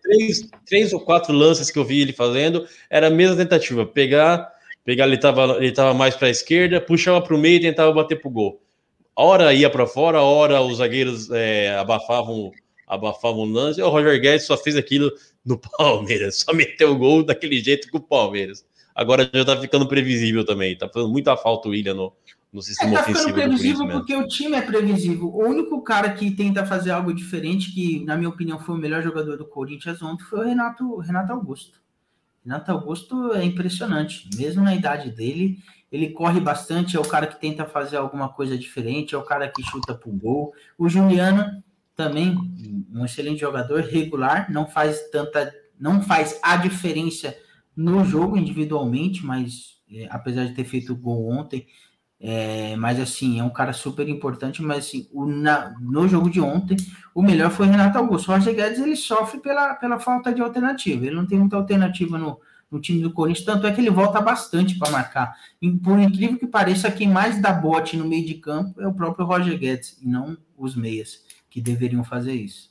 três, 0.01 0.49
três 0.65 0.93
ou 0.93 0.99
quatro 0.99 1.31
lances 1.31 1.69
que 1.69 1.77
eu 1.77 1.85
vi 1.85 2.01
ele 2.01 2.11
fazendo, 2.11 2.67
era 2.89 3.07
a 3.07 3.11
mesma 3.11 3.35
tentativa, 3.35 3.85
pegar, 3.85 4.51
pegar 4.83 5.05
ele 5.05 5.15
estava 5.15 5.57
ele 5.57 5.71
tava 5.71 5.93
mais 5.93 6.15
para 6.15 6.27
a 6.27 6.31
esquerda, 6.31 6.81
puxava 6.81 7.21
para 7.21 7.35
o 7.35 7.37
meio 7.37 7.57
e 7.57 7.61
tentava 7.61 7.93
bater 7.93 8.19
pro 8.19 8.31
gol. 8.31 8.61
Hora 9.15 9.53
ia 9.53 9.69
para 9.69 9.85
fora, 9.85 10.21
hora 10.21 10.61
os 10.61 10.77
zagueiros 10.77 11.29
é, 11.29 11.75
abafavam 11.75 12.51
abafavam 12.87 13.41
o 13.41 13.45
lance, 13.45 13.79
e 13.79 13.83
o 13.83 13.89
Roger 13.89 14.19
Guedes 14.19 14.47
só 14.47 14.57
fez 14.57 14.75
aquilo 14.75 15.11
no 15.45 15.57
Palmeiras. 15.77 16.39
Só 16.39 16.53
meteu 16.53 16.91
o 16.91 16.97
gol 16.97 17.23
daquele 17.23 17.59
jeito 17.59 17.89
com 17.89 17.97
o 17.97 18.01
Palmeiras. 18.01 18.65
Agora 18.95 19.29
já 19.33 19.45
tá 19.45 19.57
ficando 19.57 19.87
previsível 19.87 20.45
também. 20.45 20.77
Tá 20.77 20.89
fazendo 20.89 21.11
muita 21.11 21.37
falta 21.37 21.67
o 21.67 21.71
William 21.71 21.93
no, 21.93 22.13
no 22.51 22.61
sistema 22.61 22.91
é, 22.91 22.95
tá 22.95 23.01
ofensivo. 23.03 23.27
Tá 23.27 23.33
ficando 23.33 23.47
previsível 23.47 23.87
porque 23.87 24.15
o 24.15 24.27
time 24.27 24.57
é 24.57 24.61
previsível. 24.61 25.27
O 25.27 25.47
único 25.47 25.81
cara 25.81 26.11
que 26.11 26.31
tenta 26.31 26.65
fazer 26.65 26.91
algo 26.91 27.13
diferente, 27.13 27.71
que 27.71 28.03
na 28.03 28.17
minha 28.17 28.29
opinião 28.29 28.59
foi 28.59 28.75
o 28.75 28.77
melhor 28.77 29.01
jogador 29.01 29.37
do 29.37 29.45
Corinthians 29.45 30.01
ontem, 30.01 30.23
foi 30.23 30.39
o 30.39 30.43
Renato, 30.43 30.97
Renato 30.97 31.31
Augusto. 31.31 31.79
Renato 32.43 32.71
Augusto 32.71 33.33
é 33.33 33.43
impressionante. 33.43 34.29
Mesmo 34.35 34.63
na 34.63 34.75
idade 34.75 35.11
dele, 35.11 35.59
ele 35.91 36.09
corre 36.09 36.39
bastante, 36.39 36.95
é 36.95 36.99
o 36.99 37.07
cara 37.07 37.27
que 37.27 37.39
tenta 37.39 37.65
fazer 37.65 37.97
alguma 37.97 38.29
coisa 38.29 38.57
diferente, 38.57 39.15
é 39.15 39.17
o 39.17 39.23
cara 39.23 39.47
que 39.47 39.63
chuta 39.63 39.93
pro 39.93 40.11
gol. 40.11 40.53
O 40.77 40.89
Juliano 40.89 41.63
também 41.99 42.33
um 42.93 43.03
excelente 43.03 43.41
jogador, 43.41 43.81
regular, 43.81 44.49
não 44.49 44.65
faz 44.65 45.09
tanta, 45.11 45.53
não 45.77 46.01
faz 46.01 46.39
a 46.41 46.55
diferença 46.55 47.35
no 47.75 48.05
jogo 48.05 48.37
individualmente, 48.37 49.25
mas 49.25 49.81
é, 49.91 50.07
apesar 50.09 50.45
de 50.45 50.53
ter 50.53 50.63
feito 50.63 50.95
gol 50.95 51.29
ontem, 51.29 51.67
é, 52.17 52.73
mas 52.77 53.01
assim, 53.01 53.41
é 53.41 53.43
um 53.43 53.49
cara 53.49 53.73
super 53.73 54.07
importante, 54.07 54.61
mas 54.61 54.85
assim, 54.85 55.09
o, 55.11 55.25
na, 55.25 55.75
no 55.81 56.07
jogo 56.07 56.29
de 56.29 56.39
ontem, 56.39 56.77
o 57.13 57.21
melhor 57.21 57.51
foi 57.51 57.67
Renato 57.67 57.97
Augusto. 57.97 58.31
O 58.31 58.35
Roger 58.35 58.55
Guedes 58.55 58.79
ele 58.79 58.95
sofre 58.95 59.41
pela, 59.41 59.75
pela 59.75 59.99
falta 59.99 60.33
de 60.33 60.41
alternativa, 60.41 61.05
ele 61.05 61.17
não 61.17 61.27
tem 61.27 61.37
muita 61.37 61.57
alternativa 61.57 62.17
no, 62.17 62.39
no 62.71 62.79
time 62.79 63.01
do 63.01 63.11
Corinthians, 63.11 63.45
tanto 63.45 63.67
é 63.67 63.73
que 63.73 63.81
ele 63.81 63.89
volta 63.89 64.21
bastante 64.21 64.79
para 64.79 64.89
marcar. 64.89 65.35
E, 65.61 65.69
por 65.69 65.99
incrível 65.99 66.39
que 66.39 66.47
pareça, 66.47 66.89
quem 66.89 67.09
mais 67.09 67.41
dá 67.41 67.51
bote 67.51 67.97
no 67.97 68.07
meio 68.07 68.25
de 68.25 68.35
campo 68.35 68.79
é 68.81 68.87
o 68.87 68.93
próprio 68.93 69.25
Roger 69.25 69.59
Guedes, 69.59 69.97
e 70.01 70.07
não 70.07 70.37
os 70.57 70.77
meias 70.77 71.27
que 71.49 71.61
deveriam 71.61 72.03
fazer 72.03 72.33
isso. 72.33 72.69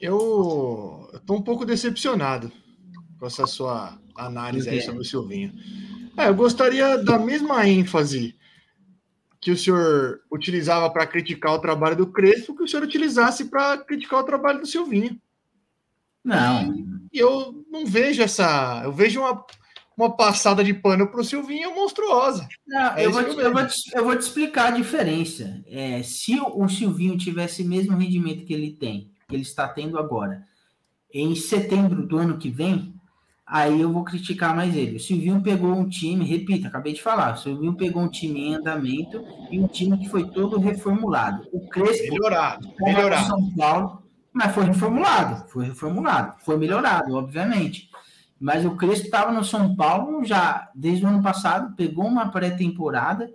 Eu 0.00 1.08
estou 1.14 1.38
um 1.38 1.42
pouco 1.42 1.64
decepcionado 1.64 2.52
com 3.18 3.26
essa 3.26 3.46
sua 3.46 3.98
análise 4.14 4.68
aí 4.68 4.80
sobre 4.82 5.02
o 5.02 5.04
Silvinho. 5.04 5.54
É, 6.16 6.28
eu 6.28 6.34
gostaria 6.34 6.96
da 6.98 7.18
mesma 7.18 7.66
ênfase 7.66 8.34
que 9.40 9.50
o 9.50 9.56
senhor 9.56 10.20
utilizava 10.30 10.90
para 10.90 11.06
criticar 11.06 11.52
o 11.52 11.58
trabalho 11.58 11.96
do 11.96 12.06
Crespo 12.06 12.56
que 12.56 12.62
o 12.62 12.68
senhor 12.68 12.82
utilizasse 12.82 13.46
para 13.46 13.78
criticar 13.78 14.20
o 14.20 14.24
trabalho 14.24 14.60
do 14.60 14.66
Silvinho. 14.66 15.20
Não. 16.24 16.74
E 17.12 17.18
eu 17.18 17.64
não 17.70 17.86
vejo 17.86 18.22
essa. 18.22 18.82
Eu 18.84 18.92
vejo 18.92 19.20
uma, 19.20 19.44
uma 19.96 20.14
passada 20.14 20.62
de 20.62 20.74
pano 20.74 21.08
pro 21.08 21.24
Silvinho 21.24 21.74
monstruosa. 21.74 22.46
Não, 22.66 22.96
É 22.96 23.06
eu, 23.06 23.12
vou 23.12 23.24
te, 23.24 23.38
eu 23.38 23.52
vou 23.52 23.66
te, 23.66 23.74
eu 23.94 24.04
vou 24.04 24.16
te 24.16 24.20
explicar 24.20 24.68
a 24.68 24.76
diferença. 24.76 25.62
É, 25.66 26.02
se 26.02 26.38
o, 26.38 26.64
o 26.64 26.68
Silvinho 26.68 27.16
tivesse 27.16 27.62
o 27.62 27.66
mesmo 27.66 27.96
rendimento 27.96 28.44
que 28.44 28.52
ele 28.52 28.72
tem, 28.72 29.10
que 29.26 29.34
ele 29.34 29.42
está 29.42 29.66
tendo 29.66 29.98
agora, 29.98 30.44
em 31.12 31.34
setembro 31.34 32.06
do 32.06 32.18
ano 32.18 32.36
que 32.36 32.50
vem, 32.50 32.94
aí 33.46 33.80
eu 33.80 33.90
vou 33.90 34.04
criticar 34.04 34.54
mais 34.54 34.76
ele. 34.76 34.96
O 34.96 35.00
Silvinho 35.00 35.40
pegou 35.40 35.72
um 35.72 35.88
time, 35.88 36.24
repito, 36.26 36.66
acabei 36.66 36.92
de 36.92 37.02
falar, 37.02 37.34
o 37.34 37.38
Silvinho 37.38 37.74
pegou 37.74 38.02
um 38.02 38.10
time 38.10 38.48
em 38.48 38.54
andamento 38.56 39.24
e 39.50 39.58
um 39.58 39.66
time 39.66 39.96
que 39.98 40.08
foi 40.08 40.28
todo 40.30 40.58
reformulado. 40.58 41.46
O 41.52 41.66
Crespo 41.68 42.12
Melhorado, 42.12 42.68
melhorado. 42.80 43.26
São 43.26 43.50
Paulo, 43.54 44.02
mas 44.32 44.54
foi 44.54 44.64
reformulado, 44.64 45.48
foi 45.48 45.64
reformulado, 45.64 46.34
foi 46.44 46.58
melhorado, 46.58 47.14
obviamente. 47.14 47.88
Mas 48.38 48.64
o 48.64 48.76
Crespo 48.76 49.06
estava 49.06 49.32
no 49.32 49.42
São 49.44 49.74
Paulo 49.74 50.24
já 50.24 50.68
desde 50.74 51.04
o 51.04 51.08
ano 51.08 51.22
passado, 51.22 51.74
pegou 51.74 52.04
uma 52.06 52.30
pré-temporada, 52.30 53.30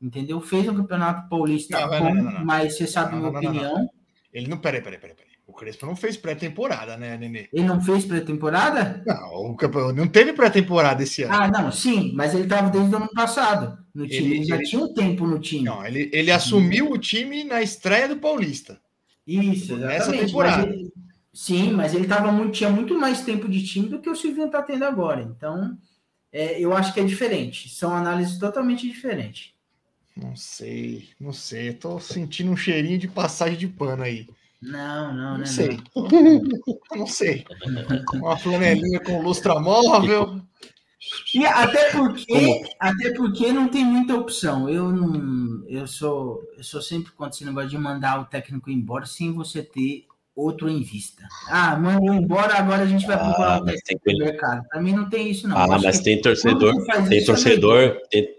entendeu? 0.00 0.40
Fez 0.40 0.68
um 0.68 0.74
campeonato 0.74 1.28
paulista 1.28 1.80
Não, 1.80 1.90
não, 1.90 1.98
bom, 2.00 2.14
não, 2.14 2.44
mas 2.44 2.76
você 2.76 2.86
sabe 2.86 3.14
a 3.14 3.18
minha 3.18 3.30
opinião. 3.30 3.88
Ele 4.32 4.48
não. 4.48 4.58
Peraí, 4.58 4.82
peraí, 4.82 4.98
peraí. 4.98 5.14
peraí. 5.16 5.32
O 5.44 5.52
Crespo 5.54 5.84
não 5.84 5.94
fez 5.96 6.16
pré-temporada, 6.16 6.96
né, 6.96 7.18
Nenê? 7.18 7.48
Ele 7.52 7.66
não 7.66 7.78
fez 7.80 8.06
pré-temporada? 8.06 9.02
Não, 9.06 9.50
o 9.50 9.56
campeão 9.56 9.92
não 9.92 10.06
teve 10.06 10.32
pré-temporada 10.32 11.02
esse 11.02 11.24
ano. 11.24 11.34
Ah, 11.34 11.48
não, 11.48 11.70
sim, 11.70 12.12
mas 12.14 12.32
ele 12.32 12.44
estava 12.44 12.70
desde 12.70 12.94
o 12.94 12.96
ano 12.96 13.08
passado 13.14 13.76
no 13.94 14.06
time. 14.06 14.26
Ele- 14.28 14.34
Ele, 14.36 14.44
já 14.44 14.54
ele- 14.54 14.64
tinha 14.64 14.82
um 14.82 14.94
tempo 14.94 15.26
no 15.26 15.38
time. 15.38 15.64
Não, 15.64 15.84
ele, 15.84 16.08
ele 16.12 16.30
assumiu 16.30 16.90
o 16.90 16.96
time 16.96 17.44
na 17.44 17.60
estreia 17.60 18.08
do 18.08 18.16
Paulista. 18.16 18.78
Isso, 19.26 19.76
Nessa 19.76 19.96
exatamente. 19.96 20.26
temporada. 20.26 20.66
mas 20.66 20.74
ele- 20.74 20.92
sim, 21.32 21.72
mas 21.72 21.94
ele 21.94 22.06
tava 22.06 22.30
muito, 22.30 22.52
tinha 22.52 22.70
muito 22.70 22.98
mais 22.98 23.22
tempo 23.22 23.48
de 23.48 23.64
time 23.64 23.88
do 23.88 24.00
que 24.00 24.10
o 24.10 24.16
Silvinho 24.16 24.46
está 24.46 24.62
tendo 24.62 24.84
agora. 24.84 25.22
Então, 25.22 25.76
é, 26.32 26.60
eu 26.60 26.72
acho 26.74 26.92
que 26.92 27.00
é 27.00 27.04
diferente. 27.04 27.68
São 27.68 27.94
análises 27.94 28.38
totalmente 28.38 28.88
diferentes. 28.88 29.52
Não 30.16 30.36
sei, 30.36 31.08
não 31.18 31.32
sei. 31.32 31.70
Eu 31.70 31.74
tô 31.78 31.98
sentindo 31.98 32.50
um 32.50 32.56
cheirinho 32.56 32.98
de 32.98 33.08
passagem 33.08 33.58
de 33.58 33.68
pano 33.68 34.02
aí. 34.02 34.28
Não, 34.60 35.12
não, 35.12 35.32
Não 35.32 35.38
né? 35.38 35.46
sei. 35.46 35.80
Não 36.94 37.06
sei. 37.06 37.44
Uma 38.14 38.36
flanelinha 38.36 39.00
com 39.00 39.20
lustra 39.20 39.58
móvel. 39.58 40.40
E 41.34 41.44
até 41.44 41.90
porque, 41.90 42.62
até 42.78 43.12
porque 43.12 43.52
não 43.52 43.68
tem 43.68 43.84
muita 43.84 44.14
opção. 44.14 44.68
Eu 44.68 44.92
não, 44.92 45.66
eu 45.66 45.86
sou, 45.86 46.40
eu 46.56 46.62
sou 46.62 46.80
sempre 46.80 47.10
contra 47.12 47.34
esse 47.34 47.44
negócio 47.44 47.70
de 47.70 47.78
mandar 47.78 48.20
o 48.20 48.24
técnico 48.24 48.70
embora 48.70 49.04
sem 49.04 49.32
você 49.32 49.62
ter 49.62 50.06
outro 50.34 50.68
em 50.68 50.82
vista. 50.82 51.22
Ah, 51.48 51.76
mandou 51.76 52.14
embora, 52.14 52.54
agora 52.54 52.82
a 52.82 52.86
gente 52.86 53.06
vai 53.06 53.18
procurar 53.18 53.58
Ah, 53.58 53.60
um 53.60 53.64
tem 53.64 54.18
no 54.18 54.24
mercado. 54.24 54.66
Para 54.68 54.80
mim 54.80 54.92
não 54.92 55.08
tem 55.08 55.30
isso 55.30 55.46
não. 55.46 55.56
Ah, 55.56 55.66
Eu 55.66 55.72
acho 55.74 55.84
mas 55.84 56.00
tem 56.00 56.20
torcedor, 56.20 56.74
tem 57.08 57.24
torcedor, 57.24 58.00
tem, 58.10 58.34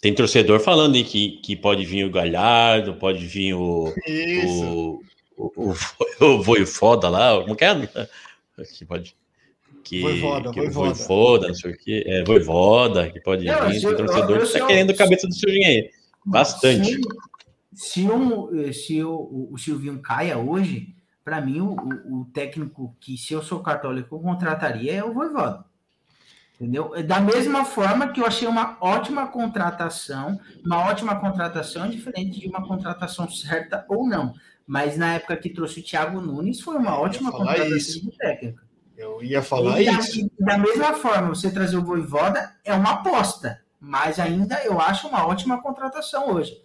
tem 0.00 0.14
torcedor 0.14 0.60
falando 0.60 0.96
aí 0.96 1.04
que, 1.04 1.38
que 1.42 1.56
pode 1.56 1.84
vir 1.84 2.04
o 2.04 2.10
Galhardo, 2.10 2.94
pode 2.94 3.24
vir 3.26 3.54
o, 3.54 3.92
Isso. 4.06 5.00
o, 5.36 5.50
o, 5.56 5.74
o, 6.20 6.24
o 6.26 6.42
Voivoda 6.42 7.08
lá, 7.08 7.40
como 7.42 7.56
que 7.56 7.64
é? 7.64 7.88
Que 8.76 8.84
pode. 8.84 9.16
Que, 9.82 10.00
Voivoda, 10.00 10.50
que 10.50 10.60
Voivoda. 10.60 10.90
o 10.90 10.94
Voivoda, 10.94 11.48
não 11.48 11.54
sei 11.54 11.70
o 11.72 11.76
que. 11.76 12.04
É, 12.06 12.24
Voivoda, 12.24 13.10
que 13.10 13.20
pode 13.20 13.44
Não, 13.44 13.68
vir. 13.68 13.80
Tem 13.80 13.90
eu- 13.90 13.96
torcedor 13.96 14.36
eu- 14.38 14.46
que 14.46 14.52
tá 14.52 14.58
eu- 14.60 14.66
querendo 14.66 14.90
a 14.90 14.94
cabeça 14.94 15.26
do 15.26 15.34
Silvinho 15.34 15.66
aí. 15.68 15.90
Bastante. 16.24 16.94
Se, 16.94 17.00
se, 17.74 18.08
o, 18.08 18.72
se 18.72 19.02
o, 19.04 19.48
o 19.52 19.58
Silvinho 19.58 20.00
caia 20.00 20.38
hoje, 20.38 20.94
para 21.24 21.40
mim, 21.40 21.60
o, 21.60 21.72
o- 21.74 22.24
técnico 22.32 22.94
que, 23.00 23.16
se 23.16 23.32
eu 23.34 23.42
sou 23.42 23.60
católico, 23.60 24.14
eu 24.16 24.20
contrataria 24.20 24.92
é 24.94 25.04
o 25.04 25.12
Voivoda. 25.12 25.64
Entendeu? 26.54 26.94
É 26.94 27.02
Da 27.02 27.20
mesma 27.20 27.64
forma 27.64 28.08
que 28.12 28.20
eu 28.20 28.26
achei 28.26 28.46
uma 28.46 28.76
ótima 28.80 29.26
contratação, 29.26 30.38
uma 30.64 30.84
ótima 30.86 31.16
contratação, 31.16 31.88
diferente 31.90 32.40
de 32.40 32.48
uma 32.48 32.66
contratação 32.66 33.28
certa 33.28 33.84
ou 33.88 34.06
não. 34.08 34.34
Mas 34.66 34.96
na 34.96 35.14
época 35.14 35.36
que 35.36 35.50
trouxe 35.50 35.80
o 35.80 35.82
Thiago 35.82 36.20
Nunes, 36.20 36.60
foi 36.60 36.76
uma 36.76 36.98
ótima 36.98 37.30
contratação 37.32 37.76
isso. 37.76 38.00
de 38.02 38.16
técnico. 38.16 38.60
Eu 38.96 39.22
ia 39.22 39.42
falar 39.42 39.80
E 39.82 39.86
da, 39.86 39.92
isso. 39.98 40.30
da 40.38 40.56
mesma 40.56 40.94
forma, 40.94 41.28
você 41.30 41.50
trazer 41.50 41.76
o 41.76 41.84
Voivoda 41.84 42.54
é 42.64 42.72
uma 42.72 42.92
aposta, 42.92 43.60
mas 43.80 44.20
ainda 44.20 44.62
eu 44.64 44.80
acho 44.80 45.08
uma 45.08 45.26
ótima 45.26 45.60
contratação 45.60 46.30
hoje. 46.30 46.56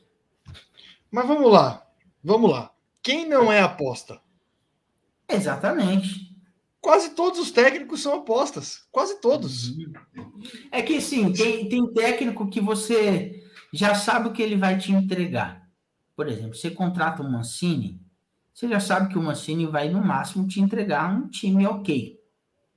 Mas 1.12 1.28
vamos 1.28 1.52
lá. 1.52 1.86
Vamos 2.24 2.52
lá. 2.52 2.72
Quem 3.02 3.28
não 3.28 3.52
é 3.52 3.62
aposta? 3.62 4.20
Exatamente. 5.28 6.30
Quase 6.82 7.12
todos 7.12 7.40
os 7.40 7.52
técnicos 7.52 8.02
são 8.02 8.16
apostas. 8.16 8.88
Quase 8.92 9.20
todos. 9.20 9.74
É 10.72 10.82
que 10.82 11.02
sim, 11.02 11.32
tem, 11.34 11.68
tem 11.68 11.94
técnico 11.94 12.50
que 12.50 12.62
você 12.62 13.44
já 13.74 13.96
sabe 13.96 14.30
o 14.30 14.34
que 14.34 14.42
ele 14.42 14.56
vai 14.56 14.78
te 14.78 14.92
entregar. 14.92 15.68
Por 16.16 16.28
exemplo, 16.28 16.56
você 16.56 16.72
contrata 16.72 17.22
o 17.22 17.32
Mancini, 17.32 18.02
você 18.54 18.68
já 18.68 18.80
sabe 18.80 19.10
que 19.10 19.18
o 19.18 19.22
Mancini 19.22 19.66
vai 19.66 19.90
no 19.90 20.04
máximo 20.04 20.48
te 20.48 20.60
entregar 20.60 21.14
um 21.14 21.30
time 21.30 21.66
ok. 21.66 22.20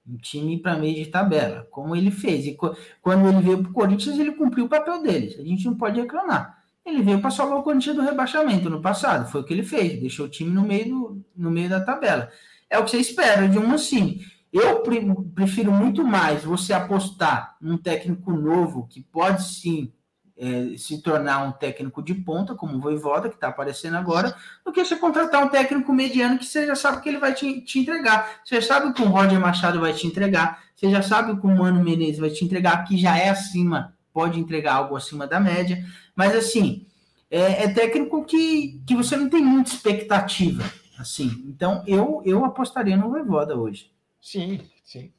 Um 0.07 0.17
time 0.17 0.59
para 0.59 0.79
meio 0.79 0.95
de 0.95 1.11
tabela, 1.11 1.67
como 1.71 1.95
ele 1.95 2.11
fez. 2.11 2.47
E 2.47 2.57
quando 3.01 3.29
ele 3.29 3.41
veio 3.41 3.63
para 3.63 3.71
o 3.71 3.75
Corinthians, 3.75 4.19
ele 4.19 4.33
cumpriu 4.33 4.67
o 4.67 4.69
papel 4.69 5.03
dele. 5.03 5.37
A 5.39 5.45
gente 5.45 5.65
não 5.65 5.77
pode 5.77 6.01
reclamar. 6.01 6.62
Ele 6.85 7.03
veio 7.03 7.21
para 7.21 7.31
salvar 7.31 7.59
o 7.59 7.63
Corinthians 7.63 7.95
do 7.97 8.03
rebaixamento 8.03 8.69
no 8.69 8.81
passado. 8.83 9.31
Foi 9.31 9.41
o 9.41 9.45
que 9.45 9.53
ele 9.53 9.63
fez. 9.63 10.01
Deixou 10.01 10.27
o 10.27 10.29
time 10.29 10.51
no 10.51 10.63
meio, 10.63 10.89
do, 10.89 11.25
no 11.37 11.51
meio 11.51 11.69
da 11.69 11.81
tabela. 11.81 12.29
É 12.69 12.79
o 12.79 12.85
que 12.85 12.91
você 12.91 12.99
espera 12.99 13.49
de 13.49 13.59
um 13.59 13.67
Mancini. 13.67 14.25
Eu 14.53 14.81
pre- 14.81 15.03
prefiro 15.35 15.73
muito 15.73 16.05
mais 16.05 16.45
você 16.45 16.73
apostar 16.73 17.57
num 17.61 17.79
técnico 17.79 18.33
novo 18.33 18.87
que 18.89 19.01
pode 19.01 19.43
sim 19.45 19.93
é, 20.37 20.77
se 20.77 21.01
tornar 21.01 21.47
um 21.47 21.53
técnico 21.53 22.03
de 22.03 22.15
ponta, 22.15 22.55
como 22.55 22.77
o 22.77 22.81
Voivoda, 22.81 23.29
que 23.29 23.37
está 23.37 23.49
aparecendo 23.49 23.97
agora, 23.97 24.35
do 24.65 24.73
que 24.73 24.85
você 24.85 24.97
contratar 24.97 25.45
um 25.45 25.49
técnico 25.49 25.93
mediano 25.93 26.39
que 26.39 26.45
você 26.45 26.67
já 26.67 26.75
sabe 26.75 27.01
que 27.01 27.09
ele 27.09 27.19
vai 27.19 27.33
te, 27.33 27.61
te 27.61 27.79
entregar. 27.79 28.41
Você 28.45 28.61
já 28.61 28.67
sabe 28.67 28.93
que 28.93 29.03
o 29.03 29.07
Roger 29.07 29.39
Machado 29.39 29.81
vai 29.81 29.93
te 29.93 30.07
entregar, 30.07 30.63
você 30.75 30.91
já 30.91 31.01
sabe 31.01 31.39
que 31.39 31.47
o 31.47 31.51
Mano 31.57 31.83
Menezes 31.83 32.19
vai 32.19 32.31
te 32.31 32.45
entregar, 32.45 32.85
que 32.85 32.99
já 32.99 33.17
é 33.17 33.29
acima, 33.29 33.95
pode 34.13 34.41
entregar 34.41 34.75
algo 34.75 34.97
acima 34.97 35.27
da 35.27 35.39
média, 35.39 35.83
mas 36.15 36.35
assim, 36.35 36.87
é, 37.31 37.65
é 37.65 37.73
técnico 37.73 38.25
que, 38.25 38.83
que 38.87 38.95
você 38.95 39.17
não 39.17 39.29
tem 39.29 39.43
muita 39.43 39.71
expectativa. 39.71 40.63
Assim, 40.99 41.45
então 41.47 41.83
eu, 41.87 42.23
eu 42.25 42.45
apostaria 42.45 42.97
no 42.97 43.11
Voivoda 43.11 43.57
hoje. 43.57 43.91
Sim, 44.21 44.61
sim. 44.85 45.13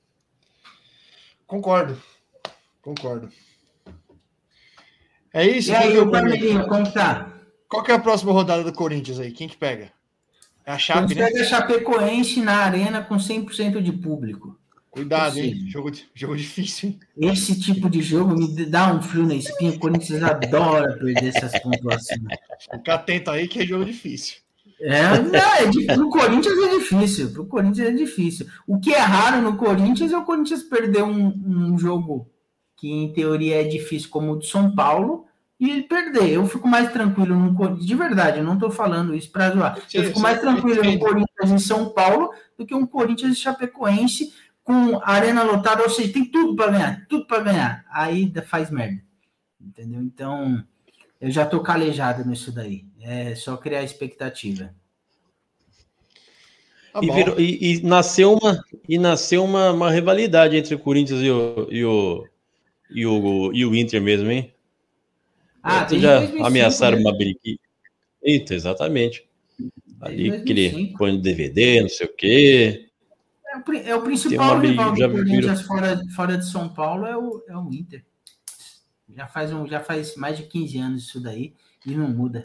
Concordo. 1.46 2.02
Concordo. 2.82 3.30
É 5.34 5.48
isso? 5.48 5.72
E 5.72 5.76
aí, 5.76 5.98
o? 5.98 6.10
Palmeirinho, 6.10 6.68
como 6.68 6.92
tá? 6.92 7.34
Qual 7.68 7.84
que 7.84 7.92
é 7.92 7.96
a 7.96 8.00
próxima 8.00 8.32
rodada 8.32 8.64
do 8.64 8.72
Corinthians 8.72 9.20
aí? 9.20 9.32
Quem 9.32 9.48
que 9.48 9.58
pega? 9.58 9.92
É 10.66 10.72
a 10.72 10.78
Chape, 10.78 11.00
Quando 11.00 11.16
né? 11.16 11.26
pega 11.26 11.42
a 11.42 11.46
Chapecoense 11.46 12.42
na 12.42 12.58
arena 12.58 13.04
com 13.04 13.16
100% 13.16 13.82
de 13.82 13.92
público. 13.92 14.58
Cuidado, 14.94 15.40
hein? 15.40 15.66
Jogo, 15.68 15.92
jogo 16.14 16.38
difícil, 16.38 16.90
hein? 16.90 17.32
Esse 17.32 17.60
tipo 17.60 17.90
de 17.90 18.00
jogo 18.00 18.36
me 18.36 18.66
dá 18.68 18.94
um 18.94 19.02
frio 19.02 19.26
na 19.26 19.34
espinha. 19.34 19.72
O 19.72 19.80
Corinthians 19.80 20.22
adora 20.22 20.94
perder 20.94 21.36
essas 21.36 21.60
pontuações. 21.60 22.22
Fica 22.72 22.94
atento 22.94 23.32
aí 23.32 23.48
que 23.48 23.60
é 23.60 23.66
jogo 23.66 23.86
difícil. 23.86 24.38
É, 24.80 25.20
não, 25.20 25.90
é 25.90 25.96
pro 25.96 26.10
Corinthians 26.10 26.58
é 26.60 26.78
difícil. 26.78 27.32
Pro 27.32 27.46
Corinthians 27.48 27.88
é 27.88 27.92
difícil. 27.92 28.48
O 28.68 28.80
que 28.80 28.94
é 28.94 29.00
raro 29.00 29.42
no 29.42 29.58
Corinthians 29.58 30.12
é 30.12 30.18
o 30.18 30.26
Corinthians 30.26 30.62
perder 30.62 31.02
um, 31.02 31.28
um 31.28 31.78
jogo 31.78 32.30
que, 32.78 32.88
em 32.88 33.12
teoria, 33.14 33.62
é 33.62 33.64
difícil, 33.64 34.10
como 34.12 34.34
o 34.34 34.40
de 34.40 34.46
São 34.46 34.76
Paulo, 34.76 35.26
e 35.60 35.82
perder. 35.82 36.34
Eu 36.34 36.46
fico 36.46 36.68
mais 36.68 36.92
tranquilo 36.92 37.36
no 37.36 37.56
Corinthians. 37.56 37.88
De 37.88 37.96
verdade, 37.96 38.38
eu 38.40 38.44
não 38.44 38.60
tô 38.60 38.70
falando 38.70 39.16
isso 39.16 39.32
pra 39.32 39.50
zoar. 39.50 39.80
Eu 39.92 40.04
fico 40.04 40.20
mais 40.20 40.40
tranquilo 40.40 40.84
no. 40.84 41.00
Corinthians 41.00 41.52
em 41.52 41.58
São 41.58 41.90
Paulo 41.90 42.32
do 42.58 42.66
que 42.66 42.76
um 42.76 42.86
Corinthians 42.86 43.34
e 43.34 43.40
Chapecoense 43.42 44.34
com 44.64 45.00
arena 45.04 45.44
lotada, 45.44 45.84
ou 45.84 45.90
seja, 45.90 46.14
tem 46.14 46.26
tudo 46.26 46.56
para 46.56 46.72
ganhar, 46.72 47.06
tudo 47.08 47.26
para 47.28 47.44
ganhar. 47.44 47.86
Aí 47.92 48.32
faz 48.46 48.70
merda. 48.70 49.02
Entendeu? 49.60 50.02
Então, 50.02 50.64
eu 51.20 51.32
já 51.32 51.46
tô 51.46 51.62
calejado 51.62 52.28
nisso 52.28 52.52
daí. 52.52 52.86
É 53.02 53.36
só 53.36 53.58
criar 53.58 53.84
expectativa. 53.84 54.74
Tá 56.94 57.00
E, 57.02 57.12
virou- 57.12 57.40
e- 57.40 57.74
e 57.80 57.82
nasceu 57.84 58.34
uma, 58.34 58.64
e 58.88 58.98
nasceu 59.00 59.44
uma, 59.44 59.72
uma 59.72 59.90
rivalidade 59.92 60.56
entre 60.56 60.76
o 60.76 60.80
Corinthians 60.80 61.22
e 61.22 61.30
o, 61.30 61.68
e 61.72 61.84
o, 61.84 62.28
e 62.92 63.06
o, 63.06 63.52
e 63.54 63.66
o 63.66 63.76
Inter 63.76 64.02
mesmo, 64.02 64.30
hein? 64.30 64.54
Ah, 65.62 65.86
desde 65.86 66.06
já 66.06 66.18
2005, 66.20 66.46
ameaçaram 66.46 66.98
né? 66.98 67.04
uma 67.04 67.18
briga. 67.18 67.40
Eita, 68.22 68.54
exatamente. 68.54 69.26
Ali 70.02 70.30
Desde 70.30 70.46
que 70.46 70.52
ele 70.52 70.70
2005. 70.70 70.98
põe 70.98 71.22
DVD, 71.22 71.82
não 71.82 71.90
sei 71.90 72.06
o 72.08 72.14
quê. 72.16 72.90
É 73.54 73.58
o, 73.58 73.74
é 73.74 73.96
o 73.96 74.00
Tem 74.00 74.06
principal 74.06 74.60
rival 74.60 74.94
do 74.94 75.12
Corinthians 75.12 75.62
fora, 75.62 76.02
fora 76.16 76.38
de 76.38 76.46
São 76.50 76.68
Paulo 76.70 77.06
é 77.06 77.16
o, 77.16 77.44
é 77.48 77.56
o 77.56 77.72
Inter. 77.72 78.04
Já 79.16 79.28
faz, 79.28 79.54
um, 79.54 79.68
já 79.68 79.80
faz 79.80 80.16
mais 80.16 80.38
de 80.38 80.44
15 80.44 80.78
anos 80.80 81.04
isso 81.04 81.22
daí 81.22 81.54
e 81.86 81.94
não 81.96 82.10
muda. 82.10 82.42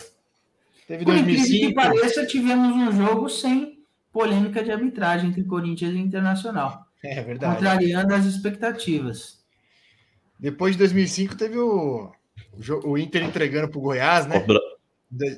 Teve 0.87 1.05
Por 1.05 1.15
incrível 1.17 1.45
que 1.45 1.73
2005. 1.73 1.75
pareça, 1.75 2.27
tivemos 2.27 2.75
um 2.75 2.93
jogo 2.93 3.29
sem 3.29 3.83
polêmica 4.13 4.63
de 4.63 4.71
arbitragem 4.71 5.31
entre 5.31 5.45
Corinthians 5.45 5.95
e 5.95 5.99
Internacional, 5.99 6.87
É 7.03 7.23
verdade. 7.23 7.55
contrariando 7.55 8.15
as 8.15 8.27
expectativas. 8.27 9.39
Depois 10.39 10.73
de 10.73 10.79
2005 10.79 11.37
teve 11.37 11.59
o, 11.59 12.11
o, 12.53 12.91
o 12.91 12.99
Inter 12.99 13.23
entregando 13.23 13.69
pro 13.71 13.81
Goiás, 13.81 14.27
né? 14.27 14.45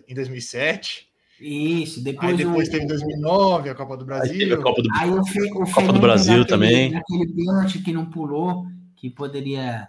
Em 0.09 0.15
2007. 0.15 1.10
Isso, 1.41 2.01
Aí 2.01 2.05
depois, 2.05 2.37
depois 2.37 2.69
o, 2.69 2.71
teve 2.71 2.87
2009, 2.87 3.71
a 3.71 3.75
Copa 3.75 3.97
do 3.97 4.13
Aí 4.13 4.21
teve 4.29 4.47
Brasil. 4.47 4.61
a 4.61 4.63
Copa 4.63 4.83
do 4.83 4.89
Aí 4.95 5.11
o, 5.11 5.25
Fe, 5.25 5.41
o 5.53 5.65
Copa 5.73 5.93
do 5.93 5.99
Brasil 6.01 6.39
naquele, 6.41 6.47
também. 6.49 6.91
Naquele 6.91 7.27
pênalti 7.33 7.79
que 7.79 7.93
não 7.93 8.05
pulou, 8.07 8.67
que 8.97 9.09
poderia 9.09 9.89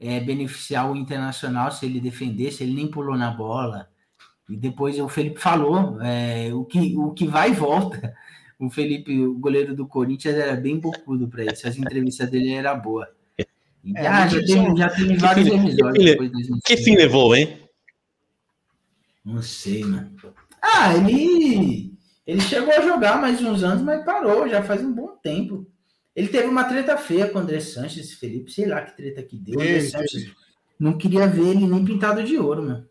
é, 0.00 0.18
beneficiar 0.20 0.90
o 0.90 0.96
Internacional 0.96 1.70
se 1.70 1.84
ele 1.84 2.00
defendesse, 2.00 2.62
ele 2.62 2.72
nem 2.74 2.88
pulou 2.88 3.16
na 3.16 3.30
bola. 3.30 3.88
E 4.48 4.56
depois 4.56 4.98
o 4.98 5.08
Felipe 5.08 5.38
falou, 5.38 6.00
é, 6.00 6.50
o, 6.54 6.64
que, 6.64 6.96
o 6.96 7.10
que 7.12 7.26
vai 7.26 7.50
e 7.50 7.54
volta. 7.54 8.14
O 8.58 8.68
Felipe, 8.68 9.18
o 9.20 9.38
goleiro 9.38 9.74
do 9.74 9.86
Corinthians, 9.86 10.34
era 10.34 10.54
bem 10.56 10.78
bocudo 10.78 11.28
para 11.28 11.44
isso. 11.44 11.66
As 11.68 11.76
entrevistas 11.78 12.30
dele 12.30 12.52
eram 12.52 12.78
boas. 12.80 13.08
E, 13.38 13.46
É, 13.96 14.06
ah, 14.06 14.26
já 14.28 14.38
teve, 14.40 14.76
já 14.76 14.88
teve 14.90 15.14
que 15.14 15.16
vários 15.20 15.48
fim- 15.48 15.58
que 15.58 15.66
episódios 15.66 15.96
fim- 16.04 16.10
depois 16.10 16.28
de 16.28 16.32
2005. 16.34 16.60
Que 16.66 16.76
fim 16.76 16.96
levou, 16.96 17.34
hein? 17.36 17.58
Não 19.24 19.40
sei, 19.42 19.84
mano. 19.84 20.10
Ah, 20.62 20.94
ele, 20.96 21.94
ele 22.26 22.40
chegou 22.40 22.72
a 22.72 22.80
jogar 22.80 23.20
mais 23.20 23.40
uns 23.42 23.62
anos, 23.62 23.82
mas 23.82 24.04
parou, 24.04 24.48
já 24.48 24.62
faz 24.62 24.82
um 24.82 24.92
bom 24.92 25.16
tempo. 25.22 25.66
Ele 26.14 26.28
teve 26.28 26.48
uma 26.48 26.64
treta 26.64 26.96
feia 26.96 27.28
com 27.28 27.38
o 27.38 27.42
André 27.42 27.60
Sanches, 27.60 28.14
Felipe, 28.14 28.50
sei 28.50 28.66
lá 28.66 28.82
que 28.82 28.96
treta 28.96 29.22
que 29.22 29.38
deu. 29.38 29.60
André 29.60 29.80
Sanches 29.80 30.32
não 30.78 30.96
queria 30.98 31.26
ver 31.26 31.48
ele 31.48 31.66
nem 31.66 31.84
pintado 31.84 32.22
de 32.22 32.36
ouro, 32.38 32.62
mano. 32.62 32.86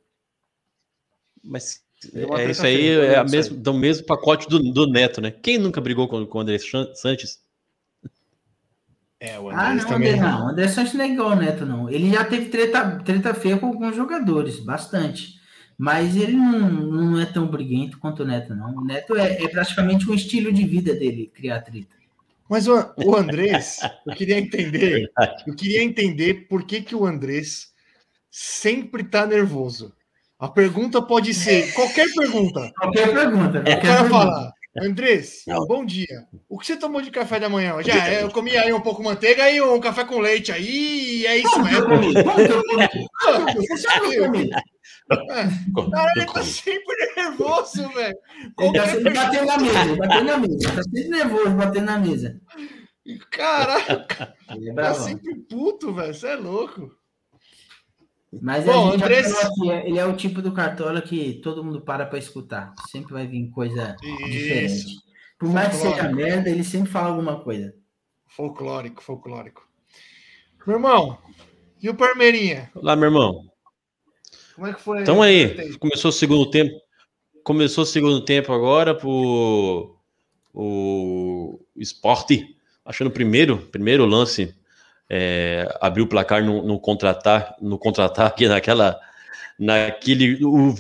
Mas 1.44 1.82
é, 2.14 2.50
isso 2.52 2.66
aí 2.66 2.90
é 2.90 3.18
a 3.18 3.24
mesmo, 3.24 3.58
do 3.58 3.74
mesmo 3.74 4.06
pacote 4.06 4.48
do, 4.48 4.60
do 4.72 4.88
Neto, 4.88 5.20
né? 5.22 5.32
Quem 5.32 5.58
nunca 5.58 5.82
brigou 5.82 6.08
com, 6.08 6.26
com 6.26 6.38
o 6.38 6.42
André 6.42 6.58
Sanches? 6.60 7.42
É, 9.20 9.38
o 9.38 9.50
Ah, 9.50 9.72
Andrés 9.72 9.84
não, 9.84 9.90
também. 9.90 10.14
André, 10.14 10.22
não. 10.22 10.46
O 10.46 10.50
André 10.50 10.68
Sanches 10.70 10.94
não 10.94 11.06
é 11.06 11.10
igual 11.10 11.32
o 11.32 11.36
Neto, 11.36 11.66
não. 11.66 11.90
Ele 11.90 12.10
já 12.10 12.24
teve 12.24 12.50
treta, 12.50 13.00
treta 13.04 13.34
feia 13.34 13.58
com 13.58 13.68
alguns 13.68 13.96
jogadores, 13.96 14.60
bastante. 14.60 15.39
Mas 15.80 16.18
ele 16.18 16.34
não, 16.34 16.70
não 16.70 17.22
é 17.22 17.26
tão 17.26 17.48
briguento 17.48 17.98
quanto 18.00 18.24
o 18.24 18.26
Neto, 18.26 18.54
não. 18.54 18.76
O 18.76 18.84
Neto 18.84 19.16
é, 19.16 19.42
é 19.42 19.48
praticamente 19.48 20.12
um 20.12 20.14
estilo 20.14 20.52
de 20.52 20.66
vida 20.66 20.94
dele, 20.94 21.32
criar 21.34 21.62
treta. 21.62 21.96
Mas 22.50 22.68
o, 22.68 22.74
o 22.98 23.16
Andrés, 23.16 23.80
eu 24.06 24.14
queria 24.14 24.38
entender, 24.38 25.10
eu 25.48 25.56
queria 25.56 25.82
entender 25.82 26.48
por 26.50 26.66
que, 26.66 26.82
que 26.82 26.94
o 26.94 27.06
Andrés 27.06 27.72
sempre 28.30 29.06
tá 29.06 29.26
nervoso. 29.26 29.94
A 30.38 30.50
pergunta 30.50 31.02
pode 31.02 31.34
ser 31.34 31.72
qualquer 31.74 32.08
pergunta. 32.14 32.72
Qualquer 32.78 33.14
pergunta. 33.14 33.60
O 33.60 33.64
Qualquer 33.64 33.82
cara 33.82 34.02
pergunta. 34.04 34.10
fala, 34.10 34.54
Andrés, 34.82 35.44
bom 35.68 35.86
dia. 35.86 36.28
O 36.48 36.58
que 36.58 36.66
você 36.66 36.78
tomou 36.78 37.02
de 37.02 37.12
café 37.12 37.40
da 37.40 37.50
manhã? 37.50 37.76
hoje? 37.76 37.92
Ah, 37.92 38.14
eu 38.14 38.30
comi 38.30 38.56
aí 38.58 38.72
um 38.72 38.82
pouco 38.82 39.02
de 39.02 39.08
manteiga 39.08 39.50
e 39.50 39.62
um 39.62 39.80
café 39.80 40.04
com 40.06 40.20
leite 40.20 40.52
aí, 40.52 41.22
e 41.22 41.28
é 41.28 41.38
isso 41.38 41.64
mesmo. 41.64 41.88
Você 43.56 43.78
sabe 43.78 44.10
que 44.10 44.16
eu 44.16 44.26
comi. 44.26 44.50
Cara, 45.92 46.12
ele 46.16 46.26
tá 46.26 46.44
sempre 46.44 47.14
nervoso, 47.16 47.90
velho. 47.90 48.18
Ele 48.60 48.74
tá 48.74 48.88
sempre 48.88 49.14
batendo 49.14 49.46
na 49.46 49.58
mesa, 49.58 49.82
ele 49.82 49.96
batendo 49.96 50.24
na 50.24 50.38
mesa. 50.38 50.72
Tá 50.76 50.84
sempre 50.84 51.10
nervoso 51.10 51.50
batendo 51.52 51.86
na 51.86 51.98
mesa. 51.98 52.42
Caraca, 53.32 54.36
é 54.48 54.74
tá 54.74 54.94
sempre 54.94 55.36
puto, 55.50 55.94
velho. 55.94 56.14
Você 56.14 56.28
é 56.28 56.36
louco. 56.36 56.99
Mas 58.42 58.64
Bom, 58.64 58.90
a 58.90 58.92
gente 58.92 59.00
já 59.00 59.06
Andrés- 59.06 59.34
ele 59.86 59.98
é 59.98 60.06
o 60.06 60.16
tipo 60.16 60.42
do 60.42 60.52
cartola 60.52 61.02
que 61.02 61.40
todo 61.42 61.64
mundo 61.64 61.82
para 61.82 62.06
pra 62.06 62.20
escutar. 62.20 62.74
Sempre 62.90 63.14
vai 63.14 63.26
vir 63.26 63.50
coisa 63.50 63.96
diferente. 64.26 64.86
Por 65.40 65.50
mais 65.50 65.70
que 65.70 65.76
seja 65.78 66.10
merda, 66.10 66.50
ele 66.50 66.64
sempre 66.64 66.92
fala 66.92 67.10
alguma 67.10 67.40
coisa. 67.40 67.74
Folclórico, 68.28 69.02
folclórico. 69.02 69.68
Meu 70.68 70.76
irmão, 70.76 71.18
e 71.82 71.90
o 71.90 71.96
Parmeirinha? 71.96 72.70
Lá, 72.76 72.96
meu 72.96 73.06
irmão. 73.06 73.50
Como 74.54 74.68
é 74.68 74.74
que 74.74 74.82
foi? 74.82 75.02
Então 75.02 75.22
aí, 75.22 75.76
começou 75.78 76.10
o 76.10 76.14
segundo 76.14 76.50
tempo. 76.52 76.76
Começou 77.44 77.84
o 77.84 77.88
segundo 77.88 78.24
tempo 78.24 78.54
agora 78.54 78.94
pro 78.94 79.96
o 80.54 81.60
esporte. 81.76 82.56
Achando 82.86 83.08
o 83.08 83.12
primeiro, 83.12 83.58
primeiro 83.58 84.06
lance. 84.06 84.54
É, 85.10 85.68
abriu 85.82 86.06
o 86.06 86.08
placar 86.08 86.44
no, 86.44 86.62
no 86.62 86.80
contra-ataque, 86.80 87.64
no 87.64 87.78
contra-ataque, 87.78 88.48
naquela. 88.50 89.00
Naquele. 89.58 90.46
O, 90.46 90.74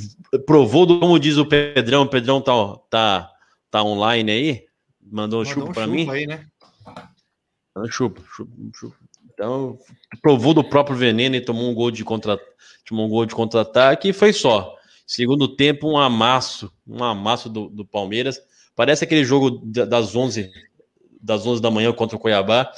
provou, 0.46 0.86
do, 0.86 1.00
como 1.00 1.20
diz 1.20 1.38
o 1.38 1.46
Pedrão, 1.46 2.04
o 2.04 2.10
Pedrão 2.10 2.40
tá, 2.40 2.54
tá, 2.90 3.32
tá 3.70 3.84
online 3.84 4.32
aí. 4.32 4.66
Mandou 5.02 5.42
um 5.42 5.44
Mandou 5.44 5.46
chupa 5.46 5.70
um 5.70 5.74
para 5.74 5.88
mim. 5.88 6.10
aí, 6.10 6.28
né? 6.28 6.46
Chupa, 7.90 8.22
chupa, 8.36 8.52
chupa. 8.76 8.96
Então, 9.34 9.78
provou 10.22 10.54
do 10.54 10.64
próprio 10.64 10.98
veneno 10.98 11.36
e 11.36 11.42
tomou 11.42 11.70
um 11.70 11.74
gol 11.74 11.92
de 11.92 12.04
contra, 12.04 12.38
tomou 12.86 13.06
um 13.06 13.10
gol 13.10 13.26
de 13.26 13.34
contra-ataque 13.34 14.10
e 14.10 14.14
foi 14.14 14.34
só. 14.34 14.76
Segundo 15.08 15.48
tempo, 15.56 15.90
um 15.90 15.98
amasso, 15.98 16.72
um 16.86 17.04
amasso 17.04 17.50
do, 17.50 17.70
do 17.70 17.86
Palmeiras. 17.86 18.40
Parece 18.76 19.04
aquele 19.04 19.24
jogo 19.24 19.62
da- 19.66 19.86
das 19.86 20.16
11 20.16 20.52
das 21.22 21.46
11 21.46 21.62
da 21.62 21.72
manhã 21.72 21.92
contra 21.92 22.16
o 22.16 22.20
Cuiabá. 22.20 22.72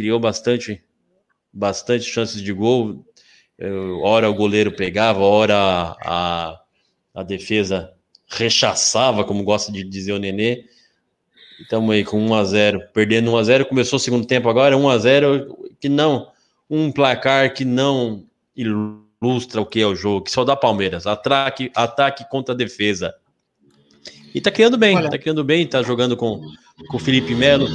Criou 0.00 0.18
bastante 0.18 0.82
bastante 1.52 2.04
chances 2.04 2.40
de 2.40 2.54
gol. 2.54 3.04
Eh, 3.58 3.70
Ora 4.02 4.30
o 4.30 4.34
goleiro 4.34 4.72
pegava, 4.72 5.20
ora 5.20 5.94
a, 6.02 6.58
a 7.14 7.22
defesa 7.22 7.92
rechaçava, 8.26 9.24
como 9.24 9.44
gosta 9.44 9.70
de 9.70 9.84
dizer 9.84 10.12
o 10.12 10.18
Nenê. 10.18 10.64
Estamos 11.60 11.90
aí 11.94 12.02
com 12.02 12.18
1 12.18 12.34
a 12.34 12.44
0 12.44 12.88
perdendo 12.94 13.32
1 13.32 13.36
a 13.36 13.42
0 13.44 13.66
Começou 13.66 13.98
o 13.98 14.00
segundo 14.00 14.26
tempo 14.26 14.48
agora, 14.48 14.74
1 14.74 14.88
a 14.88 14.96
0 14.96 15.68
que 15.78 15.90
não, 15.90 16.32
um 16.70 16.90
placar 16.90 17.52
que 17.52 17.66
não 17.66 18.24
ilustra 18.56 19.60
o 19.60 19.66
que 19.66 19.82
é 19.82 19.86
o 19.86 19.94
jogo, 19.94 20.24
que 20.24 20.30
só 20.30 20.44
dá 20.44 20.56
Palmeiras. 20.56 21.06
Ataque, 21.06 21.70
ataque 21.74 22.26
contra 22.30 22.54
defesa. 22.54 23.14
E 24.34 24.40
tá 24.40 24.50
criando 24.50 24.76
bem, 24.78 24.96
Olha- 24.96 25.10
tá 25.10 25.18
criando 25.18 25.42
bem, 25.42 25.66
tá 25.66 25.82
jogando 25.82 26.16
com, 26.16 26.40
com 26.88 26.96
o 26.96 27.00
Felipe 27.00 27.34
Melo. 27.34 27.66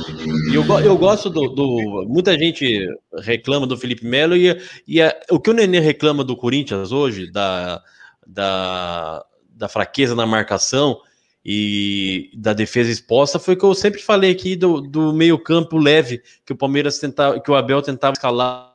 E 0.51 0.55
eu, 0.55 0.63
eu 0.79 0.97
gosto 0.97 1.29
do, 1.29 1.49
do- 1.49 2.05
Muita 2.07 2.37
gente 2.37 2.87
reclama 3.19 3.67
do 3.67 3.77
Felipe 3.77 4.05
Melo 4.05 4.35
e, 4.37 4.57
e 4.87 5.01
a- 5.01 5.15
o 5.31 5.39
que 5.39 5.49
o 5.49 5.53
Nenê 5.53 5.79
reclama 5.79 6.23
do 6.23 6.35
Corinthians 6.35 6.91
hoje, 6.91 7.29
da, 7.31 7.81
da, 8.25 9.25
da 9.49 9.67
fraqueza 9.67 10.15
na 10.15 10.25
marcação 10.25 10.99
e 11.43 12.31
da 12.33 12.53
defesa 12.53 12.89
exposta, 12.89 13.37
foi 13.37 13.53
o 13.53 13.57
que 13.57 13.63
eu 13.65 13.75
sempre 13.75 14.01
falei 14.01 14.31
aqui 14.31 14.55
do, 14.55 14.81
do 14.81 15.13
meio-campo 15.13 15.77
leve, 15.77 16.21
que 16.45 16.53
o 16.53 16.55
Palmeiras 16.57 16.97
tentava, 16.97 17.39
que 17.39 17.51
o 17.51 17.55
Abel 17.55 17.81
tentava 17.81 18.13
escalar, 18.13 18.73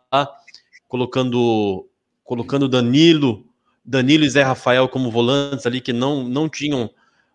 colocando 0.87 1.87
colocando 2.25 2.69
Danilo, 2.69 3.45
Danilo 3.85 4.25
e 4.25 4.31
Zé 4.31 4.43
Rafael 4.45 4.89
como 4.89 5.11
volantes 5.11 5.67
ali 5.67 5.81
que 5.81 5.93
não, 5.93 6.23
não 6.23 6.49
tinham 6.49 6.89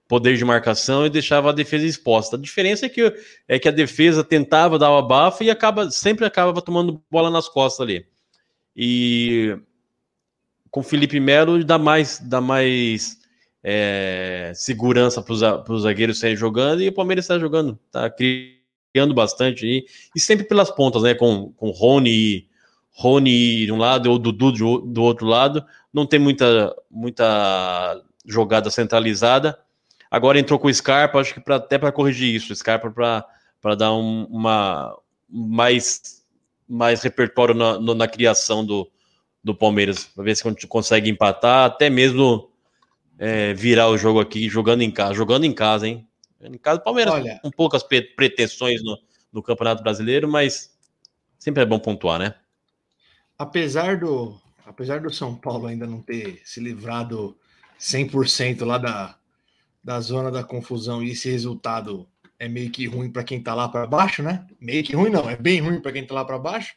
poder 0.07 0.37
de 0.37 0.45
marcação 0.45 1.05
e 1.05 1.09
deixava 1.09 1.49
a 1.49 1.53
defesa 1.53 1.85
exposta. 1.85 2.35
A 2.35 2.39
diferença 2.39 2.85
é 2.85 2.89
que, 2.89 3.13
é 3.47 3.59
que 3.59 3.67
a 3.67 3.71
defesa 3.71 4.23
tentava 4.23 4.77
dar 4.77 4.91
o 4.91 4.97
abafo 4.97 5.43
e 5.43 5.49
acaba, 5.49 5.89
sempre 5.89 6.25
acabava 6.25 6.61
tomando 6.61 7.01
bola 7.09 7.29
nas 7.29 7.49
costas 7.49 7.81
ali. 7.81 8.05
E 8.75 9.57
com 10.69 10.81
o 10.81 10.83
Felipe 10.83 11.19
Melo 11.19 11.63
dá 11.63 11.77
mais, 11.77 12.19
dá 12.19 12.41
mais 12.41 13.17
é, 13.63 14.51
segurança 14.53 15.21
para 15.21 15.73
os 15.73 15.81
zagueiros 15.81 16.19
saírem 16.19 16.37
jogando 16.37 16.81
e 16.83 16.89
o 16.89 16.93
Palmeiras 16.93 17.25
está 17.25 17.39
jogando, 17.39 17.79
está 17.87 18.09
criando 18.09 19.13
bastante 19.13 19.65
aí, 19.65 19.85
e 20.15 20.19
sempre 20.19 20.45
pelas 20.45 20.69
pontas, 20.69 21.01
né? 21.01 21.15
Com, 21.15 21.51
com 21.53 21.71
Rony 21.71 22.09
e 22.11 22.47
Rony 22.91 23.65
de 23.65 23.71
um 23.71 23.77
lado 23.77 24.11
ou 24.11 24.19
Dudu 24.19 24.51
do, 24.81 25.01
outro 25.01 25.25
lado, 25.25 25.65
não 25.93 26.05
tem 26.05 26.19
muita, 26.19 26.75
muita 26.89 28.01
jogada 28.25 28.69
centralizada. 28.69 29.57
Agora 30.15 30.39
entrou 30.39 30.57
com 30.57 30.67
o 30.67 30.73
Scarpa, 30.73 31.19
acho 31.19 31.33
que 31.33 31.39
pra, 31.39 31.57
até 31.57 31.77
para 31.77 31.91
corrigir 31.91 32.33
isso, 32.33 32.53
o 32.53 32.55
Scarpa 32.55 32.89
para 32.89 33.75
dar 33.75 33.93
um, 33.93 34.23
uma 34.25 34.97
mais, 35.27 36.23
mais 36.67 37.01
repertório 37.01 37.53
na, 37.53 37.77
no, 37.79 37.93
na 37.93 38.07
criação 38.07 38.65
do, 38.65 38.89
do 39.43 39.53
Palmeiras, 39.53 40.05
para 40.05 40.23
ver 40.23 40.35
se 40.35 40.67
consegue 40.67 41.09
empatar, 41.09 41.65
até 41.65 41.89
mesmo 41.89 42.49
é, 43.19 43.53
virar 43.53 43.89
o 43.89 43.97
jogo 43.97 44.21
aqui 44.21 44.47
jogando 44.47 44.83
em 44.83 44.91
casa, 44.91 45.13
jogando 45.13 45.45
em 45.45 45.53
casa, 45.53 45.87
hein? 45.87 46.07
Em 46.41 46.57
casa, 46.57 46.79
o 46.79 46.83
Palmeiras 46.83 47.13
Olha, 47.13 47.39
com 47.41 47.51
poucas 47.51 47.83
pretensões 47.83 48.83
no, 48.83 48.97
no 49.33 49.43
Campeonato 49.43 49.83
Brasileiro, 49.83 50.29
mas 50.29 50.71
sempre 51.37 51.63
é 51.63 51.65
bom 51.65 51.79
pontuar, 51.79 52.19
né? 52.19 52.35
apesar 53.37 53.97
do 53.97 54.39
apesar 54.65 55.01
do 55.01 55.13
São 55.13 55.35
Paulo 55.35 55.67
ainda 55.67 55.85
não 55.85 56.01
ter 56.01 56.41
se 56.43 56.59
livrado 56.59 57.37
100% 57.79 58.65
lá 58.65 58.77
da, 58.77 59.17
da 59.85 60.01
zona 60.01 60.31
da 60.31 60.43
confusão 60.43 61.03
e 61.03 61.11
esse 61.11 61.29
resultado 61.29 62.09
é 62.39 62.47
meio 62.47 62.71
que 62.71 62.87
ruim 62.87 63.07
para 63.11 63.23
quem 63.23 63.39
tá 63.39 63.53
lá 63.53 63.69
para 63.69 63.85
baixo, 63.85 64.23
né? 64.23 64.43
Meio 64.59 64.83
que 64.83 64.95
ruim 64.95 65.11
não, 65.11 65.29
é 65.29 65.37
bem 65.37 65.61
ruim 65.61 65.79
para 65.79 65.91
quem 65.91 66.03
tá 66.03 66.15
lá 66.15 66.25
para 66.25 66.39
baixo. 66.39 66.73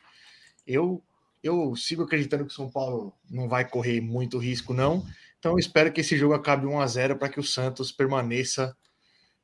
Eu 0.66 1.02
eu 1.42 1.74
sigo 1.74 2.02
acreditando 2.02 2.44
que 2.44 2.52
o 2.52 2.54
São 2.54 2.68
Paulo 2.68 3.14
não 3.30 3.48
vai 3.48 3.66
correr 3.66 4.02
muito 4.02 4.36
risco 4.36 4.74
não. 4.74 5.06
Então 5.38 5.52
eu 5.52 5.58
espero 5.58 5.90
que 5.90 6.02
esse 6.02 6.18
jogo 6.18 6.34
acabe 6.34 6.66
1 6.66 6.80
a 6.80 6.86
0 6.86 7.16
para 7.16 7.30
que 7.30 7.40
o 7.40 7.44
Santos 7.44 7.90
permaneça 7.90 8.76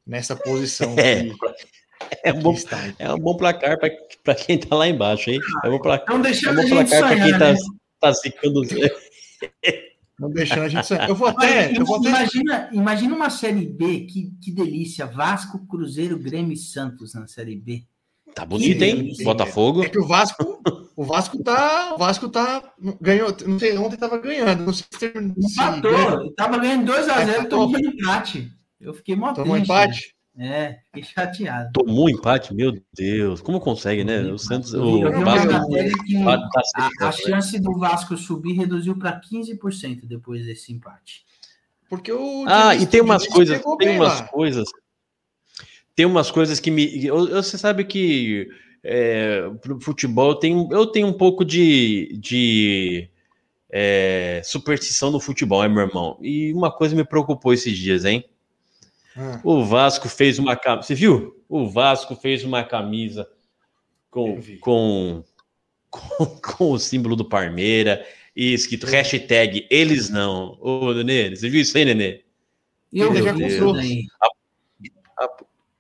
nessa 0.07 0.37
posição 0.37 0.95
É. 1.01 1.23
que, 1.23 1.35
É 2.23 2.33
um 2.35 2.41
bom, 2.41 2.55
é 2.99 3.15
um 3.15 3.19
bom 3.19 3.35
placar 3.35 3.79
para 3.79 4.35
quem 4.35 4.59
tá 4.59 4.77
lá 4.77 4.87
embaixo, 4.87 5.31
hein? 5.31 5.41
É 5.65 5.69
um 5.69 5.71
bom 5.71 5.81
placar, 5.81 6.21
Estão 6.21 6.51
é 6.51 6.53
um 6.53 6.57
bom 6.57 6.61
a 6.61 6.67
gente 6.67 6.91
placar 6.91 7.09
para 7.09 7.25
quem 7.25 7.33
tá, 7.39 7.53
né? 7.53 7.59
tá 7.99 8.13
zicando. 8.13 8.61
Não 10.19 10.31
deixando 10.31 10.63
a 10.63 10.69
gente 10.69 10.87
sonhar. 10.87 11.09
Eu 11.09 11.15
vou 11.15 11.29
Olha, 11.37 11.37
até. 11.37 11.77
Eu 11.79 11.85
vou 11.85 11.97
até 11.97 12.09
imagina, 12.09 12.69
imagina 12.73 13.15
uma 13.17 13.31
Série 13.31 13.67
B, 13.67 14.01
que, 14.03 14.31
que 14.41 14.53
delícia. 14.53 15.07
Vasco, 15.07 15.67
Cruzeiro, 15.67 16.19
Grêmio 16.19 16.53
e 16.53 16.57
Santos 16.57 17.15
na 17.15 17.27
Série 17.27 17.57
B. 17.57 17.85
Tá 18.35 18.45
bonito, 18.45 18.83
hein? 18.83 19.15
Sim, 19.15 19.25
Botafogo. 19.25 19.85
É 19.85 19.89
que 19.89 19.99
o 19.99 20.07
Vasco, 20.07 20.61
o 20.97 21.05
Vasco 21.05 21.43
tá, 21.43 21.95
o 21.95 21.99
Vasco 21.99 22.29
tá 22.29 22.73
ganhou, 23.01 23.35
não 23.47 23.59
sei, 23.61 23.77
ontem 23.79 23.97
tava 23.97 24.19
ganhando, 24.19 24.65
não 24.65 24.73
sei 24.73 24.85
se, 24.93 24.99
terminou- 24.99 25.49
se 25.49 25.81
ganhou. 25.81 26.33
Tava 26.35 26.59
ganhando 26.59 26.93
2x0, 26.93 27.29
Empatou. 27.31 27.49
tomou 27.49 27.79
empate. 27.79 28.51
Eu 28.81 28.93
fiquei 28.93 29.15
mó 29.15 29.33
tomou 29.33 29.55
triste, 29.55 29.65
empate. 29.71 30.01
né? 30.09 30.14
É, 30.37 30.81
fiquei 30.87 31.05
chateado. 31.05 31.71
Tomou 31.73 32.07
um 32.07 32.09
empate, 32.09 32.53
meu 32.53 32.77
Deus. 32.93 33.41
Como 33.41 33.61
consegue, 33.61 34.03
né? 34.03 34.21
O 34.23 34.39
Santos, 34.39 34.75
o 34.75 35.01
Vasco. 35.23 35.71
que 36.07 36.25
tá- 36.25 36.51
tá 36.53 36.63
a, 36.75 36.87
a 37.05 37.07
né? 37.07 37.13
chance 37.13 37.59
do 37.61 37.79
Vasco 37.79 38.17
subir 38.17 38.55
reduziu 38.55 38.99
para 38.99 39.21
15% 39.21 40.07
depois 40.07 40.45
desse 40.45 40.73
empate. 40.73 41.25
Porque 41.89 42.11
o 42.11 42.45
Ah, 42.49 42.75
e 42.75 42.85
tem 42.87 43.01
umas 43.01 43.27
coisas, 43.29 43.63
tem 43.79 43.97
umas 43.97 44.21
lá. 44.21 44.27
coisas, 44.29 44.69
tem 45.95 46.07
umas 46.07 46.31
coisas 46.31 46.59
que 46.59 46.71
me. 46.71 47.09
Você 47.09 47.57
sabe 47.57 47.85
que 47.85 48.49
é, 48.83 49.49
pro 49.61 49.81
futebol 49.81 50.31
eu 50.31 50.35
tenho, 50.35 50.69
eu 50.73 50.87
tenho 50.87 51.07
um 51.07 51.13
pouco 51.13 51.45
de, 51.45 52.19
de 52.21 53.09
é, 53.71 54.41
superstição 54.45 55.13
no 55.13 55.21
futebol, 55.21 55.63
hein, 55.65 55.71
meu 55.71 55.87
irmão? 55.87 56.19
E 56.21 56.53
uma 56.53 56.73
coisa 56.73 56.97
me 56.97 57.05
preocupou 57.05 57.53
esses 57.53 57.79
dias, 57.79 58.05
hein? 58.05 58.25
Ah, 59.17 59.41
O 59.45 59.65
Vasco 59.65 60.09
fez 60.09 60.39
uma 60.39 60.57
camisa. 60.57 60.87
Você 60.87 60.95
viu? 60.95 61.45
O 61.49 61.69
Vasco 61.69 62.17
fez 62.17 62.43
uma 62.45 62.65
camisa 62.65 63.29
com, 64.11 64.41
com, 64.61 65.25
com, 65.91 66.27
com 66.27 66.73
o 66.73 66.79
símbolo 66.79 67.15
do 67.17 67.25
Parmeira 67.25 68.05
e 68.35 68.53
escrito 68.53 68.87
hashtag 68.87 69.67
eles 69.71 70.09
não. 70.11 70.59
Ô, 70.61 70.93
Nenê, 70.93 71.31
você 71.35 71.49
viu 71.49 71.61
isso 71.61 71.77
aí, 71.79 71.85
Nenê? 71.85 72.23
Eu 72.93 73.15
já 73.23 73.33
vi 73.33 73.43
comprou. 73.51 73.73
daí. 73.75 74.07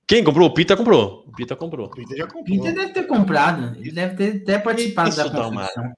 Quem 0.06 0.22
comprou? 0.22 0.48
O 0.48 0.52
Pita 0.54 0.76
comprou. 0.76 1.24
O 1.26 1.32
Pita 1.32 1.56
comprou. 1.56 1.86
o 1.86 1.90
Peter 1.90 2.16
já 2.18 2.26
comprou. 2.26 2.44
Peter 2.44 2.74
deve 2.74 2.92
ter 2.92 3.02
comprado. 3.06 3.76
Ele 3.78 3.90
deve 3.90 4.16
ter 4.16 4.42
até 4.42 4.58
participado 4.58 5.08
Isso 5.08 5.18
da 5.18 5.28
dá 5.28 5.48
uma- 5.48 5.62
construção. 5.62 5.94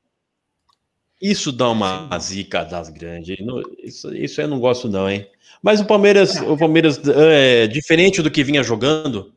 Isso 1.20 1.50
dá 1.52 1.70
uma 1.70 2.18
zica 2.18 2.62
das 2.64 2.88
grandes. 2.90 3.36
Isso, 3.82 4.14
isso 4.14 4.40
eu 4.40 4.46
não 4.48 4.60
gosto, 4.60 4.88
não, 4.88 5.08
hein? 5.10 5.26
Mas 5.66 5.80
o 5.80 5.84
Palmeiras, 5.84 6.36
o 6.42 6.56
Palmeiras, 6.56 7.00
é, 7.08 7.66
diferente 7.66 8.22
do 8.22 8.30
que 8.30 8.44
vinha 8.44 8.62
jogando, 8.62 9.32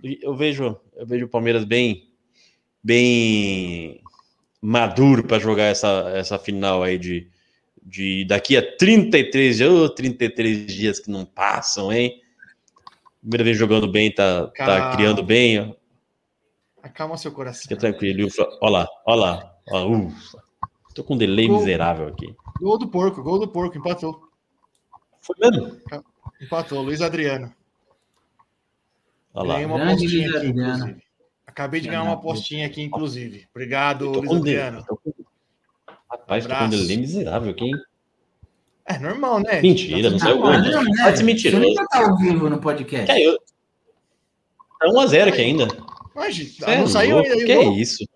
eu 0.00 0.32
vejo, 0.32 0.78
eu 0.94 1.04
vejo 1.04 1.26
o 1.26 1.28
Palmeiras 1.28 1.64
bem, 1.64 2.08
bem 2.84 4.00
maduro 4.60 5.24
para 5.24 5.40
jogar 5.40 5.64
essa, 5.64 6.12
essa 6.14 6.38
final 6.38 6.84
aí 6.84 6.96
de, 6.96 7.26
de 7.82 8.24
daqui 8.26 8.56
a 8.56 8.62
33 8.76 9.56
dias, 9.56 9.68
ô, 9.72 9.88
33 9.88 10.66
dias 10.66 11.00
que 11.00 11.10
não 11.10 11.24
passam, 11.24 11.92
hein? 11.92 12.22
Primeira 13.20 13.42
vez 13.42 13.58
jogando 13.58 13.88
bem, 13.90 14.14
tá, 14.14 14.46
tá 14.46 14.52
Calma. 14.52 14.96
criando 14.96 15.22
bem, 15.24 15.58
ó. 15.58 15.74
Acalma 16.80 17.16
seu 17.16 17.32
coração. 17.32 17.62
Fica 17.62 17.74
tranquilo. 17.76 18.28
O 18.28 18.30
Fla- 18.30 18.56
Ó 18.60 18.68
lá, 18.68 18.86
ó 19.04 19.14
lá. 19.16 19.52
Ó, 19.68 19.88
ufa. 19.88 20.44
Tô 20.94 21.02
com 21.02 21.14
um 21.14 21.18
delay 21.18 21.48
Gol. 21.48 21.58
miserável 21.58 22.06
aqui. 22.06 22.32
Gol 22.60 22.78
do 22.78 22.86
porco, 22.86 23.20
gol 23.20 23.40
do 23.40 23.48
porco, 23.48 23.76
empatou. 23.76 24.30
Foi 25.22 25.36
mesmo? 25.38 25.80
Empatou, 26.40 26.82
Luiz 26.82 27.00
Adriano. 27.00 27.52
Olha 29.34 29.46
lá. 29.48 29.54
Ganhei 29.54 29.66
uma 29.66 29.78
Grande 29.78 29.92
apostinha 29.94 30.22
Luiz 30.28 30.36
aqui, 30.36 30.48
Adriano. 30.48 30.74
inclusive. 30.76 31.02
Acabei 31.46 31.80
de 31.80 31.88
ganhar 31.88 32.02
uma 32.02 32.12
apostinha 32.14 32.66
aqui, 32.66 32.82
inclusive. 32.82 33.46
Obrigado, 33.54 34.04
Eu 34.06 34.12
tô 34.12 34.18
Luiz 34.20 34.30
um. 34.32 34.36
Adriano. 34.36 34.84
tô 34.86 34.96
com- 34.96 35.12
Rapaz, 36.10 36.46
tô 36.46 36.54
com 36.54 36.64
um 36.64 36.68
delay 36.68 36.96
miserável 36.98 37.50
aqui, 37.50 37.64
hein? 37.64 37.72
É 38.84 38.98
normal, 38.98 39.40
né? 39.40 39.62
Mentira, 39.62 40.10
não 40.10 40.18
saiu 40.18 40.38
gol. 40.38 40.52
não? 40.52 40.84
Pode 41.04 41.16
ser 41.18 41.22
mentiroso. 41.24 41.62
Você 41.62 41.68
nunca 41.70 41.86
tá 41.88 42.06
ao 42.10 42.16
vivo 42.18 42.50
no 42.50 42.58
podcast. 42.60 43.06
Caiu. 43.06 43.38
Tá 44.78 44.86
1x0 44.88 45.28
aqui 45.28 45.40
ainda. 45.40 45.68
Mas, 46.14 46.36
Cê 46.36 46.76
não 46.76 46.84
é 46.84 46.86
saiu 46.88 47.16
louco, 47.16 47.30
ainda. 47.30 47.44
Que 47.46 47.52
é 47.52 47.64
isso? 47.72 48.08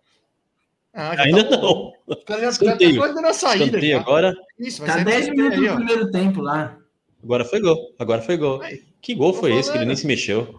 Ah, 0.93 1.23
Ainda 1.23 1.45
tá 1.49 1.57
não. 1.59 1.93
O 2.07 2.17
cara 2.25 2.41
já- 2.41 2.51
já 2.51 2.59
tá 2.59 2.75
Escanteio. 2.75 3.35
saída. 3.35 3.97
Agora. 4.01 4.35
Isso, 4.59 4.85
Tá 4.85 4.93
sair 4.95 4.99
no 5.05 5.11
10 5.11 5.21
escanteio 5.29 5.51
minutos 5.51 5.69
do 5.71 5.77
primeiro 5.77 6.11
tempo 6.11 6.41
lá. 6.41 6.79
Agora 7.27 7.45
foi 7.45 7.61
gol. 7.61 7.93
Agora 7.99 8.23
foi 8.23 8.37
gol. 8.37 8.63
Aí. 8.63 8.85
Que 9.03 9.13
gol 9.13 9.35
foi 9.35 9.51
esse 9.51 9.63
que 9.63 9.79
ele 9.79 9.79
falando. 9.79 9.89
nem 9.89 9.97
se 9.97 10.07
mexeu? 10.07 10.55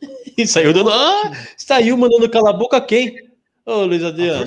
E 0.38 0.46
saiu 0.46 0.72
dando. 0.72 0.90
Ah! 0.90 1.32
Saiu 1.56 1.96
mandando 1.96 2.28
cala 2.28 2.50
a 2.50 2.52
boca 2.52 2.78
quem? 2.78 3.14
Ô, 3.64 3.84
Luiz 3.84 4.04
Adriano. 4.04 4.44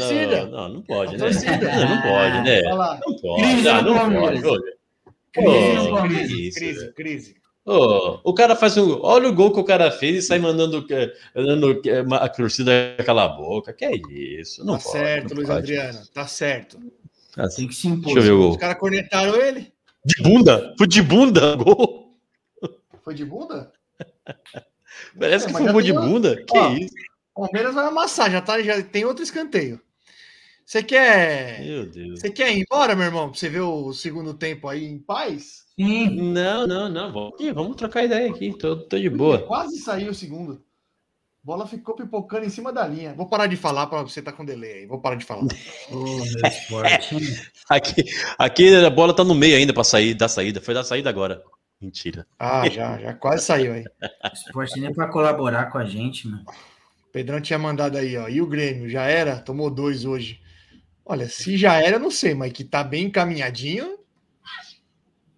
Não, 0.52 0.70
não, 0.70 0.82
pode, 0.84 1.18
né? 1.18 1.26
Não, 1.34 1.90
não 1.90 2.02
pode, 2.04 2.42
né? 2.44 2.60
Olha 2.60 2.76
lá. 2.76 3.00
Não 3.06 3.16
pode. 3.16 3.42
Crise 3.42 3.68
Ah, 3.68 3.82
não 3.82 4.12
pode. 4.12 4.42
Crise 6.10 6.48
isso, 6.48 6.60
Crise, 6.60 6.94
crise. 6.94 7.36
Ô, 7.66 8.20
o 8.24 8.34
cara 8.36 8.56
faz 8.56 8.78
um. 8.78 9.00
Olha 9.02 9.30
o 9.30 9.34
gol 9.34 9.52
que 9.52 9.60
o 9.60 9.64
cara 9.64 9.90
fez 9.90 10.18
e 10.18 10.22
sai 10.28 10.38
mandando, 10.38 10.86
eh, 10.92 11.12
mandando 11.36 11.82
eh, 11.86 12.06
a 12.12 12.30
torcida 12.30 12.96
calar 13.04 13.26
a 13.26 13.34
boca. 13.34 13.74
Que 13.74 13.86
é 13.86 13.96
isso? 13.96 14.64
Não 14.64 14.78
tá 14.78 14.84
pode. 14.84 14.98
certo, 14.98 15.30
não 15.30 15.36
Luiz 15.38 15.48
pode. 15.48 15.60
Adriano. 15.60 16.00
Tá 16.14 16.28
certo. 16.28 16.80
Assim, 17.36 17.62
Tem 17.62 17.68
que 17.68 17.76
se 18.22 18.32
o 18.32 18.50
Os 18.50 18.58
caras 18.58 18.78
cornetaram 18.78 19.36
ele. 19.36 19.72
De 20.06 20.24
bunda? 20.24 20.76
Foi 20.78 20.88
de 20.88 21.02
bunda? 21.02 21.56
Gol? 21.58 22.18
Foi 23.04 23.14
de 23.14 23.26
bunda? 23.26 23.72
Parece 25.20 25.46
É, 25.46 25.48
que 25.48 25.72
foi 25.72 25.84
de 25.84 25.94
bunda. 25.94 26.36
Que 26.36 26.58
Ó, 26.58 26.74
isso? 26.74 26.94
Palmeiras 27.34 27.74
vai 27.74 27.86
amassar, 27.86 28.30
já, 28.32 28.42
tá, 28.42 28.62
já 28.62 28.82
tem 28.84 29.06
outro 29.06 29.24
escanteio. 29.24 29.80
Você 30.66 30.84
quer. 30.84 31.66
Meu 31.66 31.90
Deus. 31.90 32.20
Você 32.20 32.30
quer 32.30 32.52
ir 32.56 32.62
embora, 32.62 32.96
meu 32.96 33.06
irmão? 33.06 33.30
Pra 33.30 33.40
você 33.40 33.50
ver 33.50 33.62
o 33.62 33.92
segundo 33.92 34.34
tempo 34.36 34.68
aí 34.68 34.86
em 34.86 35.00
paz? 35.00 35.66
Sim. 35.76 36.32
Não, 36.32 36.68
não, 36.68 36.88
não. 36.88 37.12
Vamos, 37.12 37.54
vamos 37.54 37.76
trocar 37.76 38.04
ideia 38.04 38.30
aqui. 38.30 38.56
Tô, 38.56 38.76
tô 38.76 39.00
de 39.00 39.10
boa. 39.10 39.40
Quase 39.48 39.80
saiu 39.80 40.12
o 40.12 40.14
segundo. 40.14 40.64
A 41.42 41.46
bola 41.46 41.66
ficou 41.66 41.96
pipocando 41.96 42.46
em 42.46 42.50
cima 42.50 42.72
da 42.72 42.86
linha. 42.86 43.14
Vou 43.14 43.26
parar 43.26 43.48
de 43.48 43.56
falar 43.56 43.88
para 43.88 44.02
você 44.02 44.22
tá 44.22 44.32
com 44.32 44.44
delay 44.44 44.80
aí. 44.80 44.86
Vou 44.86 45.00
parar 45.00 45.16
de 45.16 45.24
falar. 45.24 45.44
Ô, 45.90 46.04
meu 46.04 46.46
esporte. 46.46 47.16
Aqui, 47.70 48.04
aqui 48.38 48.76
a 48.76 48.90
bola 48.90 49.16
tá 49.16 49.24
no 49.24 49.34
meio 49.34 49.56
ainda 49.56 49.74
pra 49.74 49.84
sair 49.84 50.14
da 50.14 50.28
saída. 50.28 50.60
Foi 50.60 50.74
da 50.74 50.84
saída 50.84 51.10
agora. 51.10 51.42
Mentira. 51.80 52.28
Ah, 52.38 52.68
já, 52.70 52.98
já 52.98 53.14
quase 53.14 53.46
saiu 53.46 53.72
aí. 53.72 53.86
esporte 54.34 54.80
nem 54.82 54.94
pra 54.94 55.08
colaborar 55.08 55.68
com 55.72 55.78
a 55.78 55.86
gente, 55.86 56.28
mano. 56.28 56.44
Pedrão 57.12 57.40
tinha 57.40 57.58
mandado 57.58 57.98
aí, 57.98 58.18
ó. 58.18 58.28
E 58.28 58.42
o 58.42 58.48
Grêmio? 58.48 58.90
Já 58.90 59.04
era? 59.04 59.40
Tomou 59.40 59.70
dois 59.70 60.04
hoje. 60.04 60.42
Olha, 61.06 61.28
se 61.30 61.58
já 61.58 61.82
era, 61.82 61.96
eu 61.96 62.00
não 62.02 62.12
sei, 62.12 62.36
mas 62.36 62.52
que 62.52 62.66
tá 62.66 62.84
bem 62.84 63.06
encaminhadinho. 63.06 63.98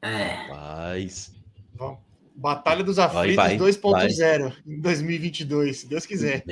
É. 0.02 0.48
Mas. 0.50 1.32
Vamos. 1.76 2.11
Batalha 2.36 2.84
dos 2.84 2.98
Aflitos 3.00 3.36
vai, 3.36 3.58
2.0 3.58 4.54
em 4.66 4.80
2022, 4.82 5.78
se 5.78 5.88
Deus 5.88 6.06
quiser. 6.06 6.44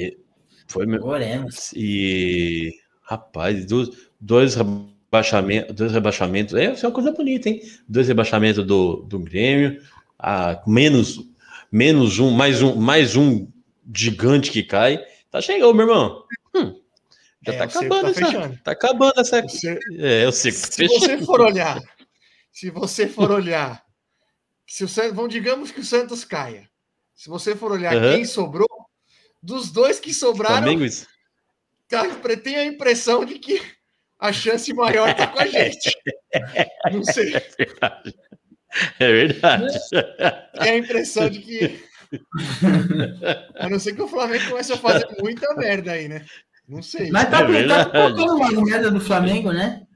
Foi 0.67 0.85
meu. 0.85 1.03
Oremos. 1.03 1.71
E. 1.75 2.73
Rapaz, 3.01 3.65
dois, 3.65 3.89
dois 4.19 4.55
rebaixamentos. 4.55 5.75
Dois 5.75 5.91
rebaixamentos. 5.91 6.53
É, 6.53 6.73
isso 6.73 6.85
é 6.85 6.89
uma 6.89 6.93
coisa 6.93 7.11
bonita, 7.11 7.49
hein? 7.49 7.61
Dois 7.87 8.07
rebaixamentos 8.07 8.63
do, 8.65 8.97
do 8.97 9.19
Grêmio. 9.19 9.81
Ah, 10.17 10.61
menos, 10.67 11.19
menos 11.71 12.19
um, 12.19 12.29
mais 12.29 12.61
um, 12.61 12.75
mais 12.75 13.15
um 13.15 13.47
gigante 13.93 14.51
que 14.51 14.61
cai. 14.61 15.03
Tá 15.31 15.41
chegando, 15.41 15.73
meu 15.73 15.87
irmão. 15.87 16.23
Hum, 16.55 16.79
já 17.45 17.53
É, 17.53 17.57
tá 17.57 17.63
acabando 17.63 18.13
tá 18.13 18.27
essa. 18.27 18.59
Tá 18.63 18.71
acabando 18.71 19.19
essa. 19.19 19.43
O 19.45 19.49
cer- 19.49 19.79
É, 19.97 20.25
eu 20.25 20.31
sei 20.31 20.51
que 20.51 20.57
Se 20.57 20.87
você 20.87 21.17
for 21.25 21.41
olhar, 21.41 21.81
se 22.51 22.69
você 22.69 23.07
for 23.07 23.31
olhar, 23.31 23.83
se 24.69 24.83
o 24.83 24.87
Santos, 24.87 25.13
vamos 25.15 25.33
digamos 25.33 25.71
que 25.71 25.79
o 25.81 25.83
Santos 25.83 26.23
caia. 26.23 26.69
Se 27.15 27.27
você 27.27 27.55
for 27.55 27.71
olhar 27.71 27.95
Aham. 27.95 28.13
quem 28.15 28.25
sobrou, 28.25 28.67
dos 29.41 29.71
dois 29.71 29.99
que 29.99 30.13
sobraram, 30.13 30.71
isso. 30.83 31.07
cara, 31.87 32.37
tem 32.37 32.55
a 32.55 32.65
impressão 32.65 33.25
de 33.25 33.39
que 33.39 33.61
a 34.19 34.31
chance 34.31 34.71
maior 34.73 35.13
tá 35.15 35.27
com 35.27 35.39
a 35.39 35.47
gente. 35.47 35.91
Não 36.91 37.03
sei, 37.03 37.33
É 38.99 39.11
verdade. 39.11 39.79
tem 40.61 40.71
a 40.71 40.77
impressão 40.77 41.29
de 41.29 41.39
que 41.39 41.83
a 43.55 43.69
não 43.69 43.79
ser 43.79 43.95
que 43.95 44.01
o 44.01 44.07
Flamengo 44.07 44.49
comece 44.49 44.73
a 44.73 44.77
fazer 44.77 45.07
muita 45.19 45.53
merda 45.55 45.91
aí, 45.91 46.07
né? 46.07 46.25
Não 46.67 46.81
sei. 46.81 47.09
Mas 47.11 47.29
tá, 47.29 47.39
É 47.41 47.67
tá 47.67 47.85
pipocando 47.85 48.35
umas 48.35 48.53
merda 48.63 48.91
do 48.91 48.99
Flamengo, 49.01 49.51
né? 49.51 49.87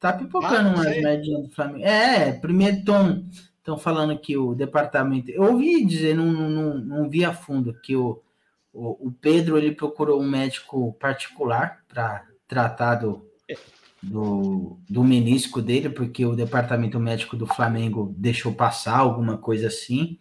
Tá 0.00 0.12
pipocando 0.12 0.56
Ah, 0.56 0.62
não 0.62 0.74
umas 0.74 0.86
sei. 0.86 1.02
merdinhas 1.02 1.42
do 1.42 1.54
Flamengo. 1.54 1.84
É, 1.84 2.32
primeiro 2.32 2.78
estão 2.78 3.24
estão 3.64 3.78
falando 3.78 4.18
que 4.18 4.36
o 4.36 4.54
departamento. 4.54 5.30
Eu 5.30 5.44
ouvi 5.44 5.84
dizer, 5.86 6.14
não, 6.14 6.30
não, 6.30 6.78
não, 6.78 7.08
vi 7.08 7.24
a 7.24 7.32
fundo, 7.32 7.72
que 7.82 7.96
o, 7.96 8.20
o, 8.70 9.08
o 9.08 9.12
Pedro 9.12 9.56
ele 9.56 9.72
procurou 9.72 10.20
um 10.20 10.28
médico 10.28 10.92
particular 11.00 11.82
para 11.88 12.26
tratar 12.46 12.96
do, 12.96 13.26
do, 14.02 14.78
do 14.88 15.02
menisco 15.02 15.62
dele, 15.62 15.88
porque 15.88 16.26
o 16.26 16.36
departamento 16.36 17.00
médico 17.00 17.38
do 17.38 17.46
Flamengo 17.46 18.14
deixou 18.18 18.52
passar 18.52 18.98
alguma 18.98 19.38
coisa 19.38 19.68
assim. 19.68 20.18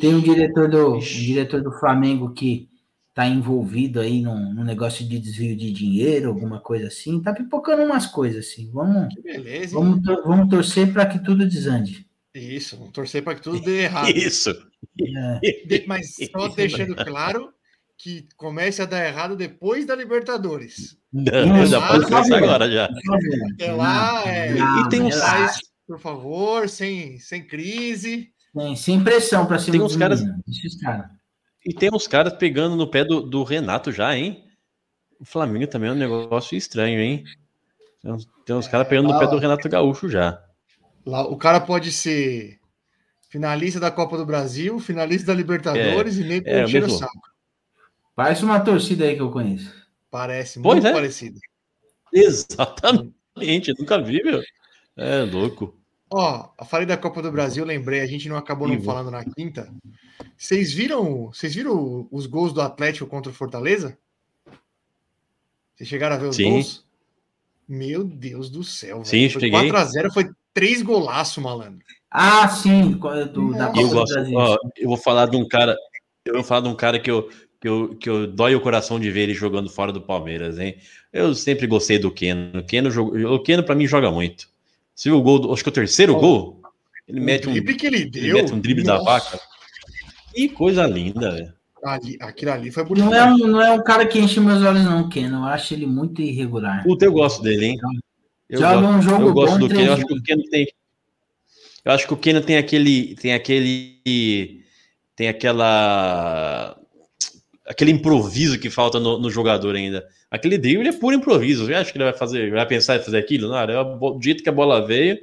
Tem 0.00 0.14
um 0.14 0.20
diretor 0.20 0.70
do, 0.70 0.94
um 0.94 1.00
Vixe. 1.00 1.26
diretor 1.26 1.60
do 1.62 1.72
Flamengo 1.72 2.32
que 2.32 2.68
tá 3.12 3.26
envolvido 3.26 3.98
aí 3.98 4.20
num, 4.20 4.54
num 4.54 4.62
negócio 4.62 5.04
de 5.04 5.18
desvio 5.18 5.56
de 5.56 5.72
dinheiro, 5.72 6.28
alguma 6.28 6.60
coisa 6.60 6.86
assim. 6.86 7.20
Tá 7.20 7.32
pipocando 7.32 7.82
umas 7.82 8.06
coisas 8.06 8.46
assim. 8.46 8.70
Vamos, 8.70 9.12
beleza, 9.22 9.74
vamos, 9.74 10.04
vamos 10.24 10.48
torcer 10.48 10.92
para 10.92 11.06
que 11.06 11.18
tudo 11.18 11.48
desande. 11.48 12.05
Isso, 12.38 12.76
vamos 12.76 12.92
torcer 12.92 13.22
para 13.22 13.34
que 13.34 13.42
tudo 13.42 13.60
dê 13.60 13.82
errado. 13.84 14.08
Isso. 14.10 14.50
É, 15.00 15.40
De- 15.66 15.84
Mas 15.86 16.14
só 16.30 16.48
deixando 16.54 16.94
claro 16.96 17.52
que 17.98 18.28
comece 18.36 18.82
a 18.82 18.86
dar 18.86 19.06
errado 19.06 19.34
depois 19.36 19.86
da 19.86 19.94
Libertadores. 19.94 20.98
Não, 21.12 21.62
Isso, 21.62 21.72
já 21.72 21.86
pode 21.86 22.02
por 22.02 22.10
começar 22.10 22.28
favor. 22.34 22.44
agora 22.44 22.70
já. 22.70 22.88
Até 23.54 23.72
lá, 23.72 24.22
é, 24.28 24.50
E 24.52 24.88
tem 24.90 25.00
uns 25.02 25.14
relaxa. 25.14 25.40
Mas, 25.46 25.60
por 25.86 25.98
favor, 25.98 26.68
sem, 26.68 27.18
sem 27.18 27.46
crise. 27.46 28.30
Sem, 28.52 28.76
sem 28.76 29.02
pressão 29.04 29.46
para 29.46 29.58
cima 29.58 29.72
Tem 29.78 29.80
uns 29.82 29.96
caras. 29.96 30.20
E 31.64 31.72
tem 31.72 31.88
uns 31.92 32.06
caras 32.06 32.34
pegando 32.34 32.76
no 32.76 32.90
pé 32.90 33.02
do, 33.04 33.22
do 33.22 33.42
Renato 33.44 33.90
já, 33.90 34.14
hein? 34.16 34.44
O 35.18 35.24
Flamengo 35.24 35.66
também 35.66 35.88
é 35.88 35.92
um 35.92 35.96
negócio 35.96 36.56
estranho, 36.56 37.00
hein? 37.00 37.24
Tem 38.02 38.12
uns, 38.12 38.28
tem 38.44 38.54
uns 38.54 38.68
caras 38.68 38.86
pegando 38.88 39.08
no 39.10 39.18
pé 39.18 39.26
do 39.26 39.38
Renato 39.38 39.68
Gaúcho 39.70 40.08
já. 40.10 40.38
Lá, 41.06 41.22
o 41.22 41.36
cara 41.36 41.60
pode 41.60 41.92
ser 41.92 42.58
finalista 43.30 43.78
da 43.78 43.90
Copa 43.92 44.16
do 44.16 44.26
Brasil, 44.26 44.80
finalista 44.80 45.28
da 45.28 45.34
Libertadores 45.34 46.16
e 46.16 46.24
nem 46.24 46.42
é, 46.44 46.64
encher 46.64 46.82
o 46.82 46.86
mesmo. 46.86 46.98
saco. 46.98 47.30
Parece 48.14 48.44
uma 48.44 48.58
torcida 48.58 49.04
aí 49.04 49.14
que 49.14 49.22
eu 49.22 49.30
conheço. 49.30 49.72
Parece 50.10 50.60
Pois 50.60 50.76
muito 50.76 50.88
é. 50.88 50.92
parecido. 50.92 51.38
Exatamente, 52.12 53.72
nunca 53.78 54.00
vi, 54.02 54.22
meu. 54.24 54.42
É 54.96 55.22
louco. 55.22 55.76
Ó, 56.10 56.48
eu 56.58 56.64
falei 56.64 56.86
da 56.86 56.96
Copa 56.96 57.20
do 57.20 57.30
Brasil, 57.30 57.64
lembrei, 57.64 58.00
a 58.00 58.06
gente 58.06 58.28
não 58.28 58.36
acabou 58.36 58.66
não 58.66 58.80
falando 58.80 59.10
na 59.10 59.24
quinta. 59.24 59.72
Vocês 60.36 60.72
viram, 60.72 61.26
vocês 61.26 61.54
viram 61.54 62.08
os 62.10 62.26
gols 62.26 62.52
do 62.52 62.60
Atlético 62.60 63.06
contra 63.08 63.30
o 63.30 63.34
Fortaleza? 63.34 63.98
Vocês 65.74 65.88
chegaram 65.88 66.16
a 66.16 66.18
ver 66.18 66.28
os 66.28 66.36
Sim. 66.36 66.50
gols? 66.50 66.86
Meu 67.68 68.04
Deus 68.04 68.48
do 68.48 68.62
céu, 68.64 69.04
Sim, 69.04 69.28
Foi 69.28 69.42
cheguei. 69.42 69.70
4x0, 69.70 70.12
foi 70.12 70.30
três 70.56 70.80
golaços, 70.80 71.36
malandro. 71.42 71.84
Ah, 72.10 72.48
sim, 72.48 72.92
do, 73.32 73.52
da 73.52 73.66
Copa 73.66 73.80
eu 73.80 73.88
do 73.88 73.94
gosto, 73.94 74.14
Brasil. 74.14 74.34
ó, 74.38 74.56
eu 74.78 74.88
vou 74.88 74.96
falar 74.96 75.26
de 75.26 75.36
um 75.36 75.46
cara, 75.46 75.76
eu 76.24 76.32
vou 76.36 76.42
falar 76.42 76.62
de 76.62 76.68
um 76.68 76.74
cara 76.74 76.98
que 76.98 77.10
eu, 77.10 77.28
que 77.60 77.68
eu, 77.68 77.94
que 77.96 78.08
eu 78.08 78.26
dói 78.26 78.54
o 78.54 78.60
coração 78.62 78.98
de 78.98 79.10
ver 79.10 79.24
ele 79.24 79.34
jogando 79.34 79.68
fora 79.68 79.92
do 79.92 80.00
Palmeiras, 80.00 80.58
hein? 80.58 80.76
Eu 81.12 81.34
sempre 81.34 81.66
gostei 81.66 81.98
do 81.98 82.10
Keno. 82.10 82.60
O 82.60 82.64
Keno, 82.64 83.34
o 83.34 83.38
Keno 83.42 83.62
para 83.62 83.74
mim 83.74 83.86
joga 83.86 84.10
muito. 84.10 84.48
Viu 85.04 85.18
o 85.18 85.22
gol, 85.22 85.52
acho 85.52 85.62
que 85.62 85.68
é 85.68 85.72
o 85.72 85.74
terceiro 85.74 86.16
Ó, 86.16 86.18
gol, 86.18 86.62
ele 87.06 87.20
mete 87.20 87.48
um, 87.48 87.52
drible 87.52 87.74
que 87.74 87.86
ele 87.86 87.96
ele 87.98 88.10
deu. 88.10 88.34
mete 88.36 88.54
um 88.54 88.60
drible 88.60 88.82
da 88.82 88.94
nossa, 88.94 89.04
vaca. 89.04 89.40
Que 90.34 90.48
coisa 90.48 90.86
linda, 90.86 91.32
velho. 91.32 91.52
ali- 91.84 92.16
aquilo 92.18 92.52
ali 92.52 92.70
foi 92.70 92.82
bonito. 92.84 93.04
Não 93.04 93.14
é, 93.14 93.24
um, 93.26 93.36
não 93.36 93.60
é 93.60 93.72
um 93.72 93.84
cara 93.84 94.06
que 94.06 94.18
enche 94.18 94.40
meus 94.40 94.62
olhos, 94.62 94.84
não, 94.84 95.06
Ken. 95.10 95.28
Eu 95.28 95.44
acho 95.44 95.74
ele 95.74 95.86
muito 95.86 96.22
irregular. 96.22 96.82
Puta, 96.82 97.04
eu 97.04 97.12
gosto 97.12 97.42
dele, 97.42 97.66
hein? 97.66 97.78
Eu 98.48 98.60
Joga 98.60 98.80
gosto, 98.80 98.96
um 98.98 99.02
jogo 99.02 99.22
eu 99.28 99.32
gosto 99.32 99.52
bom, 99.52 99.58
do 99.58 99.68
Keno. 99.68 99.82
Eu 99.86 99.92
acho 99.94 100.06
que 100.06 100.14
o 100.14 100.22
Keno 100.22 100.42
tem. 100.50 100.66
Eu 101.84 101.92
acho 101.92 102.06
que 102.06 102.14
o 102.14 102.16
Keno 102.16 102.40
tem 102.40 102.56
aquele. 102.56 103.14
Tem 103.16 103.34
aquele. 103.34 104.64
Tem 105.16 105.28
aquela. 105.28 106.78
Aquele 107.66 107.90
improviso 107.90 108.58
que 108.60 108.70
falta 108.70 109.00
no, 109.00 109.18
no 109.18 109.28
jogador 109.30 109.74
ainda. 109.74 110.06
Aquele 110.30 110.56
drible 110.58 110.88
é 110.88 110.92
puro 110.92 111.16
improviso. 111.16 111.68
Eu 111.70 111.76
acho 111.78 111.90
que 111.92 111.98
ele 111.98 112.04
vai 112.04 112.12
fazer. 112.12 112.50
Vai 112.52 112.66
pensar 112.66 112.96
em 112.96 113.02
fazer 113.02 113.18
aquilo? 113.18 113.48
Não, 113.48 113.58
é 113.58 113.80
o 113.80 114.10
do 114.12 114.22
jeito 114.22 114.42
que 114.42 114.48
a 114.48 114.52
bola 114.52 114.86
veio, 114.86 115.18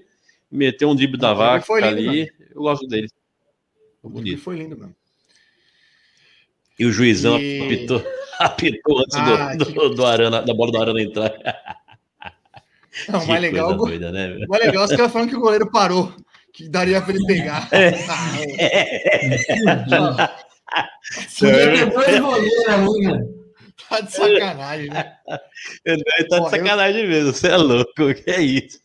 meteu 0.52 0.90
um 0.90 0.96
drible 0.96 1.18
da 1.18 1.34
vaca 1.34 1.66
foi 1.66 1.80
lindo, 1.82 2.10
ali. 2.10 2.32
Eu 2.54 2.62
gosto 2.64 2.86
dele. 2.88 3.08
O 4.02 4.10
drible 4.10 4.32
Bonito. 4.32 4.42
foi 4.44 4.58
lindo 4.58 4.78
mesmo. 4.78 4.96
E 6.78 6.86
o 6.86 6.92
juizão 6.92 7.40
E- 7.40 7.62
apitou, 7.64 8.04
apitou 8.40 9.00
antes 9.00 9.16
do- 9.16 9.34
Ah, 9.34 9.56
do, 9.56 9.66
que- 9.66 9.90
do 9.96 10.06
Arana, 10.06 10.42
da 10.42 10.54
bola 10.54 10.72
do 10.72 10.82
Arana 10.82 11.02
entrar. 11.02 11.32
Não, 13.10 13.20
o 13.20 13.22
Que 13.24 13.28
mais 13.28 13.42
legal, 13.42 13.72
o 13.72 13.76
doida, 13.76 14.12
né? 14.12 14.38
o 14.46 14.48
mais 14.50 14.66
legal 14.66 14.84
é 14.84 14.86
os 14.86 14.92
caras 14.96 15.12
falando 15.12 15.30
que 15.30 15.36
o 15.36 15.42
goleiro 15.42 15.70
parou, 15.72 16.14
que 16.54 16.70
daria 16.70 17.02
pra 17.02 17.14
ele 17.14 17.26
pegar. 17.26 17.70
Ah, 20.76 20.90
Podia 21.40 21.72
ter 21.72 21.86
dois 21.92 22.20
goleiros 22.20 22.68
ali, 22.68 23.26
tá 23.90 24.00
de 24.02 24.12
sacanagem, 24.12 24.90
né? 24.90 25.14
Ele 25.86 26.04
tá 26.30 26.40
de 26.40 26.50
sacanagem 26.50 27.08
mesmo, 27.08 27.32
você 27.34 27.48
é 27.50 27.58
louco, 27.58 28.14
que 28.16 28.32
é 28.32 28.42
isso? 28.42 28.80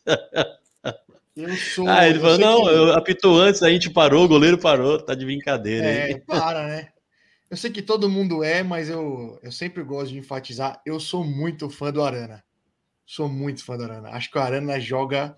Eu 1.36 1.56
sou. 1.56 1.88
Ah, 1.88 2.06
ele 2.06 2.18
eu 2.18 2.22
falou, 2.22 2.38
não, 2.38 2.62
que- 2.64 2.68
eu 2.70 2.92
apitou 2.94 3.40
antes, 3.40 3.62
a 3.62 3.70
gente 3.70 3.88
parou, 3.90 4.24
o 4.24 4.28
goleiro 4.28 4.58
parou, 4.58 5.00
tá 5.00 5.14
de 5.14 5.24
brincadeira. 5.24 5.86
É, 5.86 6.10
hein? 6.10 6.22
para, 6.26 6.66
né? 6.66 6.88
Eu 7.50 7.56
sei 7.56 7.70
que 7.70 7.80
todo 7.80 8.10
mundo 8.10 8.44
é, 8.44 8.62
mas 8.62 8.90
eu, 8.90 9.38
eu 9.42 9.50
sempre 9.52 9.82
gosto 9.82 10.10
de 10.12 10.18
enfatizar. 10.18 10.82
Eu 10.84 11.00
sou 11.00 11.24
muito 11.24 11.70
fã 11.70 11.90
do 11.90 12.02
Arana. 12.02 12.44
Sou 13.10 13.26
muito 13.26 13.64
fã 13.64 13.78
do 13.78 13.84
Arana. 13.84 14.10
Acho 14.10 14.30
que 14.30 14.36
o 14.36 14.40
Arana 14.42 14.78
joga, 14.78 15.34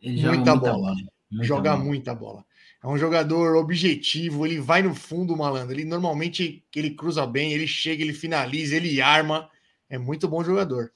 Ele 0.00 0.16
joga 0.18 0.36
Muita 0.36 0.54
muita, 0.54 0.70
bola. 0.72 0.94
muita 1.28 1.44
joga 1.44 1.70
bola. 1.72 1.84
muita 1.84 2.14
bola. 2.14 2.44
É 2.82 2.86
um 2.86 2.96
jogador 2.96 3.56
objetivo, 3.56 4.46
ele 4.46 4.60
vai 4.60 4.80
no 4.80 4.94
fundo, 4.94 5.36
malandro. 5.36 5.74
Ele 5.74 5.84
normalmente 5.84 6.64
ele 6.74 6.90
cruza 6.90 7.26
bem, 7.26 7.52
ele 7.52 7.66
chega, 7.66 8.00
ele 8.00 8.12
finaliza, 8.14 8.76
ele 8.76 9.02
arma. 9.02 9.50
É 9.88 9.98
muito 9.98 10.28
bom 10.28 10.44
jogador. 10.44 10.92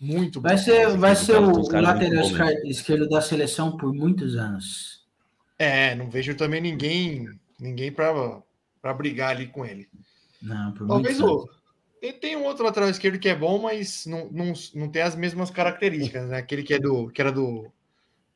Muito 0.00 0.40
bom. 0.40 0.48
Vai 0.48 0.56
ser, 0.56 0.96
vai 0.96 1.16
ser 1.16 1.36
o, 1.36 1.68
lateral 1.68 2.22
bom 2.22 2.30
esca- 2.30 2.66
esquerdo 2.68 3.08
da 3.08 3.20
seleção 3.20 3.76
por 3.76 3.92
muitos 3.92 4.36
anos. 4.36 5.04
É, 5.58 5.96
não 5.96 6.08
vejo 6.08 6.34
também 6.36 6.60
ninguém 6.60 7.28
ninguém 7.58 7.90
para 7.90 8.40
para 8.80 8.94
brigar 8.94 9.30
ali 9.36 9.48
com 9.48 9.66
ele. 9.66 9.88
Não, 10.40 10.72
por 10.72 10.86
Talvez 10.86 11.20
o. 11.20 11.46
Tem, 12.00 12.12
tem 12.12 12.36
um 12.36 12.44
outro 12.44 12.64
lateral 12.64 12.88
esquerdo 12.88 13.18
que 13.18 13.28
é 13.28 13.34
bom, 13.34 13.58
mas 13.60 14.06
não, 14.06 14.28
não, 14.30 14.52
não 14.74 14.88
tem 14.88 15.02
as 15.02 15.14
mesmas 15.14 15.50
características, 15.50 16.28
né? 16.28 16.38
Aquele 16.38 16.62
que, 16.62 16.74
é 16.74 16.78
do, 16.78 17.08
que 17.10 17.20
era 17.20 17.30
do, 17.30 17.70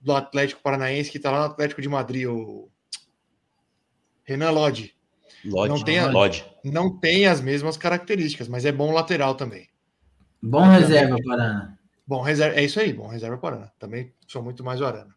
do 0.00 0.12
Atlético 0.14 0.60
Paranaense, 0.62 1.10
que 1.10 1.18
tá 1.18 1.30
lá 1.30 1.38
no 1.40 1.44
Atlético 1.52 1.80
de 1.80 1.88
Madrid, 1.88 2.26
o 2.28 2.68
Renan 4.24 4.50
Lodge. 4.50 4.94
Lodge, 5.44 5.68
não 5.68 5.82
tem 5.82 5.98
a- 5.98 6.10
Lodge. 6.10 6.44
Não 6.62 6.98
tem 6.98 7.26
as 7.26 7.40
mesmas 7.40 7.76
características, 7.76 8.48
mas 8.48 8.64
é 8.64 8.72
bom 8.72 8.92
lateral 8.92 9.34
também. 9.34 9.68
Bom 10.42 10.62
reserva, 10.62 11.16
Paraná. 11.24 11.74
Bom 12.06 12.20
reserva, 12.20 12.58
é 12.58 12.64
isso 12.64 12.78
aí, 12.78 12.92
bom 12.92 13.06
reserva 13.06 13.38
para 13.38 13.56
Arana. 13.56 13.72
Também 13.78 14.12
sou 14.26 14.42
muito 14.42 14.62
mais 14.62 14.80
o 14.80 14.84
Arana. 14.84 15.14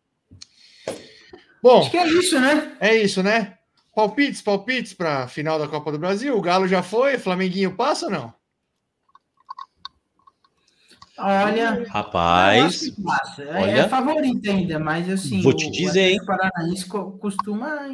Bom, 1.61 1.80
Acho 1.82 1.91
que 1.91 1.98
é 1.98 2.07
isso, 2.07 2.40
né? 2.40 2.78
é 2.80 2.95
isso, 2.95 3.22
né? 3.22 3.57
Palpites, 3.94 4.41
palpites 4.41 4.94
para 4.94 5.28
final 5.28 5.57
da 5.60 5.68
Copa 5.68 5.91
do 5.91 5.99
Brasil. 5.99 6.38
O 6.38 6.41
Galo 6.41 6.68
já 6.68 6.82
foi, 6.84 7.18
Flamenguinho 7.18 7.76
passa 7.76 8.06
ou 8.06 8.11
não? 8.11 8.37
Olha, 11.18 11.84
Rapaz. 11.89 12.91
É- 13.39 13.61
olha. 13.61 13.72
é 13.72 13.89
favorito 13.89 14.49
ainda, 14.49 14.80
mas 14.80 15.10
assim, 15.10 15.41
Vou 15.41 15.53
te 15.56 15.69
dizer? 15.72 16.19
O 16.22 16.26
Paranaense 16.26 16.85
co- 16.85 17.11
costuma 17.14 17.88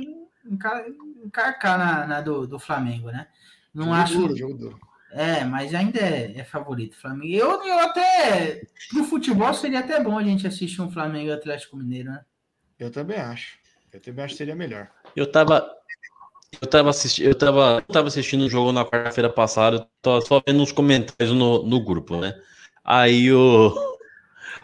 encar- 0.46 0.84
encarcar 1.24 1.78
na, 1.78 2.06
na 2.08 2.22
do, 2.22 2.46
do 2.46 2.60
Flamengo, 2.60 3.08
né? 3.12 3.28
Não 3.74 3.86
jogo 3.86 3.96
acho. 3.96 4.18
duro, 4.18 4.36
jogo 4.38 4.54
duro. 4.56 4.80
É, 5.12 5.44
mas 5.46 5.74
ainda 5.76 6.00
é, 6.00 6.34
é 6.40 6.44
favorito 6.44 6.94
o 6.94 7.00
Flamengo. 7.02 7.34
Eu, 7.34 7.64
eu 7.66 7.80
até. 7.80 8.62
Pro 8.90 9.04
futebol 9.04 9.54
seria 9.54 9.80
até 9.80 10.02
bom 10.02 10.18
a 10.18 10.24
gente 10.24 10.46
assistir 10.48 10.82
um 10.82 10.92
Flamengo 10.92 11.30
e 11.30 11.34
Atlético 11.34 11.78
Mineiro, 11.78 12.10
né? 12.10 12.22
Eu 12.80 12.92
também 12.92 13.18
acho. 13.20 13.58
Eu 13.92 14.02
também 14.02 14.26
acho 14.26 14.34
que 14.34 14.38
seria 14.40 14.56
melhor. 14.56 14.90
eu 15.16 15.32
tava. 15.32 15.66
Eu 16.62 16.68
tava, 16.68 16.90
assisti, 16.92 17.24
eu, 17.24 17.34
tava, 17.36 17.84
eu 17.88 17.94
tava 17.94 18.08
assistindo 18.08 18.42
o 18.46 18.50
jogo 18.50 18.72
na 18.72 18.86
quarta-feira 18.86 19.28
passada, 19.28 19.78
eu 19.78 19.88
tô 20.04 20.22
só 20.22 20.42
vendo 20.46 20.62
uns 20.62 20.72
comentários 20.72 21.36
no, 21.36 21.64
no 21.64 21.84
grupo, 21.84 22.16
né? 22.18 22.40
Aí 22.84 23.32
o. 23.32 23.74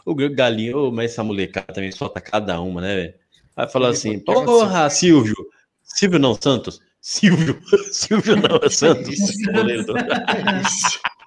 O 0.06 0.16
Galinho, 0.16 0.92
mas 0.92 1.12
essa 1.12 1.24
molecada 1.24 1.74
também 1.74 1.92
solta 1.92 2.20
cada 2.20 2.60
uma, 2.60 2.82
né, 2.82 2.96
velho? 2.96 3.14
Aí 3.56 3.68
fala 3.68 3.88
Ele 3.88 3.94
assim: 3.96 4.20
pode- 4.20 4.46
Porra, 4.46 4.90
Silvio! 4.90 5.36
Silvio 5.84 6.20
não, 6.20 6.36
Santos? 6.40 6.82
Silvio! 7.02 7.60
Silvio 7.92 8.36
não, 8.38 8.60
é 8.64 8.70
Santos. 8.70 9.20
É. 9.20 11.10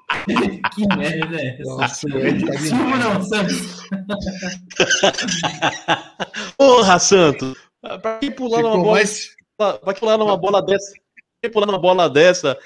Que 0.74 0.86
merda 0.96 1.40
é 1.40 1.58
essa? 1.58 1.62
Nossa, 1.64 2.08
tá 2.08 2.58
Silvio 2.58 2.96
não, 2.96 3.22
Santos. 3.24 3.82
Porra, 6.56 6.98
Santos! 6.98 7.56
Pra 8.00 8.18
que 8.18 8.30
pular 8.30 8.62
numa 8.62 8.76
bola 8.76 8.92
mais. 8.92 9.34
Vai 9.58 9.94
pular 9.94 10.18
numa 10.18 10.36
bola 10.36 10.62
dessa. 10.62 10.92
Vai 11.42 11.50
pular 11.50 11.66
numa 11.66 11.78
bola 11.78 12.08
dessa 12.08 12.58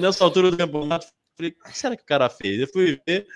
nessa 0.00 0.24
altura 0.24 0.50
do 0.50 0.56
campeonato. 0.56 1.06
Falei, 1.36 1.52
o 1.52 1.70
que 1.70 1.76
será 1.76 1.96
que 1.96 2.02
o 2.02 2.06
cara 2.06 2.28
fez? 2.28 2.60
Eu 2.60 2.68
fui 2.68 3.00
ver. 3.06 3.26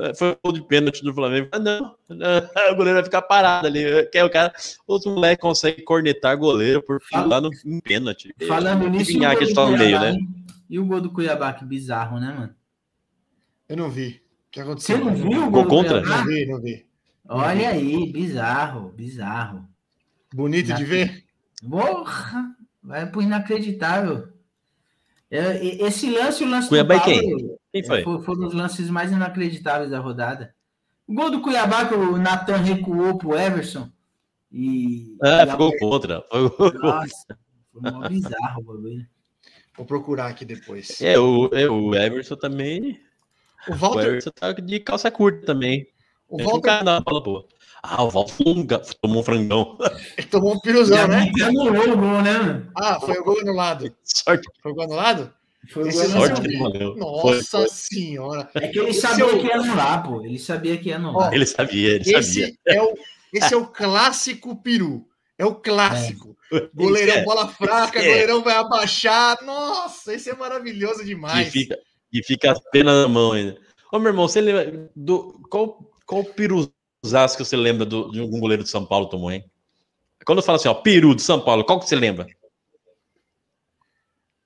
Eh, 0.00 0.14
Foi 0.14 0.30
o 0.30 0.38
gol 0.42 0.52
de 0.52 0.62
pênalti 0.66 1.02
do 1.02 1.12
Flamengo. 1.14 1.48
Ah, 1.52 1.58
não, 1.58 1.96
não, 2.08 2.26
o 2.72 2.76
goleiro 2.76 2.98
vai 2.98 3.04
ficar 3.04 3.22
parado 3.22 3.66
ali. 3.66 4.06
Que 4.10 4.18
é 4.18 4.24
o 4.24 4.30
cara, 4.30 4.52
os 4.86 5.04
moleques 5.06 5.42
conseguem 5.42 5.84
cornetar 5.84 6.36
goleiro 6.36 6.82
por 6.82 7.00
pular 7.10 7.40
no 7.40 7.50
em 7.64 7.80
pênalti. 7.80 8.34
Falando 8.46 8.84
Que 8.84 8.90
nisso, 8.90 9.12
e 9.12 9.16
o 9.26 9.38
que 9.38 9.54
tá 9.54 9.66
no 9.66 9.72
meio, 9.76 9.98
Cuiabá, 9.98 10.12
né? 10.12 10.18
E 10.68 10.78
o 10.78 10.86
gol 10.86 11.00
do 11.00 11.10
Cuiabá, 11.12 11.52
que 11.52 11.64
bizarro, 11.64 12.18
né, 12.18 12.34
mano? 12.36 12.54
Eu 13.68 13.76
não 13.76 13.90
vi. 13.90 14.22
O 14.48 14.50
que 14.50 14.60
aconteceu? 14.60 14.98
Você 14.98 15.04
não 15.04 15.14
viu 15.14 15.26
o 15.46 15.50
Gol 15.50 15.50
gol 15.50 15.62
do 15.64 15.68
contra? 15.68 16.00
Não 16.00 16.02
Cuiabá? 16.08 16.24
vi, 16.24 16.46
não 16.46 16.60
vi. 16.60 16.86
Olha 17.28 17.68
aí, 17.70 18.12
bizarro, 18.12 18.90
bizarro. 18.90 19.66
Bonito 20.34 20.74
de 20.74 20.84
ver. 20.84 21.24
Porra, 21.68 22.54
vai 22.82 23.06
pro 23.06 23.22
inacreditável. 23.22 24.28
É, 25.30 25.64
e- 25.64 25.80
Esse 25.82 26.10
lance, 26.10 26.42
o 26.44 26.48
lance 26.48 26.68
Cuiabá 26.68 26.96
e 26.96 26.98
do 26.98 27.04
quem? 27.04 27.22
Paulo, 27.30 27.58
Quem 27.72 27.82
foi? 27.84 28.00
é, 28.00 28.04
foi, 28.04 28.22
foi 28.22 28.34
um 28.36 28.38
dos 28.40 28.54
lances 28.54 28.90
mais 28.90 29.10
inacreditáveis 29.10 29.90
da 29.90 29.98
rodada. 29.98 30.54
O 31.06 31.14
gol 31.14 31.30
do 31.30 31.40
Cuiabá 31.40 31.86
que 31.86 31.94
o 31.94 32.16
Natan 32.18 32.58
recuou 32.58 33.16
pro 33.18 33.34
Everson. 33.36 33.90
E. 34.50 35.16
Ah, 35.22 35.44
e 35.44 35.50
ficou 35.50 35.76
contra. 35.78 36.22
Foi 36.30 36.42
o- 36.46 36.72
Nossa, 36.82 37.38
foi 37.72 37.90
mó 37.90 38.08
bizarro 38.08 38.60
o 38.60 38.64
bagulho. 38.64 39.06
Vou 39.76 39.86
procurar 39.86 40.26
aqui 40.26 40.44
depois. 40.44 41.00
É, 41.00 41.18
o, 41.18 41.48
é, 41.52 41.68
o 41.68 41.94
Everson 41.94 42.36
também. 42.36 43.00
O 43.66 43.72
O 43.72 43.76
Walter, 43.76 44.06
Everson 44.06 44.30
tá 44.34 44.52
de 44.52 44.80
calça 44.80 45.10
curta 45.10 45.46
também. 45.46 45.86
o 46.28 46.38
É, 46.40 46.44
Walter 46.44 46.82
uma 46.82 47.00
bola 47.00 47.22
boa. 47.22 47.46
Ah, 47.82 48.02
o 48.04 48.10
Walter 48.10 48.34
tomou 49.00 49.20
um 49.20 49.24
frangão. 49.24 49.78
ele 50.16 50.26
tomou 50.28 50.54
um 50.54 50.60
piruzão, 50.60 51.08
né? 51.08 51.30
Anulou 51.42 51.92
o 51.94 51.96
gol, 51.96 52.22
né? 52.22 52.66
Ah, 52.76 53.00
foi 53.00 53.18
o 53.18 53.24
gol 53.24 53.40
anulado. 53.40 53.92
Sorte, 54.04 54.46
Foi 54.62 54.72
o 54.72 54.74
gol 54.74 54.84
anulado? 54.84 55.32
Foi 55.70 55.84
o 55.84 55.88
Esse 55.88 56.10
sorte 56.10 56.40
que 56.42 56.58
valeu. 56.58 56.96
Nossa 56.96 57.58
foi. 57.60 57.68
senhora. 57.68 58.50
É 58.54 58.68
que 58.68 58.78
ele 58.80 58.90
Esse 58.90 59.00
sabia 59.00 59.24
é 59.24 59.28
o- 59.28 59.38
que 59.40 59.46
ia 59.46 59.54
anular, 59.56 60.02
pô. 60.02 60.24
Ele 60.24 60.38
sabia 60.38 60.76
que 60.76 60.88
ia 60.88 60.96
anular. 60.96 61.32
Ele 61.32 61.46
sabia, 61.46 61.90
ele 61.94 62.04
sabia. 62.04 62.18
Esse 62.20 62.58
é, 62.66 62.82
o, 62.82 62.94
esse 63.32 63.54
é 63.54 63.56
o 63.56 63.66
clássico 63.66 64.56
peru. 64.56 65.06
É 65.38 65.46
o 65.46 65.54
clássico. 65.54 66.36
Goleirão, 66.74 67.14
É. 67.14 67.24
bola 67.24 67.48
fraca, 67.48 67.98
É. 68.00 68.06
goleirão 68.08 68.42
vai 68.42 68.54
abaixar. 68.56 69.38
Nossa, 69.44 70.12
esse 70.12 70.28
é 70.30 70.34
maravilhoso 70.34 71.02
E 71.02 71.06
demais. 71.06 71.48
fica, 71.50 71.78
e 72.12 72.22
fica 72.24 72.50
apenas 72.52 72.94
na 73.02 73.08
mão 73.08 73.32
ainda. 73.32 73.56
Ô, 73.92 73.98
meu 73.98 74.08
irmão, 74.08 74.26
você 74.28 74.40
lembra 74.40 74.90
do. 74.96 75.40
Qual, 75.48 75.78
qual 76.04 76.24
piruzaço 76.24 77.36
que 77.36 77.44
você 77.44 77.56
lembra 77.56 77.86
do, 77.86 78.10
de 78.10 78.20
algum 78.20 78.40
goleiro 78.40 78.64
de 78.64 78.68
São 78.68 78.84
Paulo 78.84 79.06
tomou, 79.06 79.30
hein? 79.30 79.44
Quando 80.26 80.38
eu 80.38 80.42
falo 80.44 80.56
assim, 80.56 80.68
ó, 80.68 80.74
peru 80.74 81.14
de 81.14 81.22
São 81.22 81.40
Paulo, 81.40 81.64
qual 81.64 81.78
que 81.80 81.88
você 81.88 81.96
lembra? 81.96 82.26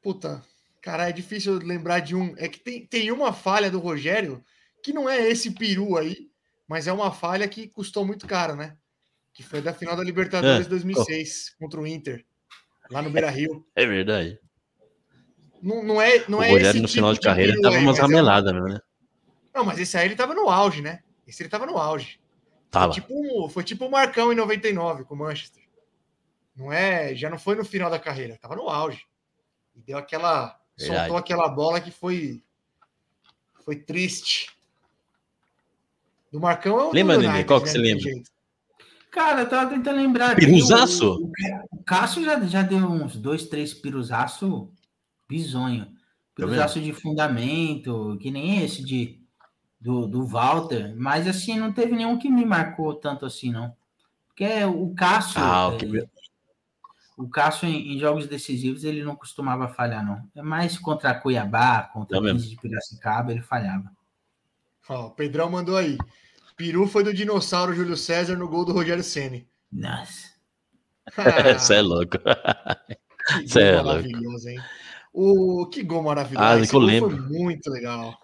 Puta, 0.03 0.43
cara, 0.87 1.09
é 1.09 1.13
difícil 1.13 1.59
lembrar 1.59 1.99
de 1.99 2.15
um. 2.15 2.33
É 2.39 2.47
que 2.47 2.61
tem, 2.61 2.87
tem 2.87 3.11
uma 3.11 3.33
falha 3.33 3.69
do 3.69 3.81
Rogério 3.81 4.41
que 4.85 4.93
não 4.93 5.11
é 5.11 5.29
esse 5.29 5.51
peru 5.51 5.97
aí, 5.99 6.31
mas 6.69 6.87
é 6.87 6.93
uma 6.93 7.11
falha 7.11 7.49
que 7.49 7.67
custou 7.67 8.07
muito 8.07 8.25
caro, 8.25 8.55
né? 8.55 8.77
Que 9.35 9.43
foi 9.43 9.61
da 9.61 9.75
final 9.75 9.97
da 9.97 10.05
Libertadores 10.05 10.67
É. 10.67 10.69
2006 10.69 11.57
contra 11.59 11.81
o 11.81 11.87
Inter, 11.89 12.25
lá 12.89 13.03
no 13.03 13.11
Beira 13.11 13.29
Rio. 13.29 13.67
É 13.75 13.85
verdade. 13.85 14.39
Não, 15.61 15.83
não 15.83 16.01
é, 16.01 16.25
não 16.29 16.39
o 16.39 16.43
é 16.45 16.51
Rogério 16.51 16.81
no 16.81 16.87
tipo 16.87 16.95
final 16.95 17.13
de 17.13 17.19
carreira 17.19 17.53
peru 17.55 17.63
tava 17.63 17.75
aí, 17.75 17.83
umas 17.83 17.99
mas 17.99 17.99
é 17.99 18.03
rameladas, 18.03 18.53
mesmo, 18.53 18.69
né? 18.69 18.81
Não, 19.53 19.65
mas 19.65 19.81
esse 19.81 19.99
aí 19.99 20.07
ele 20.07 20.15
tava 20.15 20.35
no 20.35 20.49
auge, 20.49 20.83
né? 20.83 21.01
Esse 21.27 21.43
ele 21.43 21.51
tava 21.51 21.67
no 21.67 21.79
auge. 21.79 22.21
Tava. 22.71 22.93
Foi 22.93 23.03
tipo, 23.03 23.49
foi 23.49 23.65
tipo 23.65 23.87
o 23.87 23.91
Marcão 23.91 24.33
em 24.33 24.37
99 24.37 25.05
com 25.05 25.15
o 25.15 25.19
Manchester. 25.19 25.65
Não 26.55 26.73
é, 26.73 27.13
já 27.17 27.29
não 27.29 27.39
foi 27.39 27.57
no 27.57 27.65
final 27.65 27.91
da 27.91 27.99
carreira, 27.99 28.39
tava 28.41 28.55
no 28.55 28.69
auge. 28.69 29.05
E 29.75 29.81
deu 29.81 29.99
aquela, 29.99 30.57
Verdade. 30.79 30.99
soltou 31.01 31.17
aquela 31.17 31.49
bola 31.49 31.81
que 31.81 31.91
foi 31.91 32.43
foi 33.65 33.77
triste. 33.77 34.51
Do 36.31 36.41
Marcão 36.41 36.79
é 36.79 36.85
o 36.85 36.93
Lembra, 36.93 37.19
Nenê? 37.19 37.45
Qual 37.45 37.61
que 37.61 37.67
né? 37.67 37.73
você 37.73 37.79
lembra? 37.79 38.03
jeito. 38.03 38.31
Cara, 39.11 39.43
eu 39.43 39.49
tava 39.49 39.71
tentando 39.71 39.97
lembrar. 39.97 40.37
Piruzaço? 40.37 41.15
O, 41.15 41.27
o, 41.27 41.33
o 41.73 41.83
Cássio 41.83 42.23
já, 42.23 42.39
já 42.45 42.63
deu 42.63 42.79
uns 42.87 43.17
dois, 43.17 43.47
três 43.49 43.73
piruzaço 43.73 44.71
bizonho. 45.29 45.91
Piruzaço 46.35 46.81
de 46.81 46.93
fundamento, 46.93 48.19
que 48.21 48.31
nem 48.31 48.63
esse 48.63 48.85
de, 48.85 49.19
do, 49.81 50.07
do 50.07 50.27
Walter. 50.27 50.95
Mas 50.95 51.27
assim, 51.27 51.59
não 51.59 51.73
teve 51.73 51.97
nenhum 51.97 52.19
que 52.19 52.29
me 52.29 52.45
marcou 52.45 52.95
tanto 52.95 53.25
assim, 53.25 53.51
não. 53.51 53.75
Porque 54.29 54.65
o 54.65 54.95
Cássio. 54.95 55.41
Ah, 55.41 55.69
o 55.69 55.75
é, 55.75 55.79
que- 55.79 56.09
o 57.17 57.29
Cássio, 57.29 57.67
em, 57.69 57.95
em 57.95 57.99
jogos 57.99 58.27
decisivos, 58.27 58.85
ele 58.85 59.03
não 59.03 59.17
costumava 59.17 59.69
falhar, 59.69 60.05
não. 60.05 60.23
É 60.35 60.43
mais 60.43 60.79
contra 60.79 61.15
Cuiabá, 61.15 61.85
contra 61.93 62.17
Não 62.17 62.21
o 62.21 62.25
mesmo. 62.25 62.39
15 62.41 62.51
de 62.51 62.61
Piracicaba, 62.61 63.33
ele 63.33 63.43
falhava. 63.43 63.91
Ó, 64.89 65.07
o 65.07 65.11
Pedrão 65.11 65.51
mandou 65.51 65.77
aí. 65.77 65.97
Peru 66.57 66.87
foi 66.87 67.05
do 67.05 67.13
dinossauro 67.13 67.75
Júlio 67.75 67.97
César 67.97 68.37
no 68.37 68.49
gol 68.49 68.65
do 68.65 68.73
Rogério 68.73 69.03
Ceni. 69.05 69.49
Nossa. 69.73 70.35
Você 71.59 71.75
é 71.77 71.83
louco. 71.83 72.19
Que 72.19 73.49
Cê 73.49 73.61
é 73.61 73.83
maravilhoso, 73.83 74.49
hein? 74.49 74.59
O 75.13 75.67
que 75.67 75.83
gol 75.83 76.03
maravilhoso. 76.03 76.47
Ah, 76.47 76.59
Esse 76.59 76.71
que 76.71 76.77
eu 76.77 76.81
lembro. 76.81 77.11
Foi 77.11 77.21
muito 77.29 77.71
legal. 77.71 78.19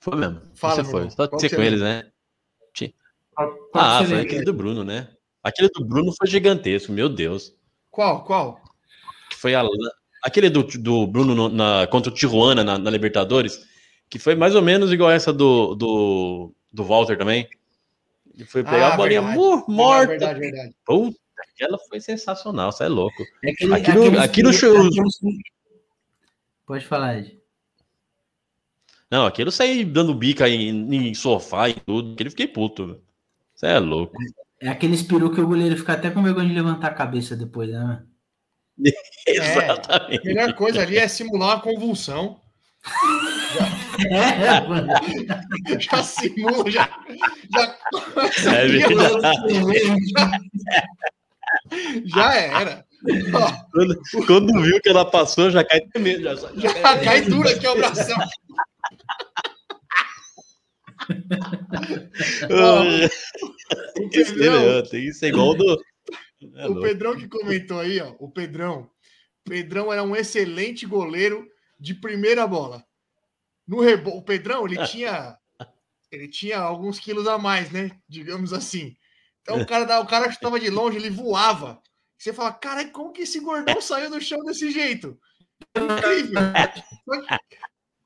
Foi 0.00 0.16
mesmo. 0.16 0.40
Fala, 0.54 0.76
você 0.76 0.84
foi. 0.84 1.00
irmão. 1.00 1.10
Só 1.10 1.28
Qual 1.28 1.40
que 1.40 1.48
com 1.48 1.56
você 1.56 1.62
eles, 1.66 1.80
né? 1.80 2.10
Qual 3.34 3.48
Ah, 3.74 3.98
que 3.98 4.04
você 4.04 4.06
foi 4.06 4.16
lembra? 4.16 4.22
aquele 4.22 4.44
do 4.44 4.52
Bruno, 4.52 4.84
né? 4.84 5.08
Aquele 5.48 5.68
do 5.68 5.84
Bruno 5.84 6.12
foi 6.16 6.26
gigantesco, 6.28 6.92
meu 6.92 7.08
Deus. 7.08 7.54
Qual? 7.90 8.24
Qual? 8.24 8.60
Que 9.30 9.36
foi 9.36 9.54
a, 9.54 9.62
aquele 10.22 10.50
do, 10.50 10.62
do 10.62 11.06
Bruno 11.06 11.34
no- 11.34 11.48
na, 11.48 11.86
contra 11.86 12.10
o 12.10 12.14
Tijuana 12.14 12.62
na, 12.62 12.78
na 12.78 12.90
Libertadores, 12.90 13.66
que 14.10 14.18
foi 14.18 14.34
mais 14.34 14.54
ou 14.54 14.62
menos 14.62 14.92
igual 14.92 15.10
essa 15.10 15.32
do, 15.32 15.74
do, 15.74 16.52
do 16.72 16.84
Walter 16.84 17.16
também. 17.16 17.48
Ele 18.34 18.44
foi 18.44 18.62
pegar 18.62 18.88
Ah, 18.90 18.94
a 18.94 18.96
bolinha 18.96 19.20
verdade. 19.22 19.38
mu- 19.38 19.64
morta. 19.68 20.06
Verdade, 20.08 20.38
verdade. 20.40 20.74
Puta, 20.84 21.18
aquela 21.38 21.78
foi 21.88 22.00
sensacional, 22.00 22.70
você 22.70 22.84
é 22.84 22.88
louco. 22.88 23.22
É 23.44 23.50
aquele- 23.50 23.74
Aquilo- 23.74 24.20
aquilo 24.20 24.48
aqueles- 24.50 25.18
Pode 26.66 26.84
falar, 26.86 27.18
Ed. 27.18 27.38
Não, 29.10 29.24
aquilo 29.24 29.50
saí 29.50 29.84
dando 29.84 30.14
bica 30.14 30.46
em, 30.48 31.08
em 31.08 31.14
sofá 31.14 31.68
e 31.70 31.74
tudo, 31.74 32.12
aquele 32.12 32.28
fiquei 32.30 32.46
puto. 32.46 33.00
Você 33.54 33.66
é 33.66 33.78
louco. 33.78 34.14
É 34.22 34.26
aqueles 34.66 35.02
peru 35.02 35.32
que 35.32 35.40
o 35.40 35.46
goleiro 35.46 35.76
fica 35.76 35.92
até 35.92 36.10
com 36.10 36.22
vergonha 36.22 36.48
de 36.48 36.54
levantar 36.54 36.88
a 36.88 36.94
cabeça 36.94 37.36
depois, 37.36 37.70
né? 37.70 37.78
mano? 37.78 38.06
Exatamente. 39.26 40.20
A 40.20 40.24
melhor 40.24 40.54
coisa 40.54 40.82
ali 40.82 40.96
é 40.98 41.08
simular 41.08 41.56
uma 41.56 41.60
convulsão. 41.62 42.40
É, 44.10 44.60
mano. 44.60 44.92
Já 45.80 46.02
simula, 46.02 46.70
já. 46.70 46.88
já 47.52 47.66
começa 47.90 48.50
É 48.56 48.60
ali, 48.62 48.78
verdade. 48.86 49.38
Já 52.06 52.34
era. 52.34 52.84
Ó, 53.34 53.52
Quando, 53.72 54.00
quando 54.26 54.62
viu 54.62 54.80
que 54.80 54.88
ela 54.88 55.04
passou, 55.04 55.50
já 55.50 55.64
cai 55.64 55.80
tremendo. 55.80 56.22
Já, 56.22 56.34
já, 56.34 56.50
já 56.56 56.98
cai 57.00 57.20
duro 57.22 57.48
aqui 57.48 57.66
o 57.66 57.74
bração. 57.76 58.16
O 63.96 64.10
Pedrão, 64.10 64.82
tem 64.82 65.04
que 65.04 65.12
ser 65.12 65.28
igual 65.28 65.54
do. 65.54 65.82
É 66.54 66.68
o. 66.68 66.80
Pedrão 66.80 67.16
que 67.16 67.28
comentou 67.28 67.80
aí, 67.80 68.00
ó. 68.00 68.14
O 68.18 68.30
Pedrão. 68.30 68.90
Pedrão 69.44 69.92
era 69.92 70.02
um 70.02 70.14
excelente 70.14 70.84
goleiro 70.86 71.46
de 71.80 71.94
primeira 71.94 72.46
bola. 72.46 72.84
No 73.66 73.80
rebo... 73.80 74.10
O 74.10 74.22
Pedrão, 74.22 74.66
ele 74.66 74.84
tinha. 74.86 75.36
Ele 76.10 76.28
tinha 76.28 76.58
alguns 76.58 76.98
quilos 76.98 77.26
a 77.26 77.38
mais, 77.38 77.70
né? 77.70 77.90
Digamos 78.08 78.52
assim. 78.52 78.96
Então 79.42 79.60
o 79.62 79.66
cara, 79.66 80.00
o 80.00 80.06
cara 80.06 80.30
chutava 80.30 80.60
de 80.60 80.70
longe, 80.70 80.96
ele 80.96 81.10
voava. 81.10 81.80
Você 82.18 82.32
fala, 82.32 82.52
cara, 82.52 82.88
como 82.88 83.12
que 83.12 83.22
esse 83.22 83.40
gordão 83.40 83.80
saiu 83.80 84.10
do 84.10 84.20
chão 84.20 84.42
desse 84.44 84.70
jeito? 84.70 85.18
Incrível. 85.76 86.40
Só 87.04 87.20
que, 87.20 87.58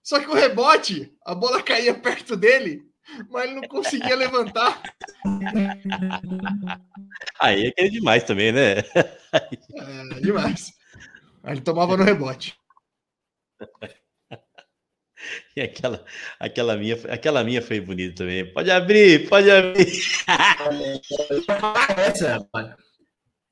só 0.03 0.20
que 0.20 0.29
o 0.29 0.35
rebote, 0.35 1.12
a 1.24 1.35
bola 1.35 1.62
caía 1.62 1.95
perto 1.95 2.37
dele, 2.37 2.83
mas 3.30 3.44
ele 3.44 3.60
não 3.60 3.68
conseguia 3.68 4.16
levantar. 4.16 4.82
Aí 7.40 7.66
é 7.66 7.70
que 7.70 7.80
é 7.80 7.89
demais 7.89 8.24
também, 8.24 8.52
né? 8.52 8.78
É, 9.34 10.20
demais. 10.20 10.72
Aí 11.43 11.55
ele 11.55 11.60
tomava 11.60 11.97
no 11.97 12.05
rebote. 12.05 12.56
E 15.56 15.60
aquela, 15.60 16.05
aquela, 16.39 16.76
minha, 16.76 16.97
aquela 17.09 17.44
minha 17.44 17.62
foi 17.62 17.80
bonita 17.80 18.16
também. 18.16 18.52
Pode 18.52 18.70
abrir, 18.70 19.28
pode 19.28 19.51
abrir. 19.51 19.86
Essa. 21.97 22.48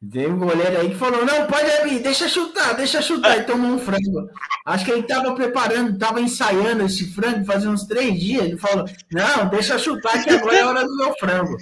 Veio 0.02 0.32
um 0.32 0.39
goleiro 0.39 0.81
aí 0.81 0.90
que 0.90 0.97
falou: 0.97 1.27
não, 1.27 1.47
pode 1.47 1.70
abrir, 1.72 1.98
deixa 2.01 2.27
chutar, 2.27 2.74
deixa 2.74 3.02
chutar. 3.02 3.39
E 3.39 3.44
tomou 3.44 3.72
um 3.72 3.78
frango. 3.78 4.31
Acho 4.64 4.85
que 4.85 4.90
ele 4.93 5.02
tava 5.02 5.35
preparando, 5.35 5.98
tava 5.98 6.20
ensaiando 6.20 6.85
esse 6.85 7.12
frango 7.12 7.44
fazia 7.44 7.68
uns 7.68 7.85
três 7.85 8.18
dias. 8.18 8.44
Ele 8.44 8.56
falou: 8.56 8.86
não, 9.12 9.48
deixa 9.51 9.78
chutar, 9.78 10.24
que 10.24 10.31
agora 10.31 10.56
é 10.56 10.62
a 10.62 10.68
hora 10.68 10.85
do 10.85 10.97
meu 10.97 11.14
frango. 11.18 11.56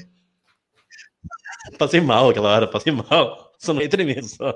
Passei 1.78 2.01
mal 2.01 2.31
aquela 2.31 2.51
hora, 2.51 2.66
passei 2.69 2.93
mal. 2.93 3.52
Só 3.59 3.74
não 3.74 3.86
tremendo 3.89 4.28
só. 4.28 4.55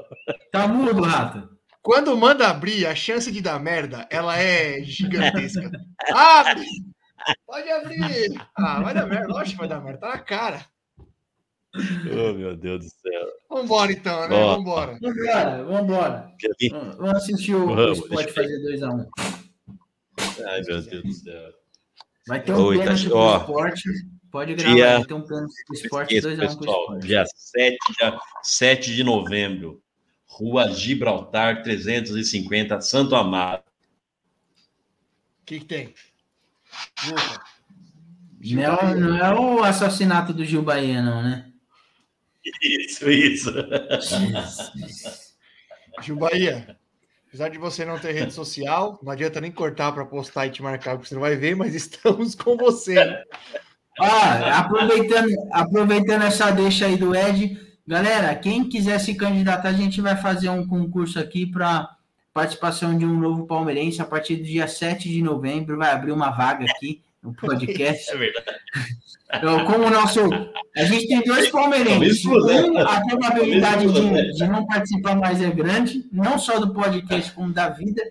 Tá 0.52 0.68
mudo, 0.68 1.02
rato. 1.02 1.48
Quando 1.82 2.16
manda 2.16 2.46
abrir, 2.46 2.86
a 2.86 2.94
chance 2.94 3.32
de 3.32 3.40
dar 3.40 3.58
merda, 3.58 4.06
ela 4.08 4.38
é 4.38 4.80
gigantesca. 4.84 5.68
Abre! 6.14 6.64
Pode 7.44 7.68
abrir! 7.68 8.40
Ah, 8.56 8.80
vai 8.80 8.94
dar 8.94 9.06
merda. 9.06 9.26
Lógico 9.26 9.50
que 9.50 9.56
vai 9.56 9.68
dar 9.68 9.80
merda. 9.80 9.98
Tá 9.98 10.08
na 10.10 10.18
cara. 10.18 10.71
Oh, 11.74 12.32
meu 12.34 12.54
Deus 12.56 12.84
do 12.84 12.90
céu. 12.90 13.28
Vambora 13.48 13.92
então, 13.92 14.28
né? 14.28 14.36
Ó. 14.36 14.56
Vambora. 14.56 14.98
Vambora, 15.00 15.64
vambora. 15.64 16.32
Vamos 16.98 17.14
assistir 17.14 17.54
o, 17.54 17.66
Vamos, 17.74 17.98
Sport 17.98 18.30
fazer 18.30 18.58
2x1. 18.58 19.08
Ai, 20.46 20.60
meu 20.62 20.82
Deus 20.82 21.02
do 21.02 21.12
céu. 21.12 21.50
Vai 22.28 22.42
ter 22.42 22.52
um 22.52 22.62
Oi, 22.64 22.76
tá- 22.78 22.82
pênalti 22.84 23.08
pro 23.08 23.16
ó, 23.16 23.36
esporte. 23.38 23.82
Pode 24.30 24.54
gravar, 24.54 24.74
dia- 24.74 24.96
vai 24.98 25.04
ter 25.06 25.14
um 25.14 25.22
pênalti 25.26 25.54
pro 25.66 25.76
esporte 25.76 26.14
Esqueça, 26.14 26.28
2x1 26.36 26.48
pro 26.48 26.58
pessoal. 26.58 26.80
esporte. 26.82 27.06
Dia 27.06 27.24
7, 27.26 27.76
dia 27.98 28.18
7 28.42 28.94
de 28.94 29.04
novembro. 29.04 29.82
Rua 30.26 30.70
Gibraltar 30.70 31.62
350, 31.62 32.80
Santo 32.80 33.14
Amaro. 33.14 33.62
O 35.42 35.44
que, 35.44 35.58
que 35.60 35.64
tem? 35.66 35.94
Não 38.42 38.62
é, 38.74 38.94
não 38.94 39.16
é 39.16 39.34
o 39.38 39.62
assassinato 39.62 40.32
do 40.32 40.44
Gil 40.44 40.62
Bahia, 40.62 41.02
não, 41.02 41.22
né? 41.22 41.51
Isso, 42.44 43.10
isso. 43.10 43.52
Gil 46.02 46.16
Bahia, 46.16 46.76
apesar 47.28 47.48
de 47.48 47.58
você 47.58 47.84
não 47.84 47.98
ter 47.98 48.12
rede 48.12 48.32
social, 48.32 48.98
não 49.02 49.12
adianta 49.12 49.40
nem 49.40 49.52
cortar 49.52 49.92
para 49.92 50.04
postar 50.04 50.46
e 50.46 50.50
te 50.50 50.62
marcar, 50.62 50.96
porque 50.96 51.08
você 51.08 51.14
não 51.14 51.22
vai 51.22 51.36
ver, 51.36 51.54
mas 51.54 51.74
estamos 51.76 52.34
com 52.34 52.56
você. 52.56 52.96
Ah, 54.00 54.58
aproveitando, 54.60 55.30
aproveitando 55.52 56.22
essa 56.22 56.50
deixa 56.50 56.86
aí 56.86 56.96
do 56.96 57.14
Ed, 57.14 57.60
galera, 57.86 58.34
quem 58.34 58.68
quiser 58.68 58.98
se 58.98 59.14
candidatar, 59.14 59.68
a 59.68 59.74
gente 59.74 60.00
vai 60.00 60.16
fazer 60.16 60.48
um 60.48 60.66
concurso 60.66 61.18
aqui 61.18 61.46
para 61.46 61.96
participação 62.32 62.96
de 62.96 63.04
um 63.04 63.18
novo 63.18 63.46
palmeirense 63.46 64.00
a 64.00 64.06
partir 64.06 64.36
do 64.36 64.44
dia 64.44 64.66
7 64.66 65.08
de 65.08 65.22
novembro. 65.22 65.76
Vai 65.76 65.90
abrir 65.92 66.12
uma 66.12 66.30
vaga 66.30 66.64
aqui 66.64 67.02
no 67.22 67.34
podcast. 67.34 68.10
É 68.12 68.16
verdade. 68.16 68.58
Então, 69.34 69.64
como 69.64 69.86
o 69.86 69.90
nosso. 69.90 70.20
A 70.76 70.84
gente 70.84 71.08
tem 71.08 71.22
dois 71.22 71.48
palmeirenses. 71.48 72.24
Um, 72.26 72.78
a 72.78 73.00
probabilidade 73.00 73.90
de, 73.90 74.32
de 74.32 74.46
não 74.46 74.66
participar 74.66 75.16
mais 75.16 75.40
é 75.40 75.50
grande, 75.50 76.06
não 76.12 76.38
só 76.38 76.58
do 76.58 76.74
podcast, 76.74 77.32
como 77.32 77.52
da 77.52 77.70
vida. 77.70 78.02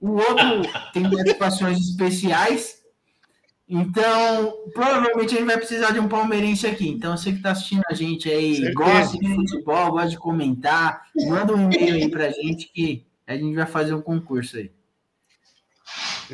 O 0.00 0.12
outro 0.12 0.62
tem 0.92 1.08
participações 1.08 1.78
especiais. 1.78 2.80
Então, 3.68 4.52
provavelmente 4.74 5.34
a 5.34 5.38
gente 5.38 5.46
vai 5.46 5.56
precisar 5.56 5.92
de 5.92 6.00
um 6.00 6.08
palmeirense 6.08 6.66
aqui. 6.66 6.88
Então, 6.88 7.16
você 7.16 7.30
que 7.30 7.36
está 7.36 7.52
assistindo 7.52 7.82
a 7.88 7.94
gente 7.94 8.28
aí, 8.28 8.56
Certeza. 8.56 8.74
gosta 8.74 9.18
de 9.18 9.34
futebol, 9.34 9.92
gosta 9.92 10.08
de 10.08 10.18
comentar, 10.18 11.02
manda 11.28 11.54
um 11.54 11.70
e-mail 11.70 11.94
aí 11.94 12.10
pra 12.10 12.30
gente 12.30 12.68
que 12.72 13.06
a 13.24 13.36
gente 13.36 13.54
vai 13.54 13.66
fazer 13.66 13.94
um 13.94 14.02
concurso 14.02 14.56
aí. 14.56 14.72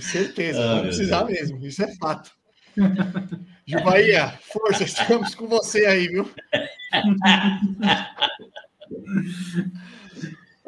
Certeza, 0.01 0.59
Ah, 0.59 0.67
vamos 0.67 0.75
meu 0.75 0.83
precisar 0.85 1.25
mesmo, 1.25 1.67
isso 1.67 1.83
é 1.83 1.95
fato. 1.97 2.31
Gil 3.67 3.83
Bahia, 3.83 4.39
força, 4.53 4.85
estamos 4.85 5.35
com 5.35 5.49
você 5.49 5.87
aí, 5.87 6.09
viu? 6.09 6.31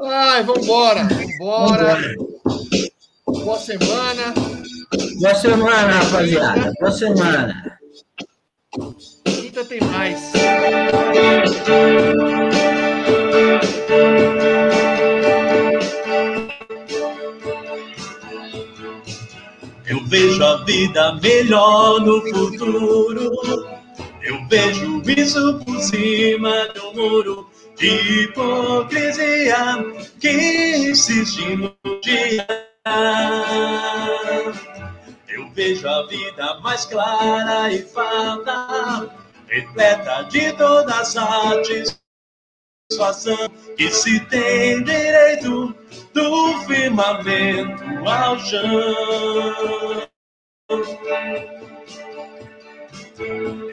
Ai, 0.01 0.43
vambora, 0.43 1.05
vambora. 1.05 1.97
Boa 3.27 3.59
semana. 3.59 4.35
Boa 5.21 5.35
semana, 5.35 5.93
rapaziada. 5.93 6.73
Boa 6.81 6.93
semana. 6.93 7.79
Quinta 9.25 9.65
tem 9.65 9.81
mais. 9.81 10.33
Vejo 20.09 20.43
a 20.43 20.57
vida 20.65 21.15
melhor 21.23 22.01
no 22.01 22.21
futuro. 22.23 23.31
Eu 24.23 24.47
vejo 24.49 25.03
isso 25.07 25.61
por 25.65 25.81
cima 25.81 26.67
do 26.75 26.95
muro 26.95 27.51
de 27.77 28.25
hipocrisia 28.25 29.85
que 30.21 30.91
insiste 30.91 31.57
no 31.57 31.73
dia. 32.03 32.47
Eu 35.29 35.49
vejo 35.51 35.87
a 35.89 36.07
vida 36.07 36.61
mais 36.61 36.85
clara 36.87 37.73
e 37.73 37.83
farta, 37.83 39.11
repleta 39.47 40.23
de 40.25 40.53
toda 40.55 41.05
satisfação 42.91 43.51
que 43.77 43.91
se 43.91 44.19
tem 44.27 44.83
direito 44.83 45.75
do 46.15 46.59
firmamento 46.67 47.85
ao 48.09 48.39
chão. 48.39 50.09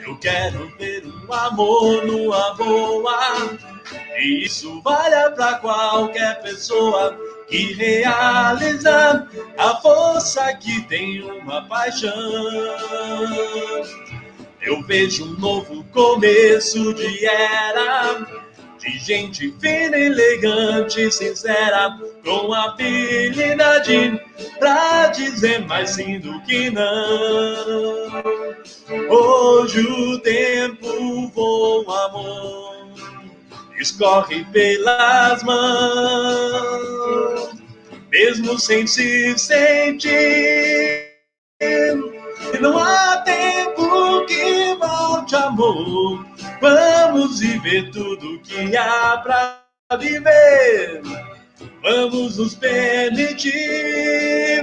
Eu 0.06 0.18
quero 0.20 0.70
ver 0.78 1.06
um 1.06 1.34
amor 1.34 2.06
numa 2.06 2.54
boa, 2.56 3.58
e 4.18 4.46
isso 4.46 4.82
vale 4.82 5.32
pra 5.32 5.60
qualquer 5.60 6.42
pessoa 6.42 7.18
que 7.48 7.74
realiza 7.74 9.30
a 9.58 9.76
força 9.78 10.54
que 10.56 10.82
tem 10.88 11.22
uma 11.22 11.66
paixão. 11.68 12.14
Eu 14.62 14.82
vejo 14.84 15.26
um 15.26 15.40
novo 15.40 15.84
começo 15.94 16.94
de 16.96 17.26
era, 17.26 18.45
de 18.86 19.00
gente 19.00 19.52
fina, 19.60 19.98
elegante, 19.98 21.12
sincera, 21.12 21.98
com 22.24 22.54
habilidade 22.54 24.22
pra 24.60 25.08
dizer 25.08 25.66
mais 25.66 25.90
sim 25.92 26.20
do 26.20 26.40
que 26.44 26.70
não. 26.70 26.84
Hoje 29.10 29.82
o 29.82 30.20
tempo 30.20 31.28
voa, 31.30 32.06
amor, 32.06 32.94
escorre 33.80 34.46
pelas 34.46 35.42
mãos, 35.44 36.46
mesmo 38.12 38.60
sem 38.60 38.86
se 38.86 39.36
sentir. 39.38 41.16
E 42.54 42.58
não 42.60 42.78
há 42.78 43.18
tempo 43.18 44.26
que 44.26 44.76
volte, 44.76 45.36
amor. 45.36 46.26
Vamos 46.62 47.40
viver 47.40 47.92
tudo 47.92 48.40
que 48.42 48.76
há 48.76 49.18
pra 49.18 49.62
viver. 50.00 51.02
Vamos 51.82 52.38
nos 52.38 52.56
permitir. 52.56 53.54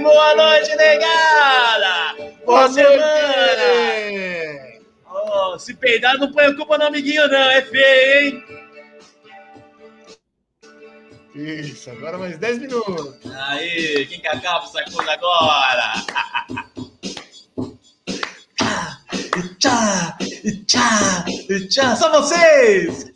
Boa 0.01 0.35
noite, 0.35 0.75
negada. 0.75 2.15
Boa 2.45 2.69
semana. 2.69 2.97
noite. 2.97 4.81
Ó, 5.05 5.57
se 5.57 5.73
peidar, 5.73 6.17
não 6.17 6.31
põe 6.31 6.45
a 6.45 6.55
culpa 6.55 6.77
no 6.77 6.85
amiguinho, 6.85 7.27
não. 7.27 7.37
É 7.37 7.61
feio, 7.61 8.25
hein? 8.25 8.43
Isso, 11.35 11.89
agora 11.89 12.17
mais 12.17 12.37
10 12.37 12.59
minutos. 12.59 13.15
Aí, 13.47 14.05
quem 14.05 14.19
que 14.19 14.27
acaba 14.27 14.65
essa 14.65 14.83
coisa 14.83 15.13
agora? 15.13 15.93
¡Cha! 19.57 20.15
¡Cha! 20.67 21.25
¡Cha! 21.69 21.95
¡Somos 21.95 22.29
seis! 22.29 23.11